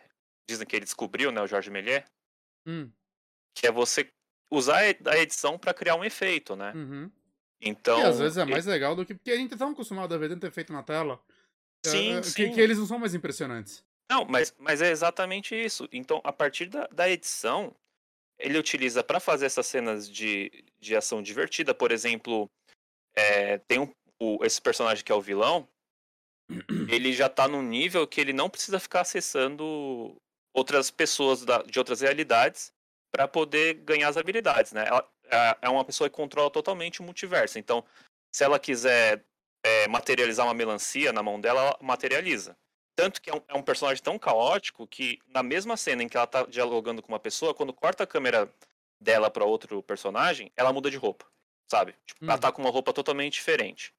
dizem 0.49 0.65
que 0.65 0.75
ele 0.77 0.85
descobriu, 0.85 1.31
né, 1.33 1.41
o 1.41 1.47
Jorge 1.47 1.69
Méliès, 1.69 2.05
Hum, 2.65 2.91
que 3.53 3.67
é 3.67 3.71
você 3.71 4.09
usar 4.51 4.79
a 5.05 5.17
edição 5.17 5.57
para 5.57 5.73
criar 5.73 5.95
um 5.95 6.03
efeito, 6.05 6.55
né? 6.55 6.71
uhum. 6.73 7.11
Então, 7.61 7.99
e 7.99 8.03
às 8.03 8.19
vezes 8.19 8.37
é 8.37 8.41
ele- 8.43 8.51
mais 8.51 8.65
legal 8.65 8.95
do 8.95 9.05
que. 9.05 9.13
Porque 9.13 9.31
a 9.31 9.37
gente 9.37 9.49
tá 9.51 9.57
tão 9.57 9.71
acostumado 9.71 10.13
a 10.13 10.17
ver 10.17 10.29
tanto 10.29 10.45
efeito 10.45 10.71
na 10.71 10.83
tela. 10.83 11.19
Sim, 11.91 12.17
é, 12.17 12.21
que, 12.21 12.29
sim. 12.29 12.51
que 12.51 12.61
eles 12.61 12.77
não 12.77 12.85
são 12.85 12.99
mais 12.99 13.13
impressionantes. 13.15 13.83
Não, 14.09 14.23
mas, 14.25 14.53
mas 14.59 14.81
é 14.81 14.91
exatamente 14.91 15.55
isso. 15.55 15.87
Então, 15.91 16.21
a 16.23 16.31
partir 16.31 16.67
da, 16.67 16.87
da 16.87 17.09
edição, 17.09 17.75
ele 18.37 18.57
utiliza 18.57 19.03
para 19.03 19.19
fazer 19.19 19.45
essas 19.47 19.65
cenas 19.65 20.09
de, 20.09 20.51
de 20.79 20.95
ação 20.95 21.21
divertida. 21.23 21.73
Por 21.73 21.91
exemplo, 21.91 22.49
é, 23.15 23.57
tem 23.59 23.79
um, 23.79 23.91
o- 24.19 24.43
esse 24.45 24.61
personagem 24.61 25.03
que 25.03 25.11
é 25.11 25.15
o 25.15 25.21
vilão, 25.21 25.67
ele 26.89 27.11
já 27.13 27.27
tá 27.27 27.47
num 27.47 27.63
nível 27.63 28.05
que 28.07 28.21
ele 28.21 28.33
não 28.33 28.49
precisa 28.49 28.79
ficar 28.79 29.01
acessando 29.01 30.15
outras 30.53 30.91
pessoas 30.91 31.43
da- 31.43 31.63
de 31.63 31.79
outras 31.79 32.01
realidades 32.01 32.71
para 33.11 33.27
poder 33.27 33.75
ganhar 33.75 34.09
as 34.09 34.17
habilidades, 34.17 34.71
né? 34.71 34.85
Ela 34.87 35.09
é- 35.31 35.57
é 35.63 35.69
uma 35.69 35.83
pessoa 35.83 36.09
que 36.09 36.15
controla 36.15 36.51
totalmente 36.51 37.01
o 37.01 37.03
multiverso. 37.03 37.57
Então, 37.57 37.83
se 38.31 38.43
ela 38.43 38.59
quiser 38.59 39.23
é, 39.65 39.87
materializar 39.87 40.45
uma 40.45 40.53
melancia 40.53 41.11
na 41.11 41.23
mão 41.23 41.41
dela, 41.41 41.61
ela 41.61 41.77
materializa. 41.81 42.55
Tanto 42.95 43.21
que 43.21 43.29
é 43.29 43.33
um, 43.35 43.41
é 43.47 43.53
um 43.55 43.63
personagem 43.63 44.01
tão 44.03 44.17
caótico 44.19 44.85
que, 44.87 45.19
na 45.27 45.41
mesma 45.43 45.75
cena 45.75 46.03
em 46.03 46.07
que 46.07 46.15
ela 46.15 46.27
tá 46.27 46.45
dialogando 46.45 47.01
com 47.01 47.11
uma 47.11 47.19
pessoa, 47.19 47.53
quando 47.53 47.73
corta 47.73 48.03
a 48.03 48.07
câmera 48.07 48.49
dela 49.01 49.29
para 49.29 49.43
outro 49.43 49.81
personagem, 49.83 50.51
ela 50.55 50.71
muda 50.71 50.89
de 50.89 50.97
roupa, 50.97 51.25
sabe? 51.69 51.95
Tipo, 52.05 52.23
ela 52.25 52.35
Hum. 52.35 52.39
tá 52.39 52.51
com 52.51 52.61
uma 52.61 52.69
roupa 52.71 52.93
totalmente 52.93 53.33
diferente. 53.33 53.93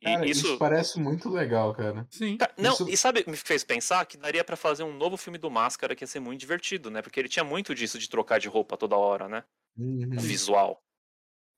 E 0.00 0.04
Cara, 0.04 0.26
isso... 0.28 0.46
isso. 0.46 0.58
parece 0.58 1.00
muito 1.00 1.30
legal, 1.30 1.74
cara. 1.74 2.06
Sim. 2.10 2.36
Ca- 2.36 2.52
Não, 2.58 2.74
isso- 2.74 2.88
e 2.88 2.96
sabe 2.96 3.24
me 3.26 3.36
fez 3.36 3.64
pensar 3.64 4.04
que 4.04 4.18
daria 4.18 4.44
pra 4.44 4.54
fazer 4.54 4.82
um 4.84 4.92
novo 4.94 5.16
filme 5.16 5.38
do 5.38 5.50
Máscara 5.50 5.96
que 5.96 6.04
ia 6.04 6.06
ser 6.06 6.20
muito 6.20 6.38
divertido, 6.38 6.90
né? 6.90 7.00
Porque 7.00 7.18
ele 7.18 7.30
tinha 7.30 7.42
muito 7.44 7.74
disso 7.74 7.98
de 7.98 8.08
trocar 8.08 8.38
de 8.38 8.46
roupa 8.48 8.76
toda 8.76 8.94
hora, 8.96 9.26
né? 9.26 9.42
Uhum. 9.76 10.16
O 10.16 10.20
visual. 10.20 10.82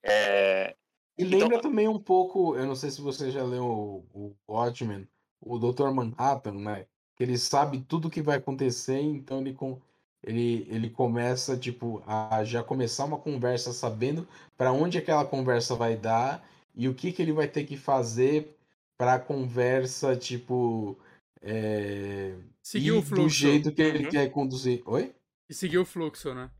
É, 0.04 0.74
E 1.18 1.24
Então- 1.24 1.38
lembra 1.40 1.60
também 1.60 1.88
um 1.88 1.98
pouco, 1.98 2.54
eu 2.56 2.64
não 2.66 2.76
sei 2.76 2.90
se 2.90 3.00
você 3.00 3.30
já 3.30 3.42
leu 3.42 3.64
o, 3.66 4.04
o 4.14 4.36
Watchmen, 4.52 5.06
o 5.40 5.58
Dr. 5.58 5.90
Manhattan, 5.90 6.52
né? 6.54 6.86
Que 7.16 7.24
ele 7.24 7.36
sabe 7.36 7.80
tudo 7.80 8.06
o 8.08 8.10
que 8.10 8.22
vai 8.22 8.36
acontecer, 8.38 9.00
então 9.00 9.40
ele, 9.40 9.52
com, 9.52 9.80
ele, 10.22 10.66
ele 10.70 10.88
começa, 10.88 11.56
tipo, 11.56 12.02
a 12.06 12.44
já 12.44 12.62
começar 12.62 13.04
uma 13.04 13.18
conversa 13.18 13.72
sabendo 13.72 14.26
para 14.56 14.72
onde 14.72 14.96
aquela 14.98 15.24
conversa 15.24 15.74
vai 15.74 15.96
dar 15.96 16.48
e 16.74 16.88
o 16.88 16.94
que, 16.94 17.10
que 17.10 17.20
ele 17.20 17.32
vai 17.32 17.48
ter 17.48 17.64
que 17.64 17.76
fazer 17.76 18.56
para 18.96 19.14
a 19.14 19.18
conversa, 19.18 20.14
tipo, 20.16 20.96
é, 21.42 22.34
Seguir 22.62 22.88
ir 22.88 22.92
o 22.92 23.00
do 23.00 23.06
fluxo. 23.06 23.28
jeito 23.36 23.72
que 23.72 23.82
ele 23.82 24.04
Uhum. 24.04 24.10
quer 24.10 24.30
conduzir. 24.30 24.82
Oi? 24.86 25.12
E 25.48 25.54
seguir 25.54 25.78
o 25.78 25.84
fluxo, 25.84 26.32
né? 26.34 26.50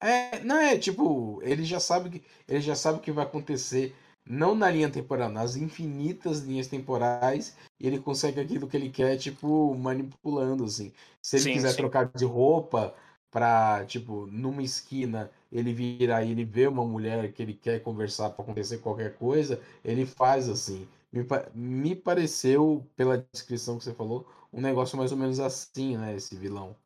É, 0.00 0.40
não 0.40 0.56
é, 0.56 0.78
tipo, 0.78 1.40
ele 1.42 1.64
já 1.64 1.80
sabe 1.80 2.10
que 2.10 2.24
ele 2.46 2.60
já 2.60 2.74
sabe 2.74 2.98
o 2.98 3.02
que 3.02 3.10
vai 3.10 3.24
acontecer 3.24 3.94
não 4.28 4.54
na 4.54 4.70
linha 4.70 4.90
temporal, 4.90 5.30
nas 5.30 5.56
infinitas 5.56 6.40
linhas 6.40 6.66
temporais, 6.66 7.56
e 7.80 7.86
ele 7.86 7.98
consegue 8.00 8.40
aquilo 8.40 8.68
que 8.68 8.76
ele 8.76 8.90
quer, 8.90 9.16
tipo, 9.16 9.74
manipulando, 9.74 10.64
assim. 10.64 10.92
Se 11.22 11.36
ele 11.36 11.46
Sim, 11.46 11.48
quiser 11.48 11.74
sim. 11.74 11.76
trocar 11.76 12.10
de 12.14 12.24
roupa 12.24 12.94
pra, 13.30 13.84
tipo, 13.86 14.26
numa 14.26 14.62
esquina, 14.62 15.30
ele 15.50 15.72
virar 15.72 16.24
e 16.24 16.30
ele 16.32 16.44
vê 16.44 16.66
uma 16.66 16.84
mulher 16.84 17.32
que 17.32 17.42
ele 17.42 17.54
quer 17.54 17.80
conversar 17.82 18.30
pra 18.30 18.42
acontecer 18.44 18.78
qualquer 18.78 19.14
coisa, 19.16 19.60
ele 19.84 20.04
faz 20.04 20.48
assim. 20.48 20.86
Me, 21.12 21.24
me 21.54 21.94
pareceu, 21.96 22.84
pela 22.96 23.24
descrição 23.32 23.78
que 23.78 23.84
você 23.84 23.94
falou, 23.94 24.26
um 24.52 24.60
negócio 24.60 24.98
mais 24.98 25.12
ou 25.12 25.18
menos 25.18 25.38
assim, 25.40 25.96
né, 25.96 26.14
esse 26.16 26.34
vilão. 26.36 26.76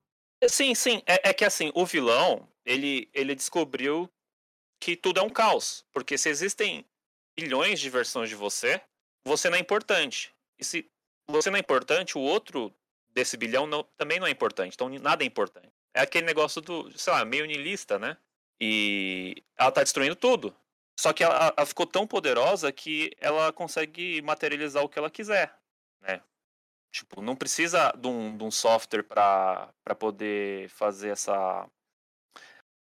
Sim, 0.49 0.75
sim. 0.75 1.03
É, 1.07 1.31
é 1.31 1.35
que 1.35 1.45
assim, 1.45 1.71
o 1.75 1.85
vilão, 1.85 2.49
ele, 2.65 3.09
ele 3.13 3.35
descobriu 3.35 4.11
que 4.81 4.97
tudo 4.97 5.21
é 5.21 5.23
um 5.23 5.31
caos. 5.31 5.85
Porque 5.93 6.17
se 6.17 6.29
existem 6.29 6.85
bilhões 7.37 7.81
de 7.81 7.91
versões 7.91 8.29
de 8.29 8.35
você, 8.35 8.81
você 9.25 9.49
não 9.51 9.57
é 9.57 9.61
importante. 9.61 10.35
E 10.59 10.65
se 10.65 10.91
você 11.29 11.51
não 11.51 11.57
é 11.57 11.61
importante, 11.61 12.17
o 12.19 12.21
outro 12.21 12.75
desse 13.11 13.37
bilhão 13.37 13.67
não- 13.67 13.85
também 13.97 14.19
não 14.19 14.27
é 14.27 14.31
importante. 14.31 14.75
Então 14.75 14.89
nada 14.99 15.23
é 15.23 15.27
importante. 15.27 15.71
É 15.95 16.01
aquele 16.01 16.27
negócio 16.27 16.61
do, 16.61 16.91
sei 16.99 17.13
lá, 17.13 17.25
meio 17.25 17.47
niilista, 17.47 17.99
né? 17.99 18.17
E 18.61 19.43
ela 19.57 19.73
tá 19.73 19.83
destruindo 19.83 20.15
tudo. 20.15 20.55
Só 20.99 21.13
que 21.13 21.25
ela, 21.25 21.53
ela 21.57 21.67
ficou 21.67 21.87
tão 21.87 22.07
poderosa 22.07 22.71
que 22.71 23.11
ela 23.19 23.53
consegue 23.53 24.21
materializar 24.23 24.85
o 24.85 24.89
que 24.89 24.99
ela 24.99 25.11
quiser, 25.11 25.59
né? 26.01 26.23
Tipo, 26.93 27.23
não 27.23 27.35
precisa 27.35 27.91
de 27.93 28.07
um, 28.07 28.37
de 28.37 28.45
um 28.45 28.51
software 28.51 29.05
para 29.05 29.73
poder 29.99 30.69
fazer 30.69 31.11
essa 31.11 31.67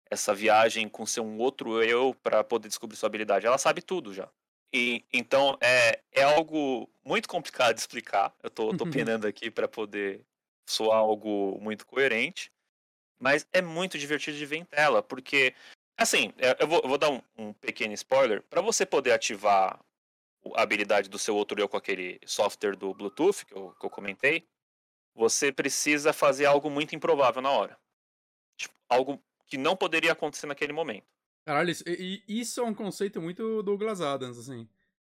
essa 0.09 0.33
viagem 0.33 0.87
com 0.87 1.05
ser 1.05 1.21
um 1.21 1.37
outro 1.37 1.83
eu 1.83 2.15
para 2.23 2.43
poder 2.43 2.67
descobrir 2.67 2.97
sua 2.97 3.07
habilidade. 3.07 3.45
Ela 3.45 3.57
sabe 3.57 3.81
tudo 3.81 4.13
já. 4.13 4.29
E 4.73 5.03
então 5.13 5.57
é, 5.61 6.01
é 6.11 6.23
algo 6.23 6.89
muito 7.03 7.29
complicado 7.29 7.75
de 7.75 7.81
explicar. 7.81 8.35
Eu 8.43 8.49
tô, 8.49 8.75
tô 8.75 8.85
penando 8.89 9.25
aqui 9.27 9.49
para 9.49 9.67
poder 9.67 10.25
soar 10.67 10.99
algo 10.99 11.57
muito 11.61 11.85
coerente, 11.85 12.51
mas 13.19 13.47
é 13.53 13.61
muito 13.61 13.97
divertido 13.97 14.37
de 14.37 14.45
ver 14.45 14.57
em 14.57 14.65
tela, 14.65 15.01
porque 15.01 15.53
assim, 15.97 16.33
é, 16.37 16.55
eu 16.59 16.67
vou, 16.67 16.81
eu 16.83 16.89
vou 16.89 16.97
dar 16.97 17.09
um, 17.09 17.21
um 17.37 17.53
pequeno 17.53 17.93
spoiler 17.93 18.43
para 18.43 18.61
você 18.61 18.85
poder 18.85 19.13
ativar 19.13 19.79
a 20.55 20.61
habilidade 20.61 21.09
do 21.09 21.17
seu 21.17 21.35
outro 21.35 21.59
eu 21.59 21.67
com 21.67 21.77
aquele 21.77 22.19
software 22.25 22.75
do 22.75 22.93
Bluetooth 22.93 23.45
que 23.45 23.55
eu, 23.55 23.71
que 23.79 23.85
eu 23.85 23.89
comentei, 23.89 24.47
você 25.15 25.51
precisa 25.51 26.13
fazer 26.13 26.45
algo 26.45 26.69
muito 26.69 26.95
improvável 26.95 27.41
na 27.41 27.49
hora. 27.49 27.77
Tipo, 28.55 28.75
algo 28.87 29.21
que 29.47 29.57
não 29.57 29.75
poderia 29.75 30.11
acontecer 30.11 30.47
naquele 30.47 30.73
momento. 30.73 31.05
Caralho, 31.45 31.69
isso, 31.69 31.83
isso 32.27 32.59
é 32.59 32.63
um 32.63 32.73
conceito 32.73 33.21
muito 33.21 33.63
Douglas 33.63 34.01
Adams, 34.01 34.37
assim. 34.37 34.67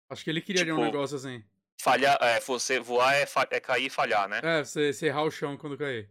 Acho 0.09 0.25
que 0.25 0.31
ele 0.31 0.43
criaria 0.43 0.75
um 0.75 0.77
Tipo, 0.79 0.87
negócio 0.87 1.17
assim. 1.17 1.43
Falhar, 1.81 2.19
é, 2.21 2.41
você 2.41 2.79
voar 2.81 3.15
é, 3.15 3.27
é 3.51 3.61
cair 3.61 3.87
e 3.87 3.91
falhar, 3.91 4.29
né? 4.29 4.41
É, 4.43 4.65
você, 4.65 4.93
você 4.93 5.07
errar 5.07 5.23
o 5.23 5.31
chão 5.31 5.57
quando 5.57 5.79
cair. 5.79 6.11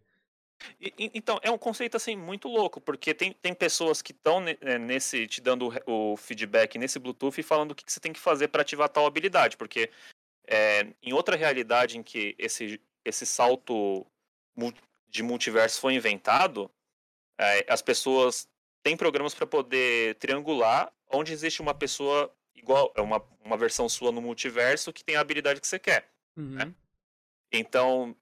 E- 0.80 1.12
então, 1.14 1.40
é 1.41 1.52
um 1.52 1.58
conceito 1.58 1.98
assim 1.98 2.16
muito 2.16 2.48
louco, 2.48 2.80
porque 2.80 3.14
tem, 3.14 3.34
tem 3.34 3.54
pessoas 3.54 4.02
que 4.02 4.12
estão 4.14 4.40
nesse 4.40 5.28
te 5.28 5.41
dando 5.41 5.70
o 5.86 6.16
feedback 6.16 6.78
nesse 6.78 7.00
Bluetooth 7.00 7.38
e 7.40 7.44
falando 7.44 7.72
o 7.72 7.76
que, 7.76 7.84
que 7.84 7.91
você 7.91 8.00
tem 8.00 8.14
que 8.14 8.20
fazer 8.20 8.48
para 8.48 8.62
ativar 8.62 8.88
tal 8.88 9.06
habilidade, 9.06 9.58
porque 9.58 9.90
é, 10.48 10.88
em 11.02 11.12
outra 11.14 11.36
realidade 11.36 11.98
em 11.98 12.04
que 12.04 12.36
esse, 12.38 12.80
esse 13.04 13.26
salto 13.26 14.06
de 15.10 15.24
multiverso 15.24 15.82
foi 15.82 15.95
inventado, 15.95 16.72
é, 17.38 17.65
as 17.72 17.81
pessoas 17.81 18.47
têm 18.84 18.97
programas 18.97 19.34
para 19.34 19.47
poder 19.47 20.15
triangular 20.15 20.91
onde 21.11 21.31
existe 21.31 21.61
uma 21.61 21.73
pessoa 21.73 22.34
igual, 22.55 22.91
é 22.95 23.01
uma, 23.01 23.23
uma 23.43 23.57
versão 23.57 23.88
sua 23.88 24.11
no 24.11 24.22
multiverso 24.22 24.91
que 24.93 25.03
tem 25.03 25.15
a 25.15 25.22
habilidade 25.22 25.61
que 25.61 25.68
você 25.68 25.80
quer. 25.80 26.10
Uhum. 26.35 26.60
É. 26.60 26.73
Então, 27.51 28.15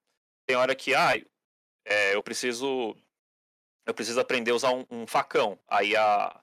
tem 0.45 0.55
hora 0.57 0.75
que, 0.75 0.93
ah, 0.95 1.13
é, 1.85 2.15
eu 2.15 2.23
preciso 2.23 2.95
eu 3.85 3.93
preciso 3.93 4.19
aprender 4.19 4.51
a 4.51 4.55
usar 4.55 4.71
um, 4.73 4.85
um 4.91 5.07
facão. 5.07 5.59
Aí 5.67 5.95
a, 5.95 6.41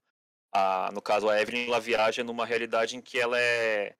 a 0.52 0.90
no 0.92 1.02
caso 1.02 1.28
a 1.28 1.40
Evelyn 1.40 1.66
ela 1.68 1.80
viaja 1.80 2.24
numa 2.24 2.46
realidade 2.46 2.96
em 2.96 3.00
que 3.00 3.18
ela 3.18 3.38
é 3.40 3.96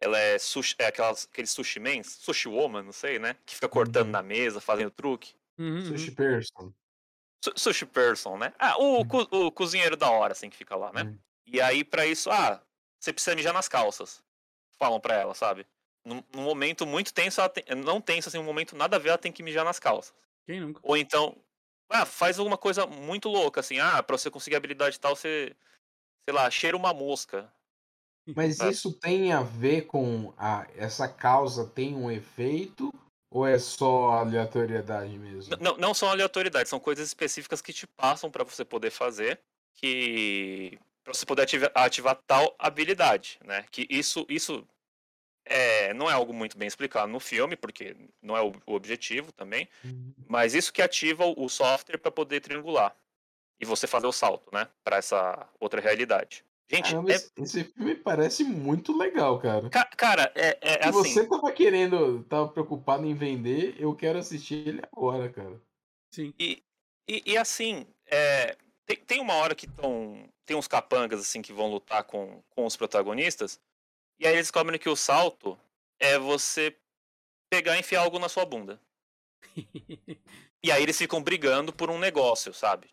ela 0.00 0.18
é, 0.18 0.38
sushi, 0.38 0.74
é 0.78 0.86
aquelas, 0.86 1.28
aqueles 1.30 1.50
sushi 1.52 1.78
men, 1.80 2.02
sushi 2.02 2.48
woman, 2.48 2.82
não 2.82 2.92
sei, 2.92 3.18
né? 3.20 3.36
Que 3.46 3.54
fica 3.54 3.68
cortando 3.68 4.06
Uhum. 4.06 4.12
na 4.12 4.22
mesa, 4.22 4.60
fazendo 4.60 4.90
truque. 4.90 5.34
Uhum. 5.58 5.84
Sushi 5.84 6.10
Person. 6.12 6.72
Su- 7.44 7.52
Sushi 7.56 7.86
person, 7.86 8.36
né? 8.38 8.52
Ah, 8.58 8.76
o, 8.78 9.04
Uhum. 9.04 9.06
co- 9.06 9.28
o 9.30 9.50
cozinheiro 9.52 9.96
da 9.96 10.10
hora, 10.10 10.32
assim, 10.32 10.48
que 10.50 10.56
fica 10.56 10.76
lá, 10.76 10.92
né? 10.92 11.04
Uhum. 11.04 11.22
E 11.46 11.60
aí, 11.60 11.84
pra 11.84 12.06
isso, 12.06 12.30
ah, 12.30 12.62
você 13.00 13.12
precisa 13.12 13.34
mijar 13.36 13.52
nas 13.52 13.68
calças. 13.68 14.22
Falam 14.78 15.00
pra 15.00 15.16
ela, 15.16 15.34
sabe? 15.34 15.66
Num, 16.04 16.22
num 16.34 16.42
momento 16.42 16.86
muito 16.86 17.12
tenso, 17.14 17.40
ela 17.40 17.48
tem, 17.50 17.64
não 17.76 18.00
tenso, 18.00 18.28
assim, 18.28 18.38
um 18.38 18.44
momento 18.44 18.76
nada 18.76 18.96
a 18.96 18.98
ver, 18.98 19.10
ela 19.10 19.18
tem 19.18 19.32
que 19.32 19.42
mijar 19.42 19.64
nas 19.64 19.78
calças. 19.78 20.14
Quem 20.46 20.60
nunca? 20.60 20.82
Ou 20.82 20.96
então, 20.96 21.36
ah, 21.90 22.06
faz 22.06 22.38
alguma 22.38 22.58
coisa 22.58 22.86
muito 22.86 23.28
louca, 23.30 23.60
assim, 23.60 23.80
ah, 23.80 24.02
pra 24.02 24.18
você 24.18 24.30
conseguir 24.30 24.56
habilidade 24.56 25.00
tal, 25.00 25.16
você, 25.16 25.56
sei 26.28 26.34
lá, 26.36 26.50
cheira 26.50 26.76
uma 26.76 26.94
mosca. 26.94 27.52
Mas 28.34 28.60
É. 28.60 28.72
isso 28.72 28.92
tem 28.98 29.32
a 29.32 29.42
ver 29.42 29.82
com 29.86 30.32
a, 30.36 30.66
essa 30.76 31.08
causa 31.08 31.66
tem 31.66 31.94
um 31.94 32.10
efeito 32.10 32.92
ou 33.32 33.46
é 33.46 33.58
só 33.58 34.10
aleatoriedade 34.10 35.18
mesmo? 35.18 35.56
Não, 35.60 35.76
não 35.76 35.94
são 35.94 36.08
aleatoriedades, 36.08 36.70
são 36.70 36.78
coisas 36.78 37.08
específicas 37.08 37.60
que 37.60 37.72
te 37.72 37.86
passam 37.86 38.30
pra 38.30 38.44
você 38.44 38.64
poder 38.64 38.90
fazer, 38.90 39.40
que 39.74 40.78
para 41.02 41.14
você 41.14 41.26
poder 41.26 41.42
ativar, 41.42 41.70
ativar 41.74 42.16
tal 42.26 42.54
habilidade, 42.58 43.38
né? 43.44 43.64
Que 43.70 43.86
isso, 43.90 44.24
isso 44.28 44.66
é, 45.44 45.92
não 45.94 46.08
é 46.08 46.12
algo 46.12 46.32
muito 46.32 46.56
bem 46.56 46.68
explicado 46.68 47.10
no 47.10 47.18
filme, 47.18 47.56
porque 47.56 47.96
não 48.20 48.36
é 48.36 48.42
o, 48.42 48.52
o 48.66 48.74
objetivo 48.74 49.32
também, 49.32 49.68
Uhum. 49.84 50.14
mas 50.28 50.54
isso 50.54 50.72
que 50.72 50.82
ativa 50.82 51.24
o, 51.24 51.44
o 51.44 51.48
software 51.48 51.98
para 51.98 52.10
poder 52.10 52.40
triangular 52.40 52.94
e 53.60 53.64
você 53.64 53.86
fazer 53.86 54.06
o 54.06 54.12
salto, 54.12 54.52
né? 54.52 54.68
Para 54.84 54.96
essa 54.96 55.48
outra 55.58 55.80
realidade. 55.80 56.44
Gente, 56.72 56.90
Caramba, 56.90 57.12
é- 57.12 57.16
esse, 57.36 57.64
filme 57.64 57.94
parece 57.94 58.44
muito 58.44 58.96
legal, 58.96 59.38
cara. 59.38 59.68
ca- 59.68 59.90
cara, 59.96 60.32
é, 60.34 60.58
é 60.62 60.82
Se 60.82 60.88
assim. 60.88 60.92
você 61.14 61.28
tava 61.28 61.52
querendo, 61.52 62.24
tava 62.24 62.48
preocupado 62.48 63.04
em 63.04 63.14
vender, 63.14 63.76
eu 63.78 63.94
quero 63.94 64.18
assistir 64.18 64.66
ele 64.66 64.82
agora, 64.90 65.30
cara. 65.30 65.60
Sim. 66.14 66.32
E, 66.38 66.62
e, 67.06 67.32
e 67.32 67.36
assim, 67.36 67.86
é, 68.06 68.56
tem, 68.86 68.96
tem 68.96 69.20
uma 69.20 69.34
hora 69.34 69.54
que 69.54 69.66
tão, 69.66 70.26
tem 70.46 70.56
uns 70.56 70.66
capangas 70.66 71.20
assim 71.20 71.42
que 71.42 71.52
vão 71.52 71.70
lutar 71.70 72.04
com, 72.04 72.42
com 72.48 72.64
os 72.64 72.76
protagonistas, 72.76 73.60
e 74.18 74.26
aí 74.26 74.32
eles 74.32 74.46
descobrem 74.46 74.78
que 74.78 74.88
o 74.88 74.96
salto 74.96 75.58
é 76.00 76.18
você 76.18 76.74
pegar 77.50 77.76
e 77.76 77.80
enfiar 77.80 78.00
algo 78.02 78.18
na 78.18 78.28
sua 78.30 78.46
bunda. 78.46 78.80
E 80.64 80.70
aí 80.70 80.84
eles 80.84 80.96
ficam 80.96 81.20
brigando 81.20 81.72
por 81.72 81.90
um 81.90 81.98
negócio, 81.98 82.54
sabe? 82.54 82.88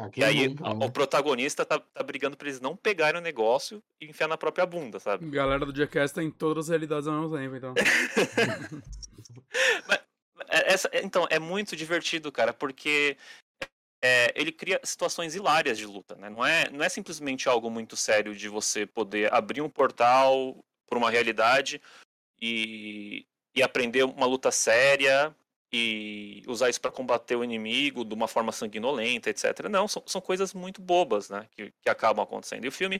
Ah, 0.00 0.06
E 0.06 0.10
quem 0.12 0.24
aí 0.24 0.56
a- 0.62 0.74
né? 0.74 0.86
o 0.86 0.90
protagonista 0.92 1.64
tá, 1.64 1.80
tá 1.80 2.02
brigando 2.04 2.36
pra 2.36 2.46
eles 2.46 2.60
não 2.60 2.76
pegarem 2.76 3.20
o 3.20 3.22
negócio 3.22 3.82
e 4.00 4.06
enfiar 4.06 4.28
na 4.28 4.38
própria 4.38 4.64
bunda, 4.64 5.00
sabe? 5.00 5.28
Galera 5.28 5.66
do 5.66 5.74
Jackass 5.74 6.12
tá 6.12 6.22
em 6.22 6.30
todas 6.30 6.66
as 6.66 6.68
realidades 6.68 7.08
ao 7.08 7.20
mesmo 7.20 7.36
tempo, 7.36 7.56
então. 7.56 7.74
É- 10.50 10.72
essa- 10.72 10.88
então, 10.94 11.26
é 11.30 11.38
muito 11.38 11.76
divertido, 11.76 12.32
cara, 12.32 12.54
porque 12.54 13.18
é, 14.02 14.32
ele 14.34 14.50
cria 14.50 14.80
situações 14.82 15.34
hilárias 15.34 15.76
de 15.76 15.84
luta, 15.84 16.14
né? 16.14 16.30
Não 16.30 16.46
é, 16.46 16.70
não 16.70 16.82
é 16.82 16.88
simplesmente 16.88 17.48
algo 17.48 17.68
muito 17.70 17.96
sério 17.96 18.34
de 18.34 18.48
você 18.48 18.86
poder 18.86 19.32
abrir 19.34 19.60
um 19.60 19.68
portal 19.68 20.56
por 20.86 20.96
uma 20.96 21.10
realidade 21.10 21.82
e, 22.40 23.26
e 23.54 23.62
aprender 23.62 24.04
uma 24.04 24.24
luta 24.24 24.50
séria 24.50 25.34
e 25.72 26.42
usar 26.46 26.70
isso 26.70 26.80
para 26.80 26.90
combater 26.90 27.36
o 27.36 27.44
inimigo 27.44 28.04
de 28.04 28.14
uma 28.14 28.26
forma 28.28 28.52
sanguinolenta, 28.52 29.28
etc. 29.30 29.68
Não, 29.68 29.86
são, 29.86 30.02
são 30.06 30.20
coisas 30.20 30.54
muito 30.54 30.80
bobas, 30.80 31.28
né? 31.30 31.46
Que, 31.50 31.72
que 31.82 31.90
acabam 31.90 32.22
acontecendo. 32.22 32.64
E 32.64 32.68
o 32.68 32.72
filme, 32.72 32.98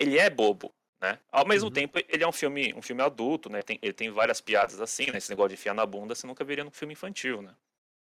ele 0.00 0.18
é 0.18 0.28
bobo, 0.28 0.72
né? 1.00 1.18
Ao 1.30 1.46
mesmo 1.46 1.68
Uhum. 1.68 1.74
tempo, 1.74 1.98
ele 2.08 2.24
é 2.24 2.28
um 2.28 2.32
filme, 2.32 2.74
um 2.74 2.82
filme 2.82 3.02
adulto, 3.02 3.48
né? 3.48 3.62
Tem, 3.62 3.78
ele 3.80 3.92
tem 3.92 4.10
várias 4.10 4.40
piadas 4.40 4.80
assim, 4.80 5.06
né? 5.10 5.18
Esse 5.18 5.30
negócio 5.30 5.50
de 5.50 5.54
enfiar 5.54 5.74
na 5.74 5.86
bunda, 5.86 6.14
você 6.14 6.26
nunca 6.26 6.44
veria 6.44 6.64
num 6.64 6.70
filme 6.70 6.92
infantil, 6.94 7.40
né? 7.42 7.54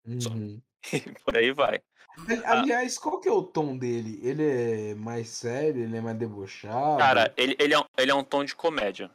Uhum. 0.07 0.61
Por 1.23 1.37
aí 1.37 1.51
vai. 1.51 1.81
Ali- 2.27 2.43
Aliás, 2.45 2.97
qual 2.97 3.19
que 3.19 3.29
é 3.29 3.31
o 3.31 3.43
tom 3.43 3.77
dele? 3.77 4.19
Ele 4.21 4.43
é 4.91 4.95
mais 4.95 5.29
sério? 5.29 5.83
Ele 5.83 5.97
é 5.97 6.01
mais 6.01 6.17
debochado? 6.17 6.97
Cara, 6.99 7.33
ele, 7.37 7.55
ele, 7.59 7.73
é, 7.73 7.79
um, 7.79 7.83
ele 7.97 8.11
é 8.11 8.15
um 8.15 8.23
tom 8.23 8.43
de 8.43 8.55
comédia. 8.55 9.09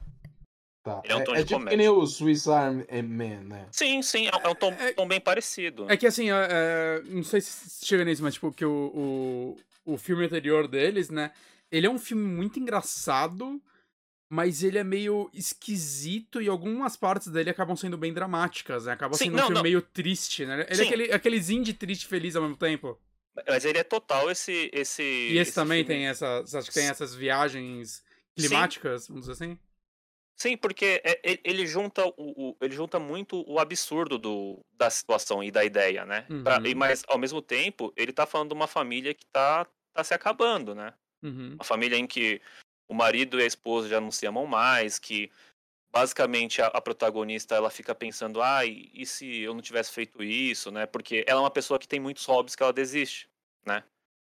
Tá. 0.83 1.01
ele 1.05 1.13
é 1.13 1.17
um 1.17 1.25
tom 1.25 1.33
é, 1.35 1.37
de 1.39 1.45
tipo 1.45 1.49
que 1.49 1.55
comédia. 1.65 1.77
nem 1.77 1.89
o 1.89 2.07
Swiss 2.07 2.49
Army 2.49 2.85
Man, 3.03 3.43
né? 3.45 3.69
Sim, 3.73 4.01
sim, 4.03 4.27
é, 4.27 4.31
é 4.31 4.49
um 4.49 4.55
tom, 4.55 4.73
É- 4.73 4.93
tom 4.93 5.07
bem 5.09 5.21
parecido. 5.21 5.91
É 5.91 5.97
que 5.97 6.07
assim, 6.07 6.31
é- 6.31 6.49
é, 6.51 7.03
não 7.07 7.23
sei 7.23 7.41
se 7.41 7.85
chega 7.87 8.05
nisso, 8.05 8.23
mas 8.23 8.35
tipo, 8.35 8.51
que 8.53 8.65
o, 8.65 9.57
o, 9.85 9.93
o 9.95 9.99
filme 9.99 10.25
anterior 10.25 10.67
deles, 10.69 11.11
né? 11.11 11.33
Ele 11.71 11.87
é 11.87 11.91
um 11.91 11.99
filme 11.99 12.23
muito 12.25 12.59
engraçado, 12.59 13.61
mas 14.31 14.63
ele 14.63 14.79
é 14.79 14.85
meio 14.85 15.31
esquisito 15.35 16.41
e 16.41 16.49
algumas 16.49 16.97
partes 16.97 17.29
dele 17.29 17.51
acabam 17.51 17.77
sendo 17.77 17.97
bem 17.99 18.13
dramáticas, 18.13 18.87
né? 18.87 18.93
Acaba 18.93 19.15
Sim, 19.17 19.25
sendo 19.25 19.35
um 19.35 19.37
não, 19.37 19.43
filme 19.47 19.55
não. 19.57 19.63
meio 19.63 19.83
triste, 19.83 20.47
né? 20.47 20.65
Ele 20.69 20.75
Sim. 20.77 20.83
é 20.83 20.87
aquele, 20.87 21.13
aqueles 21.13 21.51
indie 21.51 21.75
triste 21.75 22.03
e 22.05 22.09
feliz 22.09 22.37
ao 22.37 22.43
mesmo 22.43 22.57
tempo. 22.57 22.99
Mas 23.47 23.65
ele 23.65 23.79
é 23.79 23.85
total 23.85 24.31
esse. 24.31 24.69
esse 24.73 25.03
E 25.03 25.39
esse, 25.39 25.55
também 25.55 25.85
filme- 25.85 25.95
tem 26.01 26.09
essas. 26.09 26.55
Acho 26.55 26.69
que 26.69 26.75
tem 26.75 26.89
essas 26.89 27.15
viagens 27.15 28.03
climáticas, 28.35 29.07
vamos 29.09 29.23
dizer 29.29 29.33
assim. 29.33 29.59
Sim, 30.41 30.57
porque 30.57 31.03
é- 31.05 31.21
ele 31.45 31.67
junta 31.67 32.07
o, 32.07 32.51
o- 32.51 32.57
ele 32.61 32.75
junta 32.75 32.99
muito 33.01 33.45
o 33.51 33.59
absurdo 33.59 34.17
do, 34.19 34.61
da 34.73 34.89
situação 34.89 35.43
e 35.43 35.51
da 35.51 35.65
ideia, 35.65 36.05
né? 36.07 36.27
Pra- 36.45 36.63
e- 36.65 36.73
Uhum. 36.73 36.79
mas 36.79 37.03
ao 37.09 37.19
mesmo 37.19 37.43
tempo, 37.43 37.93
ele 37.97 38.13
tá 38.13 38.25
falando 38.25 38.51
de 38.51 38.55
uma 38.55 38.69
família 38.69 39.13
que 39.15 39.27
tá, 39.27 39.67
tá 39.93 40.05
se 40.05 40.15
acabando, 40.15 40.75
né? 40.75 40.95
Uhum. 41.23 41.55
Uma 41.55 41.65
família 41.65 41.97
em 41.97 42.07
que 42.07 42.41
o 42.89 42.95
marido 42.95 43.39
e 43.41 43.43
a 43.43 43.47
esposa 43.47 43.89
já 43.89 44.01
não 44.01 44.13
se 44.13 44.27
amam 44.27 44.47
mais, 44.47 44.99
que 44.99 45.31
basicamente 45.93 46.63
a, 46.63 46.69
a 46.69 46.81
protagonista 46.81 47.55
ela 47.57 47.71
fica 47.71 47.95
pensando, 47.95 48.43
ai, 48.43 48.91
e 48.93 49.07
se 49.07 49.41
eu 49.41 49.55
não 49.55 49.63
tivesse 49.63 49.93
feito 49.93 50.23
isso, 50.23 50.71
né? 50.71 50.87
Porque 50.87 51.25
ela 51.27 51.41
é 51.41 51.45
uma 51.45 51.51
pessoa 51.51 51.79
que 51.79 51.89
tem 51.89 52.01
muitos 52.01 52.25
hobbies 52.27 52.55
que 52.57 52.63
ela 52.63 52.73
desiste, 52.73 53.29
né? 53.67 53.85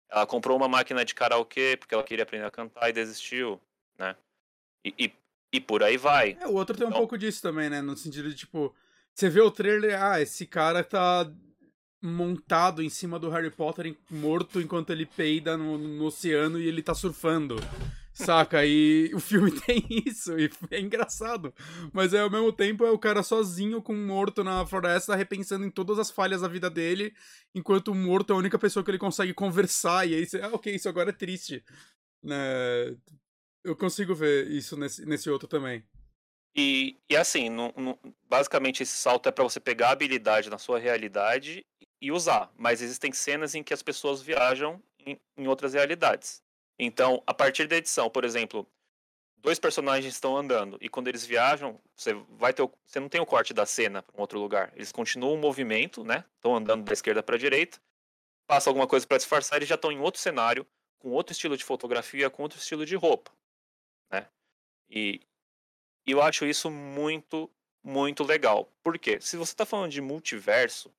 Ela 0.09 0.25
comprou 0.27 0.57
uma 0.57 0.67
máquina 0.67 1.05
de 1.05 1.15
karaokê 1.15 1.77
porque 1.77 1.93
ela 1.93 2.03
queria 2.03 2.23
aprender 2.23 2.45
a 2.45 2.51
cantar 2.51 2.89
e 2.89 2.93
desistiu, 2.93 3.61
né? 3.97 4.15
E, 4.85 4.93
e, 4.97 5.13
e 5.51 5.59
por 5.59 5.81
aí 5.83 5.97
vai. 5.97 6.37
É, 6.39 6.47
o 6.47 6.53
outro 6.53 6.75
tem 6.75 6.85
um 6.85 6.89
Então- 6.89 6.99
pouco 6.99 7.17
disso 7.17 7.41
também, 7.41 7.69
né? 7.69 7.81
No 7.81 7.95
sentido 7.97 8.29
de, 8.29 8.35
tipo, 8.35 8.73
você 9.13 9.29
vê 9.29 9.41
o 9.41 9.51
trailer, 9.51 10.01
ah, 10.01 10.21
esse 10.21 10.45
cara 10.45 10.83
tá 10.83 11.29
montado 12.01 12.81
em 12.81 12.89
cima 12.89 13.19
do 13.19 13.29
Harry 13.29 13.49
Potter 13.51 13.93
morto 14.09 14.61
enquanto 14.61 14.91
ele 14.91 15.05
peida 15.05 15.57
no, 15.57 15.77
no 15.77 16.05
oceano 16.05 16.59
e 16.59 16.67
ele 16.67 16.81
tá 16.81 16.93
surfando. 16.93 17.57
Saca? 18.13 18.65
E 18.65 19.11
o 19.15 19.19
filme 19.19 19.51
tem 19.61 19.85
isso, 20.05 20.37
e 20.37 20.49
é 20.71 20.79
engraçado. 20.79 21.53
Mas 21.93 22.13
é, 22.13 22.19
ao 22.19 22.29
mesmo 22.29 22.51
tempo 22.51 22.85
é 22.85 22.91
o 22.91 22.99
cara 22.99 23.23
sozinho 23.23 23.81
com 23.81 23.93
um 23.93 24.05
morto 24.05 24.43
na 24.43 24.65
floresta, 24.65 25.15
repensando 25.15 25.65
em 25.65 25.71
todas 25.71 25.97
as 25.99 26.09
falhas 26.11 26.41
da 26.41 26.47
vida 26.47 26.69
dele, 26.69 27.13
enquanto 27.55 27.89
o 27.89 27.95
morto 27.95 28.31
é 28.33 28.35
a 28.35 28.39
única 28.39 28.59
pessoa 28.59 28.83
que 28.83 28.91
ele 28.91 28.97
consegue 28.97 29.33
conversar. 29.33 30.05
E 30.07 30.15
aí 30.15 30.25
você, 30.25 30.41
ah, 30.41 30.49
ok, 30.53 30.73
isso 30.75 30.87
agora 30.89 31.09
é 31.09 31.13
triste. 31.13 31.63
Né? 32.21 32.95
Eu 33.63 33.75
consigo 33.75 34.15
ver 34.15 34.47
isso 34.49 34.77
nesse, 34.77 35.05
nesse 35.05 35.29
outro 35.29 35.47
também. 35.47 35.83
E, 36.55 36.97
e 37.09 37.15
assim, 37.15 37.49
não- 37.49 37.73
não- 37.77 37.99
basicamente 38.27 38.83
esse 38.83 38.95
salto 38.97 39.29
é 39.29 39.31
para 39.31 39.43
você 39.43 39.59
pegar 39.59 39.89
a 39.89 39.91
habilidade 39.91 40.49
na 40.49 40.57
sua 40.57 40.79
realidade 40.79 41.65
e 42.01 42.11
usar. 42.11 42.51
Mas 42.57 42.81
existem 42.81 43.11
cenas 43.11 43.53
em 43.55 43.63
que 43.63 43.73
as 43.73 43.83
pessoas 43.83 44.21
viajam 44.21 44.81
em, 44.99 45.19
em 45.37 45.47
outras 45.47 45.73
realidades. 45.73 46.41
Então, 46.77 47.21
a 47.27 47.33
partir 47.33 47.67
da 47.67 47.75
edição, 47.75 48.09
por 48.09 48.23
exemplo, 48.23 48.65
dois 49.37 49.59
personagens 49.59 50.13
estão 50.13 50.35
andando 50.37 50.77
e 50.81 50.89
quando 50.89 51.07
eles 51.07 51.25
viajam, 51.25 51.79
você 51.95 52.13
vai 52.31 52.53
ter 52.53 52.63
o- 52.63 52.71
você 52.85 52.99
não 52.99 53.09
tem 53.09 53.21
o 53.21 53.25
corte 53.25 53.53
da 53.53 53.65
cena 53.65 54.01
para 54.01 54.17
um 54.17 54.21
outro 54.21 54.39
lugar. 54.39 54.71
Eles 54.75 54.91
continuam 54.91 55.33
o 55.35 55.37
movimento, 55.37 56.03
né? 56.03 56.23
Estão 56.35 56.55
andando 56.55 56.83
da 56.85 56.93
esquerda 56.93 57.21
para 57.21 57.35
a 57.35 57.39
direita. 57.39 57.79
Passa 58.47 58.69
alguma 58.69 58.87
coisa 58.87 59.05
para 59.05 59.17
disfarçar, 59.17 59.57
eles 59.57 59.69
já 59.69 59.75
estão 59.75 59.91
em 59.91 59.99
outro 59.99 60.19
cenário, 60.19 60.65
com 60.97 61.09
outro 61.11 61.33
estilo 61.33 61.55
de 61.55 61.63
fotografia, 61.63 62.29
com 62.29 62.41
outro 62.41 62.57
estilo 62.57 62.85
de 62.85 62.95
roupa, 62.95 63.31
né? 64.11 64.27
E, 64.89 65.21
e 66.05 66.11
eu 66.11 66.21
acho 66.21 66.45
isso 66.45 66.69
muito, 66.69 67.49
muito 67.83 68.23
legal. 68.23 68.71
Por 68.83 68.97
quê? 68.97 69.19
Se 69.21 69.37
você 69.37 69.53
está 69.53 69.65
falando 69.65 69.91
de 69.91 70.01
multiverso, 70.01 70.93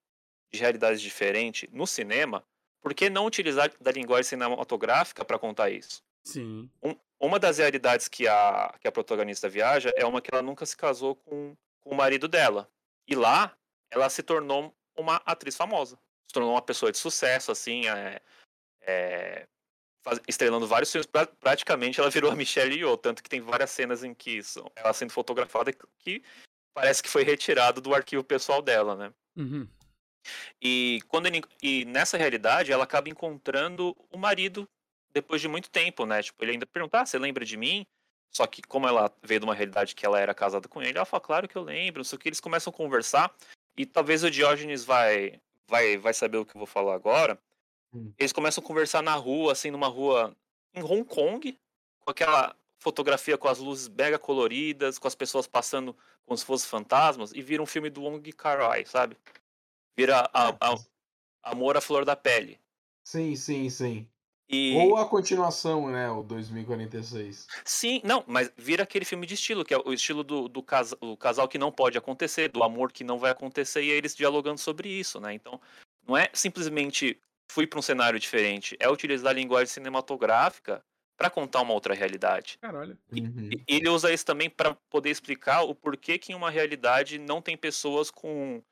de 0.52 0.58
realidades 0.58 1.00
diferentes 1.00 1.68
no 1.72 1.86
cinema, 1.86 2.44
por 2.80 2.94
que 2.94 3.10
não 3.10 3.26
utilizar 3.26 3.70
da 3.80 3.92
linguagem 3.92 4.24
cinematográfica 4.30 5.24
para 5.24 5.38
contar 5.38 5.70
isso? 5.70 6.02
Sim. 6.24 6.70
Um- 6.82 6.96
uma 7.18 7.38
das 7.38 7.58
realidades 7.58 8.08
que 8.08 8.26
a, 8.26 8.74
que 8.80 8.88
a 8.88 8.92
protagonista 8.92 9.46
viaja 9.48 9.92
é 9.94 10.06
uma 10.06 10.22
que 10.22 10.30
ela 10.32 10.42
nunca 10.42 10.64
se 10.64 10.74
casou 10.74 11.14
com, 11.16 11.54
com 11.80 11.90
o 11.90 11.94
marido 11.94 12.26
dela. 12.26 12.70
E 13.06 13.14
lá, 13.14 13.54
ela 13.90 14.08
se 14.08 14.22
tornou 14.22 14.74
uma 14.96 15.16
atriz 15.26 15.54
famosa. 15.54 15.96
Se 16.26 16.32
tornou 16.32 16.52
uma 16.52 16.62
pessoa 16.62 16.90
de 16.90 16.96
sucesso, 16.96 17.52
assim, 17.52 17.86
é, 17.88 18.22
é, 18.80 19.46
faz- 20.02 20.20
estrelando 20.26 20.66
vários 20.66 20.90
filmes. 20.90 21.06
Pra- 21.06 21.26
praticamente 21.26 22.00
ela 22.00 22.10
virou 22.10 22.30
a 22.30 22.36
Michelle 22.36 22.74
Yeoh, 22.74 22.96
tanto 22.96 23.22
que 23.22 23.28
tem 23.30 23.40
várias 23.40 23.70
cenas 23.70 24.02
em 24.04 24.14
que 24.14 24.42
são- 24.42 24.70
ela 24.76 24.92
sendo 24.92 25.12
fotografada 25.12 25.72
que 25.98 26.22
parece 26.74 27.02
que 27.02 27.08
foi 27.08 27.22
retirado 27.24 27.80
do 27.80 27.94
arquivo 27.94 28.22
pessoal 28.24 28.62
dela, 28.62 28.94
né? 28.96 29.12
Uhum. 29.36 29.68
E, 30.62 31.00
quando 31.08 31.26
ele- 31.26 31.42
e 31.62 31.84
nessa 31.86 32.16
realidade, 32.16 32.72
ela 32.72 32.84
acaba 32.84 33.08
encontrando 33.08 33.96
o 34.10 34.18
marido 34.18 34.68
depois 35.12 35.40
de 35.40 35.48
muito 35.48 35.70
tempo, 35.70 36.06
né? 36.06 36.22
Tipo, 36.22 36.44
ele 36.44 36.52
ainda 36.52 36.66
pergunta, 36.66 37.00
ah, 37.00 37.06
você 37.06 37.18
lembra 37.18 37.44
de 37.44 37.56
mim? 37.56 37.86
Só 38.32 38.46
que 38.46 38.62
como 38.62 38.86
ela 38.86 39.12
veio 39.22 39.40
de 39.40 39.46
uma 39.46 39.54
realidade 39.54 39.94
que 39.94 40.06
ela 40.06 40.20
era 40.20 40.32
casada 40.32 40.68
com 40.68 40.80
ele, 40.80 40.96
ela 40.96 41.04
fala, 41.04 41.20
claro 41.20 41.48
que 41.48 41.56
eu 41.56 41.62
lembro, 41.62 42.04
só 42.04 42.16
que 42.16 42.28
eles 42.28 42.38
começam 42.40 42.70
a 42.72 42.76
conversar, 42.76 43.34
e 43.76 43.84
talvez 43.84 44.22
o 44.22 44.30
Diógenes 44.30 44.84
vai, 44.84 45.40
vai, 45.66 45.96
vai 45.96 46.14
saber 46.14 46.38
o 46.38 46.44
que 46.44 46.54
eu 46.54 46.58
vou 46.60 46.66
falar 46.66 46.94
agora. 46.94 47.36
Hum. 47.92 48.12
Eles 48.18 48.32
começam 48.32 48.62
a 48.62 48.66
conversar 48.66 49.02
na 49.02 49.14
rua, 49.14 49.52
assim, 49.52 49.70
numa 49.70 49.88
rua 49.88 50.36
em 50.74 50.82
Hong 50.82 51.04
Kong, 51.04 51.58
com 52.00 52.10
aquela 52.10 52.54
fotografia 52.78 53.36
com 53.36 53.48
as 53.48 53.58
luzes 53.58 53.88
mega 53.88 54.18
coloridas, 54.18 54.98
com 54.98 55.08
as 55.08 55.14
pessoas 55.14 55.46
passando 55.46 55.96
como 56.24 56.36
se 56.38 56.44
fossem 56.44 56.68
fantasmas, 56.68 57.32
e 57.32 57.42
vira 57.42 57.62
um 57.62 57.66
filme 57.66 57.90
do 57.90 58.02
Wong 58.02 58.32
Kar-wai, 58.32 58.84
sabe? 58.86 59.16
Vira 59.96 60.30
a, 60.32 60.50
a- 60.50 60.78
Amor 61.42 61.76
à 61.76 61.80
Flor 61.80 62.04
da 62.04 62.14
Pele. 62.14 62.58
Sim, 63.04 63.34
sim, 63.34 63.68
sim. 63.70 64.08
E 64.48 64.76
Ou 64.76 64.96
a 64.96 65.08
continuação, 65.08 65.88
né? 65.90 66.10
O 66.10 66.22
2046. 66.22 67.46
sim, 67.64 68.00
não, 68.04 68.24
mas 68.26 68.52
vira 68.56 68.82
aquele 68.82 69.04
filme 69.04 69.26
de 69.26 69.34
estilo, 69.34 69.64
que 69.64 69.72
é 69.72 69.78
o 69.78 69.92
estilo 69.92 70.22
do, 70.24 70.48
do, 70.48 70.62
casa, 70.62 70.96
o 71.00 71.16
casal 71.16 71.48
que 71.48 71.58
não 71.58 71.70
pode 71.72 71.96
acontecer, 71.96 72.48
do 72.48 72.62
amor 72.62 72.92
que 72.92 73.04
não 73.04 73.18
vai 73.18 73.30
acontecer, 73.30 73.82
e 73.82 73.90
eles 73.90 74.14
dialogando 74.14 74.58
sobre 74.58 74.88
isso, 74.88 75.20
né? 75.20 75.32
Então, 75.34 75.60
não 76.06 76.16
é 76.16 76.30
simplesmente 76.34 77.20
fui 77.50 77.66
para 77.66 77.78
um 77.78 77.82
cenário 77.82 78.18
diferente, 78.18 78.76
é 78.78 78.88
utilizar 78.88 79.30
a 79.30 79.34
linguagem 79.34 79.66
cinematográfica 79.66 80.82
para 81.16 81.28
contar 81.28 81.60
uma 81.60 81.74
outra 81.74 81.92
realidade. 81.92 82.56
Caralho. 82.60 82.96
Uhum. 83.12 83.50
E 83.52 83.76
ele 83.76 83.88
usa 83.88 84.12
isso 84.12 84.24
também 84.24 84.48
para 84.48 84.74
poder 84.88 85.10
explicar 85.10 85.62
o 85.62 85.74
porquê 85.74 86.16
que 86.16 86.32
em 86.32 86.34
uma 86.34 86.50
realidade 86.50 87.18
não 87.18 87.42
tem 87.42 87.56
pessoas 87.56 88.10
com, 88.10 88.62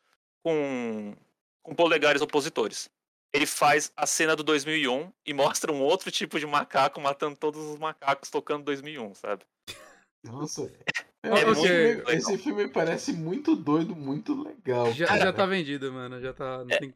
com, 0.42 1.14
com 1.62 1.74
polegares 1.74 2.22
opositores. 2.22 2.88
Ele 3.32 3.44
faz 3.44 3.92
a 3.94 4.06
cena 4.06 4.34
do 4.34 4.42
2001 4.42 5.12
e 5.26 5.34
mostra 5.34 5.72
um 5.72 5.82
outro 5.82 6.10
tipo 6.10 6.38
de 6.38 6.46
macaco 6.46 7.00
matando 7.00 7.36
todos 7.36 7.60
os 7.60 7.78
macacos 7.78 8.30
tocando 8.30 8.64
2001, 8.64 9.14
sabe? 9.14 9.44
Nossa. 10.24 10.72
É 11.22 11.36
filme, 11.36 11.68
legal. 11.68 12.10
esse 12.14 12.38
filme 12.38 12.68
parece 12.68 13.12
muito 13.12 13.56
doido, 13.56 13.94
muito 13.94 14.40
legal. 14.40 14.92
Já, 14.92 15.18
já 15.18 15.32
tá 15.32 15.44
vendido, 15.44 15.92
mano. 15.92 16.20
Já 16.20 16.32
tá. 16.32 16.64
Não 16.64 16.70
É, 16.70 16.78
tem... 16.78 16.94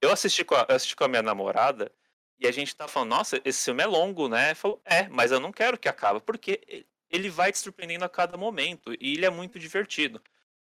Eu 0.00 0.10
assisti 0.10 0.44
com 0.44 0.54
a, 0.54 0.66
eu 0.68 0.76
assisti 0.76 0.96
com 0.96 1.04
a 1.04 1.08
minha 1.08 1.22
namorada 1.22 1.92
e 2.38 2.46
a 2.46 2.50
gente 2.52 2.74
tá 2.74 2.88
falando, 2.88 3.10
nossa, 3.10 3.40
esse 3.44 3.64
filme 3.66 3.82
é 3.82 3.86
longo, 3.86 4.28
né? 4.28 4.54
Falou, 4.54 4.80
é, 4.84 5.08
mas 5.08 5.30
eu 5.30 5.38
não 5.40 5.52
quero 5.52 5.78
que 5.78 5.88
acabe, 5.88 6.20
porque 6.20 6.86
ele 7.10 7.28
vai 7.28 7.52
te 7.52 7.58
surpreendendo 7.58 8.04
a 8.04 8.08
cada 8.08 8.36
momento 8.36 8.94
e 9.00 9.14
ele 9.14 9.26
é 9.26 9.30
muito 9.30 9.58
divertido. 9.58 10.22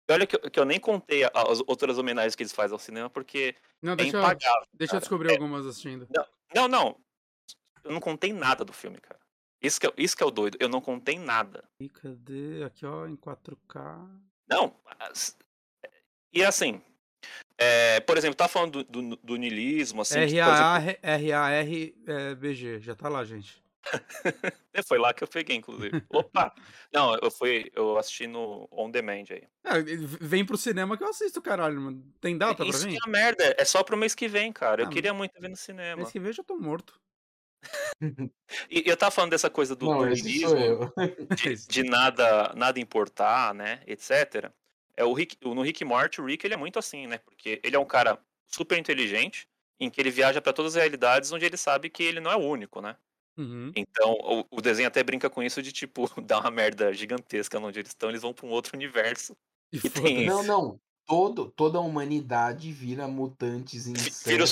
E 0.07 0.13
olha 0.13 0.25
que 0.27 0.35
eu, 0.35 0.51
que 0.51 0.59
eu 0.59 0.65
nem 0.65 0.79
contei 0.79 1.23
as 1.23 1.59
outras 1.67 1.97
homenagens 1.97 2.35
que 2.35 2.43
eles 2.43 2.53
fazem 2.53 2.73
ao 2.73 2.79
cinema, 2.79 3.09
porque 3.09 3.55
Não, 3.81 3.93
é 3.93 3.95
deixa, 3.97 4.15
eu- 4.15 4.21
impagável. 4.21 4.67
deixa 4.73 4.91
eu 4.91 4.95
cara. 4.95 4.99
descobrir 4.99 5.31
algumas 5.31 5.65
assistindo. 5.65 6.07
Não, 6.53 6.67
não. 6.67 6.99
Eu 7.83 7.91
não 7.91 7.99
contei 7.99 8.31
nada 8.31 8.63
do 8.63 8.71
filme, 8.71 8.99
cara. 8.99 9.19
Isso 9.61 9.79
que, 9.79 9.87
é, 9.87 9.93
isso 9.97 10.15
que 10.15 10.21
é 10.23 10.25
o 10.25 10.31
doido. 10.31 10.57
Eu 10.61 10.69
não 10.69 10.79
contei 10.79 11.17
nada. 11.17 11.67
E 11.79 11.89
cadê? 11.89 12.63
Aqui, 12.63 12.85
ó, 12.85 13.07
em 13.07 13.15
4K. 13.15 14.07
Não. 14.47 14.79
as- 14.99 15.35
E 16.31 16.43
assim. 16.43 16.81
É, 17.57 17.99
por 18.01 18.17
exemplo, 18.17 18.35
tá 18.35 18.47
falando 18.47 18.83
do, 18.83 19.01
do, 19.01 19.15
do 19.17 19.35
niilismo, 19.35 20.01
assim. 20.01 20.19
R-A-R-B-G. 21.03 22.79
Já 22.81 22.95
tá 22.95 23.07
lá, 23.09 23.23
gente. 23.23 23.63
é, 24.73 24.81
foi 24.87 24.97
lá 24.97 25.13
que 25.13 25.23
eu 25.23 25.27
peguei, 25.27 25.55
inclusive. 25.55 26.03
Opa! 26.09 26.53
Não, 26.91 27.15
eu 27.21 27.29
fui. 27.29 27.71
Eu 27.75 27.97
assisti 27.97 28.25
no 28.27 28.67
On 28.71 28.89
Demand 28.89 29.25
aí. 29.29 29.43
É, 29.63 29.81
vem 30.19 30.43
pro 30.45 30.57
cinema 30.57 30.97
que 30.97 31.03
eu 31.03 31.09
assisto, 31.09 31.41
caralho, 31.41 31.79
mano. 31.79 32.03
Tem 32.19 32.37
data 32.37 32.55
pra 32.55 32.65
Isso 32.65 32.87
mim? 32.87 32.97
que 32.97 33.07
é 33.07 33.11
merda. 33.11 33.55
É 33.57 33.63
só 33.65 33.83
pro 33.83 33.95
mês 33.97 34.15
que 34.15 34.27
vem, 34.27 34.51
cara. 34.51 34.81
Eu 34.83 34.87
Ah, 34.87 34.89
queria 34.89 35.13
muito 35.13 35.39
ver 35.39 35.49
no 35.49 35.55
cinema. 35.55 35.97
Mês 35.97 36.11
que 36.11 36.19
vem 36.19 36.29
eu 36.29 36.33
já 36.33 36.43
tô 36.43 36.57
morto. 36.57 36.99
E 38.69 38.83
eu 38.85 38.95
tava 38.95 39.11
falando 39.11 39.31
dessa 39.31 39.49
coisa 39.49 39.75
do, 39.75 39.85
Não, 39.87 39.99
do 39.99 40.07
eu. 40.07 40.13
de, 40.13 41.55
de 41.67 41.83
nada 41.83 42.53
nada 42.55 42.79
importar, 42.79 43.53
né, 43.55 43.81
etc. 43.87 44.51
É 44.97 45.03
o 45.03 45.13
Rick, 45.13 45.37
no 45.43 45.61
Rick 45.61 45.83
Morty, 45.83 46.21
o 46.21 46.25
Rick 46.25 46.45
ele 46.45 46.53
é 46.53 46.57
muito 46.57 46.79
assim, 46.79 47.07
né? 47.07 47.17
Porque 47.17 47.59
ele 47.63 47.75
é 47.75 47.79
um 47.79 47.85
cara 47.85 48.17
super 48.47 48.77
inteligente, 48.77 49.47
em 49.79 49.89
que 49.89 49.99
ele 49.99 50.11
viaja 50.11 50.41
para 50.41 50.53
todas 50.53 50.75
as 50.75 50.81
realidades 50.81 51.31
onde 51.31 51.45
ele 51.45 51.57
sabe 51.57 51.89
que 51.89 52.03
ele 52.03 52.19
não 52.19 52.31
é 52.31 52.35
o 52.35 52.39
único, 52.39 52.81
né? 52.81 52.95
Uhum. 53.37 53.71
Então, 53.75 54.13
o, 54.13 54.45
o 54.49 54.61
desenho 54.61 54.87
até 54.87 55.03
brinca 55.03 55.29
com 55.29 55.43
isso 55.43 55.61
de 55.61 55.71
tipo 55.71 56.05
dar 56.21 56.39
uma 56.39 56.51
merda 56.51 56.93
gigantesca 56.93 57.59
onde 57.59 57.79
eles 57.79 57.91
estão, 57.91 58.09
eles 58.09 58.21
vão 58.21 58.33
para 58.33 58.45
um 58.45 58.51
outro 58.51 58.75
universo. 58.75 59.35
E 59.71 59.79
tem-. 59.89 60.25
Não, 60.25 60.43
não. 60.43 60.79
Todo, 61.05 61.51
toda 61.51 61.77
a 61.77 61.81
humanidade 61.81 62.71
vira 62.71 63.07
mutantes 63.07 63.85
insetos. 63.85 64.23
Vira 64.25 64.43
os 64.43 64.51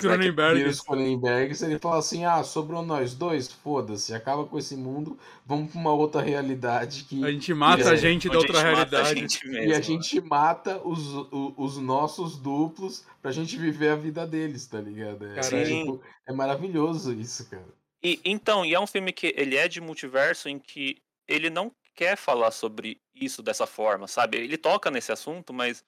Cronenbergs, 0.00 0.60
Os 0.60 0.64
né? 0.64 0.70
os 0.70 0.80
Cronenbergs, 0.80 1.62
ele 1.62 1.78
fala 1.78 1.98
assim, 1.98 2.24
ah, 2.24 2.42
sobrou 2.44 2.82
nós 2.82 3.14
dois, 3.14 3.50
foda-se, 3.50 4.14
acaba 4.14 4.44
com 4.46 4.58
esse 4.58 4.76
mundo, 4.76 5.18
vamos 5.44 5.70
pra 5.72 5.80
uma 5.80 5.92
outra 5.92 6.20
realidade 6.20 7.04
que... 7.04 7.24
A 7.24 7.30
gente 7.30 7.52
mata 7.54 7.82
É, 7.82 7.88
a 7.92 7.96
gente 7.96 8.28
da 8.28 8.38
outra 8.38 8.58
gente 8.58 8.66
a 8.66 8.70
realidade. 8.70 9.38
E 9.44 9.72
a 9.72 9.76
né? 9.76 9.82
gente 9.82 10.20
mata 10.20 10.80
os, 10.86 11.14
o- 11.14 11.54
os 11.56 11.76
nossos 11.78 12.36
duplos 12.36 13.04
pra 13.20 13.32
gente 13.32 13.56
viver 13.56 13.90
a 13.90 13.96
vida 13.96 14.26
deles, 14.26 14.66
tá 14.66 14.80
ligado? 14.80 15.26
É, 15.26 15.40
tipo, 15.40 16.02
é 16.26 16.32
maravilhoso 16.32 17.12
isso, 17.12 17.48
cara. 17.48 17.66
E, 18.02 18.20
então, 18.24 18.64
e 18.64 18.74
é 18.74 18.80
um 18.80 18.86
filme 18.86 19.12
que 19.12 19.34
ele 19.36 19.56
é 19.56 19.66
de 19.66 19.80
multiverso 19.80 20.48
em 20.48 20.58
que 20.58 21.02
ele 21.26 21.48
não, 21.48 21.72
quer 21.94 22.16
falar 22.16 22.50
sobre 22.50 23.00
isso 23.14 23.42
dessa 23.42 23.66
forma, 23.66 24.06
sabe? 24.08 24.36
Ele 24.36 24.58
toca 24.58 24.90
nesse 24.90 25.12
assunto, 25.12 25.52
mas 25.54 25.84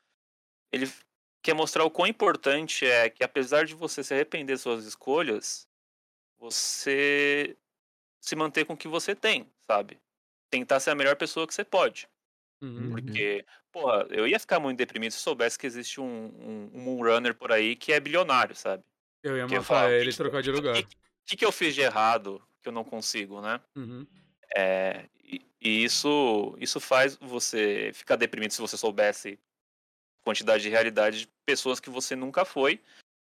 ele 0.72 0.88
quer 1.46 1.54
mostrar 1.54 1.84
o 1.84 1.90
quão 1.90 2.08
importante 2.08 2.84
é 2.84 3.08
que, 3.08 3.22
apesar 3.22 3.64
de 3.64 3.72
você 3.72 4.02
se 4.02 4.12
arrepender 4.12 4.54
das 4.54 4.60
suas 4.62 4.84
escolhas, 4.84 5.68
você 6.38 7.56
se 8.20 8.34
manter 8.34 8.64
com 8.64 8.72
o 8.72 8.76
que 8.76 8.88
você 8.88 9.14
tem, 9.14 9.48
sabe? 9.64 9.96
Tentar 10.50 10.80
ser 10.80 10.90
a 10.90 10.94
melhor 10.96 11.14
pessoa 11.14 11.46
que 11.46 11.54
você 11.54 11.64
pode. 11.64 12.08
Uhum. 12.60 12.90
Porque, 12.90 13.44
porra, 13.70 14.08
eu 14.10 14.26
ia 14.26 14.40
ficar 14.40 14.58
muito 14.58 14.78
deprimido 14.78 15.12
se 15.12 15.18
soubesse 15.18 15.56
que 15.56 15.68
existe 15.68 16.00
um, 16.00 16.04
um, 16.04 16.70
um 16.74 16.80
Moonrunner 16.80 17.32
por 17.34 17.52
aí 17.52 17.76
que 17.76 17.92
é 17.92 18.00
bilionário, 18.00 18.56
sabe? 18.56 18.82
Eu 19.22 19.36
ia 19.36 19.46
Que 19.46 19.54
eu 19.54 19.60
matar 19.60 19.82
falo, 19.82 19.92
ele 19.92 20.08
e 20.10 20.12
que- 20.12 20.16
trocar 20.18 20.42
de 20.42 20.50
lugar. 20.50 20.76
O 20.76 20.86
que, 21.26 21.36
que 21.36 21.44
eu 21.44 21.52
fiz 21.52 21.76
de 21.76 21.80
errado 21.80 22.42
que 22.60 22.68
eu 22.68 22.72
não 22.72 22.82
consigo, 22.82 23.40
né? 23.40 23.60
Uhum. 23.76 24.04
É, 24.56 25.04
e, 25.22 25.46
e 25.60 25.84
isso, 25.84 26.56
isso 26.58 26.80
faz 26.80 27.14
você 27.16 27.92
ficar 27.94 28.16
deprimido 28.16 28.50
se 28.50 28.60
você 28.60 28.76
soubesse 28.76 29.38
a 30.20 30.24
quantidade 30.24 30.62
de 30.64 30.68
realidade 30.70 31.20
de 31.20 31.35
pessoas 31.46 31.80
que 31.80 31.88
você 31.88 32.16
nunca 32.16 32.44
foi, 32.44 32.80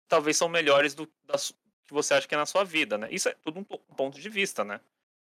talvez 0.06 0.36
são 0.36 0.48
melhores 0.48 0.94
do 0.94 1.10
da 1.24 1.36
que 1.90 1.94
você 1.94 2.14
acha 2.14 2.28
que 2.28 2.34
é 2.34 2.38
na 2.38 2.46
sua 2.46 2.62
vida, 2.62 2.96
né? 2.96 3.08
Isso 3.10 3.28
é 3.28 3.34
tudo 3.42 3.58
um, 3.58 3.66
um 3.90 3.94
ponto 3.96 4.20
de 4.20 4.28
vista, 4.28 4.62
né? 4.64 4.80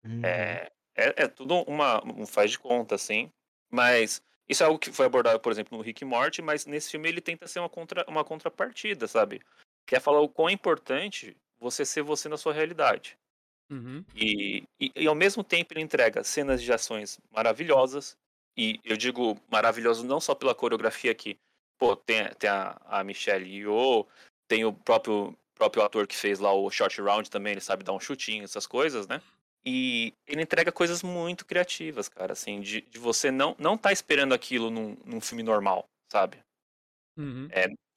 Uhum. 0.04 0.24
É, 0.24 0.70
é, 0.94 1.24
é 1.24 1.28
tudo 1.28 1.62
uma, 1.62 2.04
um 2.06 2.24
faz 2.24 2.52
de 2.52 2.58
conta, 2.60 2.94
assim. 2.94 3.28
Mas 3.68 4.22
isso 4.48 4.62
é 4.62 4.66
algo 4.66 4.78
que 4.78 4.92
foi 4.92 5.06
abordado, 5.06 5.40
por 5.40 5.50
exemplo, 5.50 5.76
no 5.76 5.82
Rick 5.82 6.04
e 6.04 6.06
Morty, 6.06 6.42
mas 6.42 6.64
nesse 6.64 6.92
filme 6.92 7.08
ele 7.08 7.20
tenta 7.20 7.48
ser 7.48 7.58
uma, 7.58 7.68
contra, 7.68 8.04
uma 8.08 8.24
contrapartida, 8.24 9.08
sabe? 9.08 9.42
Quer 9.84 10.00
falar 10.00 10.20
o 10.20 10.28
quão 10.28 10.48
é 10.48 10.52
importante 10.52 11.36
você 11.58 11.84
ser 11.84 12.02
você 12.02 12.28
na 12.28 12.36
sua 12.36 12.52
realidade. 12.52 13.18
Uhum. 13.70 14.04
E, 14.14 14.62
e, 14.78 14.92
e 14.94 15.06
ao 15.08 15.14
mesmo 15.14 15.42
tempo 15.42 15.72
ele 15.72 15.80
entrega 15.80 16.22
cenas 16.22 16.62
de 16.62 16.72
ações 16.72 17.18
maravilhosas. 17.32 18.16
E 18.56 18.78
eu 18.84 18.96
digo 18.96 19.36
maravilhoso 19.50 20.06
não 20.06 20.20
só 20.20 20.34
pela 20.34 20.54
coreografia 20.54 21.10
aqui. 21.10 21.36
Pô, 21.78 21.96
tem, 21.96 22.28
tem 22.38 22.50
a, 22.50 22.80
a 22.86 23.04
Michelle 23.04 23.48
Yeoh, 23.48 24.06
tem 24.48 24.64
o 24.64 24.72
próprio, 24.72 25.36
próprio 25.54 25.82
ator 25.82 26.06
que 26.06 26.16
fez 26.16 26.38
lá 26.38 26.52
o 26.52 26.70
Short 26.70 27.00
Round 27.00 27.30
também, 27.30 27.52
ele 27.52 27.60
sabe 27.60 27.84
dar 27.84 27.92
um 27.92 28.00
chutinho, 28.00 28.44
essas 28.44 28.66
coisas, 28.66 29.06
né? 29.06 29.20
E 29.66 30.12
ele 30.26 30.42
entrega 30.42 30.70
coisas 30.70 31.02
muito 31.02 31.46
criativas, 31.46 32.08
cara, 32.08 32.34
assim, 32.34 32.60
de, 32.60 32.82
de 32.82 32.98
você 32.98 33.30
não 33.30 33.56
não 33.58 33.78
tá 33.78 33.90
esperando 33.90 34.34
aquilo 34.34 34.70
num, 34.70 34.96
num 35.04 35.20
filme 35.20 35.42
normal, 35.42 35.88
sabe? 36.12 36.38
Uhum. 37.16 37.48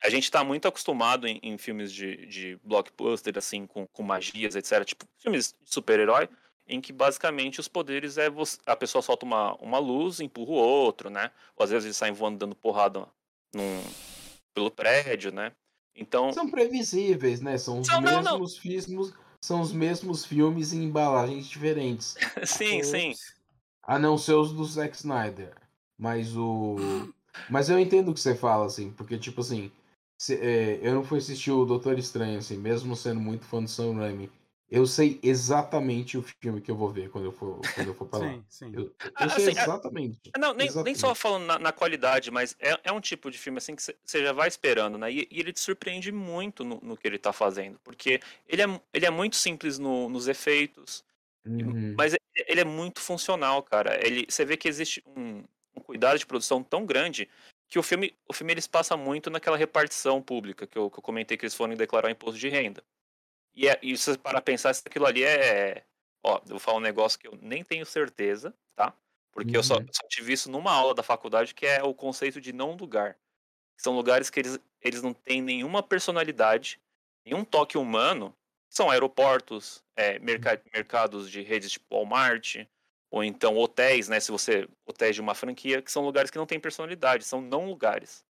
A 0.04 0.10
gente 0.10 0.30
tá 0.32 0.44
muito 0.44 0.68
acostumado 0.68 1.28
em, 1.28 1.40
em 1.42 1.58
filmes 1.58 1.92
de, 1.92 2.26
de 2.28 2.56
blockbuster, 2.64 3.38
assim, 3.38 3.66
com, 3.66 3.86
com 3.88 4.04
magias, 4.04 4.56
etc. 4.56 4.86
Tipo, 4.86 5.06
filmes 5.18 5.54
de 5.62 5.70
super-herói, 5.70 6.30
em 6.68 6.80
que 6.80 6.94
basicamente 6.94 7.60
os 7.60 7.68
poderes 7.68 8.18
é 8.18 8.30
você, 8.30 8.60
a 8.66 8.76
pessoa 8.76 9.02
solta 9.02 9.26
uma, 9.26 9.56
uma 9.56 9.80
luz, 9.80 10.20
empurra 10.20 10.52
o 10.52 10.56
outro, 10.56 11.10
né? 11.10 11.32
Ou 11.56 11.64
às 11.64 11.72
vezes 11.72 11.86
eles 11.86 11.98
saem 11.98 12.14
voando 12.14 12.38
dando 12.38 12.56
porrada 12.56 13.08
num, 13.54 13.82
pelo 14.54 14.72
prédio, 14.72 15.32
né? 15.32 15.52
Então, 15.96 16.32
São 16.32 16.50
previsíveis, 16.50 17.42
né? 17.42 17.58
São 17.58 17.80
os 17.80 17.88
Não, 17.88 18.02
não, 18.02 18.22
não. 18.22 18.40
mesmos 18.40 18.58
filmes, 18.58 19.14
são 19.42 19.62
os 19.62 19.72
mesmos 19.72 20.26
filmes 20.26 20.74
em 20.74 20.84
embalagens 20.84 21.48
diferentes. 21.48 22.16
sim, 22.46 22.84
sim. 22.84 23.14
A 23.84 23.98
não 23.98 24.18
ser 24.18 24.34
os 24.34 24.52
do 24.52 24.64
Zack 24.66 24.96
Snyder. 24.96 25.56
Mas 25.98 26.36
o. 26.36 26.76
Mas 27.50 27.70
eu 27.70 27.80
entendo 27.80 28.10
o 28.10 28.14
que 28.14 28.20
você 28.20 28.36
fala, 28.36 28.66
assim, 28.66 28.92
porque, 28.92 29.18
tipo 29.18 29.42
assim, 29.42 29.72
se- 30.20 30.36
é, 30.36 30.80
eu 30.82 30.94
não 30.96 31.04
fui 31.04 31.20
assistir 31.20 31.52
o 31.52 31.66
Doutor 31.66 31.98
Estranho, 32.00 32.40
assim, 32.40 32.58
mesmo 32.58 32.96
sendo 32.96 33.20
muito 33.22 33.46
fã 33.46 33.62
do 33.62 33.70
Sam 33.70 33.94
Raimi. 33.94 34.30
Eu 34.70 34.86
sei 34.86 35.20
exatamente 35.24 36.18
o 36.18 36.22
filme 36.42 36.60
que 36.62 36.70
eu 36.70 36.76
vou 36.76 36.90
ver 36.90 37.10
quando 37.10 37.26
eu 37.26 37.32
for, 37.32 37.62
quando 37.74 37.88
eu 37.88 37.94
for 37.94 38.08
pra 38.08 38.20
lá. 38.20 38.26
Sim, 38.34 38.44
sim. 38.50 38.72
Eu, 38.74 38.82
eu 38.84 38.92
Ah, 39.16 39.30
sei 39.30 39.50
assim, 39.50 39.60
exatamente. 39.62 40.20
Não, 40.38 40.50
nem, 40.54 40.58
nem 40.68 40.68
Exatamente. 40.68 41.00
só 41.00 41.16
falando 41.16 41.46
na, 41.46 41.58
na 41.58 41.72
qualidade, 41.72 42.30
mas 42.30 42.56
é, 42.60 42.78
é 42.84 42.92
um 42.92 43.00
tipo 43.00 43.32
de 43.32 43.38
filme 43.38 43.58
assim 43.60 43.76
que 43.76 43.82
você 43.82 44.24
já 44.24 44.34
vai 44.34 44.48
esperando, 44.50 44.98
né? 44.98 45.10
E, 45.12 45.28
e 45.32 45.40
ele 45.40 45.54
te 45.54 45.60
surpreende 45.62 46.12
muito 46.12 46.66
no, 46.66 46.80
no 46.82 46.98
que 46.98 47.08
ele 47.08 47.18
tá 47.18 47.32
fazendo. 47.32 47.80
Porque 47.84 48.20
ele 48.48 48.62
é, 48.62 48.82
ele 48.94 49.06
é 49.06 49.10
muito 49.10 49.38
simples 49.38 49.80
no- 49.80 50.10
nos 50.10 50.28
efeitos, 50.28 51.04
Uhum. 51.46 51.96
mas 51.98 52.14
ele, 52.14 52.46
ele 52.50 52.60
é 52.62 52.66
muito 52.66 53.00
funcional, 53.00 53.64
cara. 53.64 53.98
Ele, 54.06 54.26
você 54.30 54.44
vê 54.44 54.58
que 54.58 54.68
existe 54.68 55.02
um, 55.08 55.44
um 55.76 55.82
cuidado 55.82 56.20
de 56.20 56.26
produção 56.26 56.62
tão 56.62 56.86
grande 56.86 57.30
que 57.70 57.80
o 57.80 57.84
filme, 57.84 58.14
o 58.28 58.34
filme 58.34 58.52
eles 58.54 58.68
passa 58.68 58.98
muito 58.98 59.30
naquela 59.30 59.56
repartição 59.56 60.22
pública 60.22 60.68
que 60.68 60.78
eu, 60.78 60.90
que 60.92 61.00
eu 61.00 61.04
comentei 61.04 61.38
que 61.38 61.46
eles 61.46 61.56
foram 61.56 61.74
declarar 61.74 62.10
o 62.10 62.12
imposto 62.12 62.38
de 62.40 62.50
renda. 62.50 62.84
E, 63.58 63.68
é, 63.68 63.80
e 63.82 63.98
se 63.98 64.18
pra 64.20 64.40
pensar 64.42 64.74
se 64.76 64.84
aquilo 64.86 65.08
ali 65.08 65.24
é. 65.24 65.84
Ó, 66.24 66.38
eu 66.38 66.50
vou 66.52 66.60
falar 66.60 66.78
um 66.78 66.82
negócio 66.82 67.18
que 67.20 67.28
eu 67.28 67.38
nem 67.42 67.64
tenho 67.64 67.86
certeza, 67.88 68.56
tá? 68.76 68.96
Porque 69.32 69.58
eu 69.58 69.64
só, 69.64 69.78
Uhum. 69.80 69.88
só 69.92 70.08
tive 70.08 70.34
isso 70.34 70.52
numa 70.52 70.72
aula 70.72 70.94
da 70.94 71.04
faculdade, 71.04 71.56
que 71.56 71.66
é 71.66 71.84
o 71.84 71.94
conceito 71.94 72.40
de 72.40 72.54
não 72.54 72.76
lugar. 72.76 73.18
São 73.80 73.96
lugares 73.96 74.30
que 74.30 74.40
eles, 74.40 74.60
eles 74.82 75.02
não 75.04 75.14
têm 75.14 75.42
nenhuma 75.42 75.84
personalidade, 75.84 76.82
nenhum 77.26 77.46
toque 77.46 77.78
humano. 77.78 78.36
São 78.70 78.92
aeroportos, 78.92 79.84
é, 79.96 80.20
merca- 80.20 80.62
mercados 80.74 81.30
de 81.32 81.42
redes 81.42 81.72
tipo 81.72 81.86
Walmart, 81.96 82.68
ou 83.12 83.24
então 83.24 83.58
hotéis, 83.58 84.10
né? 84.10 84.20
Se 84.20 84.32
você. 84.32 84.68
Hotéis 84.86 85.16
de 85.16 85.22
uma 85.22 85.36
franquia, 85.36 85.82
que 85.82 85.92
são 85.92 86.04
lugares 86.04 86.32
que 86.32 86.38
não 86.38 86.46
têm 86.48 86.60
personalidade, 86.60 87.24
são 87.26 87.42
não 87.42 87.66
lugares. 87.68 88.26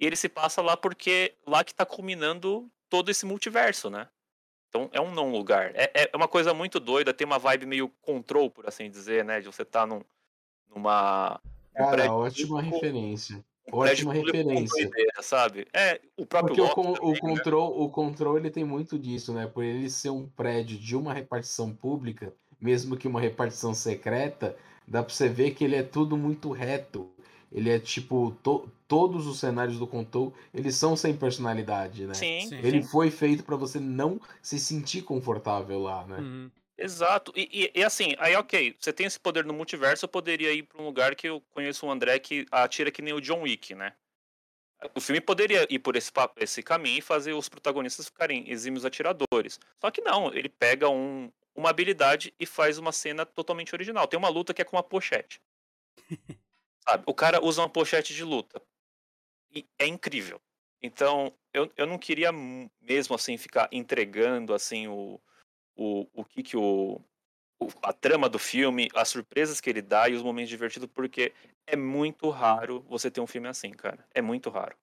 E 0.00 0.06
ele 0.06 0.16
se 0.16 0.28
passa 0.28 0.62
lá 0.62 0.76
porque 0.76 1.36
lá 1.46 1.64
que 1.64 1.74
tá 1.74 1.86
culminando 1.86 2.70
todo 2.90 3.10
esse 3.10 3.26
multiverso, 3.26 3.90
né? 3.90 4.08
Então 4.76 4.90
é 4.92 5.00
um 5.00 5.10
não 5.14 5.30
lugar. 5.32 5.72
É, 5.74 5.90
é 5.94 6.16
uma 6.16 6.28
coisa 6.28 6.52
muito 6.52 6.78
doida, 6.78 7.14
tem 7.14 7.26
uma 7.26 7.38
vibe 7.38 7.64
meio 7.66 7.88
control, 8.02 8.50
por 8.50 8.68
assim 8.68 8.90
dizer, 8.90 9.24
né? 9.24 9.40
De 9.40 9.46
você 9.46 9.62
estar 9.62 9.86
num, 9.86 10.02
numa. 10.74 11.40
num 11.74 11.84
Cara, 11.84 11.90
prédio 11.96 12.12
ótima 12.12 12.48
público- 12.62 12.74
referência. 12.74 13.36
um 13.36 13.80
prédio 13.80 14.08
Ótima 14.08 14.14
público 14.14 14.32
com 14.32 14.44
referência. 14.48 14.84
doideira, 14.84 15.22
sabe? 15.22 15.66
É, 15.72 16.00
o 16.16 16.26
próprio 16.26 16.54
Porque 16.56 16.60
o, 16.70 16.74
con- 16.74 16.92
o 16.92 16.94
também, 16.96 17.12
né? 17.12 17.18
control, 17.20 17.80
o 17.82 17.88
control 17.90 18.36
ele 18.38 18.50
tem 18.50 18.64
muito 18.64 18.98
disso, 18.98 19.32
né? 19.32 19.46
Por 19.46 19.64
ele 19.64 19.88
ser 19.88 20.10
um 20.10 20.28
prédio 20.28 20.76
de 20.78 20.94
uma 20.94 21.14
repartição 21.14 21.74
pública, 21.74 22.32
mesmo 22.60 22.96
que 22.96 23.08
uma 23.08 23.20
repartição 23.20 23.72
secreta, 23.74 24.56
dá 24.86 25.02
pra 25.02 25.12
você 25.14 25.28
ver 25.28 25.52
que 25.52 25.64
ele 25.64 25.76
é 25.76 25.82
tudo 25.82 26.16
muito 26.16 26.50
reto. 26.52 27.10
Ele 27.52 27.70
é 27.70 27.78
tipo, 27.78 28.36
to- 28.42 28.68
todos 28.88 29.26
os 29.26 29.38
cenários 29.38 29.78
do 29.78 29.86
control, 29.86 30.34
eles 30.52 30.74
são 30.76 30.96
sem 30.96 31.16
personalidade, 31.16 32.06
né? 32.06 32.14
Sim, 32.14 32.40
Sim. 32.40 32.58
Ele 32.58 32.82
sim, 32.82 32.88
foi 32.88 33.10
feito 33.10 33.44
pra 33.44 33.56
você 33.56 33.78
não 33.80 34.20
se 34.42 34.58
sentir 34.58 35.02
confortável 35.02 35.78
lá, 35.80 36.04
né? 36.06 36.18
Uhum. 36.18 36.50
exato. 36.76 37.32
E, 37.36 37.48
e- 37.74 37.80
e 37.80 37.84
assim, 37.84 38.14
aí 38.18 38.34
ok, 38.36 38.76
você 38.78 38.92
tem 38.92 39.06
esse 39.06 39.18
poder 39.18 39.44
no 39.44 39.54
multiverso, 39.54 40.04
eu 40.04 40.08
poderia 40.08 40.52
ir 40.52 40.64
pra 40.64 40.82
um 40.82 40.84
lugar 40.84 41.14
que 41.14 41.28
eu 41.28 41.40
conheço 41.52 41.86
um 41.86 41.90
André 41.90 42.18
que 42.18 42.46
atira 42.50 42.90
que 42.90 43.00
nem 43.02 43.14
o 43.14 43.20
John 43.20 43.42
Wick, 43.42 43.74
né? 43.74 43.92
O 44.94 45.00
filme 45.00 45.20
poderia 45.20 45.66
ir 45.70 45.78
por 45.78 45.96
esse, 45.96 46.12
esse 46.36 46.62
caminho 46.62 46.98
e 46.98 47.02
fazer 47.02 47.32
os 47.32 47.48
protagonistas 47.48 48.06
ficarem 48.06 48.50
exímios 48.50 48.84
atiradores. 48.84 49.58
Só 49.80 49.90
que 49.90 50.02
não, 50.02 50.32
ele 50.34 50.48
pega 50.50 50.88
um- 50.88 51.32
uma 51.54 51.70
habilidade 51.70 52.34
e 52.38 52.44
faz 52.44 52.76
uma 52.76 52.92
cena 52.92 53.24
totalmente 53.24 53.74
original. 53.74 54.06
Tem 54.06 54.18
uma 54.18 54.28
luta 54.28 54.52
que 54.52 54.60
é 54.60 54.64
com 54.64 54.76
uma 54.76 54.82
pochete. 54.82 55.40
Sabe? 56.88 57.04
O 57.06 57.14
cara 57.14 57.44
usa 57.44 57.62
uma 57.62 57.68
pochete 57.68 58.14
de 58.14 58.22
luta. 58.24 58.62
E 59.54 59.66
é 59.78 59.86
incrível. 59.86 60.40
Então, 60.82 61.32
eu, 61.52 61.70
eu 61.76 61.86
não 61.86 61.98
queria 61.98 62.30
mesmo 62.80 63.14
assim 63.14 63.36
ficar 63.36 63.68
entregando 63.72 64.52
assim 64.54 64.86
o, 64.86 65.20
o, 65.76 66.06
o 66.12 66.24
que 66.24 66.42
que 66.42 66.56
o, 66.56 67.00
o- 67.60 67.68
a 67.82 67.92
trama 67.92 68.28
do 68.28 68.38
filme, 68.38 68.88
as 68.94 69.08
surpresas 69.08 69.60
que 69.60 69.70
ele 69.70 69.82
dá 69.82 70.08
e 70.08 70.14
os 70.14 70.22
momentos 70.22 70.50
divertidos, 70.50 70.88
porque 70.92 71.32
é 71.66 71.76
muito 71.76 72.28
raro 72.30 72.84
você 72.88 73.10
ter 73.10 73.20
um 73.20 73.26
filme 73.26 73.48
assim, 73.48 73.70
cara. 73.70 74.06
É 74.14 74.20
muito 74.22 74.50
raro. 74.50 74.76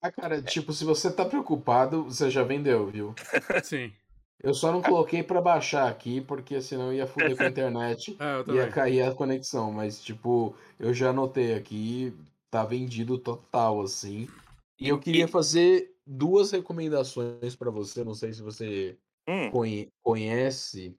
Ah, 0.00 0.12
cara, 0.12 0.40
tipo, 0.40 0.72
se 0.72 0.84
você 0.84 1.12
tá 1.12 1.24
preocupado, 1.24 2.04
você 2.04 2.30
já 2.30 2.44
vendeu, 2.44 2.86
viu? 2.86 3.14
Sim. 3.64 3.92
Eu 4.42 4.54
só 4.54 4.70
não 4.72 4.82
coloquei 4.82 5.22
pra 5.22 5.40
baixar 5.40 5.88
aqui, 5.90 6.20
porque 6.20 6.60
senão 6.62 6.92
ia 6.92 7.06
foder 7.06 7.36
com 7.36 7.44
a 7.44 7.48
internet. 7.48 8.20
É, 8.20 8.42
eu 8.46 8.54
ia 8.56 8.68
cair 8.68 9.02
a 9.02 9.14
conexão, 9.14 9.72
mas 9.72 10.02
tipo, 10.02 10.56
eu 10.78 10.94
já 10.94 11.10
anotei 11.10 11.54
aqui, 11.54 12.12
tá 12.50 12.64
vendido 12.64 13.18
total, 13.18 13.80
assim. 13.82 14.28
E 14.80 14.88
eu 14.88 14.98
queria 15.00 15.26
fazer 15.28 15.96
duas 16.06 16.52
recomendações 16.52 17.56
pra 17.56 17.70
você, 17.70 18.04
não 18.04 18.14
sei 18.14 18.32
se 18.32 18.40
você 18.42 18.98
Hum, 19.26 19.52
conhe- 19.52 19.92
conhece. 20.02 20.96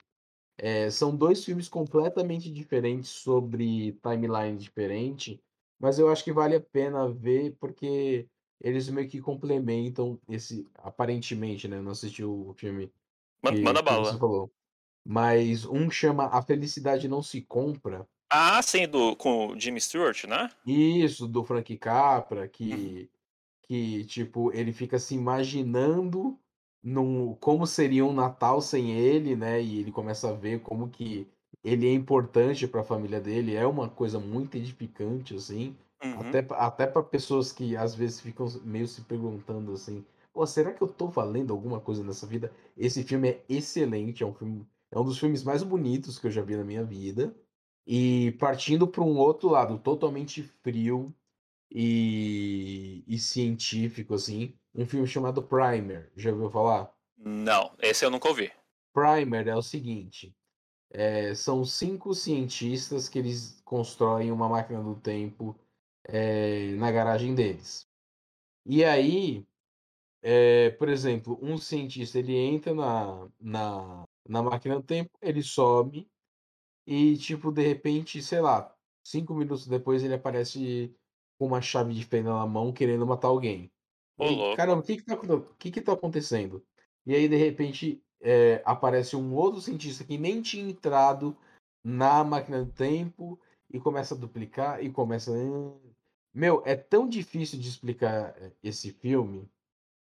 É, 0.58 0.90
são 0.92 1.16
dois 1.16 1.44
filmes 1.46 1.70
completamente 1.70 2.52
diferentes 2.52 3.10
sobre 3.10 3.94
timeline 4.04 4.58
diferente, 4.58 5.42
mas 5.80 5.98
eu 5.98 6.10
acho 6.10 6.24
que 6.24 6.34
vale 6.34 6.56
a 6.56 6.60
pena 6.62 7.08
ver 7.10 7.56
porque 7.60 8.28
eles 8.60 8.90
meio 8.90 9.08
que 9.10 9.22
complementam 9.22 10.20
esse, 10.28 10.68
aparentemente, 10.76 11.68
né? 11.68 11.78
eu 11.78 11.84
Não 11.84 11.92
assisti 11.94 12.24
o 12.26 12.54
filme 12.54 12.92
man- 13.44 13.56
que, 13.56 13.62
manda 13.62 13.82
que 13.84 13.94
você 13.96 14.18
bala. 14.18 14.18
falou. 14.18 14.52
Mas 15.06 15.66
um 15.66 15.90
chama 15.92 16.26
A 16.28 16.42
Felicidade 16.42 17.08
Não 17.08 17.24
Se 17.24 17.42
Compra. 17.42 18.08
Ah, 18.32 18.62
sim, 18.62 18.88
do, 18.88 19.16
com 19.16 19.48
o 19.50 19.60
Jimmy 19.60 19.82
Stewart, 19.82 20.26
né? 20.26 20.50
Isso, 20.66 21.28
do 21.28 21.44
Frank 21.44 21.76
Capra, 21.78 22.44
Uhum. 22.44 22.50
que, 22.50 23.10
que 23.64 24.06
tipo, 24.06 24.52
ele 24.54 24.74
fica 24.74 25.00
se 25.00 25.16
imaginando 25.16 26.40
num, 26.84 27.36
como 27.36 27.68
seria 27.68 28.06
um 28.06 28.14
Natal 28.14 28.62
sem 28.62 28.92
ele, 28.94 29.36
né? 29.36 29.62
E 29.62 29.80
ele 29.80 29.92
começa 29.92 30.30
a 30.30 30.34
ver 30.34 30.62
como 30.62 30.90
que 30.90 31.28
ele 31.64 31.88
é 31.88 31.94
importante 31.94 32.68
para 32.68 32.82
a 32.82 32.84
família 32.84 33.20
dele, 33.22 33.56
é 33.56 33.66
uma 33.68 33.90
coisa 33.90 34.20
muito 34.20 34.56
edificante, 34.58 35.36
assim. 35.36 35.76
Uhum. 36.04 36.20
Até, 36.22 36.46
até 36.52 36.88
para 36.88 37.04
pessoas 37.04 37.52
que 37.52 37.76
às 37.78 37.96
vezes 37.96 38.22
ficam 38.22 38.48
meio 38.64 38.88
se 38.88 39.02
perguntando 39.02 39.74
assim: 39.74 40.06
Pô, 40.40 40.48
será 40.48 40.72
que 40.72 40.82
eu 40.82 40.88
tô 40.88 41.10
valendo 41.10 41.52
alguma 41.52 41.82
coisa 41.82 42.02
nessa 42.02 42.26
vida? 42.26 42.50
Esse 42.78 43.04
filme 43.04 43.28
é 43.28 43.44
excelente, 43.50 44.24
é 44.24 44.26
um 44.26 44.34
filme, 44.34 44.66
é 44.90 44.98
um 44.98 45.04
dos 45.04 45.20
filmes 45.20 45.44
mais 45.44 45.64
bonitos 45.64 46.18
que 46.18 46.28
eu 46.28 46.32
já 46.32 46.42
vi 46.42 46.56
na 46.56 46.64
minha 46.64 46.82
vida. 46.82 47.36
E 47.86 48.32
partindo 48.40 48.88
para 48.88 49.04
um 49.04 49.18
outro 49.18 49.50
lado, 49.50 49.78
totalmente 49.78 50.42
frio 50.42 51.14
e, 51.70 53.04
e 53.06 53.20
científico, 53.20 54.14
assim, 54.14 54.58
um 54.74 54.86
filme 54.86 55.06
chamado 55.06 55.44
Primer. 55.44 56.10
Já 56.16 56.32
ouviu 56.32 56.50
falar? 56.50 56.90
Não, 57.18 57.76
esse 57.82 58.06
eu 58.06 58.10
nunca 58.10 58.30
ouvi. 58.30 58.50
Primer 58.94 59.46
é 59.46 59.58
o 59.58 59.62
seguinte: 59.62 60.34
é, 60.90 61.36
são 61.36 61.66
cinco 61.66 62.16
cientistas 62.16 63.10
que 63.10 63.20
eles 63.20 63.62
constroem 63.66 64.32
uma 64.32 64.48
máquina 64.48 64.82
do 64.82 64.96
tempo 64.96 65.54
é, 66.06 66.76
na 66.76 66.90
garagem 66.90 67.36
deles. 67.36 67.90
E 68.66 68.86
aí, 68.86 69.49
é, 70.22 70.72
por 70.72 70.90
exemplo, 70.90 71.40
um 71.42 71.58
cientista 71.58 72.20
ele 72.20 72.36
entra 72.36 72.74
na, 72.74 73.30
na, 73.40 74.06
na 74.28 74.44
máquina 74.44 74.76
do 74.78 74.84
tempo, 74.84 75.12
ele 75.22 75.42
sobe 75.44 76.10
e, 76.86 77.18
tipo, 77.18 77.52
de 77.52 77.62
repente, 77.66 78.22
sei 78.22 78.42
lá, 78.42 78.74
cinco 79.06 79.34
minutos 79.36 79.68
depois 79.68 80.04
ele 80.04 80.14
aparece 80.14 80.96
com 81.40 81.48
uma 81.48 81.62
chave 81.62 81.94
de 81.94 82.04
fenda 82.06 82.34
na 82.34 82.48
mão 82.48 82.74
querendo 82.74 83.06
matar 83.08 83.28
alguém. 83.30 83.72
E, 84.20 84.46
caramba, 84.54 84.82
o 84.82 84.84
que 84.86 84.98
que 84.98 85.04
tá, 85.06 85.18
que 85.60 85.72
que 85.72 85.82
tá 85.82 85.94
acontecendo? 85.94 86.66
E 87.06 87.16
aí, 87.16 87.28
de 87.30 87.36
repente, 87.38 88.04
é, 88.22 88.62
aparece 88.66 89.16
um 89.16 89.34
outro 89.36 89.62
cientista 89.62 90.04
que 90.04 90.18
nem 90.18 90.42
tinha 90.42 90.70
entrado 90.70 91.38
na 91.84 92.24
máquina 92.24 92.64
do 92.66 92.72
tempo 92.72 93.40
e 93.72 93.80
começa 93.80 94.16
a 94.16 94.18
duplicar 94.18 94.84
e 94.84 94.92
começa. 94.92 95.32
"Hum". 95.32 95.80
Meu, 96.34 96.62
é 96.66 96.76
tão 96.76 97.08
difícil 97.08 97.60
de 97.60 97.68
explicar 97.70 98.36
é, 98.38 98.52
esse 98.64 98.92
filme 98.92 99.50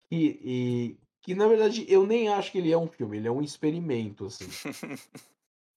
que, 0.10 0.40
e, 0.44 0.98
que, 1.22 1.34
na 1.36 1.48
verdade, 1.48 1.86
eu 1.90 2.06
nem 2.06 2.30
acho 2.30 2.52
que 2.52 2.58
ele 2.58 2.72
é 2.72 2.78
um 2.78 2.88
filme, 2.88 3.18
ele 3.18 3.28
é 3.28 3.32
um 3.32 3.42
experimento, 3.42 4.26
assim. 4.26 4.46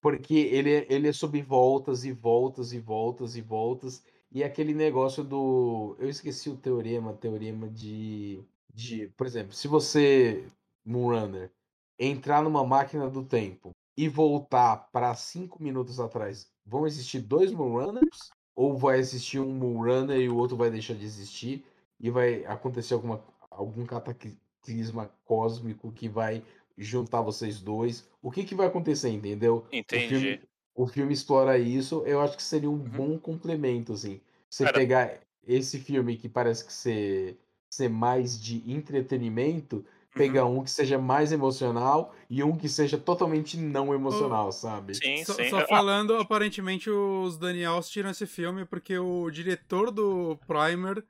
Porque 0.01 0.35
ele 0.35 0.73
é, 0.73 0.87
ele 0.89 1.09
é 1.09 1.13
sobre 1.13 1.43
voltas 1.43 2.05
e 2.05 2.13
voltas 2.13 2.73
e 2.73 2.79
voltas 2.79 3.37
e 3.37 3.41
voltas. 3.41 4.05
E 4.31 4.45
aquele 4.45 4.75
negócio 4.75 5.25
do. 5.25 5.97
Eu 5.99 6.09
esqueci 6.09 6.49
o 6.51 6.57
teorema, 6.57 7.15
teorema 7.15 7.69
de. 7.69 8.45
de 8.73 9.09
por 9.17 9.27
exemplo, 9.27 9.53
se 9.53 9.67
você, 9.67 10.45
Moonrunner, 10.85 11.51
entrar 11.99 12.43
numa 12.43 12.65
máquina 12.65 13.09
do 13.09 13.25
tempo 13.25 13.71
e 13.97 14.09
voltar 14.09 14.89
para 14.93 15.15
cinco 15.15 15.63
minutos 15.63 15.99
atrás, 15.99 16.49
vão 16.65 16.87
existir 16.87 17.21
dois 17.21 17.53
Moonrunners? 17.53 18.31
Ou 18.55 18.77
vai 18.77 18.99
existir 18.99 19.41
um 19.41 19.53
Moonrunner 19.53 20.21
e 20.21 20.29
o 20.29 20.37
outro 20.37 20.57
vai 20.57 20.71
deixar 20.71 20.95
de 20.95 21.05
existir? 21.05 21.65
E 21.99 22.11
vai 22.11 22.45
acontecer 22.45 22.95
alguma, 22.95 23.25
algum 23.59 23.85
cataclisma 23.85 25.11
cósmico 25.25 25.91
que 25.93 26.09
vai 26.09 26.43
juntar 26.77 27.21
vocês 27.23 27.61
dois? 27.61 28.09
O 28.23 28.31
que, 28.31 28.45
que 28.45 28.55
vai 28.55 28.67
acontecer, 28.69 29.11
entendeu? 29.11 29.67
O 29.69 29.77
Entendi. 29.77 30.09
filme, 30.09 30.41
o 30.75 30.87
filme 30.87 31.13
explora 31.13 31.59
isso, 31.59 32.03
eu 32.07 32.21
acho 32.21 32.37
que 32.37 32.43
seria 32.43 32.71
um 32.71 32.75
Uhum. 32.75 32.79
bom 32.79 33.19
complemento, 33.19 33.93
assim. 33.93 34.21
Você 34.49 34.65
Cara- 34.65 34.79
pegar 34.79 35.19
esse 35.47 35.79
filme 35.79 36.17
que 36.17 36.29
parece 36.29 36.65
que 36.65 36.73
ser, 36.73 37.37
ser 37.69 37.89
mais 37.89 38.41
de 38.41 38.63
entretenimento, 38.71 39.85
pegar 40.15 40.45
Uhum. 40.47 40.59
um 40.61 40.65
que 40.65 40.71
seja 40.71 40.99
mais 40.99 41.33
emocional 41.33 42.15
e 42.31 42.43
um 42.43 42.57
que 42.57 42.69
seja 42.69 42.97
totalmente 42.99 43.57
não 43.57 43.93
emocional, 43.95 44.53
sabe? 44.53 44.95
Sim, 44.95 45.25
Só, 45.25 45.35
sim. 45.35 45.51
só 45.51 45.59
Ah, 45.59 45.67
falando, 45.67 46.15
aparentemente 46.17 46.91
os 46.91 47.37
Daniels 47.37 47.89
tiram 47.89 48.11
esse 48.11 48.27
filme 48.27 48.65
porque 48.65 48.99
o 48.99 49.31
diretor 49.31 49.91
do 49.91 50.37
Primer 50.47 51.05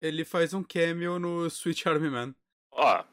ele 0.00 0.24
faz 0.24 0.54
um 0.54 0.62
cameo 0.62 1.18
no 1.18 1.46
Sweet 1.46 1.88
Army 1.88 2.10
Man. 2.10 2.34
Ó, 2.70 3.04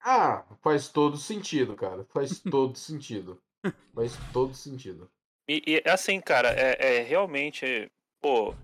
Ah, 0.00 0.44
faz 0.62 0.88
todo 0.88 1.16
sentido, 1.16 1.74
cara. 1.76 2.04
Faz 2.06 2.40
todo 2.50 2.76
sentido. 2.76 3.42
Faz 3.94 4.12
todo 4.32 4.54
sentido. 4.54 5.10
E, 5.48 5.62
e, 5.84 5.90
assim, 5.90 6.20
cara, 6.20 6.50
é, 6.50 6.98
é 6.98 7.02
realmente, 7.02 7.90
pô, 8.20 8.54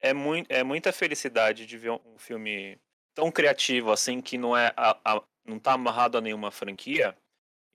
é, 0.00 0.12
mui 0.14 0.44
é 0.48 0.62
muita 0.64 0.92
felicidade 0.92 1.66
de 1.66 1.78
ver 1.78 1.90
um, 1.92 2.18
filme 2.18 2.78
tão 3.14 3.30
criativo 3.32 3.92
assim, 3.92 4.20
que 4.20 4.38
não 4.38 4.56
é 4.56 4.72
a, 4.76 4.98
a- 5.04 5.24
não 5.44 5.58
tá 5.58 5.72
amarrado 5.74 6.18
a 6.18 6.20
nenhuma 6.20 6.50
franquia, 6.50 7.16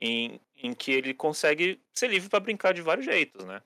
em, 0.02 0.40
em 0.56 0.74
que 0.74 0.92
ele 0.92 1.14
consegue 1.14 1.82
ser 1.94 2.10
livre 2.10 2.30
pra 2.30 2.40
brincar 2.40 2.74
de 2.74 2.82
vários 2.82 3.06
jeitos, 3.06 3.46
né? 3.46 3.62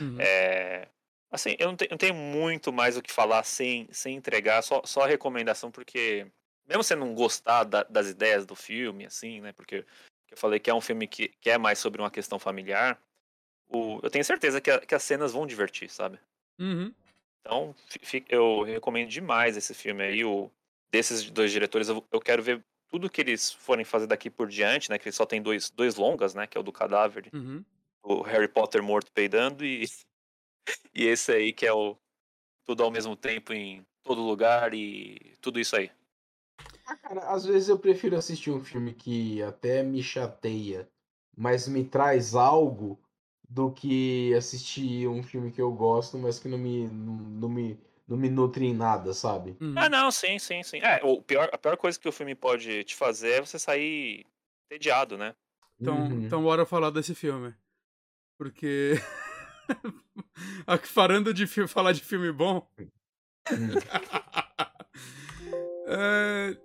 Uhum. 0.00 0.18
É, 0.18 0.88
assim, 1.30 1.56
eu 1.58 1.68
não, 1.68 1.76
te- 1.76 1.88
não 1.90 1.96
tenho 1.98 2.14
muito 2.14 2.72
mais 2.72 2.96
o 2.96 3.02
que 3.02 3.12
falar 3.12 3.42
sem, 3.44 3.88
sem 3.92 4.16
entregar, 4.16 4.62
só, 4.62 4.82
só 4.84 5.02
a 5.02 5.06
recomendação, 5.06 5.70
porque 5.70 6.26
mesmo 6.66 6.82
você 6.82 6.94
não 6.96 7.14
gostar 7.14 7.64
da- 7.64 7.84
das 7.84 8.08
ideias 8.08 8.44
do 8.46 8.54
filme, 8.56 9.06
assim, 9.06 9.40
né? 9.40 9.52
Porque 9.52 9.84
eu 10.30 10.36
falei 10.36 10.58
que 10.58 10.70
é 10.70 10.74
um 10.74 10.80
filme 10.80 11.06
que, 11.06 11.28
que 11.40 11.50
é 11.50 11.58
mais 11.58 11.78
sobre 11.78 12.00
uma 12.00 12.10
questão 12.10 12.38
familiar, 12.38 13.00
o, 13.68 13.98
eu 14.02 14.10
tenho 14.10 14.24
certeza 14.24 14.60
que, 14.60 14.70
a- 14.70 14.80
que 14.80 14.94
as 14.94 15.02
cenas 15.02 15.32
vão 15.32 15.46
divertir, 15.46 15.88
sabe? 15.90 16.18
Uhum. 16.58 16.92
Então, 17.40 17.74
fi- 18.02 18.24
eu 18.28 18.62
recomendo 18.62 19.08
demais 19.08 19.56
esse 19.56 19.74
filme 19.74 20.02
aí. 20.02 20.24
O, 20.24 20.50
desses 20.90 21.30
dois 21.30 21.52
diretores, 21.52 21.88
eu, 21.88 22.04
eu 22.12 22.20
quero 22.20 22.42
ver 22.42 22.64
tudo 22.88 23.10
que 23.10 23.20
eles 23.20 23.52
forem 23.52 23.84
fazer 23.84 24.06
daqui 24.06 24.30
por 24.30 24.48
diante, 24.48 24.88
né? 24.90 24.98
Que 24.98 25.06
eles 25.08 25.16
só 25.16 25.26
tem 25.26 25.42
dois, 25.42 25.70
dois 25.70 25.96
longas, 25.96 26.34
né? 26.34 26.46
Que 26.46 26.56
é 26.56 26.60
o 26.60 26.64
do 26.64 26.72
cadáver, 26.72 27.28
Uhum. 27.32 27.64
o 28.02 28.22
Harry 28.22 28.48
Potter 28.48 28.82
morto 28.82 29.12
peidando 29.12 29.64
e, 29.64 29.84
e 30.94 31.04
esse 31.04 31.32
aí 31.32 31.52
que 31.52 31.66
é 31.66 31.72
o 31.72 31.96
tudo 32.64 32.82
ao 32.82 32.90
mesmo 32.90 33.14
tempo 33.14 33.52
em 33.52 33.86
todo 34.02 34.20
lugar 34.20 34.74
e 34.74 35.34
tudo 35.40 35.60
isso 35.60 35.76
aí. 35.76 35.90
Ah, 36.86 36.96
cara, 36.96 37.20
às 37.30 37.44
vezes 37.44 37.68
eu 37.68 37.78
prefiro 37.78 38.16
assistir 38.16 38.50
um 38.50 38.62
filme 38.62 38.92
que 38.92 39.42
até 39.42 39.82
me 39.82 40.02
chateia, 40.02 40.88
mas 41.36 41.68
me 41.68 41.84
traz 41.84 42.34
algo, 42.34 43.00
do 43.48 43.70
que 43.70 44.34
assistir 44.34 45.08
um 45.08 45.22
filme 45.22 45.52
que 45.52 45.60
eu 45.60 45.70
gosto, 45.72 46.18
mas 46.18 46.38
que 46.38 46.48
não 46.48 46.58
me, 46.58 46.88
não, 46.88 47.14
não 47.14 47.48
me, 47.48 47.78
não 48.06 48.16
me 48.16 48.28
nutre 48.28 48.66
em 48.66 48.74
nada, 48.74 49.14
sabe? 49.14 49.56
Uhum. 49.60 49.74
Ah, 49.78 49.88
não, 49.88 50.10
sim, 50.10 50.38
sim, 50.38 50.62
sim. 50.62 50.78
É, 50.78 51.00
o 51.04 51.22
pior, 51.22 51.48
a 51.52 51.58
pior 51.58 51.76
coisa 51.76 51.98
que 51.98 52.08
o 52.08 52.12
filme 52.12 52.34
pode 52.34 52.84
te 52.84 52.94
fazer 52.94 53.34
é 53.34 53.40
você 53.40 53.58
sair 53.58 54.26
entediado, 54.66 55.16
né? 55.16 55.34
Então, 55.80 55.96
Uhum. 55.96 56.22
então 56.26 56.42
bora 56.42 56.66
falar 56.66 56.90
desse 56.90 57.14
filme. 57.14 57.54
Porque. 58.36 58.94
A- 60.66 60.78
Parando 60.94 61.32
de 61.34 61.46
fi- 61.46 61.66
falar 61.68 61.92
de 61.92 62.00
filme 62.02 62.30
bom. 62.32 62.66
Hum. 62.78 62.88
É, 65.88 66.56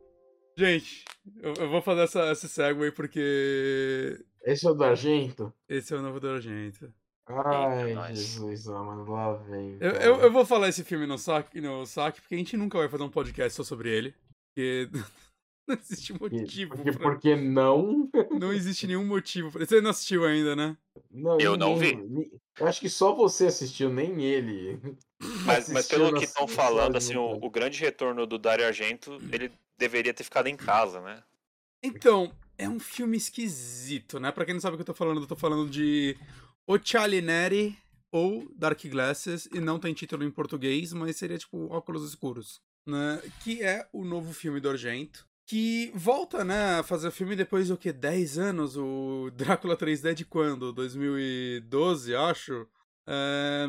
Gente, 0.57 1.05
eu, 1.41 1.53
eu 1.53 1.69
vou 1.69 1.81
fazer 1.81 2.01
essa, 2.01 2.31
esse 2.31 2.49
segue 2.49 2.91
porque 2.91 4.19
Esse 4.43 4.65
é 4.65 4.69
o 4.69 4.73
do 4.73 4.83
Argento? 4.83 5.53
esse 5.69 5.93
é 5.93 5.97
o 5.97 6.01
novo 6.01 6.19
do 6.19 6.27
Argento. 6.29 6.91
Ai. 7.27 8.15
Jesus, 8.15 8.65
mas 8.65 9.07
lá 9.07 9.33
vem. 9.35 9.77
Eu, 9.79 9.91
eu, 9.91 10.15
eu 10.21 10.31
vou 10.31 10.45
falar 10.45 10.67
esse 10.69 10.83
filme 10.83 11.05
no 11.05 11.17
saque, 11.17 11.61
no 11.61 11.85
saque, 11.85 12.19
porque 12.19 12.35
a 12.35 12.37
gente 12.37 12.57
nunca 12.57 12.77
vai 12.77 12.89
fazer 12.89 13.03
um 13.03 13.09
podcast 13.09 13.55
só 13.55 13.63
sobre 13.63 13.89
ele. 13.89 14.13
Porque 14.49 14.89
não 15.69 15.75
existe 15.75 16.13
Porque, 16.13 16.39
motivo. 16.41 16.75
porque, 16.75 16.91
pra- 16.91 17.11
porque 17.11 17.35
não? 17.35 18.09
Não 18.39 18.51
existe 18.51 18.87
nenhum 18.87 19.05
motivo. 19.05 19.51
pra- 19.51 19.65
Você 19.65 19.79
não 19.79 19.91
assistiu 19.91 20.25
ainda, 20.25 20.55
né? 20.55 20.75
Não 21.13 21.39
Eu 21.39 21.57
não 21.57 21.73
ninguém- 21.75 21.97
ni- 22.07 22.31
Eu 22.59 22.67
acho 22.67 22.79
que 22.79 22.89
só 22.89 23.13
você 23.13 23.47
assistiu, 23.47 23.89
nem 23.91 24.23
ele. 24.23 24.79
Mas, 25.45 25.69
mas 25.69 25.87
pelo 25.87 26.13
que 26.17 26.25
estão 26.25 26.47
falando, 26.49 26.95
assim, 26.97 27.15
o, 27.15 27.37
o 27.43 27.49
grande 27.49 27.79
retorno 27.79 28.25
do 28.25 28.37
Dario 28.39 28.65
Argento, 28.65 29.19
ele 29.31 29.51
deveria 29.77 30.13
ter 30.13 30.23
ficado 30.23 30.47
em 30.47 30.55
casa, 30.57 30.99
né? 31.01 31.21
Então, 31.83 32.31
é 32.57 32.67
um 32.67 32.79
filme 32.79 33.17
esquisito, 33.17 34.19
né? 34.19 34.31
Pra 34.31 34.45
quem 34.45 34.53
não 34.55 34.61
sabe 34.61 34.73
o 34.73 34.77
que 34.77 34.81
eu 34.81 34.85
tô 34.85 34.93
falando, 34.93 35.21
eu 35.21 35.27
tô 35.27 35.35
falando 35.35 35.69
de 35.69 36.17
Occhiali 36.67 37.21
Neri 37.21 37.77
ou 38.11 38.47
Dark 38.55 38.83
Glasses, 38.85 39.47
e 39.53 39.59
não 39.59 39.79
tem 39.79 39.93
título 39.93 40.23
em 40.23 40.31
português, 40.31 40.91
mas 40.91 41.15
seria 41.17 41.37
tipo 41.37 41.67
Óculos 41.71 42.03
Escuros, 42.07 42.59
né? 42.85 43.21
Que 43.43 43.63
é 43.63 43.87
o 43.93 44.03
novo 44.03 44.33
filme 44.33 44.59
do 44.59 44.69
Argento. 44.69 45.25
Que 45.51 45.91
volta, 45.93 46.45
né, 46.45 46.79
a 46.79 46.83
fazer 46.83 47.11
filme 47.11 47.35
depois 47.35 47.67
do 47.67 47.77
que? 47.77 47.91
10 47.91 48.37
anos? 48.37 48.77
O 48.77 49.29
Drácula 49.35 49.75
3D 49.75 50.13
de 50.13 50.23
quando? 50.23 50.71
2012, 50.71 52.15
acho? 52.15 52.65
É, 53.05 53.67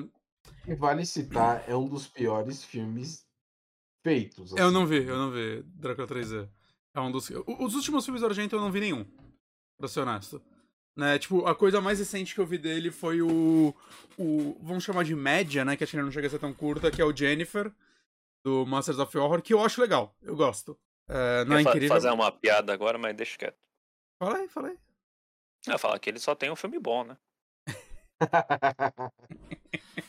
vale 0.79 1.05
citar, 1.05 1.65
é 1.69 1.75
um 1.75 1.89
dos 1.89 2.07
piores 2.07 2.63
filmes 2.63 3.27
feitos. 4.01 4.53
Eu 4.53 4.67
assim. 4.67 4.75
não 4.75 4.87
vi, 4.87 5.05
eu 5.05 5.19
não 5.19 5.33
vi 5.33 5.65
Drácula 5.75 6.07
3D. 6.07 6.49
É 6.95 7.01
um 7.01 7.11
dos. 7.11 7.29
Os 7.31 7.75
últimos 7.75 8.05
filmes 8.05 8.21
do 8.21 8.29
Argento 8.29 8.55
eu 8.55 8.61
não 8.61 8.71
vi 8.71 8.79
nenhum. 8.79 9.05
Pra 9.77 9.89
ser 9.89 10.03
honesto. 10.03 10.41
Né, 10.97 11.19
tipo, 11.19 11.47
a 11.47 11.55
coisa 11.57 11.81
mais 11.81 11.99
recente 11.99 12.33
que 12.33 12.41
eu 12.41 12.47
vi 12.47 12.59
dele 12.59 12.93
foi 12.93 13.23
o. 13.23 13.75
o 14.17 14.57
vamos 14.63 14.85
chamar 14.85 15.03
de 15.03 15.17
média, 15.17 15.65
né? 15.65 15.77
Que 15.77 15.85
que 15.85 15.97
ele 15.97 16.05
não 16.05 16.13
chega 16.13 16.29
a 16.29 16.31
ser 16.31 16.39
tão 16.39 16.55
curta, 16.55 16.93
que 16.93 17.03
é 17.03 17.05
o 17.05 17.17
Jennifer, 17.17 17.75
do 18.47 18.65
Masters 18.67 19.01
of 19.01 19.19
Horror, 19.19 19.43
que 19.43 19.53
eu 19.53 19.61
acho 19.61 19.81
legal. 19.81 20.17
Eu 20.23 20.37
gosto. 20.37 20.79
É, 21.09 21.45
não 21.45 21.57
é 21.57 21.61
Ia 21.61 21.65
fa- 21.65 21.71
incrível. 21.71 21.89
fazer 21.89 22.11
uma 22.11 22.33
piada 22.33 22.73
agora, 22.73 22.99
mas 22.99 23.15
deixa 23.15 23.37
quieto. 23.39 23.59
Fala 24.19 24.39
aí, 24.39 24.49
fala 24.49 24.69
aí. 24.69 24.79
Eu 25.67 25.79
falar 25.79 25.99
que 25.99 26.11
ele 26.11 26.19
só 26.19 26.35
tem 26.35 26.51
um 26.51 26.57
filme 26.57 26.79
bom, 26.79 27.05
né? 27.05 27.17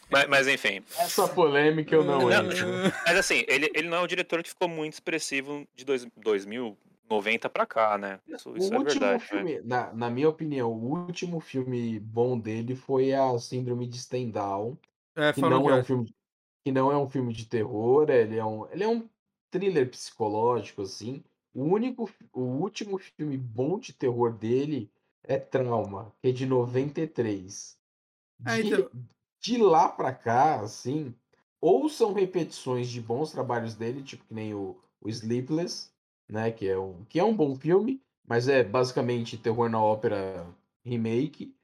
Mas, 0.09 0.27
mas, 0.27 0.47
enfim. 0.47 0.83
Essa 0.99 1.27
polêmica 1.27 1.95
eu 1.95 2.03
não, 2.03 2.21
não 2.21 2.31
entro. 2.31 2.67
Mas 3.07 3.17
assim, 3.17 3.43
ele, 3.47 3.71
ele 3.73 3.89
não 3.89 3.97
é 3.97 4.01
um 4.01 4.07
diretor 4.07 4.43
que 4.43 4.49
ficou 4.49 4.67
muito 4.69 4.93
expressivo 4.93 5.67
de 5.75 5.83
dois, 5.83 6.05
2090 6.17 7.49
pra 7.49 7.65
cá, 7.65 7.97
né? 7.97 8.19
Isso, 8.27 8.55
isso 8.55 8.71
o 8.71 8.75
é 8.75 8.77
último 8.77 8.99
verdade. 8.99 9.25
filme, 9.25 9.59
na, 9.61 9.91
na 9.91 10.09
minha 10.11 10.29
opinião, 10.29 10.71
o 10.71 10.99
último 11.05 11.39
filme 11.39 11.99
bom 11.99 12.37
dele 12.37 12.75
foi 12.75 13.11
a 13.11 13.37
Síndrome 13.39 13.87
de 13.87 13.97
Stendhal, 13.97 14.77
É, 15.15 15.33
que 15.33 15.41
não 15.41 15.63
que 15.63 15.69
é 15.69 15.71
é. 15.71 15.75
um 15.79 15.83
filme, 15.83 16.15
que 16.63 16.71
não 16.71 16.91
é 16.91 16.97
um 16.97 17.09
filme 17.09 17.33
de 17.33 17.47
terror, 17.47 18.07
ele 18.09 18.37
é 18.37 18.45
um, 18.45 18.71
ele 18.71 18.83
é 18.83 18.87
um 18.87 19.09
thriller 19.53 19.89
psicológico, 19.89 20.81
assim. 20.81 21.23
O 21.53 21.63
único, 21.63 22.09
o 22.33 22.41
último 22.41 22.97
filme 22.97 23.37
bom 23.37 23.77
de 23.79 23.93
terror 23.93 24.33
dele 24.33 24.91
é 25.23 25.37
Trauma, 25.37 26.11
que 26.21 26.29
é 26.29 26.31
de 26.31 26.45
93. 26.45 27.77
É, 28.45 28.61
De, 28.61 28.67
então- 28.73 28.89
de 29.39 29.57
lá 29.57 29.87
pra 29.89 30.13
cá, 30.13 30.61
assim, 30.61 31.13
ou 31.61 31.87
são 31.87 32.13
repetições 32.13 32.89
de 32.89 32.99
bons 33.01 33.31
trabalhos 33.31 33.75
dele, 33.75 34.03
tipo 34.03 34.25
que 34.25 34.33
nem 34.33 34.53
o, 34.53 34.77
o 34.99 35.09
Sleepless, 35.09 35.91
né, 36.27 36.51
que 36.51 36.67
é, 36.67 36.77
um, 36.77 37.03
que 37.05 37.19
é 37.19 37.23
um 37.23 37.35
bom 37.35 37.55
filme, 37.55 38.01
mas 38.27 38.47
é 38.47 38.63
basicamente 38.63 39.37
terror 39.37 39.69
na 39.69 39.81
ópera 39.81 40.47
remake. 40.83 41.55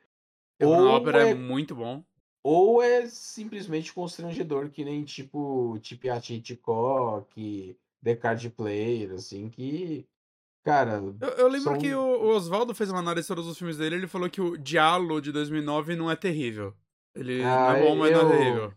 Terror 0.58 0.78
na 0.78 0.84
ou 0.84 0.90
ópera 0.90 1.28
é 1.28 1.32
é- 1.32 1.36
muito 1.36 1.76
bom. 1.76 2.04
Ou 2.44 2.82
é 2.82 3.06
simplesmente 3.08 3.94
constrangedor, 3.94 4.70
que 4.70 4.84
nem 4.86 5.04
tipo 5.04 5.78
Tipiati 5.82 6.36
Hitchcock, 6.36 7.78
The 8.04 8.16
Card 8.16 8.50
Player, 8.52 9.12
assim, 9.14 9.50
que. 9.50 10.06
Cara, 10.64 11.02
Eu, 11.22 11.30
eu 11.30 11.48
lembro 11.48 11.72
São- 11.72 11.78
que 11.78 11.94
o, 11.94 12.00
o 12.02 12.28
Oswaldo 12.36 12.76
fez 12.76 12.90
uma 12.92 13.00
análise 13.00 13.26
de 13.28 13.34
todos 13.34 13.48
os 13.48 13.58
filmes 13.58 13.78
dele 13.78 13.96
ele 13.96 14.08
falou 14.08 14.30
que 14.30 14.42
o 14.42 14.58
Diallo 14.58 15.22
de 15.22 15.32
2009 15.32 15.96
não 15.96 16.12
é 16.12 16.16
terrível. 16.16 16.74
Ele 17.16 17.42
Ah, 17.42 17.70
não 17.72 17.76
é 17.76 17.82
bom, 17.82 17.96
mas 17.96 18.12
não 18.12 18.22
eu- 18.22 18.28
é 18.34 18.38
terrível. 18.38 18.74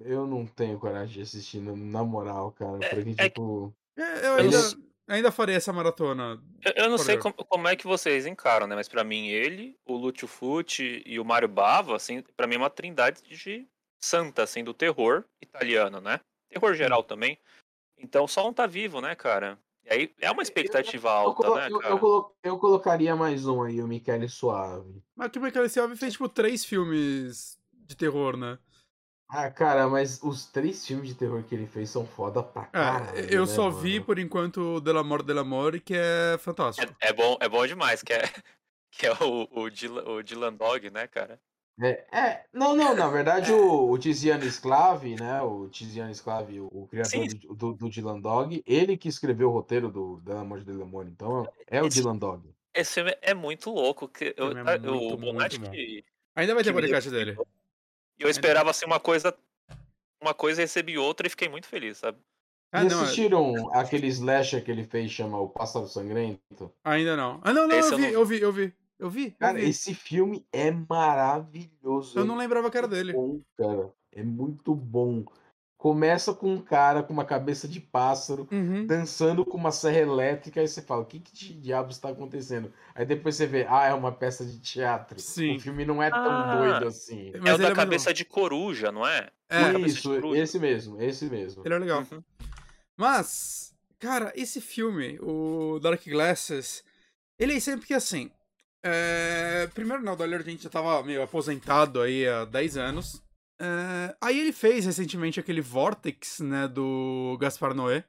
eu 0.00 0.26
não 0.26 0.46
tenho 0.46 0.78
coragem 0.78 1.14
de 1.16 1.20
assistir, 1.20 1.60
na- 1.60 2.02
moral, 2.02 2.50
cara. 2.52 2.78
Porque, 2.78 3.14
é 3.18 3.28
tipo. 3.28 3.72
É, 3.96 4.26
eu 4.26 4.34
ainda, 4.36 4.56
Eu- 4.56 4.82
ainda 5.08 5.30
faria 5.32 5.56
essa 5.56 5.72
maratona. 5.72 6.40
Eu, 6.64 6.84
eu 6.84 6.90
não 6.90 6.98
sei 6.98 7.16
como, 7.18 7.34
como 7.34 7.68
é 7.68 7.76
que 7.76 7.86
vocês 7.86 8.26
encaram, 8.26 8.66
né? 8.66 8.74
Mas 8.74 8.88
pra 8.88 9.04
mim, 9.04 9.28
ele, 9.28 9.76
o 9.84 9.94
Lúcio 9.96 10.26
Fucci 10.28 11.02
e 11.04 11.18
o 11.18 11.24
Mário 11.24 11.48
Bava, 11.48 11.96
assim, 11.96 12.22
pra 12.36 12.46
mim 12.46 12.54
é 12.54 12.58
uma 12.58 12.70
trindade 12.70 13.22
de 13.22 13.66
santa, 13.98 14.42
assim, 14.42 14.64
do 14.64 14.74
terror 14.74 15.24
italiano, 15.40 16.00
né? 16.00 16.20
Terror 16.50 16.74
geral 16.74 17.02
também. 17.02 17.38
Então 17.98 18.26
só 18.26 18.48
um 18.48 18.52
tá 18.52 18.66
vivo, 18.66 19.00
né, 19.00 19.14
cara? 19.14 19.58
E 19.84 19.92
aí 19.92 20.14
é 20.20 20.30
uma 20.30 20.42
expectativa 20.42 21.08
Eu, 21.08 21.12
alta, 21.14 21.54
né, 21.54 21.68
eu- 21.70 21.78
cara? 21.80 21.94
eu 21.94 21.98
colo- 21.98 22.36
eu 22.42 22.58
colocaria 22.58 23.16
mais 23.16 23.46
um 23.46 23.62
aí, 23.62 23.80
o 23.82 23.86
Michele 23.88 24.28
Suave. 24.28 25.02
Mas 25.16 25.30
que 25.30 25.38
o 25.38 25.42
Michael 25.42 25.68
Selve 25.68 25.96
fez, 25.96 26.12
tipo, 26.12 26.28
três 26.28 26.64
filmes 26.64 27.58
de 27.72 27.96
terror, 27.96 28.36
né? 28.36 28.58
Ah, 29.34 29.50
cara, 29.50 29.88
mas 29.88 30.22
os 30.22 30.44
três 30.44 30.86
filmes 30.86 31.08
de 31.08 31.14
terror 31.14 31.42
que 31.42 31.54
ele 31.54 31.66
fez 31.66 31.88
são 31.88 32.06
foda 32.06 32.42
pra 32.42 32.64
É, 32.64 32.66
caralho. 32.66 33.18
eu 33.30 33.40
né, 33.40 33.46
só 33.46 33.70
mano? 33.70 33.78
vi, 33.78 33.98
por 33.98 34.18
enquanto, 34.18 34.74
o 34.76 34.80
Delamore 34.80 35.22
Delamore, 35.22 35.80
que 35.80 35.94
é 35.96 36.36
fantástico. 36.38 36.94
É, 37.00 37.08
é 37.08 37.12
bom, 37.14 37.38
é 37.40 37.48
bom 37.48 37.66
demais, 37.66 38.02
que 38.02 38.12
é, 38.12 38.22
que 38.92 39.06
é 39.06 39.12
o, 39.14 39.48
o, 39.50 39.70
Dylan, 39.70 40.04
o 40.06 40.22
Dylan 40.22 40.52
Dog, 40.52 40.90
né, 40.90 41.06
cara? 41.06 41.40
É, 41.80 42.04
é, 42.12 42.44
não, 42.52 42.76
não, 42.76 42.94
na 42.94 43.08
verdade 43.08 43.50
o, 43.56 43.90
o 43.90 43.96
Tiziano 43.96 44.44
Sclave, 44.44 45.16
né, 45.16 45.40
o 45.40 45.66
Tiziano 45.70 46.14
Sclave, 46.14 46.60
o, 46.60 46.66
o 46.66 46.86
criador 46.86 47.26
do, 47.28 47.54
do, 47.54 47.72
do 47.72 47.88
Dylan 47.88 48.20
Dog, 48.20 48.62
ele 48.66 48.98
que 48.98 49.08
escreveu 49.08 49.48
o 49.48 49.52
roteiro 49.52 49.90
do 49.90 50.20
Del 50.20 50.36
Amor 50.40 50.58
de 50.60 50.66
Demônio, 50.66 51.10
então 51.10 51.50
é 51.66 51.82
o 51.82 51.86
Esse- 51.86 52.00
Dylan 52.02 52.18
Dog. 52.18 52.42
Esse 52.74 52.94
filme 52.94 53.16
é 53.22 53.32
muito 53.34 53.70
louco. 53.70 54.08
Que 54.08 54.34
eu, 54.36 54.50
é 54.50 54.62
muito, 54.78 54.90
o 54.94 55.16
Bonatti 55.16 55.58
muito 55.58 55.70
bom. 55.70 55.76
que 55.76 56.04
Ainda 56.34 56.54
vai 56.54 56.64
ter 56.64 56.70
que 56.70 56.74
podcast 56.80 57.10
dele. 57.10 57.32
E 57.32 57.61
eu 58.22 58.30
esperava 58.30 58.70
assim 58.70 58.86
uma 58.86 59.00
coisa. 59.00 59.34
Uma 60.20 60.32
coisa 60.34 60.60
e 60.60 60.64
recebi 60.64 60.96
outra 60.96 61.26
e 61.26 61.30
fiquei 61.30 61.48
muito 61.48 61.66
feliz, 61.66 61.98
sabe? 61.98 62.18
Ah, 62.70 62.84
e 62.84 62.88
não, 62.88 63.02
assistiram 63.02 63.70
aquele 63.74 64.06
slasher 64.06 64.64
que 64.64 64.70
ele 64.70 64.84
fez, 64.84 65.10
chama 65.10 65.38
O 65.38 65.48
Pássaro 65.48 65.86
Sangrento? 65.88 66.72
ainda 66.84 67.16
não. 67.16 67.40
Ah, 67.42 67.52
não, 67.52 67.66
não, 67.68 67.76
eu 67.76 67.82
eu 67.84 67.96
vi, 67.96 68.02
não 68.02 68.08
eu 68.10 68.24
vi, 68.24 68.40
eu 68.40 68.52
vi. 68.52 68.74
Eu 68.98 69.10
vi, 69.10 69.24
eu 69.26 69.32
Cara, 69.38 69.58
vi. 69.58 69.68
esse 69.68 69.94
filme 69.94 70.46
é 70.52 70.70
maravilhoso. 70.70 72.18
Eu 72.18 72.24
não 72.24 72.36
lembrava 72.36 72.70
que 72.70 72.78
era 72.78 72.86
dele. 72.86 73.12
bom, 73.12 73.40
cara. 73.58 73.92
É 74.12 74.22
muito 74.22 74.74
bom. 74.74 75.24
Começa 75.82 76.32
com 76.32 76.54
um 76.54 76.60
cara 76.60 77.02
com 77.02 77.12
uma 77.12 77.24
cabeça 77.24 77.66
de 77.66 77.80
pássaro 77.80 78.46
Uhum. 78.52 78.86
dançando 78.86 79.44
com 79.44 79.56
uma 79.56 79.72
serra 79.72 79.98
elétrica, 79.98 80.60
aí 80.60 80.68
você 80.68 80.80
fala, 80.80 81.02
o 81.02 81.04
que, 81.04 81.18
que 81.18 81.34
de 81.34 81.54
diabos 81.54 81.96
está 81.96 82.08
acontecendo? 82.10 82.72
Aí 82.94 83.04
depois 83.04 83.34
você 83.34 83.48
vê, 83.48 83.66
ah, 83.68 83.86
é 83.88 83.92
uma 83.92 84.12
peça 84.12 84.44
de 84.44 84.60
teatro. 84.60 85.18
Sim. 85.18 85.56
O 85.56 85.60
filme 85.60 85.84
não 85.84 86.00
é 86.00 86.08
tão 86.08 86.20
Ah. 86.24 86.54
doido 86.56 86.86
assim. 86.86 87.32
Mas 87.40 87.50
é 87.50 87.54
o 87.54 87.58
da 87.58 87.64
muito 87.64 87.74
cabeça 87.74 88.14
de 88.14 88.24
coruja, 88.24 88.92
não 88.92 89.04
é? 89.04 89.28
É, 89.48 89.76
Isso, 89.80 90.14
esse 90.36 90.56
mesmo, 90.60 91.02
esse 91.02 91.24
mesmo. 91.24 91.62
ele 91.66 91.74
é 91.74 91.78
legal. 91.78 92.04
Uhum. 92.12 92.22
Mas, 92.96 93.74
cara, 93.98 94.32
esse 94.36 94.60
filme, 94.60 95.18
o 95.20 95.80
Dark 95.80 96.04
Glasses, 96.06 96.84
ele 97.38 97.56
é 97.56 97.60
sempre 97.60 97.86
que 97.86 97.94
assim. 97.94 98.30
é, 98.84 99.68
Primeiro, 99.74 100.02
né, 100.02 100.12
o 100.12 100.16
Dario 100.16 100.34
Argento 100.36 100.62
já 100.62 100.70
tava 100.70 101.02
meio 101.02 101.22
aposentado 101.22 102.00
aí 102.00 102.26
há 102.28 102.44
10 102.44 102.76
anos. 102.76 103.21
É, 103.62 104.16
Aí 104.20 104.40
ele 104.40 104.52
fez 104.52 104.84
recentemente 104.84 105.38
aquele 105.38 105.60
Vortex, 105.60 106.40
né, 106.40 106.66
do 106.66 107.36
Gaspar 107.40 107.74
Noé. 107.74 108.04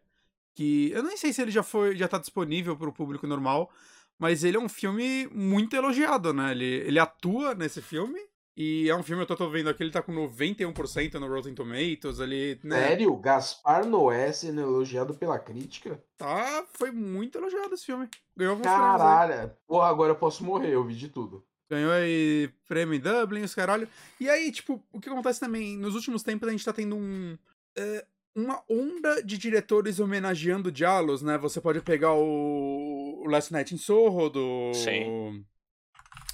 Que 0.55 0.91
eu 0.91 1.03
nem 1.03 1.17
sei 1.17 1.31
se 1.33 1.41
ele 1.41 1.51
já 1.51 1.63
foi, 1.63 1.95
já 1.95 2.07
tá 2.07 2.17
disponível 2.17 2.75
pro 2.77 2.93
público 2.93 3.25
normal, 3.25 3.71
mas 4.19 4.43
ele 4.43 4.57
é 4.57 4.59
um 4.59 4.69
filme 4.69 5.27
muito 5.31 5.75
elogiado, 5.75 6.31
né? 6.31 6.51
Ele, 6.51 6.65
ele 6.65 6.99
atua 6.99 7.55
nesse 7.55 7.81
filme. 7.81 8.19
E 8.55 8.87
é 8.87 8.95
um 8.95 9.01
filme, 9.01 9.23
eu 9.23 9.25
tô, 9.25 9.35
tô 9.35 9.49
vendo 9.49 9.67
aqui, 9.67 9.81
ele 9.81 9.91
tá 9.91 10.03
com 10.03 10.13
91% 10.13 11.15
no 11.15 11.27
Rotten 11.27 11.55
Tomatoes, 11.55 12.19
ali, 12.19 12.59
né? 12.63 12.87
Sério? 12.89 13.15
Gaspar 13.17 13.83
Noé 13.83 14.31
sendo 14.31 14.61
elogiado 14.61 15.15
pela 15.15 15.39
crítica? 15.39 15.99
Tá, 16.17 16.63
foi 16.73 16.91
muito 16.91 17.39
elogiado 17.39 17.73
esse 17.73 17.87
filme. 17.87 18.07
Ganhou 18.37 18.51
alguns. 18.51 18.65
Caralho. 18.65 19.51
Porra, 19.65 19.87
agora 19.87 20.11
eu 20.11 20.15
posso 20.15 20.43
morrer, 20.43 20.69
eu 20.69 20.83
vi 20.83 20.93
de 20.93 21.09
tudo. 21.09 21.43
Ganhou 21.69 21.91
aí 21.91 22.49
prêmio 22.67 22.95
em 22.95 22.99
Dublin, 22.99 23.41
os 23.41 23.55
caralho. 23.55 23.87
E 24.19 24.29
aí, 24.29 24.51
tipo, 24.51 24.83
o 24.91 24.99
que 24.99 25.09
acontece 25.09 25.39
também, 25.39 25.77
nos 25.77 25.95
últimos 25.95 26.23
tempos 26.23 26.47
a 26.47 26.51
gente 26.51 26.65
tá 26.65 26.73
tendo 26.73 26.95
um. 26.95 27.37
é, 27.75 28.05
uma 28.35 28.63
onda 28.69 29.21
de 29.23 29.37
diretores 29.37 29.99
homenageando 29.99 30.71
diálogos, 30.71 31.21
né? 31.21 31.37
Você 31.37 31.61
pode 31.61 31.81
pegar 31.81 32.13
o, 32.13 33.23
o 33.23 33.29
Last 33.29 33.51
Night 33.53 33.73
in 33.73 33.77
Soho, 33.77 34.29
do. 34.29 34.71
Sim. 34.73 35.45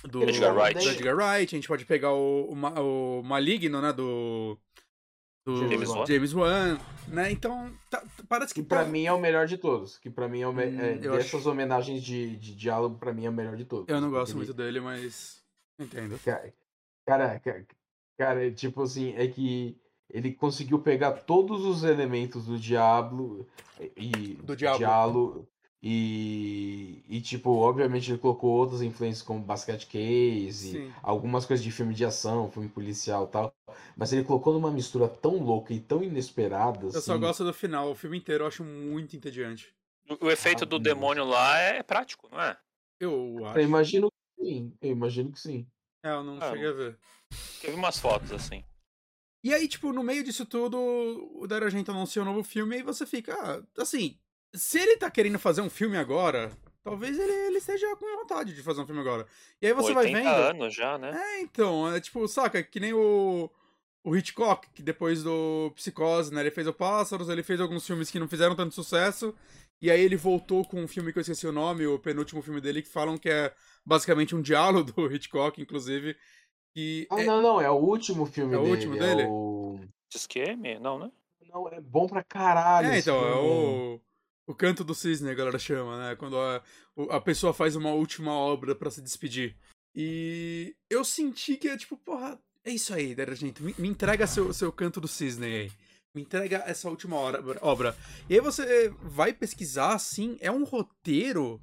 Do 0.06 0.24
Edgar 0.24 0.56
Wright. 0.56 0.80
do 0.80 0.90
Edgar 0.92 1.16
Wright. 1.16 1.56
A 1.56 1.58
gente 1.58 1.68
pode 1.68 1.84
pegar 1.84 2.14
o, 2.14 2.54
o, 2.54 3.20
o 3.20 3.24
Maligno, 3.24 3.82
né? 3.82 3.92
Do. 3.92 4.58
Do 5.46 5.58
James 5.70 5.90
Wan. 5.90 6.06
James 6.06 6.34
Wan, 6.34 6.80
né? 7.08 7.32
Então, 7.32 7.72
tá- 7.90 8.04
parece 8.28 8.54
que. 8.54 8.62
Que 8.62 8.68
pra 8.68 8.84
tá- 8.84 8.90
mim 8.90 9.06
é 9.06 9.14
o 9.14 9.20
melhor 9.20 9.48
de 9.48 9.58
todos. 9.58 9.98
Que 9.98 10.10
pra 10.10 10.28
mim 10.28 10.42
é, 10.42 10.48
o 10.48 10.54
me- 10.54 10.66
Hum, 10.66 10.80
é, 10.80 10.96
dessas 10.98 11.36
acho- 11.36 11.50
homenagens 11.50 12.04
de, 12.04 12.36
de 12.36 12.56
diálogo, 12.56 12.98
pra 12.98 13.14
mim 13.14 13.26
é 13.26 13.30
o 13.30 13.34
melhor 13.34 13.56
de 13.56 13.66
todos. 13.66 13.88
Eu 13.88 14.00
não 14.02 14.10
gosto 14.10 14.34
Porque 14.34 14.38
muito 14.48 14.54
dele, 14.54 14.80
mas. 14.80 15.42
Entendo. 15.80 16.20
Cara, 16.24 16.54
cara, 17.06 17.40
ca- 17.40 17.64
cara, 18.18 18.52
tipo 18.52 18.84
assim, 18.84 19.14
é 19.16 19.28
que 19.28 19.78
ele 20.12 20.34
conseguiu 20.34 20.80
pegar 20.80 21.12
todos 21.14 21.64
os 21.66 21.84
elementos 21.84 22.46
do 22.46 22.60
Diablo 22.60 23.48
e 23.96 24.36
Do 24.44 24.56
Diablo. 24.56 24.78
Diablo 24.80 25.48
e, 25.82 27.04
e 27.08 27.22
tipo, 27.22 27.52
obviamente 27.52 28.12
ele 28.12 28.18
colocou 28.20 28.52
outras 28.52 28.82
influências 28.82 29.22
como 29.26 29.40
Basket 29.42 29.86
Case, 29.88 30.72
Sim. 30.74 30.94
algumas 31.02 31.46
coisas 31.46 31.64
de 31.64 31.72
filme 31.72 31.94
de 31.94 32.04
ação, 32.04 32.52
filme 32.52 32.68
policial 32.68 33.26
e 33.26 33.28
tal, 33.28 33.54
mas 33.96 34.12
ele 34.12 34.24
colocou 34.26 34.54
numa 34.54 34.72
mistura 34.72 35.08
tão 35.08 35.42
louca 35.42 35.74
e 35.74 35.80
tão 35.80 36.04
inesperada, 36.04 36.86
Eu 36.86 37.02
só 37.02 37.14
assim. 37.14 37.20
gosto 37.20 37.44
do 37.44 37.54
final. 37.54 37.92
O 37.92 37.96
filme 37.96 38.18
inteiro 38.18 38.44
eu 38.44 38.48
acho 38.48 38.64
muito 38.64 39.16
entediante. 39.16 39.74
O, 40.10 40.26
o 40.26 40.32
efeito 40.32 40.66
do 40.66 40.78
Maravilhoso. 40.78 40.84
demônio 40.84 41.24
lá 41.26 41.58
é 41.60 41.84
prático, 41.84 42.28
não 42.30 42.42
é? 42.42 42.58
Eu 43.00 43.38
acho. 43.46 43.60
Eu 43.60 43.64
imagino 43.64 44.12
que 44.12 44.46
sim, 44.46 44.74
eu 44.82 44.92
imagino 44.92 45.32
que 45.32 45.40
sim. 45.40 45.68
É, 46.04 46.10
eu 46.12 46.24
não 46.24 46.38
Ah, 46.42 46.52
cheguei 46.52 46.68
a 46.68 46.74
ver. 46.74 46.98
Teve 47.62 47.76
umas 47.76 48.00
fotos 48.00 48.32
assim. 48.32 48.64
E 49.44 49.54
aí, 49.54 49.68
tipo, 49.68 49.94
no 49.94 50.04
meio 50.04 50.24
disso 50.24 50.46
tudo, 50.46 50.78
o 50.78 51.48
Dario 51.48 51.66
Argento 51.68 51.92
anuncia 51.92 52.22
um 52.22 52.26
novo 52.26 52.44
filme 52.44 52.80
e 52.80 52.84
você 52.84 53.06
fica, 53.06 53.34
ah, 53.36 53.82
assim, 53.82 54.20
se 54.54 54.80
ele 54.80 54.98
tá 54.98 55.10
querendo 55.12 55.40
fazer 55.40 55.62
um 55.62 55.70
filme 55.70 55.98
agora, 55.98 56.52
talvez 56.84 57.18
ele, 57.20 57.32
ele 57.32 57.58
esteja 57.58 57.96
com 57.96 58.18
vontade 58.18 58.54
de 58.54 58.64
fazer 58.64 58.82
um 58.82 58.86
filme 58.86 59.02
agora. 59.02 59.26
E 59.62 59.68
aí 59.68 59.74
você 59.74 59.94
vai 59.94 60.06
80 60.06 60.20
vendo. 60.24 60.30
anos 60.36 60.74
já, 60.76 60.98
né? 60.98 61.12
É, 61.14 61.42
então, 61.42 61.94
é 61.94 62.00
tipo, 62.00 62.28
saca, 62.28 62.62
que 62.64 62.80
nem 62.80 62.94
o, 62.94 63.50
o 64.04 64.16
Hitchcock, 64.16 64.68
que 64.74 64.82
depois 64.82 65.24
do 65.24 65.72
Psicose, 65.76 66.34
né, 66.34 66.42
ele 66.42 66.52
fez 66.52 66.68
o 66.68 66.74
Pássaros, 66.74 67.30
ele 67.30 67.44
fez 67.44 67.60
alguns 67.62 67.86
filmes 67.86 68.10
que 68.10 68.20
não 68.20 68.28
fizeram 68.28 68.56
tanto 68.56 68.74
sucesso, 68.74 69.36
e 69.82 69.90
aí 69.90 70.02
ele 70.02 70.16
voltou 70.18 70.66
com 70.66 70.82
um 70.82 70.88
filme 70.88 71.14
que 71.14 71.20
eu 71.20 71.22
esqueci 71.22 71.48
o 71.48 71.52
nome, 71.52 71.86
o 71.88 72.00
penúltimo 72.00 72.42
filme 72.42 72.60
dele, 72.60 72.82
que 72.82 72.90
falam 72.90 73.18
que 73.18 73.30
é 73.30 73.54
basicamente 73.86 74.36
um 74.36 74.42
diálogo 74.42 74.92
do 74.92 75.06
Hitchcock, 75.14 75.62
inclusive, 75.62 76.18
que 76.74 77.08
Ah, 77.12 77.22
é- 77.22 77.26
não, 77.26 77.42
não, 77.42 77.62
é 77.62 77.70
o 77.70 77.76
último 77.76 78.26
filme 78.26 78.54
É 78.56 78.58
o 78.58 78.62
dele. 78.62 78.74
último 78.74 78.98
dele? 78.98 79.22
É 79.24 79.28
o... 79.28 79.80
Esquema? 80.14 80.80
Não, 80.80 80.98
né? 81.00 81.12
Não, 81.48 81.68
é 81.70 81.80
bom 81.80 82.08
pra 82.08 82.24
caralho. 82.24 82.88
É, 82.90 82.98
esse 82.98 83.10
então, 83.10 83.20
filme 83.20 83.34
é 83.34 83.40
o, 83.40 84.02
o 84.50 84.56
canto 84.56 84.84
do 84.84 84.96
cisne, 84.96 85.30
a 85.30 85.36
galera 85.36 85.60
chama, 85.60 85.96
né? 86.00 86.16
Quando 86.16 86.36
a, 86.36 86.64
a 87.12 87.22
pessoa 87.22 87.54
faz 87.54 87.76
uma 87.76 87.92
última 87.92 88.34
obra 88.34 88.74
pra 88.74 88.90
se 88.90 89.00
despedir. 89.00 89.56
E 89.96 90.76
eu 90.90 91.06
senti 91.06 91.56
que 91.56 91.68
é 91.70 91.78
tipo, 91.78 91.96
porra, 91.96 92.42
É 92.66 92.72
isso 92.72 92.92
aí, 92.92 93.14
Dario 93.14 93.34
Argento. 93.34 93.64
Me, 93.64 93.76
me 93.78 93.88
entrega 93.88 94.26
seu, 94.26 94.52
seu 94.52 94.72
canto 94.72 95.00
do 95.00 95.08
cisne 95.08 95.46
aí. 95.46 95.72
Me 96.16 96.24
entrega 96.24 96.64
essa 96.66 96.90
última 96.90 97.16
obra. 97.62 97.96
E 98.28 98.34
aí 98.34 98.42
você 98.42 98.90
vai 99.04 99.34
pesquisar, 99.34 99.94
assim, 99.94 100.36
é 100.42 100.52
um 100.52 100.64
roteiro 100.64 101.62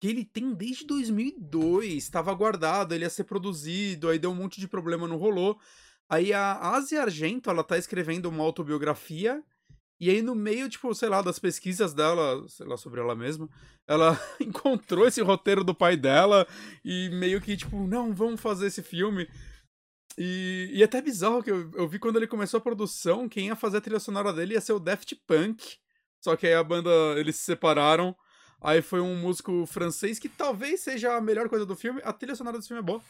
que 0.00 0.08
ele 0.08 0.24
tem 0.24 0.52
desde 0.52 0.84
2002, 0.84 1.94
estava 1.94 2.34
guardado, 2.34 2.92
ele 2.92 3.04
ia 3.04 3.10
ser 3.10 3.24
produzido, 3.24 4.08
aí 4.08 4.18
deu 4.18 4.32
um 4.32 4.34
monte 4.34 4.60
de 4.60 4.66
problema, 4.66 5.06
não 5.06 5.16
rolou. 5.16 5.60
Aí 6.08 6.32
a 6.32 6.58
Asia 6.74 7.02
Argento, 7.02 7.48
ela 7.48 7.62
tá 7.62 7.78
escrevendo 7.78 8.28
uma 8.28 8.42
autobiografia, 8.42 9.44
e 9.98 10.10
aí 10.10 10.20
no 10.20 10.34
meio, 10.34 10.68
tipo, 10.68 10.94
sei 10.94 11.08
lá, 11.08 11.22
das 11.22 11.38
pesquisas 11.38 11.94
dela, 11.94 12.46
sei 12.48 12.66
lá, 12.66 12.76
sobre 12.76 13.00
ela 13.00 13.14
mesma, 13.14 13.48
ela 13.86 14.18
encontrou 14.40 15.06
esse 15.06 15.22
roteiro 15.22 15.64
do 15.64 15.74
pai 15.74 15.96
dela, 15.96 16.46
e 16.84 17.08
meio 17.10 17.40
que, 17.40 17.56
tipo, 17.56 17.86
não, 17.86 18.12
vamos 18.12 18.40
fazer 18.40 18.66
esse 18.66 18.82
filme. 18.82 19.28
E, 20.18 20.70
e 20.72 20.82
é 20.82 20.84
até 20.84 21.00
bizarro 21.00 21.42
que 21.42 21.50
eu, 21.50 21.70
eu 21.72 21.88
vi 21.88 21.98
quando 21.98 22.16
ele 22.16 22.26
começou 22.26 22.58
a 22.58 22.60
produção, 22.60 23.28
quem 23.28 23.46
ia 23.46 23.56
fazer 23.56 23.78
a 23.78 23.80
trilha 23.80 24.00
sonora 24.00 24.32
dele 24.32 24.54
ia 24.54 24.60
ser 24.60 24.72
o 24.72 24.80
Daft 24.80 25.14
Punk. 25.26 25.76
Só 26.20 26.36
que 26.36 26.46
aí 26.46 26.54
a 26.54 26.64
banda, 26.64 26.90
eles 27.16 27.36
se 27.36 27.44
separaram. 27.44 28.16
Aí 28.60 28.80
foi 28.82 29.00
um 29.00 29.16
músico 29.16 29.66
francês 29.66 30.18
que 30.18 30.28
talvez 30.28 30.80
seja 30.80 31.14
a 31.14 31.20
melhor 31.20 31.48
coisa 31.48 31.66
do 31.66 31.76
filme. 31.76 32.00
A 32.04 32.12
trilha 32.12 32.34
sonora 32.34 32.56
desse 32.56 32.68
filme 32.68 32.82
é 32.82 32.84
boa. 32.84 33.02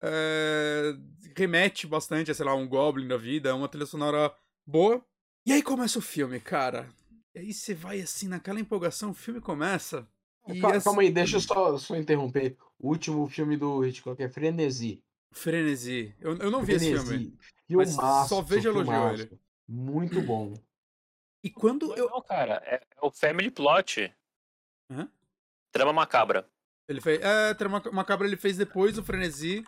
É... 0.00 0.94
Remete 1.36 1.86
bastante 1.86 2.30
a, 2.30 2.34
sei 2.34 2.46
lá, 2.46 2.54
um 2.54 2.68
Goblin 2.68 3.08
da 3.08 3.16
vida. 3.16 3.50
É 3.50 3.52
uma 3.52 3.68
trilha 3.68 3.86
sonora 3.86 4.32
boa. 4.66 5.04
E 5.48 5.52
aí 5.54 5.62
começa 5.62 5.98
o 5.98 6.02
filme, 6.02 6.38
cara. 6.38 6.86
E 7.34 7.38
aí 7.38 7.54
você 7.54 7.72
vai 7.72 8.02
assim, 8.02 8.28
naquela 8.28 8.60
empolgação, 8.60 9.12
o 9.12 9.14
filme 9.14 9.40
começa. 9.40 10.06
E 10.46 10.60
calma, 10.60 10.78
calma 10.78 11.00
aí, 11.00 11.10
deixa 11.10 11.36
eu 11.36 11.40
só, 11.40 11.78
só 11.78 11.96
interromper. 11.96 12.54
O 12.78 12.88
último 12.88 13.26
filme 13.26 13.56
do 13.56 13.82
Hitchcock 13.82 14.22
é 14.22 14.28
Frenesi. 14.28 15.02
Frenesi. 15.32 16.14
Eu, 16.20 16.36
eu 16.36 16.50
não 16.50 16.62
Frenesi. 16.62 16.90
vi 16.90 16.94
esse 16.96 17.06
filme. 17.06 17.38
Filmaço, 17.66 17.96
mas 17.96 18.28
só 18.28 18.42
vejo 18.42 18.68
elogio 18.68 19.08
ele. 19.08 19.40
Muito 19.66 20.20
bom. 20.20 20.52
E 21.40 21.48
quando 21.48 21.94
eu. 21.94 22.10
Não, 22.10 22.20
cara, 22.20 22.60
é, 22.66 22.74
é 22.74 22.98
o 23.00 23.12
Family 23.12 23.48
Plot. 23.48 24.12
Hã? 24.90 25.08
Trama 25.72 25.92
Macabra. 25.92 26.50
Ele 26.88 27.00
fez. 27.00 27.20
É, 27.22 27.54
Trama 27.54 27.80
Macabra 27.92 28.26
ele 28.26 28.36
fez 28.36 28.56
depois 28.56 28.96
do 28.96 29.04
Frenesi. 29.04 29.64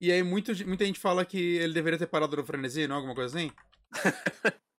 E 0.00 0.10
aí 0.10 0.20
muito, 0.20 0.52
muita 0.66 0.84
gente 0.84 0.98
fala 0.98 1.24
que 1.24 1.38
ele 1.38 1.72
deveria 1.72 1.96
ter 1.96 2.08
parado 2.08 2.36
no 2.36 2.44
Frenesi, 2.44 2.88
não? 2.88 2.96
Alguma 2.96 3.14
coisa 3.14 3.38
assim? 3.38 3.52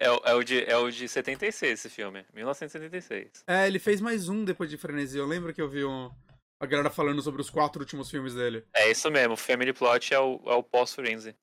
é, 0.00 0.30
é, 0.30 0.34
o 0.34 0.42
de, 0.42 0.64
é 0.64 0.76
o 0.76 0.90
de 0.90 1.06
76 1.06 1.72
esse 1.72 1.88
filme. 1.90 2.24
1976. 2.32 3.44
É, 3.46 3.66
ele 3.66 3.78
fez 3.78 4.00
mais 4.00 4.28
um 4.28 4.44
depois 4.44 4.70
de 4.70 4.78
Frenesi. 4.78 5.18
Eu 5.18 5.26
lembro 5.26 5.52
que 5.52 5.60
eu 5.60 5.68
vi 5.68 5.84
um 5.84 6.10
a 6.58 6.66
galera 6.66 6.90
falando 6.90 7.22
sobre 7.22 7.40
os 7.40 7.48
quatro 7.48 7.80
últimos 7.80 8.10
filmes 8.10 8.34
dele. 8.34 8.64
É 8.74 8.90
isso 8.90 9.10
mesmo, 9.10 9.36
Family 9.36 9.72
Plot 9.72 10.12
é 10.12 10.20
o, 10.20 10.40
é 10.46 10.54
o 10.54 10.62
pós-Forense. 10.62 11.34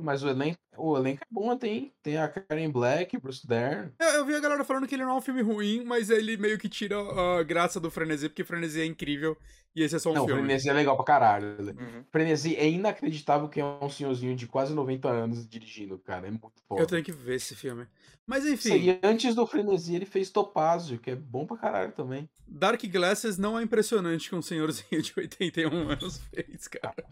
Mas 0.00 0.22
o 0.22 0.28
elenco, 0.28 0.58
o 0.76 0.96
elenco 0.96 1.22
é 1.22 1.26
bom, 1.30 1.56
tem, 1.56 1.92
tem 2.02 2.16
a 2.16 2.28
Karen 2.28 2.70
Black, 2.70 3.18
Bruce 3.18 3.46
Dern. 3.46 3.92
É, 3.98 4.16
eu 4.16 4.24
vi 4.24 4.34
a 4.34 4.40
galera 4.40 4.64
falando 4.64 4.86
que 4.86 4.94
ele 4.94 5.04
não 5.04 5.12
é 5.12 5.14
um 5.14 5.20
filme 5.20 5.42
ruim, 5.42 5.84
mas 5.84 6.10
ele 6.10 6.36
meio 6.36 6.58
que 6.58 6.68
tira 6.68 6.96
a 6.98 7.42
graça 7.42 7.78
do 7.78 7.90
Frenesi, 7.90 8.28
porque 8.28 8.44
Frenesi 8.44 8.80
é 8.80 8.84
incrível 8.84 9.36
e 9.74 9.82
esse 9.82 9.94
é 9.94 9.98
só 9.98 10.10
um 10.10 10.14
não, 10.14 10.26
filme. 10.26 10.40
Não, 10.40 10.46
Frenesi 10.46 10.68
é 10.68 10.72
legal 10.72 10.96
pra 10.96 11.04
caralho. 11.04 11.56
Uhum. 11.60 12.04
Frenesi 12.10 12.56
é 12.56 12.68
inacreditável 12.68 13.48
que 13.48 13.60
é 13.60 13.64
um 13.64 13.88
senhorzinho 13.88 14.34
de 14.34 14.46
quase 14.46 14.74
90 14.74 15.08
anos 15.08 15.48
dirigindo, 15.48 15.98
cara. 15.98 16.26
É 16.26 16.30
muito 16.30 16.60
foda. 16.68 16.82
Eu 16.82 16.86
tenho 16.86 17.04
que 17.04 17.12
ver 17.12 17.36
esse 17.36 17.54
filme. 17.54 17.86
Mas 18.26 18.46
enfim. 18.46 18.76
E 18.76 19.00
antes 19.02 19.34
do 19.34 19.46
Frenesi 19.46 19.94
ele 19.94 20.06
fez 20.06 20.30
Topázio, 20.30 20.98
que 20.98 21.10
é 21.10 21.16
bom 21.16 21.46
pra 21.46 21.56
caralho 21.56 21.92
também. 21.92 22.28
Dark 22.46 22.82
Glasses 22.84 23.38
não 23.38 23.58
é 23.58 23.62
impressionante 23.62 24.28
que 24.28 24.34
um 24.34 24.42
senhorzinho 24.42 25.02
de 25.02 25.12
81 25.16 25.88
anos 25.88 26.18
fez, 26.32 26.66
cara. 26.66 27.04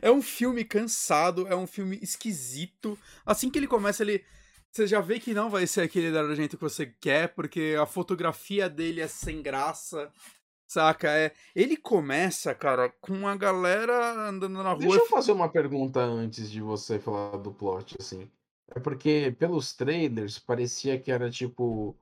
É 0.00 0.10
um 0.10 0.22
filme 0.22 0.64
cansado, 0.64 1.46
é 1.48 1.56
um 1.56 1.66
filme 1.66 1.98
esquisito. 2.10 2.98
Assim 3.24 3.50
que 3.50 3.58
ele 3.58 3.66
começa, 3.66 4.02
ele. 4.02 4.24
Você 4.70 4.86
já 4.86 5.00
vê 5.00 5.18
que 5.18 5.34
não 5.34 5.50
vai 5.50 5.66
ser 5.66 5.80
aquele 5.80 6.12
da 6.12 6.32
gente 6.34 6.56
que 6.56 6.62
você 6.62 6.86
quer, 6.86 7.34
porque 7.34 7.76
a 7.80 7.86
fotografia 7.86 8.68
dele 8.68 9.00
é 9.00 9.08
sem 9.08 9.42
graça. 9.42 10.10
Saca? 10.68 11.10
É, 11.10 11.32
ele 11.56 11.76
começa, 11.76 12.54
cara, 12.54 12.88
com 13.00 13.26
a 13.26 13.36
galera 13.36 14.28
andando 14.28 14.62
na 14.62 14.70
rua. 14.70 14.78
Deixa 14.78 14.98
eu 14.98 15.08
fazer 15.08 15.32
uma 15.32 15.48
pergunta 15.48 15.98
antes 15.98 16.48
de 16.48 16.60
você 16.60 17.00
falar 17.00 17.36
do 17.38 17.52
plot, 17.52 17.96
assim. 17.98 18.30
É 18.68 18.78
porque 18.78 19.34
pelos 19.36 19.72
trailers 19.72 20.38
parecia 20.38 20.96
que 21.00 21.10
era 21.10 21.28
tipo 21.28 21.96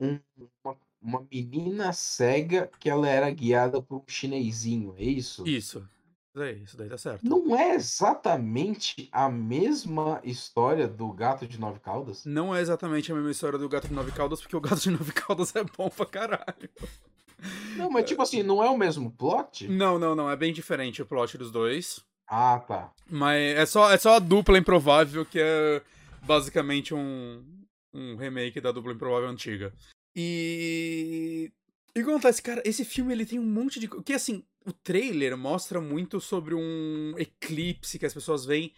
um, 0.00 0.18
uma, 0.64 0.76
uma 1.02 1.28
menina 1.30 1.92
cega 1.92 2.70
que 2.80 2.88
ela 2.88 3.06
era 3.06 3.30
guiada 3.30 3.82
por 3.82 3.98
um 3.98 4.04
chinesinho, 4.08 4.94
é 4.96 5.04
isso? 5.04 5.46
Isso. 5.46 5.86
Daí, 6.38 6.62
isso 6.62 6.76
daí 6.76 6.88
tá 6.88 6.96
certo. 6.96 7.24
Não 7.24 7.56
é 7.56 7.74
exatamente 7.74 9.08
a 9.10 9.28
mesma 9.28 10.20
história 10.22 10.86
do 10.86 11.12
gato 11.12 11.46
de 11.46 11.58
nove 11.58 11.80
caudas? 11.80 12.24
Não 12.24 12.54
é 12.54 12.60
exatamente 12.60 13.10
a 13.10 13.14
mesma 13.14 13.30
história 13.30 13.58
do 13.58 13.68
gato 13.68 13.88
de 13.88 13.94
nove 13.94 14.12
caudas, 14.12 14.40
porque 14.40 14.56
o 14.56 14.60
gato 14.60 14.80
de 14.80 14.90
nove 14.90 15.12
caudas 15.12 15.54
é 15.56 15.64
bom 15.76 15.90
pra 15.90 16.06
caralho. 16.06 16.70
Não, 17.76 17.90
mas 17.90 18.04
tipo 18.04 18.22
assim, 18.22 18.42
não 18.42 18.62
é 18.62 18.70
o 18.70 18.76
mesmo 18.76 19.10
plot? 19.10 19.66
Não, 19.68 19.98
não, 19.98 20.14
não. 20.14 20.30
É 20.30 20.36
bem 20.36 20.52
diferente 20.52 21.02
o 21.02 21.06
plot 21.06 21.36
dos 21.36 21.50
dois. 21.50 22.00
Ah, 22.26 22.58
tá. 22.60 22.92
Mas 23.10 23.56
é 23.56 23.66
só, 23.66 23.90
é 23.90 23.98
só 23.98 24.14
a 24.14 24.18
dupla 24.18 24.58
improvável 24.58 25.24
que 25.24 25.40
é 25.40 25.82
basicamente 26.22 26.94
um, 26.94 27.44
um 27.92 28.16
remake 28.16 28.60
da 28.60 28.70
dupla 28.70 28.92
improvável 28.92 29.28
antiga. 29.28 29.72
E. 30.14 31.50
E 31.98 32.02
acontece, 32.02 32.40
cara? 32.40 32.62
Esse 32.64 32.84
filme 32.84 33.12
ele 33.12 33.26
tem 33.26 33.40
um 33.40 33.44
monte 33.44 33.80
de. 33.80 33.88
Que 33.88 34.12
assim, 34.12 34.44
o 34.64 34.72
trailer 34.72 35.36
mostra 35.36 35.80
muito 35.80 36.20
sobre 36.20 36.54
um 36.54 37.12
eclipse 37.18 37.98
que 37.98 38.06
as 38.06 38.14
pessoas 38.14 38.44
veem 38.44 38.72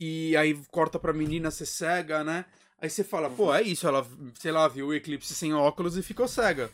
e 0.00 0.36
aí 0.36 0.60
corta 0.72 0.98
pra 0.98 1.12
menina 1.12 1.52
ser 1.52 1.66
cega, 1.66 2.24
né? 2.24 2.44
Aí 2.80 2.90
você 2.90 3.04
fala, 3.04 3.30
pô, 3.30 3.54
é 3.54 3.62
isso, 3.62 3.86
ela, 3.86 4.04
sei 4.34 4.50
lá, 4.50 4.66
viu 4.66 4.88
o 4.88 4.94
eclipse 4.94 5.32
sem 5.34 5.54
óculos 5.54 5.96
e 5.96 6.02
ficou 6.02 6.26
cega. 6.26 6.68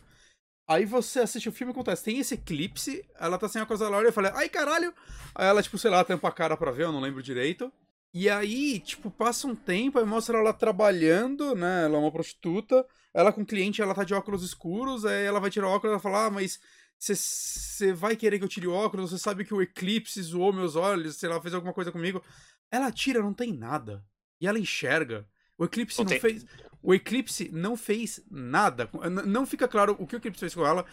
Aí 0.66 0.86
você 0.86 1.20
assiste 1.20 1.50
o 1.50 1.52
filme 1.52 1.70
e 1.70 1.74
acontece, 1.74 2.04
tem 2.04 2.18
esse 2.18 2.32
eclipse, 2.32 3.04
ela 3.18 3.36
tá 3.36 3.46
sem 3.46 3.60
a 3.60 3.66
coisa 3.66 3.86
lá, 3.88 4.00
eu 4.00 4.12
falei, 4.12 4.32
ai 4.34 4.48
caralho! 4.48 4.94
Aí 5.34 5.46
ela, 5.46 5.62
tipo, 5.62 5.76
sei 5.76 5.90
lá, 5.90 6.02
tampa 6.02 6.28
a 6.28 6.32
cara 6.32 6.56
pra 6.56 6.70
ver, 6.70 6.84
eu 6.84 6.92
não 6.92 7.00
lembro 7.00 7.22
direito. 7.22 7.70
E 8.12 8.28
aí, 8.28 8.80
tipo, 8.80 9.10
passa 9.10 9.46
um 9.46 9.54
tempo, 9.54 9.98
aí 9.98 10.04
mostra 10.04 10.38
ela 10.38 10.52
trabalhando, 10.52 11.54
né? 11.54 11.84
Ela 11.84 11.96
é 11.96 12.00
uma 12.00 12.10
prostituta, 12.10 12.84
ela 13.14 13.32
com 13.32 13.44
cliente, 13.44 13.80
ela 13.80 13.94
tá 13.94 14.02
de 14.02 14.14
óculos 14.14 14.42
escuros, 14.42 15.04
aí 15.04 15.24
ela 15.24 15.38
vai 15.38 15.50
tirar 15.50 15.68
o 15.68 15.70
óculos 15.70 15.90
e 15.90 15.92
ela 15.92 16.02
fala, 16.02 16.26
ah, 16.26 16.30
mas 16.30 16.58
você 16.98 17.92
vai 17.92 18.16
querer 18.16 18.38
que 18.38 18.44
eu 18.44 18.48
tire 18.48 18.66
o 18.66 18.72
óculos, 18.72 19.10
você 19.10 19.18
sabe 19.18 19.44
que 19.44 19.54
o 19.54 19.62
eclipse 19.62 20.20
zoou 20.22 20.52
meus 20.52 20.74
olhos, 20.74 21.16
sei 21.16 21.28
lá, 21.28 21.40
fez 21.40 21.54
alguma 21.54 21.72
coisa 21.72 21.92
comigo. 21.92 22.22
Ela 22.70 22.90
tira, 22.90 23.22
não 23.22 23.32
tem 23.32 23.52
nada. 23.52 24.04
E 24.40 24.46
ela 24.46 24.58
enxerga. 24.58 25.26
O 25.56 25.64
eclipse 25.64 25.98
não, 25.98 26.04
não 26.04 26.10
tem... 26.10 26.20
fez. 26.20 26.46
O 26.82 26.94
Eclipse 26.94 27.50
não 27.52 27.76
fez 27.76 28.24
nada. 28.30 28.88
Não 29.26 29.46
fica 29.46 29.68
claro 29.68 29.96
o 29.98 30.06
que 30.06 30.16
o 30.16 30.18
Eclipse 30.18 30.40
fez 30.40 30.54
com 30.54 30.66
ela. 30.66 30.84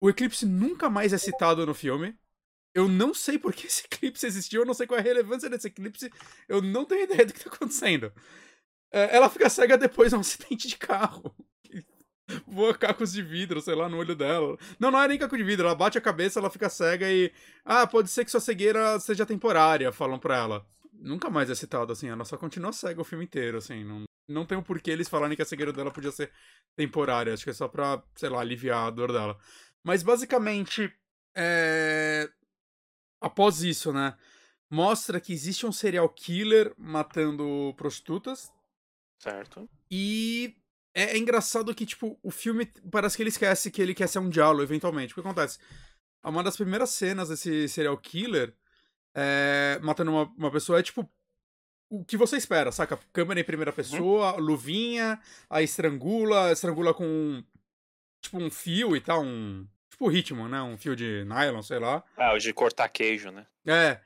O 0.00 0.10
Eclipse 0.10 0.44
nunca 0.44 0.90
mais 0.90 1.12
é 1.12 1.18
citado 1.18 1.64
no 1.64 1.74
filme. 1.74 2.14
Eu 2.74 2.88
não 2.88 3.14
sei 3.14 3.38
por 3.38 3.54
que 3.54 3.68
esse 3.68 3.84
eclipse 3.86 4.26
existiu, 4.26 4.62
eu 4.62 4.66
não 4.66 4.74
sei 4.74 4.86
qual 4.86 4.98
é 4.98 5.00
a 5.00 5.04
relevância 5.04 5.48
desse 5.48 5.68
eclipse, 5.68 6.10
eu 6.48 6.60
não 6.60 6.84
tenho 6.84 7.04
ideia 7.04 7.24
do 7.24 7.32
que 7.32 7.44
tá 7.44 7.50
acontecendo. 7.50 8.12
É, 8.92 9.16
ela 9.16 9.30
fica 9.30 9.48
cega 9.48 9.78
depois 9.78 10.10
de 10.10 10.16
um 10.16 10.20
acidente 10.20 10.68
de 10.68 10.76
carro. 10.76 11.34
Voa 12.46 12.74
cacos 12.76 13.12
de 13.12 13.22
vidro, 13.22 13.60
sei 13.60 13.74
lá, 13.74 13.88
no 13.88 13.98
olho 13.98 14.16
dela. 14.16 14.56
Não, 14.78 14.90
não 14.90 15.00
é 15.00 15.08
nem 15.08 15.18
caco 15.18 15.36
de 15.36 15.44
vidro, 15.44 15.66
ela 15.66 15.74
bate 15.74 15.98
a 15.98 16.00
cabeça, 16.00 16.40
ela 16.40 16.50
fica 16.50 16.68
cega 16.68 17.10
e. 17.10 17.32
Ah, 17.64 17.86
pode 17.86 18.10
ser 18.10 18.24
que 18.24 18.30
sua 18.30 18.40
cegueira 18.40 18.98
seja 18.98 19.26
temporária, 19.26 19.92
falam 19.92 20.18
pra 20.18 20.36
ela. 20.36 20.66
Nunca 20.92 21.28
mais 21.28 21.50
é 21.50 21.54
citado 21.54 21.92
assim, 21.92 22.08
ela 22.08 22.24
só 22.24 22.36
continua 22.36 22.72
cega 22.72 23.00
o 23.00 23.04
filme 23.04 23.24
inteiro, 23.24 23.58
assim. 23.58 23.84
Não, 23.84 24.04
não 24.28 24.46
tem 24.46 24.56
um 24.56 24.62
porquê 24.62 24.90
eles 24.90 25.08
falarem 25.08 25.36
que 25.36 25.42
a 25.42 25.44
cegueira 25.44 25.72
dela 25.72 25.90
podia 25.90 26.10
ser 26.10 26.30
temporária. 26.76 27.34
Acho 27.34 27.44
que 27.44 27.50
é 27.50 27.54
só 27.54 27.68
pra, 27.68 28.02
sei 28.14 28.28
lá, 28.28 28.40
aliviar 28.40 28.86
a 28.86 28.90
dor 28.90 29.12
dela. 29.12 29.38
Mas 29.82 30.02
basicamente, 30.02 30.90
é... 31.36 32.30
após 33.24 33.62
isso, 33.62 33.92
né? 33.92 34.16
Mostra 34.70 35.20
que 35.20 35.32
existe 35.32 35.66
um 35.66 35.72
serial 35.72 36.08
killer 36.08 36.74
matando 36.76 37.74
prostitutas. 37.76 38.52
Certo. 39.18 39.68
E 39.90 40.56
é, 40.94 41.16
é 41.16 41.18
engraçado 41.18 41.74
que, 41.74 41.86
tipo, 41.86 42.18
o 42.22 42.30
filme 42.30 42.66
parece 42.90 43.16
que 43.16 43.22
ele 43.22 43.30
esquece 43.30 43.70
que 43.70 43.80
ele 43.80 43.94
quer 43.94 44.08
ser 44.08 44.18
um 44.18 44.28
diálogo 44.28 44.62
eventualmente. 44.62 45.12
O 45.12 45.14
que 45.14 45.20
acontece? 45.20 45.58
Uma 46.22 46.42
das 46.42 46.56
primeiras 46.56 46.90
cenas 46.90 47.28
desse 47.28 47.68
serial 47.68 47.96
killer 47.98 48.54
é, 49.14 49.78
matando 49.82 50.10
uma, 50.10 50.24
uma 50.36 50.50
pessoa 50.50 50.78
é, 50.78 50.82
tipo, 50.82 51.08
o 51.88 52.04
que 52.04 52.16
você 52.16 52.36
espera, 52.36 52.72
saca? 52.72 52.98
Câmera 53.12 53.40
em 53.40 53.44
primeira 53.44 53.70
uhum. 53.70 53.76
pessoa, 53.76 54.34
uhum. 54.34 54.40
luvinha, 54.40 55.20
aí 55.48 55.64
estrangula, 55.64 56.52
estrangula 56.52 56.92
com 56.92 57.42
tipo 58.20 58.38
um 58.38 58.50
fio 58.50 58.96
e 58.96 59.00
tal, 59.00 59.22
um 59.22 59.66
tipo 59.94 60.08
ritmo, 60.08 60.48
né? 60.48 60.60
Um 60.60 60.76
fio 60.76 60.94
de 60.94 61.24
nylon, 61.24 61.62
sei 61.62 61.78
lá. 61.78 62.02
Ah, 62.16 62.34
o 62.34 62.38
de 62.38 62.52
cortar 62.52 62.88
queijo, 62.88 63.30
né? 63.30 63.46
É. 63.66 63.98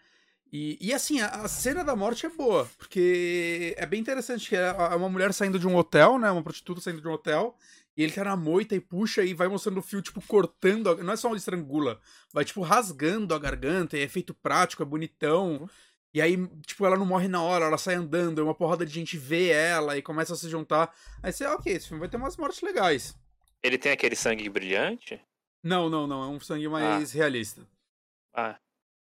E, 0.52 0.78
e 0.80 0.94
assim, 0.94 1.20
a, 1.20 1.26
a, 1.26 1.48
cena 1.48 1.84
da 1.84 1.94
morte 1.94 2.24
é 2.24 2.28
boa, 2.30 2.68
porque 2.78 3.74
é 3.76 3.84
bem 3.84 4.00
interessante 4.00 4.48
que 4.48 4.56
é 4.56 4.72
uma 4.72 5.08
mulher 5.08 5.32
saindo 5.32 5.58
de 5.58 5.66
um 5.66 5.76
hotel, 5.76 6.18
né? 6.18 6.30
Uma 6.30 6.42
prostituta 6.42 6.80
saindo 6.80 7.02
de 7.02 7.08
um 7.08 7.12
hotel, 7.12 7.54
e 7.96 8.02
ele 8.02 8.12
tá 8.12 8.24
na 8.24 8.36
moita 8.36 8.74
e 8.74 8.80
puxa 8.80 9.22
e 9.22 9.34
vai 9.34 9.48
mostrando 9.48 9.78
o 9.78 9.82
fio, 9.82 10.00
tipo, 10.00 10.22
cortando. 10.26 10.90
A, 10.90 10.96
não 10.96 11.12
é 11.12 11.16
só 11.16 11.28
onde 11.28 11.38
estrangula, 11.38 12.00
vai, 12.32 12.44
tipo, 12.44 12.62
rasgando 12.62 13.34
a 13.34 13.38
garganta, 13.38 13.96
é 13.96 14.00
efeito 14.00 14.32
prático, 14.32 14.82
é 14.82 14.86
bonitão. 14.86 15.58
Uhum. 15.62 15.68
E 16.14 16.22
aí, 16.22 16.36
tipo, 16.66 16.86
ela 16.86 16.96
não 16.96 17.04
morre 17.04 17.28
na 17.28 17.42
hora, 17.42 17.66
ela 17.66 17.76
sai 17.76 17.94
andando, 17.96 18.42
uma 18.42 18.54
porrada 18.54 18.86
de 18.86 18.94
gente 18.94 19.18
vê 19.18 19.48
ela 19.48 19.98
e 19.98 20.02
começa 20.02 20.32
a 20.32 20.36
se 20.36 20.48
juntar. 20.48 20.94
Aí 21.22 21.30
você, 21.30 21.44
ok, 21.46 21.74
esse 21.74 21.88
filme 21.88 22.00
vai 22.00 22.08
ter 22.08 22.16
umas 22.16 22.36
mortes 22.36 22.62
legais. 22.62 23.14
Ele 23.62 23.76
tem 23.76 23.92
aquele 23.92 24.16
sangue 24.16 24.48
brilhante? 24.48 25.20
Não, 25.62 25.88
não, 25.88 26.06
não. 26.06 26.22
É 26.22 26.26
um 26.26 26.40
sangue 26.40 26.68
mais 26.68 27.14
ah. 27.14 27.16
realista. 27.16 27.66
Ah. 28.34 28.58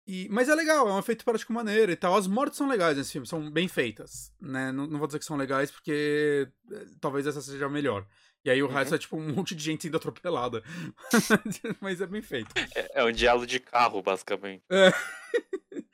E, 0.06 0.28
mas 0.28 0.48
é 0.48 0.54
legal, 0.54 0.88
é 0.88 0.92
um 0.92 0.98
efeito 0.98 1.24
prático 1.24 1.52
maneiro 1.52 1.92
e 1.92 1.96
tal. 1.96 2.16
As 2.16 2.26
mortes 2.26 2.58
são 2.58 2.68
legais 2.68 2.96
nesse 2.96 3.12
filme, 3.12 3.26
são 3.26 3.50
bem 3.50 3.68
feitas. 3.68 4.32
Né? 4.40 4.72
Não, 4.72 4.86
não 4.86 4.98
vou 4.98 5.06
dizer 5.06 5.18
que 5.18 5.24
são 5.24 5.36
legais, 5.36 5.70
porque 5.70 6.48
eh, 6.72 6.86
talvez 7.00 7.26
essa 7.26 7.40
seja 7.40 7.66
a 7.66 7.68
melhor. 7.68 8.04
E 8.44 8.50
aí 8.50 8.62
o 8.62 8.66
uhum. 8.66 8.72
resto 8.72 8.94
é 8.94 8.98
tipo 8.98 9.16
um 9.16 9.32
monte 9.34 9.54
de 9.54 9.62
gente 9.62 9.82
sendo 9.82 9.96
atropelada. 9.96 10.64
mas 11.80 12.00
é 12.00 12.06
bem 12.06 12.22
feito. 12.22 12.50
É, 12.74 13.00
é 13.00 13.04
um 13.04 13.12
diálogo 13.12 13.46
de 13.46 13.60
carro, 13.60 14.02
basicamente. 14.02 14.64
É. 14.70 14.90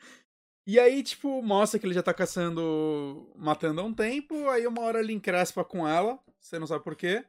E 0.69 0.81
aí, 0.81 1.01
tipo, 1.01 1.41
mostra 1.43 1.79
que 1.79 1.87
ele 1.87 1.95
já 1.95 2.03
tá 2.03 2.13
caçando, 2.13 3.33
matando 3.37 3.81
há 3.81 3.85
um 3.85 3.95
tempo. 3.95 4.49
Aí 4.49 4.67
uma 4.67 4.83
hora 4.83 4.99
ele 4.99 5.13
encrespa 5.13 5.65
com 5.65 5.87
ela, 5.87 6.19
você 6.41 6.59
não 6.59 6.67
sabe 6.67 6.83
porquê. 6.83 7.25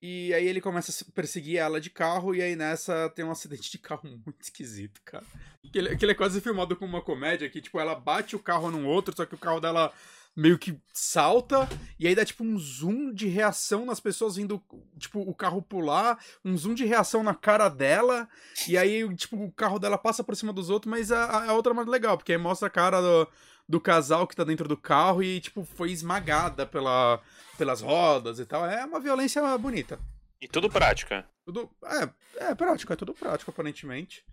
E 0.00 0.32
aí 0.32 0.46
ele 0.46 0.60
começa 0.60 0.92
a 0.92 1.12
perseguir 1.12 1.56
ela 1.56 1.80
de 1.80 1.90
carro, 1.90 2.34
e 2.34 2.40
aí 2.40 2.54
nessa 2.54 3.10
tem 3.10 3.24
um 3.24 3.30
acidente 3.30 3.70
de 3.70 3.78
carro 3.78 4.02
muito 4.24 4.40
esquisito, 4.40 5.00
cara. 5.04 5.24
Que 5.72 5.78
ele, 5.78 5.96
que 5.96 6.04
ele 6.04 6.12
é 6.12 6.14
quase 6.14 6.40
filmado 6.40 6.76
como 6.76 6.92
uma 6.92 7.02
comédia, 7.02 7.50
que 7.50 7.60
tipo, 7.60 7.80
ela 7.80 7.94
bate 7.94 8.36
o 8.36 8.38
carro 8.38 8.70
num 8.70 8.86
outro, 8.86 9.14
só 9.16 9.26
que 9.26 9.34
o 9.34 9.38
carro 9.38 9.60
dela 9.60 9.92
meio 10.36 10.56
que 10.56 10.80
salta, 10.92 11.68
e 11.98 12.06
aí 12.06 12.14
dá 12.14 12.24
tipo 12.24 12.44
um 12.44 12.56
zoom 12.56 13.12
de 13.12 13.26
reação 13.26 13.84
nas 13.84 13.98
pessoas 13.98 14.36
vindo, 14.36 14.62
tipo, 14.96 15.18
o 15.20 15.34
carro 15.34 15.60
pular, 15.60 16.16
um 16.44 16.56
zoom 16.56 16.74
de 16.74 16.84
reação 16.84 17.24
na 17.24 17.34
cara 17.34 17.68
dela, 17.68 18.28
e 18.68 18.78
aí, 18.78 19.12
tipo, 19.16 19.36
o 19.36 19.50
carro 19.50 19.80
dela 19.80 19.98
passa 19.98 20.22
por 20.22 20.36
cima 20.36 20.52
dos 20.52 20.70
outros, 20.70 20.88
mas 20.88 21.10
a, 21.10 21.50
a 21.50 21.54
outra 21.54 21.72
é 21.72 21.74
mais 21.74 21.88
legal, 21.88 22.16
porque 22.16 22.30
aí 22.30 22.38
mostra 22.38 22.68
a 22.68 22.70
cara 22.70 23.00
do, 23.00 23.28
do 23.68 23.80
casal 23.80 24.26
que 24.26 24.34
tá 24.34 24.44
dentro 24.44 24.66
do 24.66 24.76
carro 24.76 25.22
e, 25.22 25.40
tipo, 25.40 25.64
foi 25.64 25.90
esmagada 25.90 26.64
pela, 26.64 27.20
pelas 27.58 27.80
rodas 27.80 28.38
e 28.38 28.46
tal. 28.46 28.64
É 28.64 28.84
uma 28.84 28.98
violência 28.98 29.58
bonita. 29.58 29.98
E 30.40 30.48
tudo 30.48 30.70
prático, 30.70 31.12
é? 31.12 31.24
Tudo, 31.44 31.68
é, 31.84 32.50
é 32.50 32.54
prático, 32.54 32.92
é 32.92 32.96
tudo 32.96 33.12
prático, 33.12 33.50
aparentemente. 33.50 34.24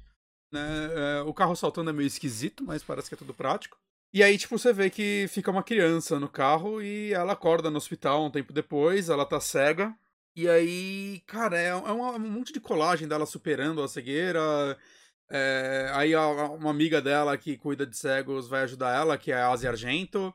Né? 0.52 0.90
É, 0.95 1.22
o 1.24 1.34
carro 1.34 1.56
saltando 1.56 1.90
é 1.90 1.94
meio 1.94 2.07
esquisito, 2.07 2.64
mas 2.64 2.84
parece 2.84 3.10
que 3.10 3.16
é 3.16 3.18
tudo 3.18 3.34
prático. 3.34 3.78
E 4.14 4.24
aí, 4.24 4.38
tipo, 4.38 4.57
você 4.57 4.72
vê 4.72 4.90
que 4.90 5.26
fica 5.28 5.52
uma 5.52 5.64
criança 5.64 6.18
no 6.20 6.30
carro 6.30 6.82
e 6.82 7.12
ela 7.14 7.34
acorda 7.34 7.70
no 7.70 7.78
hospital 7.78 8.24
um 8.24 8.32
tempo 8.32 8.53
depois, 8.53 9.10
ela 9.10 9.26
tá 9.26 9.41
cega. 9.41 9.94
E 10.34 10.48
aí, 10.48 11.22
cara, 11.26 11.57
é, 11.60 11.68
é 11.68 11.76
um 11.76 12.20
monte 12.20 12.53
de 12.53 12.62
colagem 12.62 13.07
dela 13.07 13.26
superando 13.26 13.82
a 13.82 13.88
cegueira. 13.88 14.78
É, 15.30 15.90
aí 15.94 16.16
uma 16.16 16.70
amiga 16.70 17.02
dela 17.02 17.38
que 17.38 17.58
cuida 17.58 17.86
de 17.86 17.98
cegos 17.98 18.48
vai 18.48 18.64
ajudar 18.64 18.96
ela, 18.96 19.18
que 19.18 19.32
é 19.32 19.36
a 19.36 19.50
Asia 19.50 19.70
Argento. 19.70 20.34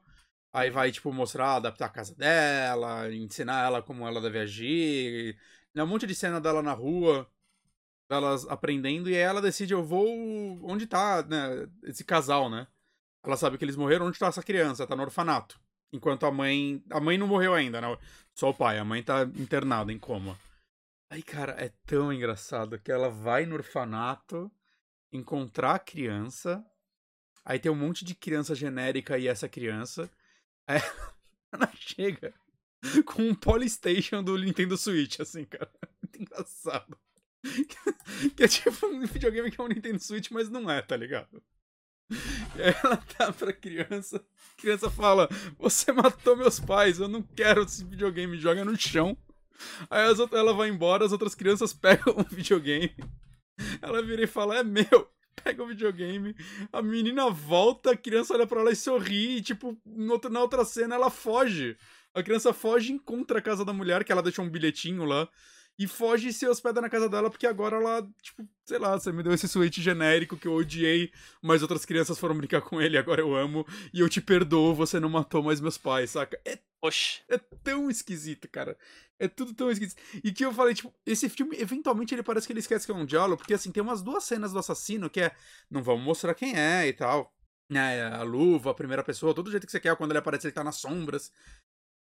Aí 0.53 0.69
vai, 0.71 0.91
tipo, 0.91 1.13
mostrar, 1.13 1.57
adaptar 1.57 1.87
a 1.87 1.91
casa 1.91 2.15
dela, 2.15 3.13
ensinar 3.13 3.65
ela 3.65 3.83
como 3.83 4.07
ela 4.07 4.21
deve 4.21 4.41
agir. 4.41 5.39
É 5.75 5.83
um 5.83 5.87
monte 5.87 6.07
de 6.07 6.15
cena 6.15 6.41
dela 6.41 6.63
na 6.63 6.73
rua, 6.73 7.31
elas 8.11 8.47
aprendendo, 8.49 9.09
e 9.09 9.15
aí 9.15 9.21
ela 9.21 9.41
decide, 9.41 9.73
eu 9.73 9.85
vou 9.85 10.09
onde 10.69 10.87
tá, 10.87 11.23
né, 11.23 11.69
esse 11.85 12.05
casal, 12.05 12.51
né? 12.51 12.67
Ela 13.23 13.37
sabe 13.37 13.59
que 13.59 13.65
eles 13.65 13.77
morreram, 13.77 14.07
onde 14.07 14.19
tá 14.19 14.27
essa 14.27 14.43
criança? 14.43 14.87
Tá 14.87 14.97
no 14.97 15.03
orfanato. 15.03 15.61
Enquanto 15.93 16.25
a 16.25 16.31
mãe. 16.31 16.83
A 16.91 17.01
mãe 17.01 17.19
não 17.19 17.27
morreu 17.27 17.55
ainda, 17.55 17.81
né? 17.81 17.99
Só 18.35 18.51
o 18.51 18.55
pai. 18.55 18.79
A 18.79 18.85
mãe 18.85 19.03
tá 19.03 19.23
internada 19.23 19.93
em 19.93 19.99
coma. 19.99 20.39
Aí, 21.13 21.23
cara, 21.23 21.53
é 21.53 21.71
tão 21.87 22.13
engraçado 22.13 22.79
que 22.79 22.91
ela 22.91 23.11
vai 23.11 23.45
no 23.45 23.57
orfanato 23.57 24.51
encontrar 25.13 25.75
a 25.75 25.79
criança. 25.79 26.65
Aí 27.45 27.59
tem 27.59 27.71
um 27.71 27.77
monte 27.77 28.05
de 28.05 28.15
criança 28.15 28.55
genérica 28.55 29.19
e 29.19 29.27
essa 29.27 29.49
criança. 29.49 30.11
Aí 30.67 30.81
ela 31.53 31.71
chega 31.75 32.33
com 33.05 33.23
um 33.23 33.35
Polystation 33.35 34.23
do 34.23 34.37
Nintendo 34.39 34.77
Switch, 34.77 35.21
assim, 35.21 35.45
cara. 35.45 35.71
Muito 36.03 36.23
engraçado. 36.23 36.97
Que 38.37 38.43
é 38.43 38.49
tipo 38.49 38.87
um 38.87 39.07
videogame 39.07 39.51
que 39.51 39.61
é 39.61 39.65
um 39.65 39.69
Nintendo 39.69 39.99
Switch, 39.99 40.31
mas 40.31 40.51
não 40.51 40.71
é, 40.71 40.83
tá 40.83 40.97
ligado? 40.97 41.43
E 42.57 42.63
aí 42.63 42.75
ela 42.83 42.97
tá 42.97 43.33
pra 43.33 43.53
criança. 43.53 44.17
A 44.17 44.61
criança 44.61 44.91
fala: 44.91 45.29
Você 45.59 45.93
matou 45.93 46.37
meus 46.37 46.59
pais, 46.59 46.99
eu 46.99 47.09
não 47.09 47.23
quero 47.23 47.63
esse 47.63 47.85
videogame, 47.85 48.37
joga 48.37 48.65
no 48.65 48.77
chão. 48.77 49.17
Aí 49.89 50.03
ela 50.33 50.53
vai 50.53 50.69
embora, 50.69 51.05
as 51.05 51.13
outras 51.13 51.35
crianças 51.35 51.73
pegam 51.73 52.15
o 52.19 52.25
videogame. 52.25 52.95
Ela 53.81 54.03
vira 54.03 54.23
e 54.23 54.27
fala: 54.27 54.59
É 54.59 54.65
meu, 54.65 55.09
pega 55.43 55.63
o 55.63 55.67
videogame. 55.67 56.35
A 56.73 56.83
menina 56.83 57.31
volta, 57.31 57.93
a 57.93 57.97
criança 57.97 58.35
olha 58.35 58.47
pra 58.47 58.61
ela 58.61 58.73
e 58.73 58.77
sorri. 58.77 59.39
E, 59.39 59.43
tipo, 59.43 59.77
na 59.85 60.41
outra 60.41 60.65
cena 60.65 60.95
ela 60.95 61.11
foge. 61.11 61.77
A 62.15 62.23
criança 62.23 62.53
foge 62.53 62.91
e 62.93 62.97
encontra 62.97 63.39
a 63.39 63.43
casa 63.43 63.65
da 63.65 63.73
mulher, 63.73 64.05
que 64.05 64.11
ela 64.11 64.23
deixou 64.23 64.45
um 64.45 64.51
bilhetinho 64.51 65.05
lá 65.05 65.29
e 65.81 65.87
foge 65.87 66.29
e 66.29 66.33
se 66.33 66.47
hospeda 66.47 66.79
na 66.79 66.91
casa 66.91 67.09
dela, 67.09 67.31
porque 67.31 67.47
agora 67.47 67.79
ela, 67.79 68.07
tipo, 68.21 68.47
sei 68.67 68.79
lá, 68.79 68.99
você 68.99 69.11
me 69.11 69.23
deu 69.23 69.33
esse 69.33 69.49
Switch 69.49 69.79
genérico 69.79 70.37
que 70.37 70.47
eu 70.47 70.53
odiei, 70.53 71.11
mas 71.41 71.63
outras 71.63 71.87
crianças 71.87 72.19
foram 72.19 72.37
brincar 72.37 72.61
com 72.61 72.83
ele, 72.83 72.99
agora 72.99 73.23
eu 73.23 73.35
amo, 73.35 73.67
e 73.91 74.01
eu 74.01 74.09
te 74.09 74.21
perdoo, 74.21 74.75
você 74.75 75.01
não 75.01 75.09
matou 75.09 75.43
mais 75.43 75.59
meus 75.59 75.79
pais, 75.79 76.11
saca? 76.11 76.39
É, 76.45 76.59
Oxi. 76.83 77.23
é 77.31 77.39
tão 77.39 77.89
esquisito, 77.89 78.47
cara. 78.47 78.77
É 79.19 79.27
tudo 79.27 79.55
tão 79.55 79.71
esquisito. 79.71 80.03
E 80.23 80.31
que 80.33 80.45
eu 80.45 80.53
falei, 80.53 80.75
tipo, 80.75 80.93
esse 81.07 81.31
filme, 81.31 81.57
eventualmente, 81.59 82.15
ele 82.15 82.23
parece 82.23 82.47
que 82.47 82.53
ele 82.53 82.61
esquece 82.61 82.85
que 82.85 82.93
é 82.93 82.95
um 82.95 83.07
diálogo, 83.07 83.39
porque 83.39 83.55
assim, 83.55 83.73
tem 83.73 83.83
umas 83.83 84.03
duas 84.03 84.25
cenas 84.25 84.53
do 84.53 84.59
assassino 84.59 85.09
que 85.09 85.23
é, 85.23 85.35
não 85.71 85.83
vamos 85.83 86.05
mostrar 86.05 86.35
quem 86.35 86.59
é 86.59 86.87
e 86.87 86.93
tal. 86.93 87.35
Né, 87.71 88.03
a 88.03 88.23
luva, 88.23 88.73
a 88.73 88.75
primeira 88.75 89.03
pessoa, 89.03 89.33
todo 89.33 89.51
jeito 89.51 89.65
que 89.65 89.73
você 89.73 89.79
quer, 89.81 89.97
quando 89.97 90.11
ele 90.11 90.19
aparece, 90.19 90.47
ele 90.47 90.53
tá 90.53 90.65
nas 90.65 90.77
sombras. 90.77 91.33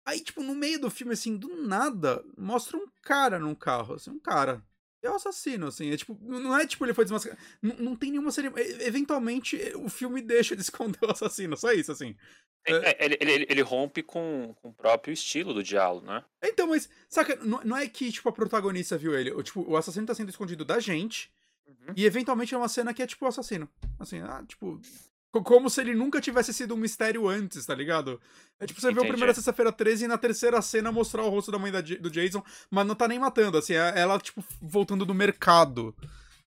Aí, 0.07 0.21
tipo, 0.21 0.41
no 0.41 0.55
meio 0.55 0.79
do 0.79 0.89
filme, 0.89 1.11
assim, 1.11 1.35
do 1.35 1.63
nada, 1.67 2.23
mostra 2.37 2.77
um 2.77 2.87
cara 3.01 3.37
num 3.37 3.53
carro, 3.53 3.95
assim, 3.95 4.09
um 4.09 4.17
cara. 4.17 4.63
É 5.03 5.11
o 5.11 5.15
assassino, 5.15 5.67
assim. 5.67 5.91
É 5.91 5.97
tipo, 5.97 6.17
não 6.21 6.57
é 6.57 6.65
tipo 6.65 6.85
ele 6.85 6.93
foi 6.93 7.03
desmascarado. 7.03 7.41
Não, 7.61 7.75
não 7.75 7.95
tem 7.95 8.11
nenhuma 8.11 8.31
cerimônia. 8.31 8.63
Eventualmente, 8.87 9.57
o 9.75 9.89
filme 9.89 10.21
deixa 10.23 10.55
de 10.55 10.61
esconder 10.61 10.97
o 11.03 11.11
assassino, 11.11 11.57
só 11.57 11.73
isso, 11.73 11.91
assim. 11.91 12.15
É, 12.65 12.71
é, 12.71 13.05
ele, 13.05 13.17
ele, 13.19 13.47
ele, 13.49 13.61
rompe 13.61 14.01
com, 14.01 14.55
com 14.61 14.69
o 14.69 14.73
próprio 14.73 15.13
estilo 15.13 15.53
do 15.53 15.61
diálogo, 15.61 16.07
né? 16.07 16.23
Então, 16.41 16.67
mas, 16.67 16.89
saca, 17.09 17.35
não, 17.43 17.61
não 17.65 17.75
é 17.75 17.85
que, 17.89 18.09
tipo, 18.09 18.29
a 18.29 18.31
protagonista 18.31 18.97
viu 18.97 19.13
ele. 19.13 19.31
O, 19.31 19.43
tipo, 19.43 19.61
o 19.69 19.75
assassino 19.75 20.07
tá 20.07 20.15
sendo 20.15 20.29
escondido 20.29 20.63
da 20.63 20.79
gente. 20.79 21.29
Uhum. 21.67 21.93
E 21.97 22.05
eventualmente 22.05 22.55
é 22.55 22.57
uma 22.57 22.69
cena 22.69 22.93
que 22.93 23.03
é 23.03 23.07
tipo 23.07 23.25
o 23.25 23.27
assassino. 23.27 23.69
Assim, 23.99 24.21
ah, 24.21 24.41
tipo, 24.47 24.79
como 25.31 25.69
se 25.69 25.81
ele 25.81 25.93
nunca 25.93 26.21
tivesse 26.21 26.53
sido 26.53 26.73
um 26.73 26.77
mistério 26.77 27.27
antes, 27.27 27.65
tá 27.65 27.75
ligado? 27.75 28.19
É 28.59 28.65
tipo, 28.65 28.79
você 28.79 28.87
Entendi. 28.87 29.01
vê 29.01 29.07
o 29.07 29.09
primeira 29.09 29.33
sexta-feira 29.33 29.71
13 29.71 30.05
e 30.05 30.07
na 30.07 30.17
terceira 30.17 30.61
cena 30.61 30.91
mostrar 30.91 31.23
o 31.23 31.29
rosto 31.29 31.51
da 31.51 31.59
mãe 31.59 31.71
da, 31.71 31.81
do 31.81 32.09
Jason, 32.09 32.43
mas 32.69 32.87
não 32.87 32.95
tá 32.95 33.07
nem 33.07 33.19
matando, 33.19 33.57
assim, 33.57 33.73
é 33.73 33.99
ela, 33.99 34.19
tipo, 34.19 34.43
voltando 34.61 35.05
do 35.05 35.13
mercado. 35.13 35.95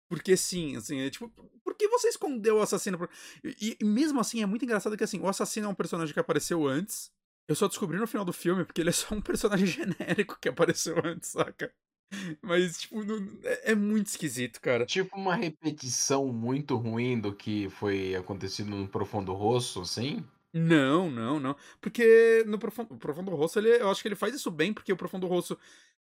Porque 0.08 0.36
sim, 0.36 0.76
assim, 0.76 1.00
é 1.00 1.10
tipo, 1.10 1.28
por 1.62 1.74
que 1.74 1.88
você 1.88 2.08
escondeu 2.08 2.56
o 2.56 2.62
assassino? 2.62 3.08
E, 3.44 3.76
e, 3.80 3.84
mesmo 3.84 4.20
assim, 4.20 4.42
é 4.42 4.46
muito 4.46 4.64
engraçado 4.64 4.96
que, 4.96 5.04
assim, 5.04 5.20
o 5.20 5.28
assassino 5.28 5.66
é 5.66 5.70
um 5.70 5.74
personagem 5.74 6.14
que 6.14 6.20
apareceu 6.20 6.66
antes. 6.66 7.10
Eu 7.46 7.54
só 7.54 7.66
descobri 7.68 7.98
no 7.98 8.06
final 8.06 8.24
do 8.24 8.32
filme 8.32 8.64
porque 8.64 8.80
ele 8.80 8.90
é 8.90 8.92
só 8.92 9.14
um 9.14 9.20
personagem 9.20 9.66
genérico 9.68 10.38
que 10.40 10.48
apareceu 10.48 10.96
antes, 11.04 11.30
saca? 11.30 11.72
Mas, 12.42 12.80
tipo, 12.80 13.04
não, 13.04 13.26
é, 13.44 13.72
é, 13.72 13.74
muito 13.74 14.06
esquisito, 14.06 14.60
cara. 14.60 14.86
Tipo 14.86 15.16
uma 15.16 15.34
repetição 15.34 16.26
muito 16.32 16.76
ruim 16.76 17.20
do 17.20 17.32
que 17.32 17.68
foi 17.70 18.14
acontecido 18.14 18.70
no 18.70 18.88
Profundo 18.88 19.32
Rosso, 19.32 19.80
assim? 19.82 20.24
Não, 20.52 21.10
não, 21.10 21.38
não. 21.38 21.56
Porque 21.80 22.44
no 22.46 22.58
Profundo, 22.58 22.96
Profundo 22.96 23.34
Rosso, 23.34 23.58
ele, 23.58 23.70
eu 23.70 23.90
acho 23.90 24.00
que 24.00 24.08
ele 24.08 24.14
faz 24.14 24.34
isso 24.34 24.50
bem, 24.50 24.72
porque 24.72 24.92
o 24.92 24.96
Profundo 24.96 25.26
Rosso. 25.26 25.58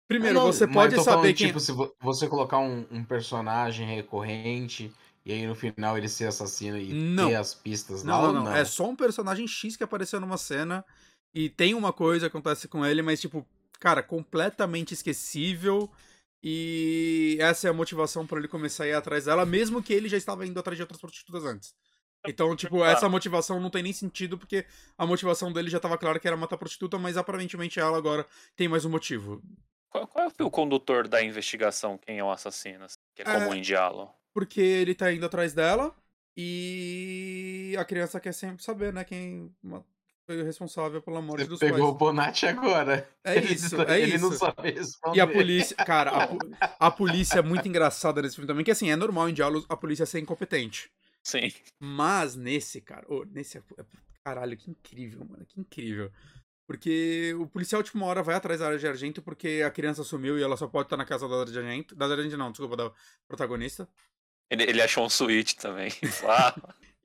Primeiro, 0.08 0.40
não, 0.40 0.46
você 0.46 0.68
pode 0.68 0.96
saber 0.96 1.06
falando, 1.06 1.34
quem. 1.34 1.48
Tipo, 1.48 1.60
se 1.60 1.72
você 2.00 2.28
colocar 2.28 2.60
um, 2.60 2.86
um, 2.92 3.04
personagem 3.04 3.88
recorrente 3.88 4.92
e 5.26 5.32
aí 5.32 5.48
no 5.48 5.56
final 5.56 5.98
ele 5.98 6.08
ser 6.08 6.28
assassino 6.28 6.78
e 6.78 6.94
não. 6.94 7.30
ter 7.30 7.36
as 7.36 7.56
pistas 7.56 8.04
não, 8.04 8.22
lá. 8.22 8.28
Não, 8.28 8.34
não, 8.34 8.44
não. 8.44 8.56
É 8.56 8.64
só 8.66 8.88
um 8.88 8.96
personagem 8.96 9.48
X 9.48 9.76
que 9.76 9.84
apareceu 9.84 10.20
numa 10.20 10.38
cena 10.38 10.86
e 11.34 11.50
tem 11.50 11.74
uma 11.74 11.92
coisa 11.92 12.30
que 12.30 12.38
acontece 12.38 12.68
com 12.68 12.86
ele, 12.86 13.02
mas, 13.02 13.20
tipo, 13.20 13.46
cara, 13.80 14.02
completamente 14.04 14.94
esquecível. 14.94 15.90
E 16.44 17.38
essa 17.40 17.68
é 17.68 17.72
a 17.72 17.74
motivação 17.74 18.28
para 18.28 18.38
ele 18.38 18.48
começar 18.48 18.84
a 18.84 18.88
ir 18.88 18.94
atrás 18.94 19.26
dela, 19.26 19.46
mesmo 19.46 19.82
que 19.82 19.92
ele 19.92 20.08
já 20.08 20.18
estava 20.18 20.46
indo 20.46 20.60
atrás 20.60 20.78
de 20.78 20.84
outras 20.84 21.02
prostitutas 21.02 21.44
antes. 21.44 21.74
Então, 22.28 22.56
tipo, 22.56 22.84
essa 22.84 23.10
motivação 23.10 23.60
não 23.60 23.70
tem 23.70 23.84
nem 23.84 23.94
sentido, 23.94 24.38
porque 24.38 24.66
a 24.98 25.06
motivação 25.06 25.52
dele 25.52 25.70
já 25.70 25.78
estava 25.78 25.98
clara 25.98 26.20
que 26.20 26.28
era 26.28 26.38
matar 26.38 26.58
prostituta, 26.58 26.98
mas 26.98 27.18
aparentemente 27.18 27.80
ela 27.80 27.98
agora 27.98 28.26
tem 28.56 28.68
mais 28.68 28.86
um 28.86 28.90
motivo. 28.90 29.42
Qual, 29.90 30.08
qual 30.08 30.32
é 30.38 30.44
o 30.44 30.52
condutor 30.52 31.08
da 31.08 31.24
investigação, 31.24 31.98
quem 31.98 32.20
é 32.20 32.24
o 32.24 32.32
assassino? 32.32 32.84
Assim, 32.84 32.98
que 33.16 33.22
é 33.22 33.26
comum 33.26 33.54
é, 33.54 33.58
em 33.58 33.62
diálogo? 33.62 34.14
Porque 34.34 34.60
ele 34.60 34.94
tá 34.94 35.12
indo 35.12 35.26
atrás 35.26 35.54
dela 35.54 35.96
e 36.36 37.76
a 37.80 37.86
criança 37.86 38.20
quer 38.20 38.34
sempre 38.34 38.64
saber, 38.64 38.92
né, 38.92 39.04
quem 39.04 39.56
foi 40.26 40.42
o 40.42 40.46
responsável 40.46 41.02
pela 41.02 41.22
morte 41.22 41.44
Você 41.44 41.50
dos 41.50 41.60
pegou 41.60 41.78
pais. 41.78 41.82
Pegou 41.82 41.96
o 41.96 41.98
Bonatti 41.98 42.46
agora. 42.48 43.08
É 43.24 43.40
isso, 43.40 43.82
é 43.82 44.02
ele 44.02 44.16
isso. 44.16 44.30
não 44.30 44.32
sabe 44.32 44.72
responder. 44.72 45.18
E 45.18 45.22
a 45.22 45.28
polícia, 45.28 45.76
cara, 45.78 46.12
a, 46.12 46.28
a, 46.88 46.92
polícia 46.92 47.40
é 47.40 47.42
muito 47.42 47.68
engraçada 47.68 48.22
nesse 48.22 48.36
filme 48.36 48.48
também, 48.48 48.66
que 48.66 48.72
assim, 48.72 48.90
é 48.90 48.96
normal 48.96 49.30
em 49.30 49.34
diálogos 49.34 49.66
a 49.70 49.78
polícia 49.78 50.06
ser 50.06 50.20
incompetente. 50.20 50.92
Sim. 51.24 51.52
Mas 51.80 52.36
nesse, 52.36 52.82
cara, 52.82 53.06
ô, 53.08 53.24
nesse. 53.26 53.58
é- 53.58 53.64
é- 53.78 53.86
Caralho, 54.24 54.58
que 54.58 54.72
incrível, 54.72 55.24
mano. 55.24 55.46
Que 55.46 55.60
incrível. 55.60 56.12
Porque 56.68 57.36
o 57.40 57.46
policial, 57.46 57.84
tipo, 57.84 57.98
uma 57.98 58.08
hora 58.08 58.24
vai 58.24 58.34
atrás 58.34 58.60
da 58.60 58.66
área 58.66 58.80
de 58.80 58.88
argento 58.88 59.22
porque 59.22 59.62
a 59.64 59.70
criança 59.70 60.04
sumiu 60.04 60.40
e 60.40 60.42
ela 60.42 60.58
só 60.58 60.68
pode 60.68 60.88
estar 60.88 60.98
na 60.98 61.06
casa 61.06 61.28
da 61.28 61.40
área 61.40 61.52
de 61.52 61.60
argento. 61.60 61.96
Da 61.96 62.06
área 62.06 62.16
de 62.16 62.22
argento, 62.24 62.38
não, 62.40 62.52
desculpa, 62.52 62.76
da 62.76 62.92
protagonista. 63.28 63.88
Ele, 64.50 64.64
ele 64.64 64.82
achou 64.82 65.06
um 65.06 65.10
switch 65.10 65.54
também. 65.54 65.92
Ah, 66.28 66.56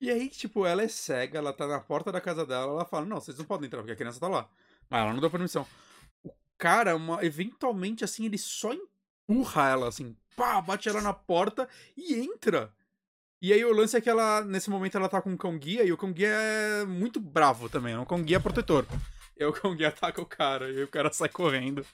E 0.00 0.10
aí, 0.10 0.30
tipo, 0.30 0.64
ela 0.64 0.82
é 0.82 0.88
cega, 0.88 1.38
ela 1.38 1.52
tá 1.52 1.66
na 1.66 1.78
porta 1.78 2.10
da 2.10 2.20
casa 2.20 2.46
dela, 2.46 2.72
ela 2.72 2.84
fala, 2.86 3.04
não, 3.04 3.20
vocês 3.20 3.36
não 3.36 3.44
podem 3.44 3.66
entrar, 3.66 3.80
porque 3.80 3.92
a 3.92 3.96
criança 3.96 4.18
tá 4.18 4.28
lá. 4.28 4.48
Mas 4.88 5.02
ela 5.02 5.12
não 5.12 5.20
deu 5.20 5.30
permissão. 5.30 5.66
O 6.24 6.32
cara, 6.56 6.96
uma, 6.96 7.22
eventualmente, 7.24 8.02
assim, 8.02 8.24
ele 8.24 8.38
só 8.38 8.72
empurra 8.72 9.68
ela, 9.68 9.88
assim, 9.88 10.16
pá, 10.34 10.60
bate 10.62 10.88
ela 10.88 11.02
na 11.02 11.12
porta 11.12 11.68
e 11.94 12.14
entra. 12.14 12.72
E 13.42 13.52
aí 13.52 13.62
o 13.62 13.74
lance 13.74 13.94
é 13.96 14.00
que 14.00 14.08
ela, 14.08 14.42
nesse 14.42 14.70
momento, 14.70 14.96
ela 14.96 15.08
tá 15.08 15.20
com 15.20 15.30
um 15.30 15.36
cão 15.36 15.58
guia, 15.58 15.84
e 15.84 15.92
o 15.92 15.98
cão 15.98 16.12
guia 16.12 16.28
é 16.28 16.84
muito 16.86 17.20
bravo 17.20 17.68
também, 17.68 17.92
é 17.92 17.98
um 17.98 18.06
cão 18.06 18.22
guia 18.22 18.40
protetor. 18.40 18.86
E 19.40 19.44
o 19.44 19.74
guia 19.74 19.88
ataca 19.88 20.20
o 20.20 20.26
cara, 20.26 20.70
e 20.70 20.82
o 20.82 20.88
cara 20.88 21.10
sai 21.10 21.30
correndo. 21.30 21.84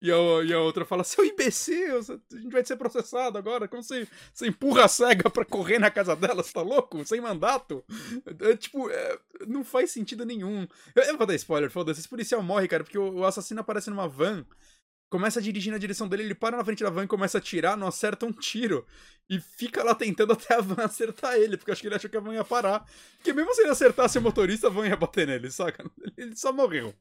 E 0.00 0.10
a, 0.10 0.16
e 0.44 0.52
a 0.52 0.60
outra 0.60 0.86
fala, 0.86 1.04
seu 1.04 1.24
imbecil, 1.24 1.98
a 1.98 2.36
gente 2.36 2.50
vai 2.50 2.64
ser 2.64 2.76
processado 2.76 3.36
agora, 3.36 3.68
como 3.68 3.82
você, 3.82 4.08
você 4.32 4.46
empurra 4.46 4.84
a 4.84 4.88
cega 4.88 5.28
pra 5.28 5.44
correr 5.44 5.78
na 5.78 5.90
casa 5.90 6.16
dela, 6.16 6.42
você 6.42 6.52
tá 6.52 6.62
louco? 6.62 7.04
Sem 7.06 7.20
mandato? 7.20 7.84
É, 8.40 8.56
tipo, 8.56 8.90
é, 8.90 9.18
não 9.46 9.62
faz 9.62 9.90
sentido 9.90 10.24
nenhum. 10.24 10.66
Eu, 10.94 11.02
eu 11.04 11.18
vou 11.18 11.26
dar 11.26 11.34
spoiler, 11.34 11.70
foda-se, 11.70 12.00
esse 12.00 12.08
policial 12.08 12.42
morre, 12.42 12.68
cara, 12.68 12.84
porque 12.84 12.98
o, 12.98 13.16
o 13.16 13.24
assassino 13.24 13.60
aparece 13.60 13.90
numa 13.90 14.08
van, 14.08 14.46
começa 15.14 15.38
a 15.38 15.42
dirigir 15.42 15.70
na 15.70 15.78
direção 15.78 16.08
dele, 16.08 16.24
ele 16.24 16.34
para 16.34 16.56
na 16.56 16.64
frente 16.64 16.82
da 16.82 16.90
van 16.90 17.04
e 17.04 17.06
começa 17.06 17.38
a 17.38 17.40
atirar, 17.40 17.76
não 17.76 17.86
acerta 17.86 18.26
um 18.26 18.32
tiro. 18.32 18.84
E 19.30 19.38
fica 19.38 19.84
lá 19.84 19.94
tentando 19.94 20.32
até 20.32 20.54
a 20.54 20.60
van 20.60 20.82
acertar 20.82 21.36
ele, 21.36 21.56
porque 21.56 21.70
acho 21.70 21.80
que 21.80 21.86
ele 21.86 21.94
achou 21.94 22.10
que 22.10 22.16
a 22.16 22.20
van 22.20 22.34
ia 22.34 22.42
parar. 22.42 22.84
Porque 23.14 23.32
mesmo 23.32 23.54
se 23.54 23.62
ele 23.62 23.70
acertasse 23.70 24.18
o 24.18 24.20
motorista, 24.20 24.66
a 24.66 24.70
van 24.70 24.88
ia 24.88 24.96
bater 24.96 25.24
nele, 25.24 25.52
saca? 25.52 25.88
Ele 26.18 26.34
só 26.34 26.52
morreu. 26.52 26.92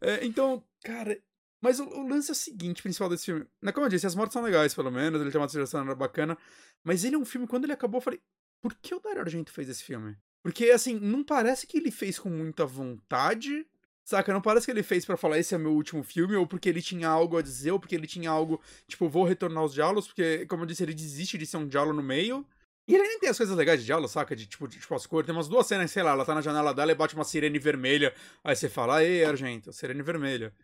É, 0.00 0.24
então, 0.24 0.64
cara. 0.82 1.20
Mas 1.60 1.78
o, 1.78 1.84
o 1.84 2.08
lance 2.08 2.30
é 2.30 2.32
o 2.32 2.34
seguinte, 2.34 2.82
principal 2.82 3.10
desse 3.10 3.26
filme. 3.26 3.46
Né, 3.60 3.70
Como 3.70 3.84
eu 3.84 3.90
disse, 3.90 4.06
as 4.06 4.14
mortes 4.14 4.32
são 4.32 4.42
legais, 4.42 4.74
pelo 4.74 4.90
menos, 4.90 5.20
ele 5.20 5.30
tem 5.30 5.38
uma 5.38 5.46
trilha 5.46 5.94
bacana. 5.94 6.38
Mas 6.82 7.04
ele 7.04 7.16
é 7.16 7.18
um 7.18 7.24
filme, 7.26 7.46
quando 7.46 7.64
ele 7.64 7.74
acabou, 7.74 7.98
eu 7.98 8.02
falei, 8.02 8.22
por 8.62 8.74
que 8.76 8.94
o 8.94 9.00
Dario 9.00 9.20
Argento 9.20 9.52
fez 9.52 9.68
esse 9.68 9.84
filme? 9.84 10.16
Porque, 10.42 10.70
assim, 10.70 10.98
não 10.98 11.22
parece 11.22 11.66
que 11.66 11.76
ele 11.76 11.90
fez 11.90 12.18
com 12.18 12.30
muita 12.30 12.64
vontade. 12.64 13.66
Saca? 14.06 14.32
Não 14.32 14.40
parece 14.40 14.64
que 14.66 14.70
ele 14.70 14.84
fez 14.84 15.04
pra 15.04 15.16
falar 15.16 15.36
esse 15.36 15.52
é 15.52 15.58
meu 15.58 15.72
último 15.72 16.04
filme, 16.04 16.36
ou 16.36 16.46
porque 16.46 16.68
ele 16.68 16.80
tinha 16.80 17.08
algo 17.08 17.36
a 17.36 17.42
dizer, 17.42 17.72
ou 17.72 17.80
porque 17.80 17.96
ele 17.96 18.06
tinha 18.06 18.30
algo, 18.30 18.62
tipo, 18.86 19.08
vou 19.08 19.24
retornar 19.24 19.64
aos 19.64 19.74
diálogos, 19.74 20.06
porque, 20.06 20.46
como 20.46 20.62
eu 20.62 20.66
disse, 20.66 20.84
ele 20.84 20.94
desiste 20.94 21.36
de 21.36 21.44
ser 21.44 21.56
um 21.56 21.66
diálogo 21.66 21.96
no 21.96 22.04
meio. 22.04 22.46
E 22.88 22.94
ele 22.94 23.02
nem 23.02 23.18
tem 23.18 23.28
as 23.28 23.36
coisas 23.36 23.56
legais 23.56 23.80
de 23.80 23.86
diálogo, 23.86 24.06
saca? 24.06 24.36
De 24.36 24.46
tipo, 24.46 24.68
de, 24.68 24.78
tipo 24.78 24.94
as 24.94 25.04
cores. 25.08 25.26
Tem 25.26 25.34
umas 25.34 25.48
duas 25.48 25.66
cenas, 25.66 25.90
sei 25.90 26.04
lá, 26.04 26.12
ela 26.12 26.24
tá 26.24 26.32
na 26.36 26.40
janela 26.40 26.72
dela 26.72 26.92
e 26.92 26.94
bate 26.94 27.16
uma 27.16 27.24
sirene 27.24 27.58
vermelha. 27.58 28.14
Aí 28.44 28.54
você 28.54 28.68
fala, 28.68 29.02
ei, 29.02 29.24
Argento, 29.24 29.72
sirene 29.72 30.02
vermelha. 30.02 30.54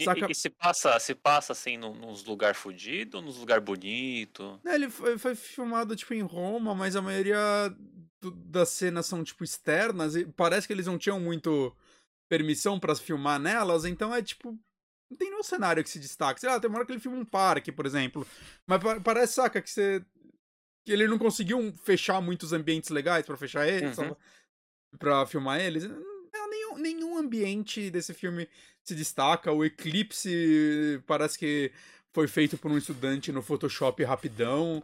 e, 0.00 0.04
Saca? 0.04 0.26
e- 0.26 0.32
e 0.32 0.34
se 0.34 0.48
passa, 0.48 0.98
se 0.98 1.14
passa 1.14 1.52
assim 1.52 1.76
num- 1.76 1.94
nos 1.94 2.24
lugar 2.24 2.54
fudido 2.54 3.18
ou 3.18 3.22
nos 3.22 3.36
lugar 3.36 3.60
bonito? 3.60 4.58
É, 4.64 4.74
ele 4.74 4.88
foi, 4.88 5.18
foi 5.18 5.34
filmado, 5.34 5.94
tipo, 5.94 6.14
em 6.14 6.22
Roma, 6.22 6.74
mas 6.74 6.96
a 6.96 7.02
maioria 7.02 7.36
do- 8.22 8.30
das 8.30 8.70
cenas 8.70 9.04
são, 9.04 9.22
tipo, 9.22 9.44
externas 9.44 10.16
e 10.16 10.24
parece 10.24 10.66
que 10.66 10.72
eles 10.72 10.86
não 10.86 10.96
tinham 10.96 11.20
muito 11.20 11.76
permissão 12.28 12.78
pra 12.80 12.94
filmar 12.94 13.38
nelas, 13.38 13.84
então 13.84 14.14
é, 14.14 14.22
tipo, 14.22 14.52
não 15.10 15.16
tem 15.16 15.30
nenhum 15.30 15.42
cenário 15.42 15.82
que 15.84 15.90
se 15.90 15.98
destaque. 16.00 16.40
Sei 16.40 16.48
lá, 16.48 16.58
tem 16.58 16.68
uma 16.68 16.78
hora 16.78 16.86
que 16.86 16.92
ele 16.92 17.00
filma 17.00 17.16
um 17.16 17.24
parque, 17.24 17.70
por 17.72 17.86
exemplo, 17.86 18.26
mas 18.66 18.82
pa- 18.82 19.00
parece, 19.00 19.34
saca, 19.34 19.62
que 19.62 19.70
você... 19.70 20.04
que 20.84 20.92
ele 20.92 21.06
não 21.06 21.18
conseguiu 21.18 21.72
fechar 21.84 22.20
muitos 22.20 22.52
ambientes 22.52 22.90
legais 22.90 23.24
pra 23.26 23.36
fechar 23.36 23.68
eles, 23.68 23.96
Uhum. 23.98 24.08
só 24.10 24.16
pra 24.98 25.26
filmar 25.26 25.60
eles. 25.60 25.84
Não, 25.84 26.50
nenhum, 26.50 26.78
nenhum 26.78 27.18
ambiente 27.18 27.90
desse 27.90 28.12
filme 28.14 28.48
se 28.84 28.94
destaca. 28.94 29.52
O 29.52 29.64
eclipse 29.64 31.02
parece 31.06 31.38
que 31.38 31.72
foi 32.14 32.26
feito 32.28 32.56
por 32.56 32.70
um 32.70 32.78
estudante 32.78 33.30
no 33.32 33.42
Photoshop 33.42 34.02
rapidão. 34.04 34.82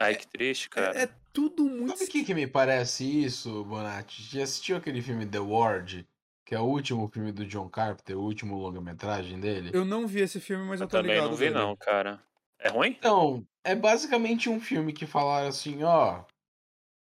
Ai, 0.00 0.14
que 0.16 0.26
triste, 0.26 0.68
cara. 0.70 0.96
É, 0.98 1.02
é 1.04 1.10
tudo 1.32 1.64
muito. 1.64 1.90
Sabe 1.98 2.04
o 2.04 2.08
que, 2.12 2.24
que 2.24 2.34
me 2.34 2.46
parece 2.46 3.04
isso, 3.04 3.64
Bonatti? 3.64 4.22
Já 4.22 4.42
assistiu 4.44 4.76
aquele 4.76 5.02
filme 5.02 5.26
The 5.26 5.40
Ward? 5.40 6.06
Que 6.48 6.54
é 6.54 6.58
o 6.58 6.64
último 6.64 7.06
filme 7.08 7.30
do 7.30 7.44
John 7.44 7.68
Carpenter, 7.68 8.16
o 8.16 8.22
último 8.22 8.56
longa-metragem 8.56 9.38
dele? 9.38 9.70
Eu 9.74 9.84
não 9.84 10.06
vi 10.06 10.20
esse 10.20 10.40
filme, 10.40 10.64
mas 10.64 10.80
eu, 10.80 10.86
Eu 10.86 10.88
tô 10.88 10.96
também 10.96 11.20
não 11.20 11.32
vi, 11.32 11.44
dele. 11.44 11.54
não, 11.56 11.76
cara. 11.76 12.18
É 12.58 12.70
ruim? 12.70 12.88
Então, 12.88 13.46
é 13.62 13.74
basicamente 13.76 14.48
um 14.48 14.58
filme 14.58 14.94
que 14.94 15.04
falaram 15.04 15.46
assim, 15.48 15.82
ó, 15.82 16.22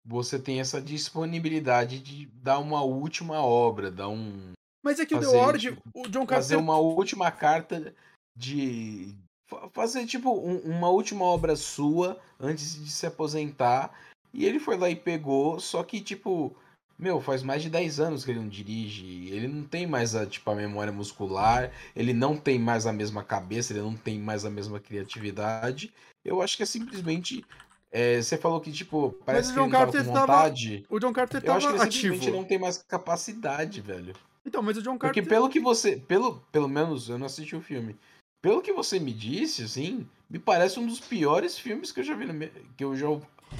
você 0.03 0.39
tem 0.39 0.59
essa 0.59 0.81
disponibilidade 0.81 1.99
de 1.99 2.25
dar 2.33 2.57
uma 2.57 2.81
última 2.81 3.39
obra, 3.39 3.91
dar 3.91 4.09
um 4.09 4.53
Mas 4.83 4.99
é 4.99 5.05
que 5.05 5.13
o 5.13 5.19
The 5.19 5.25
Fazer, 5.25 5.37
Ward, 5.37 5.59
tipo, 5.59 5.81
o 5.93 6.07
John 6.09 6.25
fazer 6.25 6.55
Carpenter. 6.55 6.59
uma 6.59 6.77
última 6.79 7.29
carta 7.31 7.93
de 8.35 9.15
fa- 9.47 9.69
fazer 9.69 10.07
tipo 10.07 10.31
um- 10.31 10.57
uma 10.61 10.89
última 10.89 11.23
obra 11.23 11.55
sua 11.55 12.19
antes 12.39 12.83
de 12.83 12.89
se 12.89 13.05
aposentar. 13.05 13.93
E 14.33 14.43
ele 14.43 14.57
foi 14.59 14.75
lá 14.75 14.89
e 14.89 14.95
pegou, 14.95 15.59
só 15.59 15.83
que 15.83 16.01
tipo, 16.01 16.57
meu, 16.97 17.19
faz 17.19 17.43
mais 17.43 17.61
de 17.61 17.69
10 17.69 17.99
anos 17.99 18.23
que 18.23 18.31
ele 18.31 18.39
não 18.39 18.47
dirige, 18.47 19.29
ele 19.29 19.47
não 19.47 19.63
tem 19.63 19.85
mais 19.85 20.15
a 20.15 20.25
tipo 20.25 20.49
a 20.49 20.55
memória 20.55 20.93
muscular, 20.93 21.71
ele 21.95 22.13
não 22.13 22.37
tem 22.37 22.57
mais 22.57 22.85
a 22.85 22.93
mesma 22.93 23.23
cabeça, 23.23 23.73
ele 23.73 23.81
não 23.81 23.95
tem 23.95 24.19
mais 24.19 24.45
a 24.45 24.49
mesma 24.49 24.79
criatividade. 24.79 25.93
Eu 26.23 26.41
acho 26.41 26.55
que 26.55 26.63
é 26.63 26.65
simplesmente 26.65 27.45
é, 27.91 28.21
você 28.21 28.37
falou 28.37 28.59
que 28.59 28.71
tipo, 28.71 29.15
parece 29.25 29.53
que 29.53 29.59
ele 29.59 29.65
não 29.65 29.71
tava 29.71 29.85
Carpenter 29.85 30.07
com 30.07 30.13
tava 30.13 30.25
vontade. 30.25 30.85
O 30.89 30.99
John 30.99 31.13
Carpenter 31.13 31.49
Eu 31.49 31.53
acho 31.53 31.67
que 31.67 31.73
tava 31.73 31.83
ele 31.85 31.91
simplesmente 31.91 32.21
ativo. 32.23 32.37
não 32.37 32.43
tem 32.43 32.59
mais 32.59 32.83
capacidade, 32.87 33.79
velho. 33.81 34.13
Então, 34.45 34.61
mas 34.61 34.77
o 34.77 34.81
John 34.81 34.97
Porque 34.97 35.21
Carpenter. 35.21 35.29
pelo 35.29 35.49
que 35.49 35.59
você. 35.59 35.97
Pelo, 35.97 36.41
pelo 36.51 36.67
menos 36.67 37.09
eu 37.09 37.17
não 37.17 37.25
assisti 37.25 37.55
o 37.55 37.61
filme. 37.61 37.95
Pelo 38.41 38.61
que 38.61 38.73
você 38.73 38.99
me 38.99 39.11
disse, 39.11 39.63
assim, 39.63 40.07
me 40.29 40.37
parece 40.37 40.79
um 40.79 40.85
dos 40.85 40.99
piores 40.99 41.57
filmes 41.57 41.91
que 41.91 42.01
eu 42.01 42.03
já 42.03 42.15
vi 42.15 42.25
minha, 42.25 42.51
que 42.77 42.83
eu 42.83 42.95
já 42.95 43.07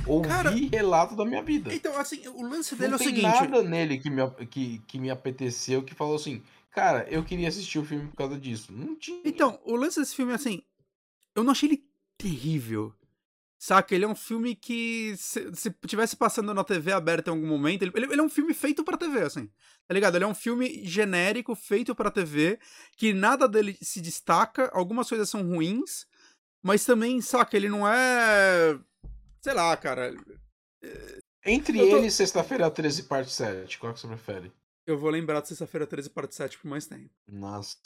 ouvi 0.05 0.27
Cara, 0.27 0.51
relato 0.51 1.15
da 1.15 1.25
minha 1.25 1.41
vida. 1.41 1.73
Então, 1.73 1.97
assim, 1.97 2.27
o 2.27 2.43
lance 2.43 2.75
dele 2.75 2.91
Não 2.91 2.93
é 2.93 2.95
o 2.95 2.99
tem 2.99 3.07
seguinte. 3.07 3.23
nada 3.27 3.61
nele 3.63 3.97
que 3.97 4.09
me, 4.09 4.21
que, 4.49 4.79
que 4.87 4.99
me 4.99 5.09
apeteceu 5.09 5.83
que 5.83 5.93
falou 5.95 6.15
assim, 6.15 6.41
cara, 6.71 7.07
eu 7.09 7.23
queria 7.23 7.47
assistir 7.47 7.79
o 7.79 7.85
filme 7.85 8.07
por 8.07 8.15
causa 8.15 8.37
disso. 8.37 8.71
Não 8.71 8.95
tinha. 8.95 9.21
Então, 9.25 9.59
o 9.63 9.75
lance 9.75 9.99
desse 9.99 10.15
filme, 10.15 10.33
assim, 10.33 10.61
eu 11.35 11.43
não 11.43 11.51
achei 11.51 11.69
ele 11.69 11.83
terrível. 12.17 12.93
Saca? 13.57 13.95
Ele 13.95 14.05
é 14.05 14.07
um 14.07 14.15
filme 14.15 14.53
que, 14.53 15.15
se, 15.17 15.49
se 15.55 15.71
tivesse 15.87 16.15
passando 16.15 16.53
na 16.53 16.63
TV 16.63 16.91
aberta 16.91 17.31
em 17.31 17.33
algum 17.33 17.47
momento, 17.47 17.81
ele, 17.83 17.91
ele 17.95 18.05
ele 18.11 18.21
é 18.21 18.23
um 18.23 18.29
filme 18.29 18.53
feito 18.53 18.83
pra 18.83 18.97
TV, 18.97 19.21
assim. 19.21 19.49
Tá 19.87 19.93
ligado? 19.93 20.15
Ele 20.15 20.23
é 20.25 20.27
um 20.27 20.35
filme 20.35 20.85
genérico, 20.85 21.55
feito 21.55 21.95
pra 21.95 22.11
TV, 22.11 22.59
que 22.97 23.13
nada 23.13 23.47
dele 23.47 23.75
se 23.81 24.01
destaca, 24.01 24.69
algumas 24.73 25.07
coisas 25.09 25.29
são 25.29 25.41
ruins, 25.47 26.05
mas 26.61 26.85
também, 26.85 27.21
saca, 27.21 27.55
ele 27.55 27.69
não 27.69 27.87
é. 27.87 28.77
Sei 29.45 29.53
lá, 29.53 29.77
cara. 29.77 30.11
Entre 31.45 31.77
eu 31.79 31.87
tô- 31.87 31.97
ele 31.97 32.07
e 32.07 32.11
Sexta-feira 32.11 32.67
13, 32.71 33.03
parte 33.03 33.31
7, 33.31 33.77
qual 33.77 33.93
que 33.93 33.99
você 33.99 34.07
prefere? 34.07 34.51
Eu 34.87 34.97
vou 34.97 35.11
lembrar 35.11 35.41
de 35.41 35.49
sexta-feira 35.49 35.85
13, 35.85 36.09
parte 36.09 36.33
7 36.33 36.57
por 36.57 36.67
mais 36.67 36.87
tempo. 36.87 37.11
Nossa, 37.31 37.77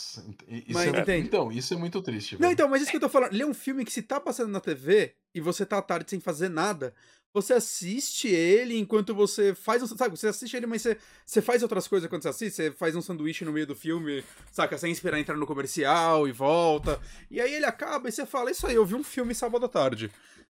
isso 0.49 0.73
Mas 0.73 0.93
é, 0.93 0.99
entende? 1.01 1.27
então, 1.27 1.51
isso 1.51 1.73
é 1.73 1.77
muito 1.77 2.01
triste. 2.01 2.39
Não, 2.39 2.49
então, 2.51 2.69
mas 2.69 2.81
isso 2.81 2.91
que 2.91 2.95
eu 2.97 3.01
tô 3.01 3.09
falando. 3.09 3.33
Ele 3.33 3.43
é 3.43 3.45
um 3.45 3.53
filme 3.53 3.83
que 3.83 3.91
se 3.91 4.01
tá 4.01 4.21
passando 4.21 4.51
na 4.51 4.61
TV 4.61 5.13
e 5.35 5.41
você 5.41 5.65
tá 5.65 5.79
à 5.79 5.81
tarde 5.81 6.09
sem 6.09 6.19
fazer 6.21 6.47
nada, 6.49 6.93
você 7.33 7.53
assiste 7.53 8.27
ele 8.29 8.77
enquanto 8.77 9.13
você 9.13 9.53
faz 9.53 9.83
um. 9.83 9.87
Sabe, 9.87 10.17
você 10.17 10.27
assiste 10.27 10.55
ele, 10.55 10.65
mas 10.65 10.81
você, 10.81 10.97
você 11.25 11.41
faz 11.41 11.61
outras 11.61 11.89
coisas 11.89 12.09
quando 12.09 12.21
você 12.23 12.29
assiste. 12.29 12.55
Você 12.55 12.71
faz 12.71 12.95
um 12.95 13.01
sanduíche 13.01 13.43
no 13.45 13.51
meio 13.51 13.67
do 13.67 13.75
filme, 13.75 14.23
saca? 14.51 14.77
Sem 14.77 14.91
esperar 14.91 15.19
entrar 15.19 15.35
no 15.35 15.47
comercial 15.47 16.25
e 16.25 16.31
volta. 16.31 16.99
E 17.29 17.39
aí 17.41 17.53
ele 17.53 17.65
acaba 17.65 18.07
e 18.07 18.11
você 18.11 18.25
fala: 18.25 18.49
Isso 18.49 18.65
aí, 18.65 18.75
eu 18.75 18.85
vi 18.85 18.95
um 18.95 19.03
filme 19.03 19.35
sábado 19.35 19.65
à 19.65 19.69
tarde. 19.69 20.09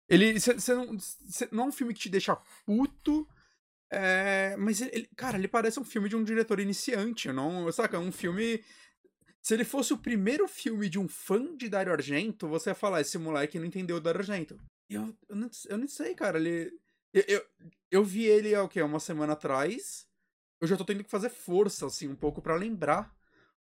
Ele. 0.10 0.40
Você, 0.40 0.54
você 0.54 0.74
não, 0.76 0.98
você- 0.98 1.50
não 1.52 1.66
é 1.66 1.68
um 1.68 1.72
filme 1.72 1.94
que 1.94 2.00
te 2.02 2.10
deixa 2.10 2.36
puto. 2.66 3.28
é, 3.92 4.56
mas 4.58 4.82
ele, 4.82 5.10
cara, 5.16 5.38
ele 5.38 5.48
parece 5.48 5.80
um 5.80 5.86
filme 5.86 6.10
de 6.10 6.16
um 6.16 6.24
diretor 6.24 6.60
iniciante, 6.60 7.32
não, 7.32 7.72
saca? 7.72 8.00
Um 8.00 8.12
filme 8.12 8.64
se 9.42 9.54
ele 9.54 9.64
fosse 9.64 9.94
o 9.94 9.98
primeiro 9.98 10.48
filme 10.48 10.90
de 10.90 10.98
um 10.98 11.08
fã 11.08 11.56
de 11.56 11.70
Dario 11.70 11.94
Argento, 11.94 12.48
você 12.48 12.72
ia 12.72 12.76
falar, 12.76 13.02
esse 13.02 13.18
moleque 13.18 13.60
não 13.60 13.66
entendeu 13.66 13.98
o 13.98 14.00
Dario 14.02 14.22
Argento. 14.22 14.60
Eu, 14.90 15.16
eu, 15.30 15.36
não, 15.36 15.50
eu 15.70 15.78
não 15.78 15.88
sei, 15.88 16.16
cara, 16.16 16.40
ele... 16.40 16.72
Eu, 17.14 17.24
eu, 17.28 17.46
eu 17.92 18.04
vi 18.04 18.26
ele, 18.26 18.56
há 18.56 18.64
o 18.64 18.68
quê, 18.68 18.82
uma 18.82 19.00
semana 19.00 19.34
atrás, 19.34 20.08
eu 20.60 20.68
já 20.68 20.76
tô 20.76 20.84
tendo 20.84 21.04
que 21.04 21.10
fazer 21.12 21.30
força, 21.30 21.86
assim, 21.86 22.08
um 22.08 22.16
pouco 22.16 22.42
pra 22.42 22.56
lembrar 22.56 23.16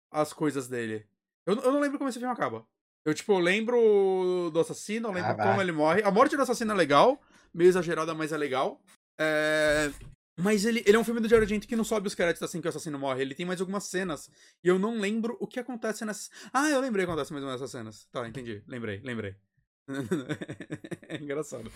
as 0.09 0.31
coisas 0.33 0.67
dele. 0.69 1.05
Eu, 1.45 1.55
eu 1.55 1.71
não 1.71 1.79
lembro 1.81 1.97
como 1.97 2.09
esse 2.09 2.19
filme 2.19 2.33
acaba. 2.33 2.65
Eu, 3.05 3.13
tipo, 3.13 3.37
lembro 3.37 4.49
do 4.51 4.59
assassino, 4.59 5.11
lembro 5.11 5.31
Ah, 5.31 5.33
vai. 5.33 5.47
como 5.47 5.61
ele 5.61 5.71
morre. 5.71 6.01
A 6.03 6.11
morte 6.11 6.35
do 6.35 6.41
assassino 6.41 6.71
é 6.71 6.75
legal, 6.75 7.21
meio 7.53 7.67
exagerada, 7.67 8.13
mas 8.13 8.31
é 8.31 8.37
legal. 8.37 8.81
É... 9.19 9.91
Mas 10.39 10.65
ele, 10.65 10.81
ele 10.85 10.97
é 10.97 10.99
um 10.99 11.03
filme 11.03 11.19
do 11.19 11.29
Jared 11.29 11.45
Argento 11.45 11.67
que 11.67 11.75
não 11.75 11.83
sobe 11.83 12.07
os 12.07 12.15
créditos 12.15 12.41
assim 12.41 12.59
que 12.59 12.67
o 12.67 12.69
assassino 12.69 12.97
morre. 12.97 13.21
Ele 13.21 13.35
tem 13.35 13.45
mais 13.45 13.61
algumas 13.61 13.83
cenas. 13.83 14.31
E 14.63 14.67
eu 14.67 14.79
não 14.79 14.99
lembro 14.99 15.37
o 15.39 15.45
que 15.45 15.59
acontece 15.59 16.05
nessas. 16.05 16.31
Ah, 16.51 16.69
eu 16.69 16.79
lembrei 16.79 17.05
o 17.05 17.07
que 17.07 17.11
acontece 17.11 17.31
mais 17.31 17.43
ou 17.43 17.49
menos 17.49 17.61
nessas 17.61 17.71
cenas. 17.71 18.07
Tá, 18.11 18.27
entendi. 18.27 18.63
Lembrei, 18.67 18.99
lembrei. 19.03 19.35
é 21.07 21.17
engraçado. 21.17 21.71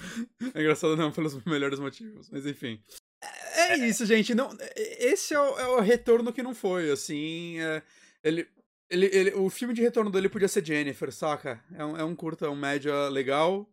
É 0.53 0.61
engraçado 0.61 0.95
não 0.95 1.11
pelos 1.11 1.43
melhores 1.43 1.77
motivos, 1.77 2.29
mas 2.31 2.45
enfim. 2.45 2.81
É, 3.21 3.73
é 3.73 3.77
isso, 3.87 4.05
gente. 4.05 4.33
Não, 4.33 4.49
esse 4.75 5.33
é 5.33 5.39
o, 5.39 5.59
é 5.59 5.67
o, 5.67 5.79
retorno 5.79 6.33
que 6.33 6.41
não 6.41 6.55
foi, 6.55 6.89
assim. 6.89 7.59
É, 7.59 7.83
ele, 8.23 8.47
ele, 8.89 9.05
ele, 9.07 9.31
o 9.31 9.49
filme 9.49 9.73
de 9.73 9.81
retorno 9.81 10.09
dele 10.09 10.29
podia 10.29 10.47
ser 10.47 10.65
Jennifer, 10.65 11.11
saca? 11.11 11.63
É 11.73 11.83
um, 11.83 11.97
é 11.97 12.03
um 12.03 12.15
curta, 12.15 12.49
um 12.49 12.55
média 12.55 13.09
legal. 13.09 13.69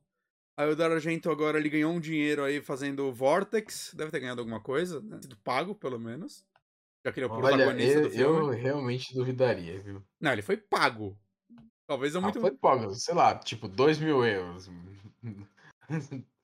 Aí 0.57 0.71
o 0.71 0.77
Dario 0.77 0.95
Argento 0.95 1.31
agora 1.31 1.59
ele 1.59 1.69
ganhou 1.69 1.93
um 1.93 2.01
dinheiro 2.01 2.45
aí 2.45 2.61
fazendo 2.61 3.13
Vortex. 3.13 3.93
Deve 3.95 4.11
ter 4.11 4.21
ganhado 4.21 4.41
alguma 4.41 4.61
coisa, 4.61 5.01
né? 5.01 5.21
Sido 5.21 5.37
pago, 5.39 5.75
pelo 5.75 5.99
menos. 5.99 6.45
Já 7.05 7.13
que 7.13 7.21
ele 7.21 7.27
é 7.27 7.29
o 7.29 7.33
protagonista 7.33 7.99
Olha, 7.99 8.05
eu, 8.05 8.09
do 8.09 8.11
filme. 8.11 8.39
Eu 8.39 8.49
realmente 8.51 9.15
duvidaria, 9.15 9.81
viu? 9.81 10.03
Não, 10.21 10.33
ele 10.33 10.43
foi 10.43 10.57
pago. 10.57 11.19
Talvez 11.87 12.15
é 12.15 12.21
muito. 12.21 12.39
Ah, 12.39 12.41
foi 12.41 12.53
pago, 12.53 12.95
sei 12.95 13.15
lá, 13.15 13.37
tipo, 13.37 13.69
2 13.69 13.99
mil 13.99 14.25
euros. 14.25 14.71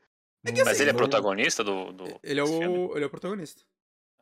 É 0.42 0.52
que, 0.52 0.64
Mas 0.64 0.68
assim, 0.68 0.82
ele 0.82 0.90
é 0.90 0.94
protagonista 0.94 1.62
do. 1.62 1.92
do 1.92 2.04
ele, 2.22 2.40
é 2.40 2.42
o, 2.42 2.96
ele 2.96 3.04
é 3.04 3.06
o 3.06 3.10
protagonista. 3.10 3.62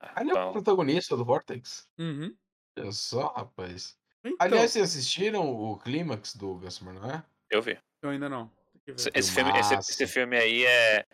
Ah, 0.00 0.20
ele 0.20 0.30
é 0.30 0.34
o 0.34 0.36
então 0.36 0.52
protagonista 0.52 1.16
do 1.16 1.24
Vortex? 1.24 1.88
Uhum. 1.96 2.36
Olha 2.76 2.90
só, 2.90 3.28
rapaz. 3.28 3.96
Então... 4.28 4.46
Aliás, 4.46 4.72
vocês 4.72 4.90
assistiram 4.90 5.48
o 5.48 5.78
clímax 5.78 6.34
do 6.34 6.56
Gaspar 6.56 6.94
Noé? 6.94 7.22
Eu 7.50 7.62
vi. 7.62 7.78
Eu 8.02 8.10
ainda 8.10 8.28
não. 8.28 8.50
Esse, 8.86 9.10
esse 9.14 9.32
filme, 9.32 9.58
esse, 9.58 9.74
esse, 9.74 10.06
filme 10.06 10.36
aí 10.36 10.64
é, 10.64 11.04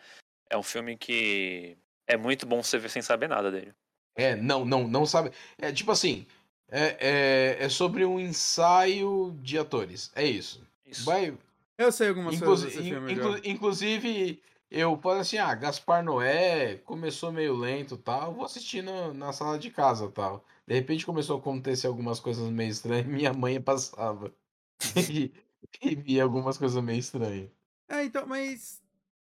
é 0.50 0.56
um 0.56 0.62
filme 0.62 0.96
que 0.96 1.76
é 2.06 2.16
muito 2.16 2.46
bom 2.46 2.62
você 2.62 2.78
ver 2.78 2.88
sem 2.88 3.02
saber 3.02 3.28
nada 3.28 3.50
dele. 3.50 3.74
É, 4.14 4.36
não, 4.36 4.64
não, 4.64 4.86
não 4.86 5.04
sabe. 5.04 5.32
É 5.58 5.72
tipo 5.72 5.90
assim, 5.90 6.26
é, 6.70 7.56
é, 7.60 7.64
é 7.64 7.68
sobre 7.68 8.04
um 8.04 8.20
ensaio 8.20 9.36
de 9.42 9.58
atores. 9.58 10.12
É 10.14 10.24
isso. 10.24 10.62
isso. 10.86 11.04
Vai. 11.04 11.36
Eu 11.76 11.90
sei 11.90 12.08
algumas 12.08 12.34
inclu 12.34 12.46
coisas 12.46 12.66
desse 12.66 12.82
filme. 12.82 13.12
Inclu 13.12 13.40
inclusive, 13.44 14.40
eu 14.74 14.98
falo 15.00 15.20
assim, 15.20 15.38
ah, 15.38 15.54
Gaspar 15.54 16.02
Noé 16.02 16.78
começou 16.78 17.30
meio 17.30 17.54
lento 17.54 17.96
tal, 17.96 18.34
vou 18.34 18.44
assistir 18.44 18.82
no, 18.82 19.14
na 19.14 19.32
sala 19.32 19.56
de 19.56 19.70
casa 19.70 20.10
tal. 20.10 20.44
De 20.66 20.74
repente 20.74 21.06
começou 21.06 21.36
a 21.36 21.38
acontecer 21.38 21.86
algumas 21.86 22.18
coisas 22.18 22.50
meio 22.50 22.70
estranhas, 22.70 23.06
minha 23.08 23.32
mãe 23.32 23.60
passava. 23.60 24.34
e, 25.10 25.32
e 25.80 25.94
via 25.94 26.24
algumas 26.24 26.58
coisas 26.58 26.82
meio 26.82 26.98
estranhas. 26.98 27.48
É, 27.88 28.04
então, 28.04 28.26
mas. 28.26 28.82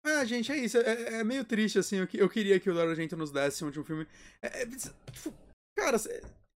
Ah, 0.04 0.24
gente, 0.26 0.52
é 0.52 0.58
isso. 0.58 0.78
É, 0.78 1.22
é 1.22 1.24
meio 1.24 1.44
triste, 1.44 1.80
assim. 1.80 1.98
Eu, 1.98 2.08
eu 2.14 2.30
queria 2.30 2.60
que 2.60 2.70
o 2.70 2.76
Dario 2.76 2.92
Argento 2.92 3.18
nos 3.18 3.32
desse 3.32 3.64
um 3.64 3.68
último 3.68 3.86
filme. 3.86 4.08
É, 4.44 4.62
é, 4.62 4.66
tipo, 4.66 5.34
cara, 5.76 5.98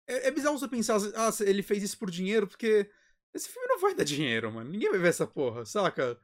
é, 0.08 0.28
é 0.28 0.32
bizarro 0.32 0.60
você 0.60 0.68
pensar, 0.68 1.00
ah, 1.16 1.32
ele 1.42 1.64
fez 1.64 1.82
isso 1.82 1.98
por 1.98 2.12
dinheiro, 2.12 2.48
porque 2.48 2.90
esse 3.34 3.50
filme 3.50 3.68
não 3.68 3.80
vai 3.80 3.96
dar 3.96 4.04
dinheiro, 4.04 4.52
mano. 4.52 4.70
Ninguém 4.70 4.92
vai 4.92 5.00
ver 5.00 5.10
essa 5.10 5.26
porra, 5.26 5.66
saca? 5.66 6.20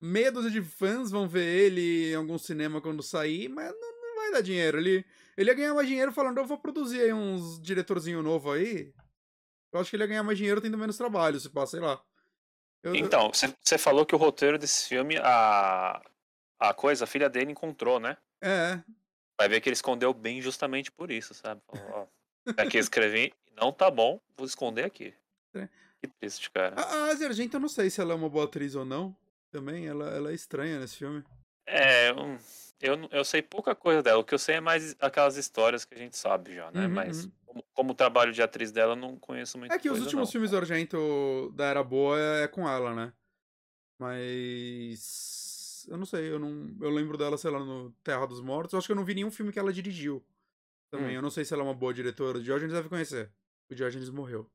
Meia 0.00 0.30
dúzia 0.30 0.50
de 0.50 0.62
fãs 0.62 1.10
vão 1.10 1.26
ver 1.26 1.44
ele 1.44 2.12
em 2.12 2.14
algum 2.14 2.38
cinema 2.38 2.80
quando 2.80 3.02
sair, 3.02 3.48
mas 3.48 3.72
não, 3.72 4.00
não 4.02 4.16
vai 4.16 4.32
dar 4.32 4.40
dinheiro. 4.40 4.78
Ele, 4.78 5.04
ele 5.36 5.50
ia 5.50 5.54
ganhar 5.54 5.74
mais 5.74 5.88
dinheiro 5.88 6.12
falando, 6.12 6.38
eu 6.38 6.46
vou 6.46 6.58
produzir 6.58 7.00
aí 7.00 7.12
uns 7.12 7.60
diretorzinho 7.60 8.22
novo 8.22 8.52
aí. 8.52 8.92
Eu 9.72 9.80
acho 9.80 9.90
que 9.90 9.96
ele 9.96 10.04
ia 10.04 10.08
ganhar 10.08 10.22
mais 10.22 10.38
dinheiro 10.38 10.60
tendo 10.60 10.78
menos 10.78 10.96
trabalho, 10.96 11.40
se 11.40 11.48
passa, 11.48 11.72
sei 11.72 11.80
lá. 11.80 12.02
Eu, 12.82 12.94
então, 12.94 13.30
você 13.32 13.78
falou 13.78 14.04
que 14.04 14.14
o 14.14 14.18
roteiro 14.18 14.58
desse 14.58 14.88
filme, 14.88 15.16
a, 15.16 16.02
a 16.58 16.74
coisa, 16.74 17.04
a 17.04 17.06
filha 17.06 17.30
dele 17.30 17.50
encontrou, 17.50 17.98
né? 17.98 18.16
É. 18.42 18.78
Vai 19.38 19.48
ver 19.48 19.60
que 19.62 19.68
ele 19.68 19.74
escondeu 19.74 20.12
bem 20.12 20.42
justamente 20.42 20.92
por 20.92 21.10
isso, 21.10 21.32
sabe? 21.32 21.62
Falou, 21.66 21.90
ó, 22.46 22.52
aqui 22.58 22.76
escrevi, 22.76 23.32
não 23.56 23.72
tá 23.72 23.90
bom, 23.90 24.20
vou 24.36 24.46
esconder 24.46 24.84
aqui. 24.84 25.14
É. 25.54 25.66
Que 25.98 26.08
triste, 26.20 26.50
cara. 26.50 26.78
A, 26.78 27.06
a 27.06 27.14
Zergento, 27.14 27.56
eu 27.56 27.60
não 27.60 27.68
sei 27.68 27.88
se 27.88 28.00
ela 28.00 28.12
é 28.12 28.16
uma 28.16 28.28
boa 28.28 28.44
atriz 28.44 28.74
ou 28.74 28.84
não. 28.84 29.16
Também, 29.54 29.86
ela, 29.86 30.08
ela 30.08 30.32
é 30.32 30.34
estranha 30.34 30.80
nesse 30.80 30.96
filme. 30.96 31.22
É, 31.64 32.10
eu, 32.80 33.08
eu 33.12 33.24
sei 33.24 33.40
pouca 33.40 33.72
coisa 33.72 34.02
dela. 34.02 34.18
O 34.18 34.24
que 34.24 34.34
eu 34.34 34.38
sei 34.38 34.56
é 34.56 34.60
mais 34.60 34.96
aquelas 34.98 35.36
histórias 35.36 35.84
que 35.84 35.94
a 35.94 35.98
gente 35.98 36.16
sabe 36.16 36.56
já, 36.56 36.72
né? 36.72 36.86
Uhum, 36.86 36.92
Mas 36.92 37.26
uhum. 37.26 37.32
como, 37.46 37.64
como, 37.72 37.92
o 37.92 37.94
trabalho 37.94 38.32
de 38.32 38.42
atriz 38.42 38.72
dela, 38.72 38.94
eu 38.94 38.96
não 38.96 39.16
conheço 39.16 39.56
muito. 39.56 39.72
É 39.72 39.78
que 39.78 39.88
os 39.88 40.00
últimos 40.00 40.26
não. 40.26 40.32
filmes 40.32 40.50
do 40.50 40.56
Argento 40.56 41.52
da 41.54 41.66
Era 41.66 41.84
Boa 41.84 42.18
é, 42.18 42.42
é 42.42 42.48
com 42.48 42.68
ela, 42.68 42.92
né? 42.96 43.12
Mas. 43.96 45.86
Eu 45.88 45.96
não 45.96 46.04
sei, 46.04 46.32
eu 46.32 46.40
não. 46.40 46.74
Eu 46.80 46.90
lembro 46.90 47.16
dela, 47.16 47.38
sei 47.38 47.52
lá, 47.52 47.60
no 47.60 47.92
Terra 48.02 48.26
dos 48.26 48.40
Mortos. 48.40 48.72
Eu 48.72 48.80
acho 48.80 48.88
que 48.88 48.92
eu 48.92 48.96
não 48.96 49.04
vi 49.04 49.14
nenhum 49.14 49.30
filme 49.30 49.52
que 49.52 49.58
ela 49.60 49.72
dirigiu. 49.72 50.20
Também. 50.90 51.10
Hum. 51.10 51.18
Eu 51.18 51.22
não 51.22 51.30
sei 51.30 51.44
se 51.44 51.54
ela 51.54 51.62
é 51.62 51.66
uma 51.66 51.74
boa 51.74 51.94
diretora. 51.94 52.38
O 52.38 52.42
Diógenes 52.42 52.74
deve 52.74 52.88
conhecer. 52.88 53.30
O 53.70 53.74
Diógenes 53.76 54.10
morreu. 54.10 54.50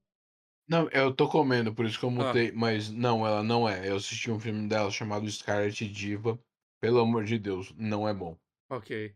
Não, 0.70 0.88
eu 0.90 1.12
tô 1.12 1.28
comendo, 1.28 1.74
por 1.74 1.86
isso 1.86 1.98
que 1.98 2.06
eu 2.06 2.10
ah. 2.10 2.12
mutei. 2.12 2.50
Ah. 2.50 2.54
Mas 2.54 2.91
não, 2.91 3.26
ela 3.26 3.41
não 3.41 3.68
é. 3.68 3.90
Eu 3.90 3.96
assisti 3.96 4.30
um 4.30 4.40
filme 4.40 4.68
dela 4.68 4.91
chamado 4.91 5.30
Scarlet 5.30 5.88
Diva. 5.90 6.40
Pelo 6.80 7.00
amor 7.00 7.26
de 7.26 7.38
Deus, 7.38 7.74
não 7.76 8.08
é 8.08 8.14
bom. 8.14 8.38
Ok. 8.70 9.14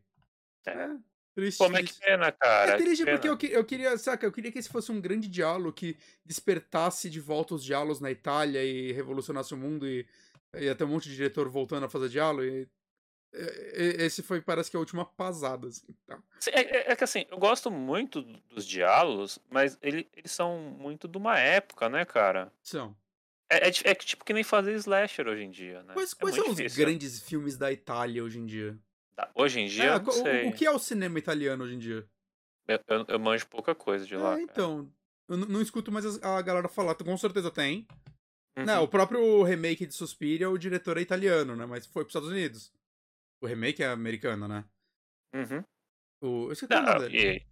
É. 0.67 0.89
Triste, 1.35 1.57
Como 1.57 1.77
é 1.77 1.81
que 1.81 1.93
pena, 1.99 2.31
cara? 2.31 2.73
É 2.73 2.77
triste 2.77 3.05
porque 3.05 3.27
eu, 3.27 3.37
eu 3.49 3.65
queria, 3.65 3.97
saca, 3.97 4.25
eu 4.25 4.31
queria 4.31 4.51
que 4.51 4.59
esse 4.59 4.69
fosse 4.69 4.91
um 4.91 5.01
grande 5.01 5.27
diálogo 5.27 5.73
que 5.73 5.97
despertasse 6.23 7.09
de 7.09 7.19
volta 7.19 7.55
os 7.55 7.63
diálogos 7.63 7.99
na 7.99 8.11
Itália 8.11 8.63
e 8.63 8.91
revolucionasse 8.91 9.51
o 9.53 9.57
mundo 9.57 9.87
e 9.87 10.05
ia 10.55 10.75
ter 10.75 10.83
um 10.83 10.89
monte 10.89 11.09
de 11.09 11.15
diretor 11.15 11.49
voltando 11.49 11.85
a 11.85 11.89
fazer 11.89 12.09
diálogo 12.09 12.43
e 12.43 12.67
esse 13.33 14.21
foi, 14.21 14.41
parece 14.41 14.69
que 14.69 14.77
a 14.77 14.79
última 14.79 15.05
pasada, 15.05 15.67
assim, 15.67 15.87
tá? 16.05 16.19
É, 16.47 16.61
é, 16.61 16.91
é, 16.91 16.95
que 16.95 17.03
assim, 17.03 17.25
eu 17.31 17.37
gosto 17.37 17.71
muito 17.71 18.21
dos 18.21 18.65
diálogos, 18.65 19.39
mas 19.49 19.77
ele, 19.81 20.07
eles 20.15 20.31
são 20.31 20.59
muito 20.59 21.07
de 21.07 21.17
uma 21.17 21.39
época, 21.39 21.89
né, 21.89 22.05
cara? 22.05 22.51
São. 22.61 22.95
É, 23.49 23.67
é, 23.67 23.71
é 23.83 23.95
tipo 23.95 24.23
que 24.23 24.33
nem 24.33 24.43
fazer 24.43 24.73
slasher 24.75 25.27
hoje 25.27 25.43
em 25.43 25.51
dia, 25.51 25.83
né? 25.83 25.93
Mas 25.95 26.13
quais 26.13 26.35
são 26.35 26.45
difícil. 26.45 26.65
os 26.65 26.75
grandes 26.75 27.21
filmes 27.21 27.57
da 27.57 27.71
Itália 27.71 28.23
hoje 28.23 28.39
em 28.39 28.45
dia? 28.45 28.77
Hoje 29.35 29.59
em 29.59 29.67
dia, 29.67 29.83
é, 29.83 29.99
não 29.99 30.11
sei. 30.11 30.45
O, 30.45 30.49
o, 30.49 30.53
que 30.53 30.65
é 30.65 30.71
o 30.71 30.79
cinema 30.79 31.19
italiano 31.19 31.63
hoje 31.63 31.75
em 31.75 31.79
dia? 31.79 32.07
Eu, 32.67 32.79
eu, 32.87 33.05
eu 33.07 33.19
manjo 33.19 33.47
pouca 33.47 33.75
coisa 33.75 34.05
de 34.05 34.15
lá. 34.15 34.39
É, 34.39 34.41
então. 34.41 34.89
Eu 35.27 35.37
não, 35.37 35.47
não, 35.47 35.61
escuto 35.61 35.91
mais 35.91 36.21
a 36.21 36.41
galera 36.41 36.67
falar. 36.67 36.95
Com 36.95 37.17
certeza 37.17 37.49
tem. 37.49 37.87
Uhum. 38.57 38.65
Não, 38.65 38.83
o 38.83 38.87
próprio 38.87 39.41
remake 39.43 39.85
de 39.85 39.93
Suspiria, 39.93 40.49
o 40.49 40.57
diretor 40.57 40.97
é 40.97 41.01
italiano, 41.01 41.55
né? 41.55 41.65
Mas 41.65 41.85
foi 41.85 42.03
pros 42.03 42.11
Estados 42.11 42.29
Unidos. 42.29 42.71
O 43.43 43.45
remake 43.45 43.83
é 43.83 43.87
americano, 43.87 44.47
né? 44.47 44.63
Uhum. 45.35 45.63
O, 46.21 46.45
eu 46.47 46.53
esqueci 46.53 46.73
o 46.73 46.81
nome 46.81 47.09
dele. 47.09 47.45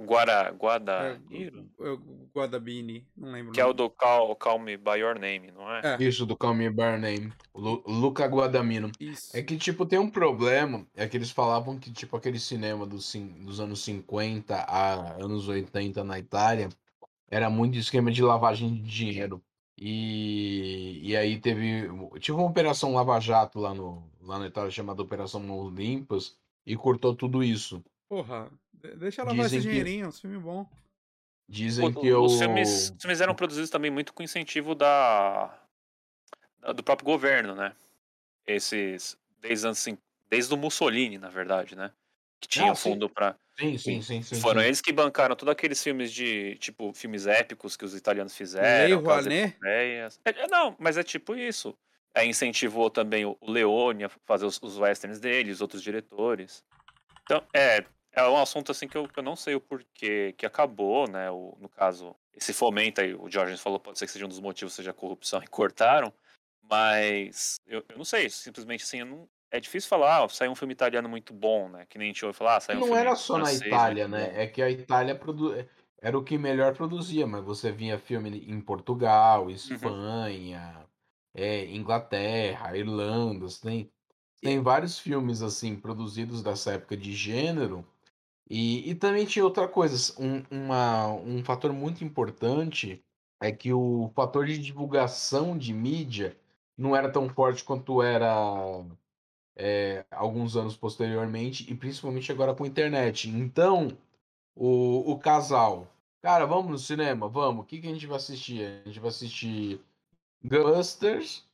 Guara, 0.00 0.50
Guadagnino? 0.52 1.70
É, 1.80 1.92
é, 1.92 1.98
Guadabini, 2.32 3.04
não 3.16 3.32
lembro. 3.32 3.52
Que 3.52 3.60
é 3.60 3.66
o 3.66 3.72
do 3.72 3.90
Call, 3.90 4.36
Call 4.36 4.60
Me 4.60 4.76
By 4.76 5.00
Your 5.00 5.18
Name, 5.18 5.50
não 5.50 5.68
é? 5.68 5.80
é. 5.82 6.02
Isso, 6.04 6.24
do 6.24 6.36
Call 6.36 6.54
Me 6.54 6.70
By 6.70 6.82
Your 6.82 6.98
Name. 7.00 7.32
Lu, 7.52 7.82
Luca 7.84 8.26
Guadagnino. 8.26 8.92
Isso. 9.00 9.36
É 9.36 9.42
que, 9.42 9.56
tipo, 9.56 9.84
tem 9.84 9.98
um 9.98 10.08
problema, 10.08 10.86
é 10.94 11.08
que 11.08 11.16
eles 11.16 11.32
falavam 11.32 11.80
que, 11.80 11.92
tipo, 11.92 12.16
aquele 12.16 12.38
cinema 12.38 12.86
dos, 12.86 13.12
dos 13.40 13.58
anos 13.58 13.82
50 13.82 14.54
a 14.54 15.14
anos 15.20 15.48
80 15.48 16.04
na 16.04 16.16
Itália 16.16 16.68
era 17.28 17.50
muito 17.50 17.76
esquema 17.76 18.12
de 18.12 18.22
lavagem 18.22 18.72
de 18.72 18.82
dinheiro. 18.82 19.42
E, 19.76 21.00
e 21.02 21.16
aí 21.16 21.40
teve. 21.40 21.88
Tive 22.20 22.38
uma 22.38 22.48
operação 22.48 22.94
Lava 22.94 23.18
Jato 23.18 23.58
lá, 23.58 23.74
no, 23.74 24.08
lá 24.24 24.38
na 24.38 24.46
Itália 24.46 24.70
chamada 24.70 25.02
Operação 25.02 25.48
Olimpas 25.50 26.36
e 26.66 26.76
cortou 26.76 27.14
tudo 27.14 27.42
isso. 27.42 27.84
Porra, 28.08 28.50
deixa 28.72 29.22
ela 29.22 29.30
lavar 29.30 29.46
esse 29.46 29.60
dinheirinho, 29.60 30.04
que... 30.04 30.08
um 30.08 30.12
filme 30.12 30.38
bom. 30.38 30.66
Dizem 31.48 31.86
o, 31.86 31.92
que 31.94 32.06
eu... 32.06 32.22
os, 32.22 32.38
filmes, 32.38 32.90
os 32.90 33.02
filmes 33.02 33.20
eram 33.20 33.34
produzidos 33.34 33.70
também 33.70 33.90
muito 33.90 34.14
com 34.14 34.22
incentivo 34.22 34.74
da, 34.74 35.58
do 36.74 36.82
próprio 36.82 37.04
governo, 37.04 37.54
né? 37.54 37.74
Esses 38.46 39.16
desde 39.40 39.66
assim, 39.66 39.98
desde 40.28 40.52
o 40.54 40.56
Mussolini, 40.56 41.18
na 41.18 41.28
verdade, 41.28 41.76
né? 41.76 41.92
Que 42.40 42.48
tinha 42.48 42.72
ah, 42.72 42.74
fundo 42.74 43.08
para 43.08 43.36
Sim, 43.58 43.78
sim, 43.78 44.02
sim, 44.02 44.20
sim. 44.20 44.40
Foram 44.40 44.60
sim. 44.60 44.66
eles 44.66 44.80
que 44.80 44.92
bancaram 44.92 45.36
todos 45.36 45.52
aqueles 45.52 45.80
filmes 45.82 46.12
de, 46.12 46.56
tipo, 46.56 46.92
filmes 46.92 47.26
épicos 47.26 47.76
que 47.76 47.84
os 47.84 47.94
italianos 47.94 48.36
fizeram. 48.36 48.66
Lei 48.66 48.92
é, 49.64 50.08
é, 50.24 50.46
não, 50.48 50.74
mas 50.78 50.98
é 50.98 51.04
tipo 51.04 51.36
isso. 51.36 51.76
É, 52.14 52.24
incentivou 52.24 52.88
também 52.90 53.24
o 53.24 53.36
Leone 53.42 54.04
a 54.04 54.08
fazer 54.24 54.46
os, 54.46 54.60
os 54.62 54.78
westerns 54.78 55.18
dele, 55.18 55.50
os 55.50 55.60
outros 55.60 55.82
diretores. 55.82 56.64
Então, 57.22 57.42
é, 57.52 57.84
é 58.12 58.28
um 58.28 58.36
assunto 58.36 58.70
assim 58.70 58.86
que 58.86 58.96
eu, 58.96 59.08
eu 59.16 59.22
não 59.22 59.34
sei 59.34 59.56
o 59.56 59.60
porquê 59.60 60.32
que 60.38 60.46
acabou, 60.46 61.08
né? 61.08 61.30
O, 61.30 61.56
no 61.60 61.68
caso, 61.68 62.14
esse 62.32 62.52
fomento 62.52 63.00
aí, 63.00 63.14
o 63.14 63.28
Jorge 63.28 63.56
falou, 63.56 63.80
pode 63.80 63.98
ser 63.98 64.06
que 64.06 64.12
seja 64.12 64.26
um 64.26 64.28
dos 64.28 64.38
motivos, 64.38 64.74
seja 64.74 64.92
a 64.92 64.94
corrupção 64.94 65.42
e 65.42 65.46
cortaram. 65.46 66.12
Mas 66.70 67.60
eu, 67.66 67.84
eu 67.88 67.96
não 67.96 68.04
sei, 68.04 68.30
simplesmente 68.30 68.84
assim, 68.84 69.02
não, 69.02 69.28
é 69.50 69.60
difícil 69.60 69.88
falar, 69.88 70.24
ah, 70.24 70.28
saiu 70.28 70.52
um 70.52 70.54
filme 70.54 70.72
italiano 70.72 71.08
muito 71.08 71.32
bom, 71.32 71.68
né? 71.68 71.86
Que 71.88 71.98
nem 71.98 72.06
a 72.06 72.12
gente 72.12 72.24
ouve 72.24 72.36
falar, 72.36 72.56
ah, 72.56 72.60
saiu 72.60 72.78
um 72.78 72.80
Não 72.80 72.86
filme 72.88 73.00
era 73.00 73.16
só 73.16 73.38
na 73.38 73.52
Itália, 73.52 74.08
né? 74.08 74.32
É 74.34 74.46
que 74.46 74.62
a 74.62 74.70
Itália 74.70 75.14
produ... 75.14 75.54
era 76.00 76.18
o 76.18 76.24
que 76.24 76.38
melhor 76.38 76.74
produzia, 76.74 77.26
mas 77.26 77.44
você 77.44 77.70
vinha 77.70 77.98
filme 77.98 78.44
em 78.48 78.60
Portugal, 78.60 79.44
uhum. 79.44 79.50
Espanha, 79.50 80.76
uhum. 80.76 80.84
É, 81.34 81.66
Inglaterra, 81.74 82.76
Irlanda, 82.76 83.46
tem, 83.60 83.90
tem 84.40 84.62
vários 84.62 84.98
filmes 84.98 85.42
assim 85.42 85.76
produzidos 85.76 86.42
dessa 86.42 86.72
época 86.72 86.96
de 86.96 87.12
gênero. 87.12 87.84
E, 88.48 88.90
e 88.90 88.94
também 88.94 89.26
tinha 89.26 89.44
outra 89.44 89.66
coisa, 89.66 90.14
um, 90.20 90.42
uma, 90.50 91.08
um 91.14 91.42
fator 91.42 91.72
muito 91.72 92.04
importante 92.04 93.02
é 93.40 93.52
que 93.52 93.72
o 93.72 94.10
fator 94.14 94.46
de 94.46 94.58
divulgação 94.58 95.56
de 95.58 95.72
mídia 95.72 96.36
não 96.76 96.94
era 96.96 97.10
tão 97.10 97.28
forte 97.28 97.64
quanto 97.64 98.02
era 98.02 98.84
é, 99.56 100.04
alguns 100.10 100.56
anos 100.56 100.76
posteriormente, 100.76 101.70
e 101.70 101.74
principalmente 101.74 102.30
agora 102.32 102.54
com 102.54 102.64
a 102.64 102.66
internet. 102.66 103.28
Então, 103.28 103.96
o, 104.54 105.12
o 105.12 105.18
casal, 105.18 105.88
cara, 106.22 106.46
vamos 106.46 106.70
no 106.70 106.78
cinema? 106.78 107.28
Vamos. 107.28 107.64
O 107.64 107.66
que, 107.66 107.80
que 107.80 107.86
a 107.86 107.92
gente 107.92 108.06
vai 108.06 108.16
assistir? 108.16 108.62
A 108.62 108.88
gente 108.88 109.00
vai 109.00 109.10
assistir 109.10 109.80
Ghostbusters 110.44 111.44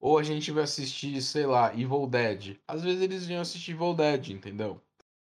ou 0.00 0.18
a 0.18 0.22
gente 0.22 0.50
vai 0.50 0.64
assistir, 0.64 1.20
sei 1.22 1.46
lá, 1.46 1.72
Evil 1.72 2.06
Dead. 2.06 2.58
Às 2.68 2.82
vezes 2.82 3.02
eles 3.02 3.28
iam 3.28 3.40
assistir 3.40 3.72
Evil 3.72 3.94
Dead, 3.94 4.28
entendeu? 4.30 4.80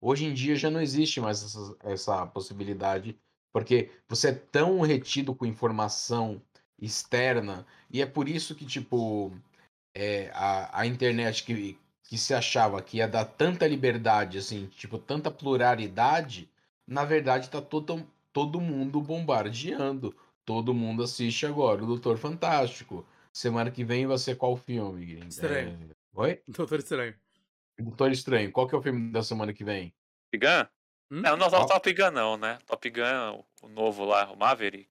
Hoje 0.01 0.25
em 0.25 0.33
dia 0.33 0.55
já 0.55 0.69
não 0.69 0.81
existe 0.81 1.19
mais 1.19 1.43
essa, 1.43 1.75
essa 1.83 2.27
possibilidade, 2.27 3.17
porque 3.51 3.89
você 4.07 4.29
é 4.29 4.33
tão 4.33 4.81
retido 4.81 5.33
com 5.33 5.45
informação 5.45 6.41
externa, 6.79 7.65
e 7.89 8.01
é 8.01 8.05
por 8.05 8.29
isso 8.29 8.53
que, 8.53 8.65
tipo, 8.65 9.31
é, 9.95 10.29
a, 10.33 10.81
a 10.81 10.85
internet 10.85 11.43
que, 11.43 11.77
que 12.03 12.17
se 12.17 12.33
achava 12.33 12.81
que 12.81 12.97
ia 12.97 13.07
dar 13.07 13.25
tanta 13.25 13.67
liberdade, 13.67 14.37
assim, 14.37 14.67
tipo, 14.67 14.99
tanta 14.99 15.31
pluralidade, 15.31 16.49
na 16.85 17.03
verdade 17.03 17.49
tá 17.49 17.61
todo, 17.61 18.05
todo 18.31 18.61
mundo 18.61 19.01
bombardeando. 19.01 20.15
Todo 20.47 20.73
mundo 20.73 21.03
assiste 21.03 21.45
agora 21.45 21.83
o 21.83 21.85
Doutor 21.85 22.17
Fantástico. 22.17 23.05
Semana 23.33 23.69
que 23.69 23.83
vem 23.83 24.07
vai 24.07 24.17
ser 24.17 24.37
qual 24.37 24.55
filme, 24.55 25.05
Gringo? 25.05 25.27
Estranho. 25.27 25.77
É... 25.91 25.95
Oi? 26.21 26.41
Doutor 26.47 26.79
Estranho. 26.79 27.13
Doutor 27.77 28.11
Estranho. 28.13 28.49
Qual 28.53 28.65
que 28.65 28.73
é 28.73 28.77
o 28.77 28.81
filme 28.81 29.11
da 29.11 29.21
semana 29.21 29.51
que 29.51 29.65
vem? 29.65 29.93
Top 30.31 30.45
Gun? 30.47 30.65
Hum? 31.11 31.21
Não, 31.21 31.31
não, 31.35 31.37
não 31.37 31.49
Qual? 31.49 31.67
Top 31.67 31.93
Gun 31.93 32.11
não, 32.11 32.37
né? 32.37 32.59
Top 32.65 32.89
Gun, 32.89 33.43
o 33.61 33.67
novo 33.67 34.05
lá, 34.05 34.31
o 34.31 34.37
Maverick. 34.37 34.87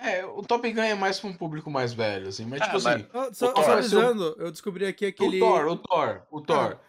É, 0.00 0.24
o 0.24 0.42
Top 0.42 0.72
Gun 0.72 0.80
é 0.80 0.94
mais 0.94 1.18
para 1.20 1.28
um 1.28 1.36
público 1.36 1.70
mais 1.70 1.92
velho, 1.92 2.28
assim. 2.28 2.46
Mas, 2.46 2.62
Ah, 2.62 2.64
tipo 2.66 2.74
mas- 2.82 2.86
assim, 2.86 3.06
Ah, 3.12 3.34
só, 3.34 3.52
Thor 3.52 3.64
só 3.64 3.70
o- 3.70 3.74
avisando, 3.74 4.36
eu 4.38 4.50
descobri 4.50 4.86
aqui 4.86 5.04
aquele. 5.06 5.36
o 5.36 5.40
Thor, 5.40 5.66
o 5.66 5.76
Thor, 5.76 6.22
o 6.30 6.40
Thor. 6.40 6.80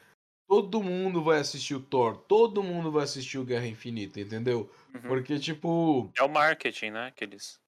Todo 0.50 0.82
mundo 0.82 1.24
vai 1.24 1.40
assistir 1.40 1.76
o 1.76 1.80
Thor. 1.80 2.18
Todo 2.18 2.64
mundo 2.64 2.92
vai 2.92 3.04
assistir 3.04 3.38
o 3.38 3.46
Guerra 3.46 3.68
Infinita, 3.68 4.20
entendeu? 4.20 4.68
Uhum. 4.96 5.02
Porque, 5.02 5.38
tipo... 5.38 6.12
É 6.18 6.24
o 6.24 6.28
marketing, 6.28 6.90
né? 6.90 7.12
Que 7.16 7.24
eles... 7.24 7.60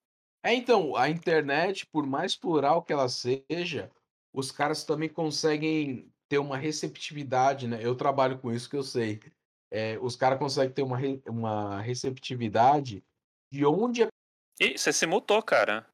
É, 0.43 0.51
então, 0.55 0.95
a 0.95 1.07
internet, 1.07 1.85
por 1.85 2.07
mais 2.07 2.35
plural 2.35 2.81
que 2.81 2.91
ela 2.91 3.07
seja, 3.07 3.91
os 4.33 4.51
caras 4.51 4.83
também 4.83 5.07
conseguem 5.07 6.11
ter 6.27 6.39
uma 6.39 6.57
receptividade, 6.57 7.67
né? 7.67 7.79
Eu 7.79 7.93
trabalho 7.93 8.39
com 8.39 8.51
isso 8.51 8.67
que 8.67 8.75
eu 8.75 8.81
sei. 8.81 9.19
É, 9.69 9.99
os 10.01 10.15
caras 10.15 10.39
conseguem 10.39 10.73
ter 10.73 10.81
uma, 10.81 10.97
re- 10.97 11.21
uma 11.27 11.79
receptividade 11.81 13.03
de 13.51 13.63
onde 13.63 14.07
Ih, 14.59 14.77
você 14.77 14.91
se 14.91 15.05
mutou, 15.05 15.41
cara. 15.43 15.85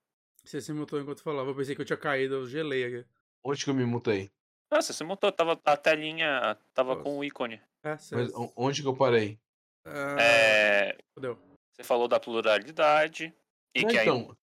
Você 0.44 0.62
se 0.62 0.72
mutou 0.72 1.02
enquanto 1.02 1.22
falava. 1.22 1.50
Eu 1.50 1.56
pensei 1.56 1.76
que 1.76 1.82
eu 1.82 1.86
tinha 1.86 1.98
caído, 1.98 2.36
eu 2.36 2.48
gelei 2.48 2.86
aqui. 2.86 3.10
Onde 3.44 3.64
que 3.64 3.70
eu 3.70 3.74
me 3.76 3.86
mutei? 3.86 4.32
Ah, 4.70 4.82
você 4.82 4.92
se 4.94 5.04
mutou, 5.04 5.32
tava, 5.32 5.60
a 5.64 5.78
telinha 5.78 6.58
tava 6.74 6.92
Nossa. 6.96 7.04
com 7.04 7.18
o 7.18 7.24
ícone. 7.24 7.62
É, 7.84 7.98
Mas 8.12 8.32
onde 8.56 8.82
que 8.82 8.88
eu 8.88 8.96
parei? 8.96 9.40
Ah, 9.86 10.18
É, 10.20 10.98
Fodeu. 11.14 11.40
você 11.74 11.84
falou 11.84 12.08
da 12.08 12.20
pluralidade. 12.20 13.34
E 13.74 13.82
Não, 13.82 13.90
que 13.90 13.98
aí. 13.98 14.08
então, 14.08 14.36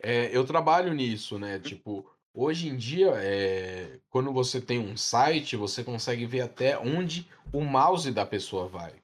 é, 0.00 0.36
eu 0.36 0.44
trabalho 0.46 0.94
nisso, 0.94 1.38
né? 1.38 1.58
Tipo, 1.58 2.08
hoje 2.32 2.68
em 2.68 2.76
dia, 2.76 3.10
é, 3.16 3.98
quando 4.08 4.32
você 4.32 4.60
tem 4.60 4.78
um 4.78 4.96
site, 4.96 5.56
você 5.56 5.82
consegue 5.82 6.26
ver 6.26 6.42
até 6.42 6.78
onde 6.78 7.28
o 7.52 7.60
mouse 7.62 8.12
da 8.12 8.24
pessoa 8.24 8.68
vai. 8.68 8.92
E 8.92 9.02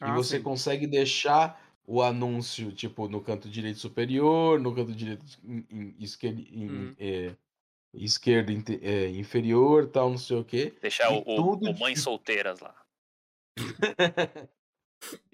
Ah, 0.00 0.14
você 0.14 0.38
sim. 0.38 0.42
consegue 0.42 0.86
deixar 0.86 1.62
o 1.86 2.00
anúncio, 2.02 2.72
tipo, 2.72 3.08
no 3.08 3.20
canto 3.20 3.48
direito 3.48 3.78
superior, 3.78 4.58
no 4.58 4.74
canto 4.74 4.92
direito 4.92 5.24
esquerdo, 5.98 6.40
Uhum. 6.50 6.94
é, 6.98 7.36
esquerdo 7.94 8.50
inte- 8.50 8.80
é, 8.82 9.08
inferior, 9.08 9.86
tal, 9.88 10.10
não 10.10 10.18
sei 10.18 10.38
o 10.38 10.44
quê. 10.44 10.74
Deixar 10.80 11.12
o, 11.12 11.22
tudo 11.24 11.70
o 11.70 11.78
Mães 11.78 12.00
Solteiras 12.00 12.60
lá. 12.60 12.74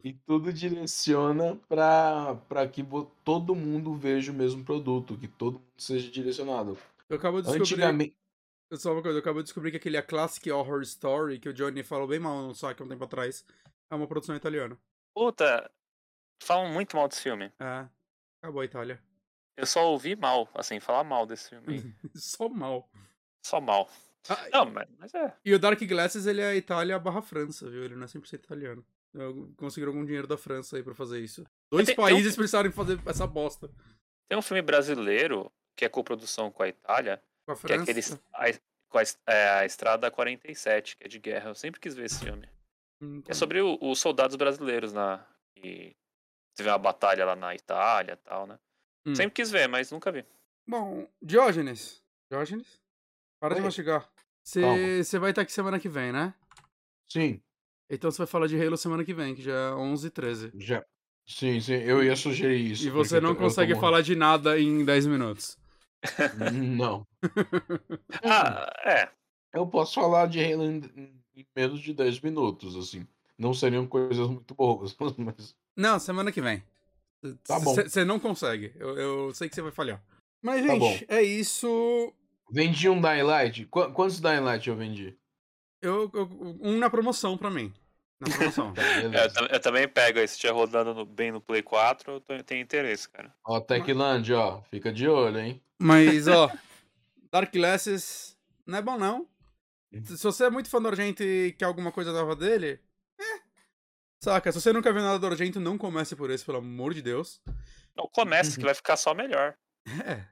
E 0.03 0.15
tudo 0.15 0.53
direciona 0.53 1.57
para 1.69 2.69
que 2.69 2.83
todo 3.23 3.55
mundo 3.55 3.95
veja 3.95 4.33
o 4.33 4.35
mesmo 4.35 4.65
produto, 4.65 5.19
que 5.19 5.29
todo 5.29 5.59
mundo 5.59 5.73
seja 5.77 6.11
direcionado. 6.11 6.79
Eu 7.09 7.17
acabo 7.17 7.43
de 7.43 7.49
descobrir. 7.49 7.63
Antigamente. 7.75 8.17
Só 8.75 8.93
uma 8.93 9.03
coisa, 9.03 9.19
eu 9.19 9.21
acabo 9.21 9.41
de 9.41 9.45
descobrir 9.45 9.71
que 9.71 9.77
aquele 9.77 9.97
A 9.97 10.03
Classic 10.03 10.51
Horror 10.51 10.83
Story, 10.83 11.39
que 11.39 11.49
o 11.49 11.55
Johnny 11.55 11.83
falou 11.83 12.07
bem 12.07 12.19
mal 12.19 12.43
no 12.43 12.55
saque 12.55 12.83
um 12.83 12.89
tempo 12.89 13.05
atrás, 13.05 13.45
é 13.91 13.95
uma 13.95 14.07
produção 14.07 14.37
italiana. 14.37 14.79
Puta, 15.15 15.71
falam 16.43 16.73
muito 16.73 16.97
mal 16.97 17.09
desse 17.09 17.23
filme. 17.23 17.53
É. 17.59 17.89
Acabou 18.43 18.61
a 18.63 18.65
Itália. 18.65 19.03
Eu 19.59 19.67
só 19.67 19.91
ouvi 19.91 20.15
mal, 20.17 20.49
assim, 20.55 20.79
falar 20.81 21.03
mal 21.05 21.27
desse 21.27 21.49
filme. 21.51 21.95
Só 22.15 22.49
mal. 22.49 22.89
Só 23.45 23.61
mal. 23.61 23.91
Ah, 24.29 24.47
Não, 24.53 24.71
mas, 24.71 24.89
mas 24.99 25.15
é. 25.15 25.35
E 25.45 25.53
o 25.53 25.59
Dark 25.59 25.81
Glasses, 25.83 26.27
ele 26.27 26.41
é 26.41 26.55
Itália 26.55 26.99
barra 26.99 27.21
França, 27.21 27.69
viu? 27.69 27.83
Ele 27.85 27.97
não 27.97 28.05
é 28.05 28.07
100% 28.07 28.35
italiano. 28.35 28.87
Conseguiram 29.57 29.91
algum 29.93 30.05
dinheiro 30.05 30.27
da 30.29 30.37
França 30.39 30.77
aí 30.77 30.83
pra 30.83 30.95
fazer 30.95 31.19
isso. 31.21 31.45
Dois 31.73 31.87
Tem- 31.87 31.97
tem 31.97 32.05
um- 32.05 32.09
países 32.09 32.37
precisaram 32.37 32.71
fazer 32.71 33.01
essa 33.07 33.27
bosta. 33.27 33.69
Tem 34.29 34.39
um 34.39 34.43
filme 34.43 34.63
brasileiro 34.63 35.51
que 35.77 35.85
é 35.85 35.89
coprodução 35.89 36.51
com 36.53 36.63
a 36.63 36.69
Itália, 36.69 37.21
Com 37.47 37.53
a 37.53 37.57
que 37.57 37.67
é 37.73 37.79
França. 37.79 37.83
aquele. 37.83 38.01
A, 38.35 38.61
com 38.89 38.99
a, 38.99 39.03
é, 39.27 39.49
a 39.61 39.65
Estrada 39.67 40.11
47, 40.11 40.97
que 40.97 41.05
é 41.05 41.09
de 41.09 41.19
guerra. 41.19 41.51
Eu 41.51 41.55
sempre 41.55 41.81
quis 41.81 41.95
ver 41.97 42.05
esse 42.07 42.23
filme. 42.25 42.49
Hum, 43.01 43.23
É 43.27 43.35
sobre 43.35 43.61
o- 43.61 43.79
os 43.81 43.99
soldados 43.99 44.37
brasileiros 44.37 44.93
na. 44.93 45.27
Que 45.57 45.97
teve 46.55 46.69
uma 46.69 46.79
batalha 46.79 47.25
lá 47.25 47.35
na 47.35 47.55
Itália 47.55 48.13
e 48.13 48.17
tal, 48.17 48.47
né? 48.47 48.59
Hum. 49.09 49.15
Sempre 49.15 49.33
quis 49.35 49.51
ver, 49.51 49.69
mas 49.69 49.91
nunca 49.91 50.13
vi. 50.13 50.25
Bom, 50.67 51.09
Diógenes. 51.23 52.03
Diógenes? 52.31 52.81
Para 53.41 53.55
de 53.55 53.61
Oi. 53.61 53.65
mastigar. 53.65 54.09
Calma. 54.53 54.77
Você 55.03 55.19
vai 55.19 55.31
estar 55.31 55.43
aqui 55.43 55.53
semana 55.53 55.79
que 55.79 55.89
vem, 55.89 56.13
né? 56.13 56.35
Sim, 57.11 57.41
Então 57.91 58.11
você 58.11 58.19
vai 58.19 58.27
falar 58.27 58.47
de 58.47 58.61
Halo 58.63 58.77
semana 58.77 59.05
que 59.05 59.15
vem, 59.15 59.35
que 59.35 59.43
já 59.43 59.53
é 59.53 59.75
11 59.75 60.07
e 60.07 60.11
13. 60.11 60.53
já. 60.57 60.85
Sim, 61.27 61.61
sim, 61.61 61.75
eu 61.75 62.03
ia 62.03 62.17
sugerir 62.17 62.73
isso. 62.73 62.87
E 62.87 62.91
você 62.91 63.21
não 63.21 63.35
consegue 63.35 63.75
falar 63.79 64.01
de 64.01 64.15
nada 64.17 64.59
em 64.59 64.85
10 64.85 65.07
minutos. 65.07 65.57
Não. 66.53 67.07
Ah, 68.25 68.71
é. 68.85 69.11
Eu 69.53 69.67
posso 69.67 69.95
falar 69.95 70.27
de 70.27 70.41
Halo 70.43 70.65
em, 70.65 70.83
em 71.35 71.47
menos 71.57 71.81
de 71.81 71.93
10 71.93 72.21
minutos, 72.21 72.77
assim. 72.77 73.07
Não 73.39 73.53
seriam 73.55 73.87
coisas 73.87 74.27
muito 74.29 74.55
boas, 74.55 74.95
mas. 75.19 75.55
Não, 75.77 75.99
semana 75.99 76.33
que 76.33 76.41
vem. 76.41 76.63
Tá 77.47 77.59
bom. 77.61 77.75
Você 77.75 78.05
não 78.05 78.19
consegue. 78.21 78.73
Eu, 78.77 78.97
eu 78.97 79.35
sei 79.35 79.49
que 79.49 79.55
você 79.55 79.63
vai 79.63 79.73
falhar. 79.73 80.03
Mas, 80.43 80.65
Tá 80.65 80.73
gente, 80.73 80.79
bom. 80.81 80.99
é 81.09 81.23
isso. 81.23 82.13
Vendi 82.51 82.89
um 82.89 83.01
Dying 83.01 83.23
Light? 83.23 83.67
Qu- 83.67 83.93
quantos 83.93 84.21
Dying 84.21 84.41
Light 84.41 84.69
eu 84.69 84.77
vendi? 84.77 85.17
Eu, 85.83 86.11
eu- 86.15 86.59
um 86.61 86.79
na 86.79 86.89
promoção 86.89 87.37
pra 87.37 87.51
mim. 87.51 87.73
Na 88.21 88.29
promoção. 88.37 88.73
Tá, 88.75 88.83
É, 88.83 89.27
eu, 89.27 89.47
eu 89.55 89.61
também 89.61 89.89
pego, 89.89 90.19
aí, 90.21 90.29
se 90.29 90.35
estiver 90.35 90.53
rodando 90.53 90.95
no- 90.95 91.05
bem 91.07 91.31
no 91.33 91.41
Play 91.41 91.63
4, 91.63 92.13
eu 92.15 92.21
tô- 92.21 92.43
tenho 92.45 92.63
interesse, 92.63 93.09
cara. 93.09 93.35
Ó, 93.45 93.61
Techland, 93.61 94.33
ó. 94.33 94.63
Fica 94.71 94.93
de 94.93 95.09
olho, 95.09 95.39
hein? 95.39 95.63
Mas, 95.79 96.27
ó, 96.29 96.49
Dark 97.33 97.53
Glasses 97.53 98.37
não 98.67 98.79
é 98.79 98.83
bom, 98.83 98.97
não. 98.97 99.27
Se 100.05 100.23
você 100.23 100.45
é 100.45 100.51
muito 100.51 100.69
fã 100.69 100.81
do 100.81 100.89
Argento 100.89 101.23
e 101.23 101.53
quer 101.53 101.65
alguma 101.65 101.91
coisa 101.91 102.13
nova 102.13 102.37
dele. 102.37 102.79
Saca, 104.21 104.51
se 104.51 104.61
você 104.61 104.73
nunca 104.73 104.93
viu 104.93 105.03
nada 105.03 105.19
do 105.19 105.27
Argento, 105.27 105.61
não 105.61 105.79
comece 105.79 106.17
por 106.17 106.31
esse, 106.31 106.45
pelo 106.45 106.59
amor 106.59 106.93
de 106.93 107.03
Deus. 107.03 107.41
Não, 107.97 108.09
começa 108.13 108.59
que 108.59 108.65
vai 108.65 108.75
ficar 108.75 108.97
só 108.97 109.15
melhor. 109.15 109.55
É. 109.87 110.25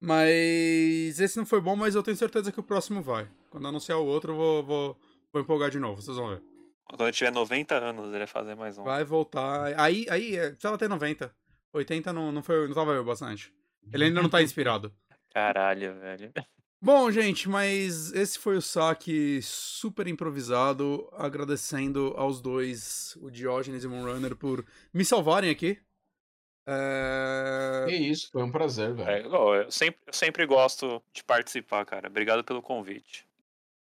Mas 0.00 1.20
esse 1.20 1.36
não 1.36 1.46
foi 1.46 1.60
bom, 1.60 1.76
mas 1.76 1.94
eu 1.94 2.02
tenho 2.02 2.16
certeza 2.16 2.50
que 2.50 2.58
o 2.58 2.64
próximo 2.64 3.02
vai. 3.02 3.28
Quando 3.50 3.68
anunciar 3.68 3.98
o 3.98 4.06
outro, 4.06 4.32
eu 4.32 4.36
vou, 4.36 4.62
vou, 4.64 5.00
vou 5.32 5.42
empolgar 5.42 5.70
de 5.70 5.78
novo, 5.78 6.02
vocês 6.02 6.16
vão 6.16 6.30
ver. 6.30 6.42
Quando 6.84 7.06
eu 7.06 7.12
tiver 7.12 7.30
90 7.30 7.74
anos, 7.74 8.08
ele 8.08 8.18
vai 8.18 8.26
fazer 8.26 8.54
mais 8.54 8.78
um. 8.78 8.84
Vai 8.84 9.04
voltar. 9.04 9.78
Aí, 9.80 10.06
aí, 10.10 10.36
precisava 10.36 10.76
ter 10.76 10.88
90. 10.88 11.34
80 11.72 12.12
não, 12.12 12.32
não, 12.32 12.42
foi, 12.42 12.66
não 12.66 12.74
tava 12.74 13.02
bastante. 13.02 13.52
Ele 13.92 14.04
ainda 14.04 14.20
não 14.20 14.28
tá 14.28 14.40
inspirado. 14.42 14.92
Caralho, 15.32 15.98
velho. 15.98 16.32
Bom, 16.84 17.12
gente, 17.12 17.48
mas 17.48 18.12
esse 18.12 18.36
foi 18.36 18.56
o 18.56 18.60
saque 18.60 19.40
super 19.40 20.08
improvisado. 20.08 21.08
Agradecendo 21.12 22.12
aos 22.16 22.40
dois, 22.40 23.16
o 23.20 23.30
Diógenes 23.30 23.84
e 23.84 23.86
o 23.86 23.90
Moonrunner, 23.90 24.34
por 24.34 24.66
me 24.92 25.04
salvarem 25.04 25.48
aqui. 25.48 25.78
É... 26.66 27.86
Que 27.88 27.94
isso, 27.94 28.32
foi 28.32 28.42
um 28.42 28.50
prazer, 28.50 28.92
velho. 28.94 29.08
É, 29.08 29.62
eu, 29.64 29.70
sempre, 29.70 30.00
eu 30.08 30.12
sempre 30.12 30.44
gosto 30.44 31.00
de 31.14 31.22
participar, 31.22 31.84
cara. 31.84 32.08
Obrigado 32.08 32.42
pelo 32.42 32.60
convite. 32.60 33.28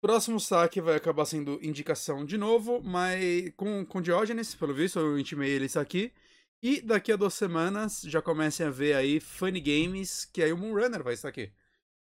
Próximo 0.00 0.40
saque 0.40 0.80
vai 0.80 0.96
acabar 0.96 1.24
sendo 1.24 1.60
indicação 1.62 2.24
de 2.24 2.36
novo, 2.36 2.82
mas 2.82 3.52
com, 3.56 3.86
com 3.86 4.02
Diógenes, 4.02 4.56
pelo 4.56 4.74
visto, 4.74 4.98
eu 4.98 5.16
intimei 5.16 5.50
ele 5.50 5.66
isso 5.66 5.78
aqui. 5.78 6.12
E 6.60 6.80
daqui 6.80 7.12
a 7.12 7.16
duas 7.16 7.34
semanas 7.34 8.02
já 8.02 8.20
comecem 8.20 8.66
a 8.66 8.70
ver 8.70 8.94
aí 8.94 9.20
Funny 9.20 9.60
Games, 9.60 10.24
que 10.24 10.42
aí 10.42 10.52
o 10.52 10.58
Moonrunner 10.58 11.04
vai 11.04 11.14
estar 11.14 11.28
aqui. 11.28 11.52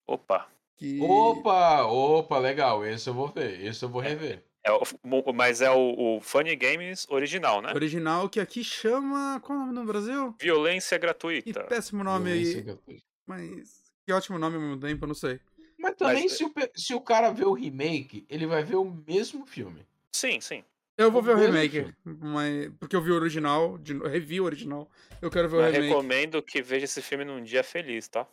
Opa. 0.06 0.54
Que... 0.78 1.00
Opa, 1.02 1.86
opa, 1.86 2.38
legal. 2.40 2.86
Esse 2.86 3.10
eu 3.10 3.14
vou 3.14 3.28
ver, 3.28 3.64
esse 3.64 3.84
eu 3.84 3.90
vou 3.90 4.02
rever. 4.02 4.44
É 4.66 4.72
o- 4.72 4.82
mo- 5.04 5.24
mas 5.34 5.62
é 5.62 5.70
o, 5.70 6.16
o 6.18 6.22
Funny 6.22 6.56
Games 6.56 7.06
original, 7.10 7.62
né? 7.62 7.74
Original 7.74 8.30
que 8.30 8.40
aqui 8.40 8.64
chama. 8.64 9.40
Qual 9.42 9.58
é 9.58 9.62
o 9.62 9.66
nome 9.66 9.80
no 9.80 9.86
Brasil? 9.86 10.36
Violência 10.40 10.98
Que 10.98 11.02
gratuita. 11.02 11.64
péssimo 11.66 12.04
nome 12.04 12.32
Violência 12.32 12.58
aí. 12.58 12.64
gratuita. 12.64 13.04
Mas. 13.28 13.84
Que 14.06 14.12
ótimo 14.14 14.38
nome 14.40 14.56
ao 14.56 14.62
mesmo 14.62 14.80
tempo, 14.80 15.04
eu 15.04 15.08
não 15.08 15.16
sei. 15.16 15.40
Mas 15.78 15.96
também, 15.96 16.24
Mas- 16.24 16.34
se, 16.34 16.44
o, 16.46 16.54
se 16.76 16.94
o 16.94 17.02
cara 17.02 17.32
vê 17.32 17.44
o 17.46 17.54
remake, 17.54 18.26
ele 18.30 18.46
vai 18.46 18.64
ver 18.64 18.76
o 18.76 18.86
mesmo 19.08 19.46
filme. 19.46 19.86
Sim, 20.14 20.40
sim. 20.42 20.64
Eu 20.98 21.12
vou 21.12 21.22
O 21.22 21.24
ver 21.24 21.36
o 21.36 21.38
remake, 21.40 21.92
mas 22.06 22.70
porque 22.80 22.96
eu 22.96 23.02
vi 23.02 23.12
o 23.12 23.16
original, 23.16 23.78
de... 23.80 23.98
revi 23.98 24.40
o 24.40 24.44
original. 24.44 24.88
Eu 25.22 25.30
quero 25.32 25.50
ver 25.50 25.58
o 25.58 25.62
remake. 25.62 25.88
recomendo 25.88 26.42
que 26.42 26.62
veja 26.62 26.86
esse 26.86 27.02
filme 27.02 27.26
num 27.26 27.42
dia 27.44 27.64
feliz, 27.64 28.08
tá? 28.08 28.28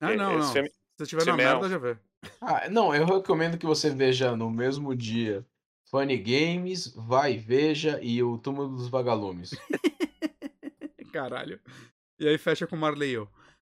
Ah, 0.00 0.14
não, 0.16 0.38
esse 0.38 0.46
não. 0.46 0.52
filme- 0.54 0.72
Se 0.98 1.04
você 1.04 1.16
estiver 1.16 1.26
na 1.26 1.36
merda, 1.36 1.68
já 1.68 1.78
vê. 1.78 1.96
Ah, 2.40 2.68
não, 2.68 2.92
eu 2.92 3.04
recomendo 3.06 3.56
que 3.56 3.64
você 3.64 3.88
veja 3.88 4.36
no 4.36 4.50
mesmo 4.50 4.96
dia 4.96 5.46
Funny 5.88 6.16
Games, 6.18 6.92
Vai 6.96 7.36
Veja 7.38 8.00
e 8.02 8.20
o 8.20 8.36
Túmulo 8.36 8.76
dos 8.76 8.88
Vagalumes. 8.88 9.50
Caralho. 11.12 11.60
E 12.18 12.26
aí 12.26 12.36
fecha 12.36 12.66
com 12.66 12.76
Marley 12.76 13.10
e 13.10 13.14
eu. 13.14 13.28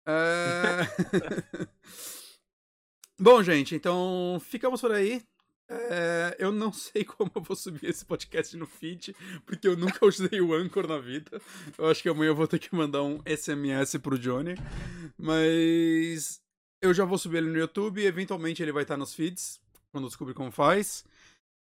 É... 0.08 1.68
Bom, 3.20 3.42
gente, 3.42 3.74
então 3.74 4.40
ficamos 4.40 4.80
por 4.80 4.92
aí. 4.92 5.24
É, 5.68 6.36
eu 6.38 6.52
não 6.52 6.72
sei 6.74 7.04
como 7.04 7.32
eu 7.34 7.42
vou 7.42 7.56
subir 7.56 7.88
esse 7.88 8.06
podcast 8.06 8.56
no 8.56 8.68
feed, 8.68 9.16
porque 9.48 9.68
eu 9.68 9.76
nunca 9.76 10.06
usei 10.06 10.40
o 10.42 10.54
Anchor 10.54 10.88
na 10.88 11.00
vida. 11.00 11.42
Eu 11.76 11.90
acho 11.90 12.04
que 12.04 12.10
amanhã 12.10 12.30
eu 12.30 12.36
vou 12.36 12.48
ter 12.48 12.60
que 12.60 12.76
mandar 12.76 13.02
um 13.02 13.20
SMS 13.26 13.98
pro 13.98 14.20
Johnny. 14.20 14.54
Mas 15.18 16.40
eu 16.82 16.94
já 16.94 17.06
vou 17.06 17.18
subir 17.18 17.38
ele 17.38 17.50
no 17.50 17.58
YouTube 17.58 18.04
eventualmente 18.04 18.62
ele 18.62 18.72
vai 18.72 18.84
estar 18.84 18.98
nos 18.98 19.14
feeds, 19.14 19.60
quando 19.92 20.06
eu 20.06 20.10
descobrir 20.10 20.34
como 20.34 20.52
faz. 20.52 21.04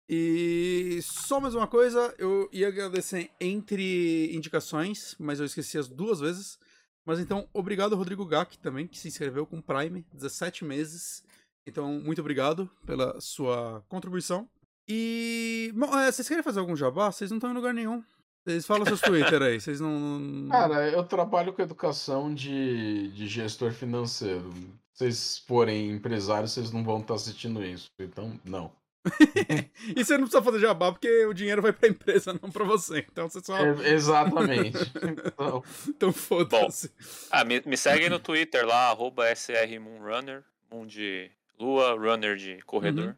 E 0.08 1.00
só 1.02 1.40
mais 1.40 1.56
uma 1.56 1.68
coisa, 1.68 2.14
eu 2.20 2.48
ia 2.52 2.68
agradecer 2.68 3.32
entre 3.42 4.36
indicações, 4.36 5.16
mas 5.20 5.40
eu 5.40 5.46
esqueci 5.46 5.78
as 5.78 5.88
duas 5.88 6.20
vezes. 6.20 6.60
Mas 7.06 7.20
então, 7.20 7.48
obrigado 7.54 7.96
Rodrigo 7.96 8.26
Gack 8.26 8.58
também, 8.60 8.88
que 8.88 8.98
se 8.98 9.08
inscreveu 9.08 9.46
com 9.46 9.62
Prime, 9.62 10.06
17 10.14 10.64
meses. 10.64 11.24
Então, 11.68 12.00
muito 12.00 12.20
obrigado 12.22 12.70
pela 12.86 13.20
sua 13.20 13.84
contribuição. 13.90 14.48
E. 14.88 15.72
Bom, 15.76 15.98
é, 15.98 16.12
vocês 16.12 16.28
querem 16.28 16.44
fazer 16.44 16.60
algum 16.60 16.76
jabá? 16.76 17.12
Vocês 17.12 17.32
não 17.32 17.38
estão 17.38 17.50
em 17.50 17.56
lugar 17.56 17.74
nenhum. 17.74 18.04
Vocês 18.44 18.68
falam 18.68 18.86
seus 18.86 19.02
Twitter 19.02 19.42
aí, 19.42 19.60
vocês 19.60 19.80
não. 19.80 20.20
não- 20.20 20.50
Cara, 20.50 20.88
eu 20.92 21.04
trabalho 21.04 21.52
com 21.52 21.64
educação 21.64 22.32
de, 22.34 23.08
de 23.12 23.28
gestor 23.28 23.72
financeiro. 23.72 24.54
Se 24.96 25.00
vocês 25.04 25.38
forem 25.46 25.92
empresários, 25.92 26.54
vocês 26.54 26.72
não 26.72 26.82
vão 26.84 27.00
estar 27.00 27.16
assistindo 27.16 27.64
isso. 27.64 27.92
Então, 28.00 28.40
não. 28.46 28.72
E 29.96 30.04
você 30.04 30.14
não 30.18 30.24
precisa 30.24 30.42
fazer 30.42 30.60
jabá, 30.60 30.92
porque 30.92 31.26
o 31.26 31.34
dinheiro 31.34 31.62
vai 31.62 31.72
pra 31.74 31.90
empresa, 31.90 32.34
não 32.42 32.50
pra 32.50 32.64
você. 32.64 33.06
Então 33.12 33.30
você 33.30 33.40
só. 33.44 33.56
É, 33.58 33.90
exatamente. 33.92 34.78
Então, 35.28 35.64
Então 35.90 36.12
foda-se. 36.14 36.92
Ah, 37.30 37.44
me, 37.44 37.62
me 37.66 37.78
segue 37.78 38.10
no 38.10 38.20
Twitter 38.20 38.66
lá, 38.66 38.90
arroba 38.90 39.30
SRMoonrunner, 39.36 40.44
Moon 40.72 40.88
de 40.88 41.30
lua, 41.60 41.94
runner 41.94 42.36
de 42.38 42.62
corredor. 42.64 43.16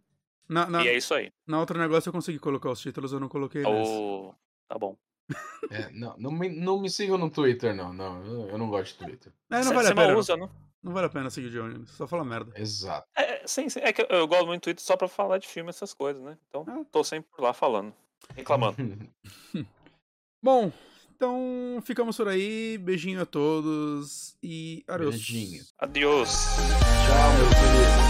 Na, 0.50 0.66
na, 0.68 0.84
E 0.84 0.88
é 0.90 0.98
isso 0.98 1.14
aí. 1.14 1.32
na 1.46 1.60
outro 1.60 1.78
negócio 1.78 2.10
eu 2.10 2.14
consegui 2.14 2.40
colocar 2.40 2.72
os 2.72 2.80
títulos, 2.82 3.14
eu 3.14 3.20
não 3.20 3.30
coloquei 3.30 3.62
nesse. 3.64 3.92
O... 3.92 4.34
Tá 4.68 4.78
bom. 4.80 4.98
é, 5.70 5.90
não, 5.92 6.16
não, 6.18 6.32
me, 6.32 6.50
não 6.50 6.80
me 6.82 6.90
sigam 6.90 7.18
no 7.18 7.30
Twitter, 7.30 7.76
não. 7.76 7.94
não 7.94 8.26
eu, 8.26 8.50
eu 8.50 8.58
não 8.58 8.70
gosto 8.70 8.98
de 8.98 9.06
Twitter. 9.06 9.32
É, 9.52 9.56
não 9.58 9.64
Você- 9.64 9.74
vale 9.74 9.88
você 9.88 9.94
a 9.94 9.96
pena. 9.96 10.18
usa, 10.18 10.38
não? 10.38 10.50
Não 10.84 10.94
vale 10.94 11.08
a 11.08 11.10
pena 11.10 11.30
seguir 11.30 11.48
o 11.48 11.52
Johnny, 11.52 11.86
só 11.88 12.08
fala 12.08 12.24
merda. 12.24 12.52
Exato. 12.56 13.08
É, 13.16 13.46
sim, 13.48 13.68
sim. 13.70 13.80
É 13.82 13.92
que 13.92 14.02
eu, 14.04 14.08
eu 14.10 14.28
gosto 14.28 14.46
muito 14.48 14.62
do 14.62 14.64
Twitter 14.66 14.84
só 14.84 14.96
pra 14.96 15.08
falar 15.08 15.38
de 15.38 15.48
filme, 15.48 15.70
essas 15.70 15.94
coisas, 15.94 16.22
né? 16.24 16.38
Então, 16.48 16.64
Ah. 16.68 16.84
tô 16.92 17.04
sempre 17.04 17.30
por 17.36 17.42
lá 17.44 17.54
falando. 17.54 17.94
Reclamando. 18.36 18.78
Bom, 20.42 20.72
então 21.16 21.82
ficamos 21.84 22.16
por 22.16 22.28
aí. 22.28 22.78
Beijinho 22.78 23.22
a 23.22 23.26
todos 23.26 24.38
e 24.42 24.84
adeus. 24.88 25.16
Beijinho. 25.16 25.64
Adiós. 25.80 26.30
Tchau, 26.56 27.34
meu 27.38 27.50
querido. 27.50 28.07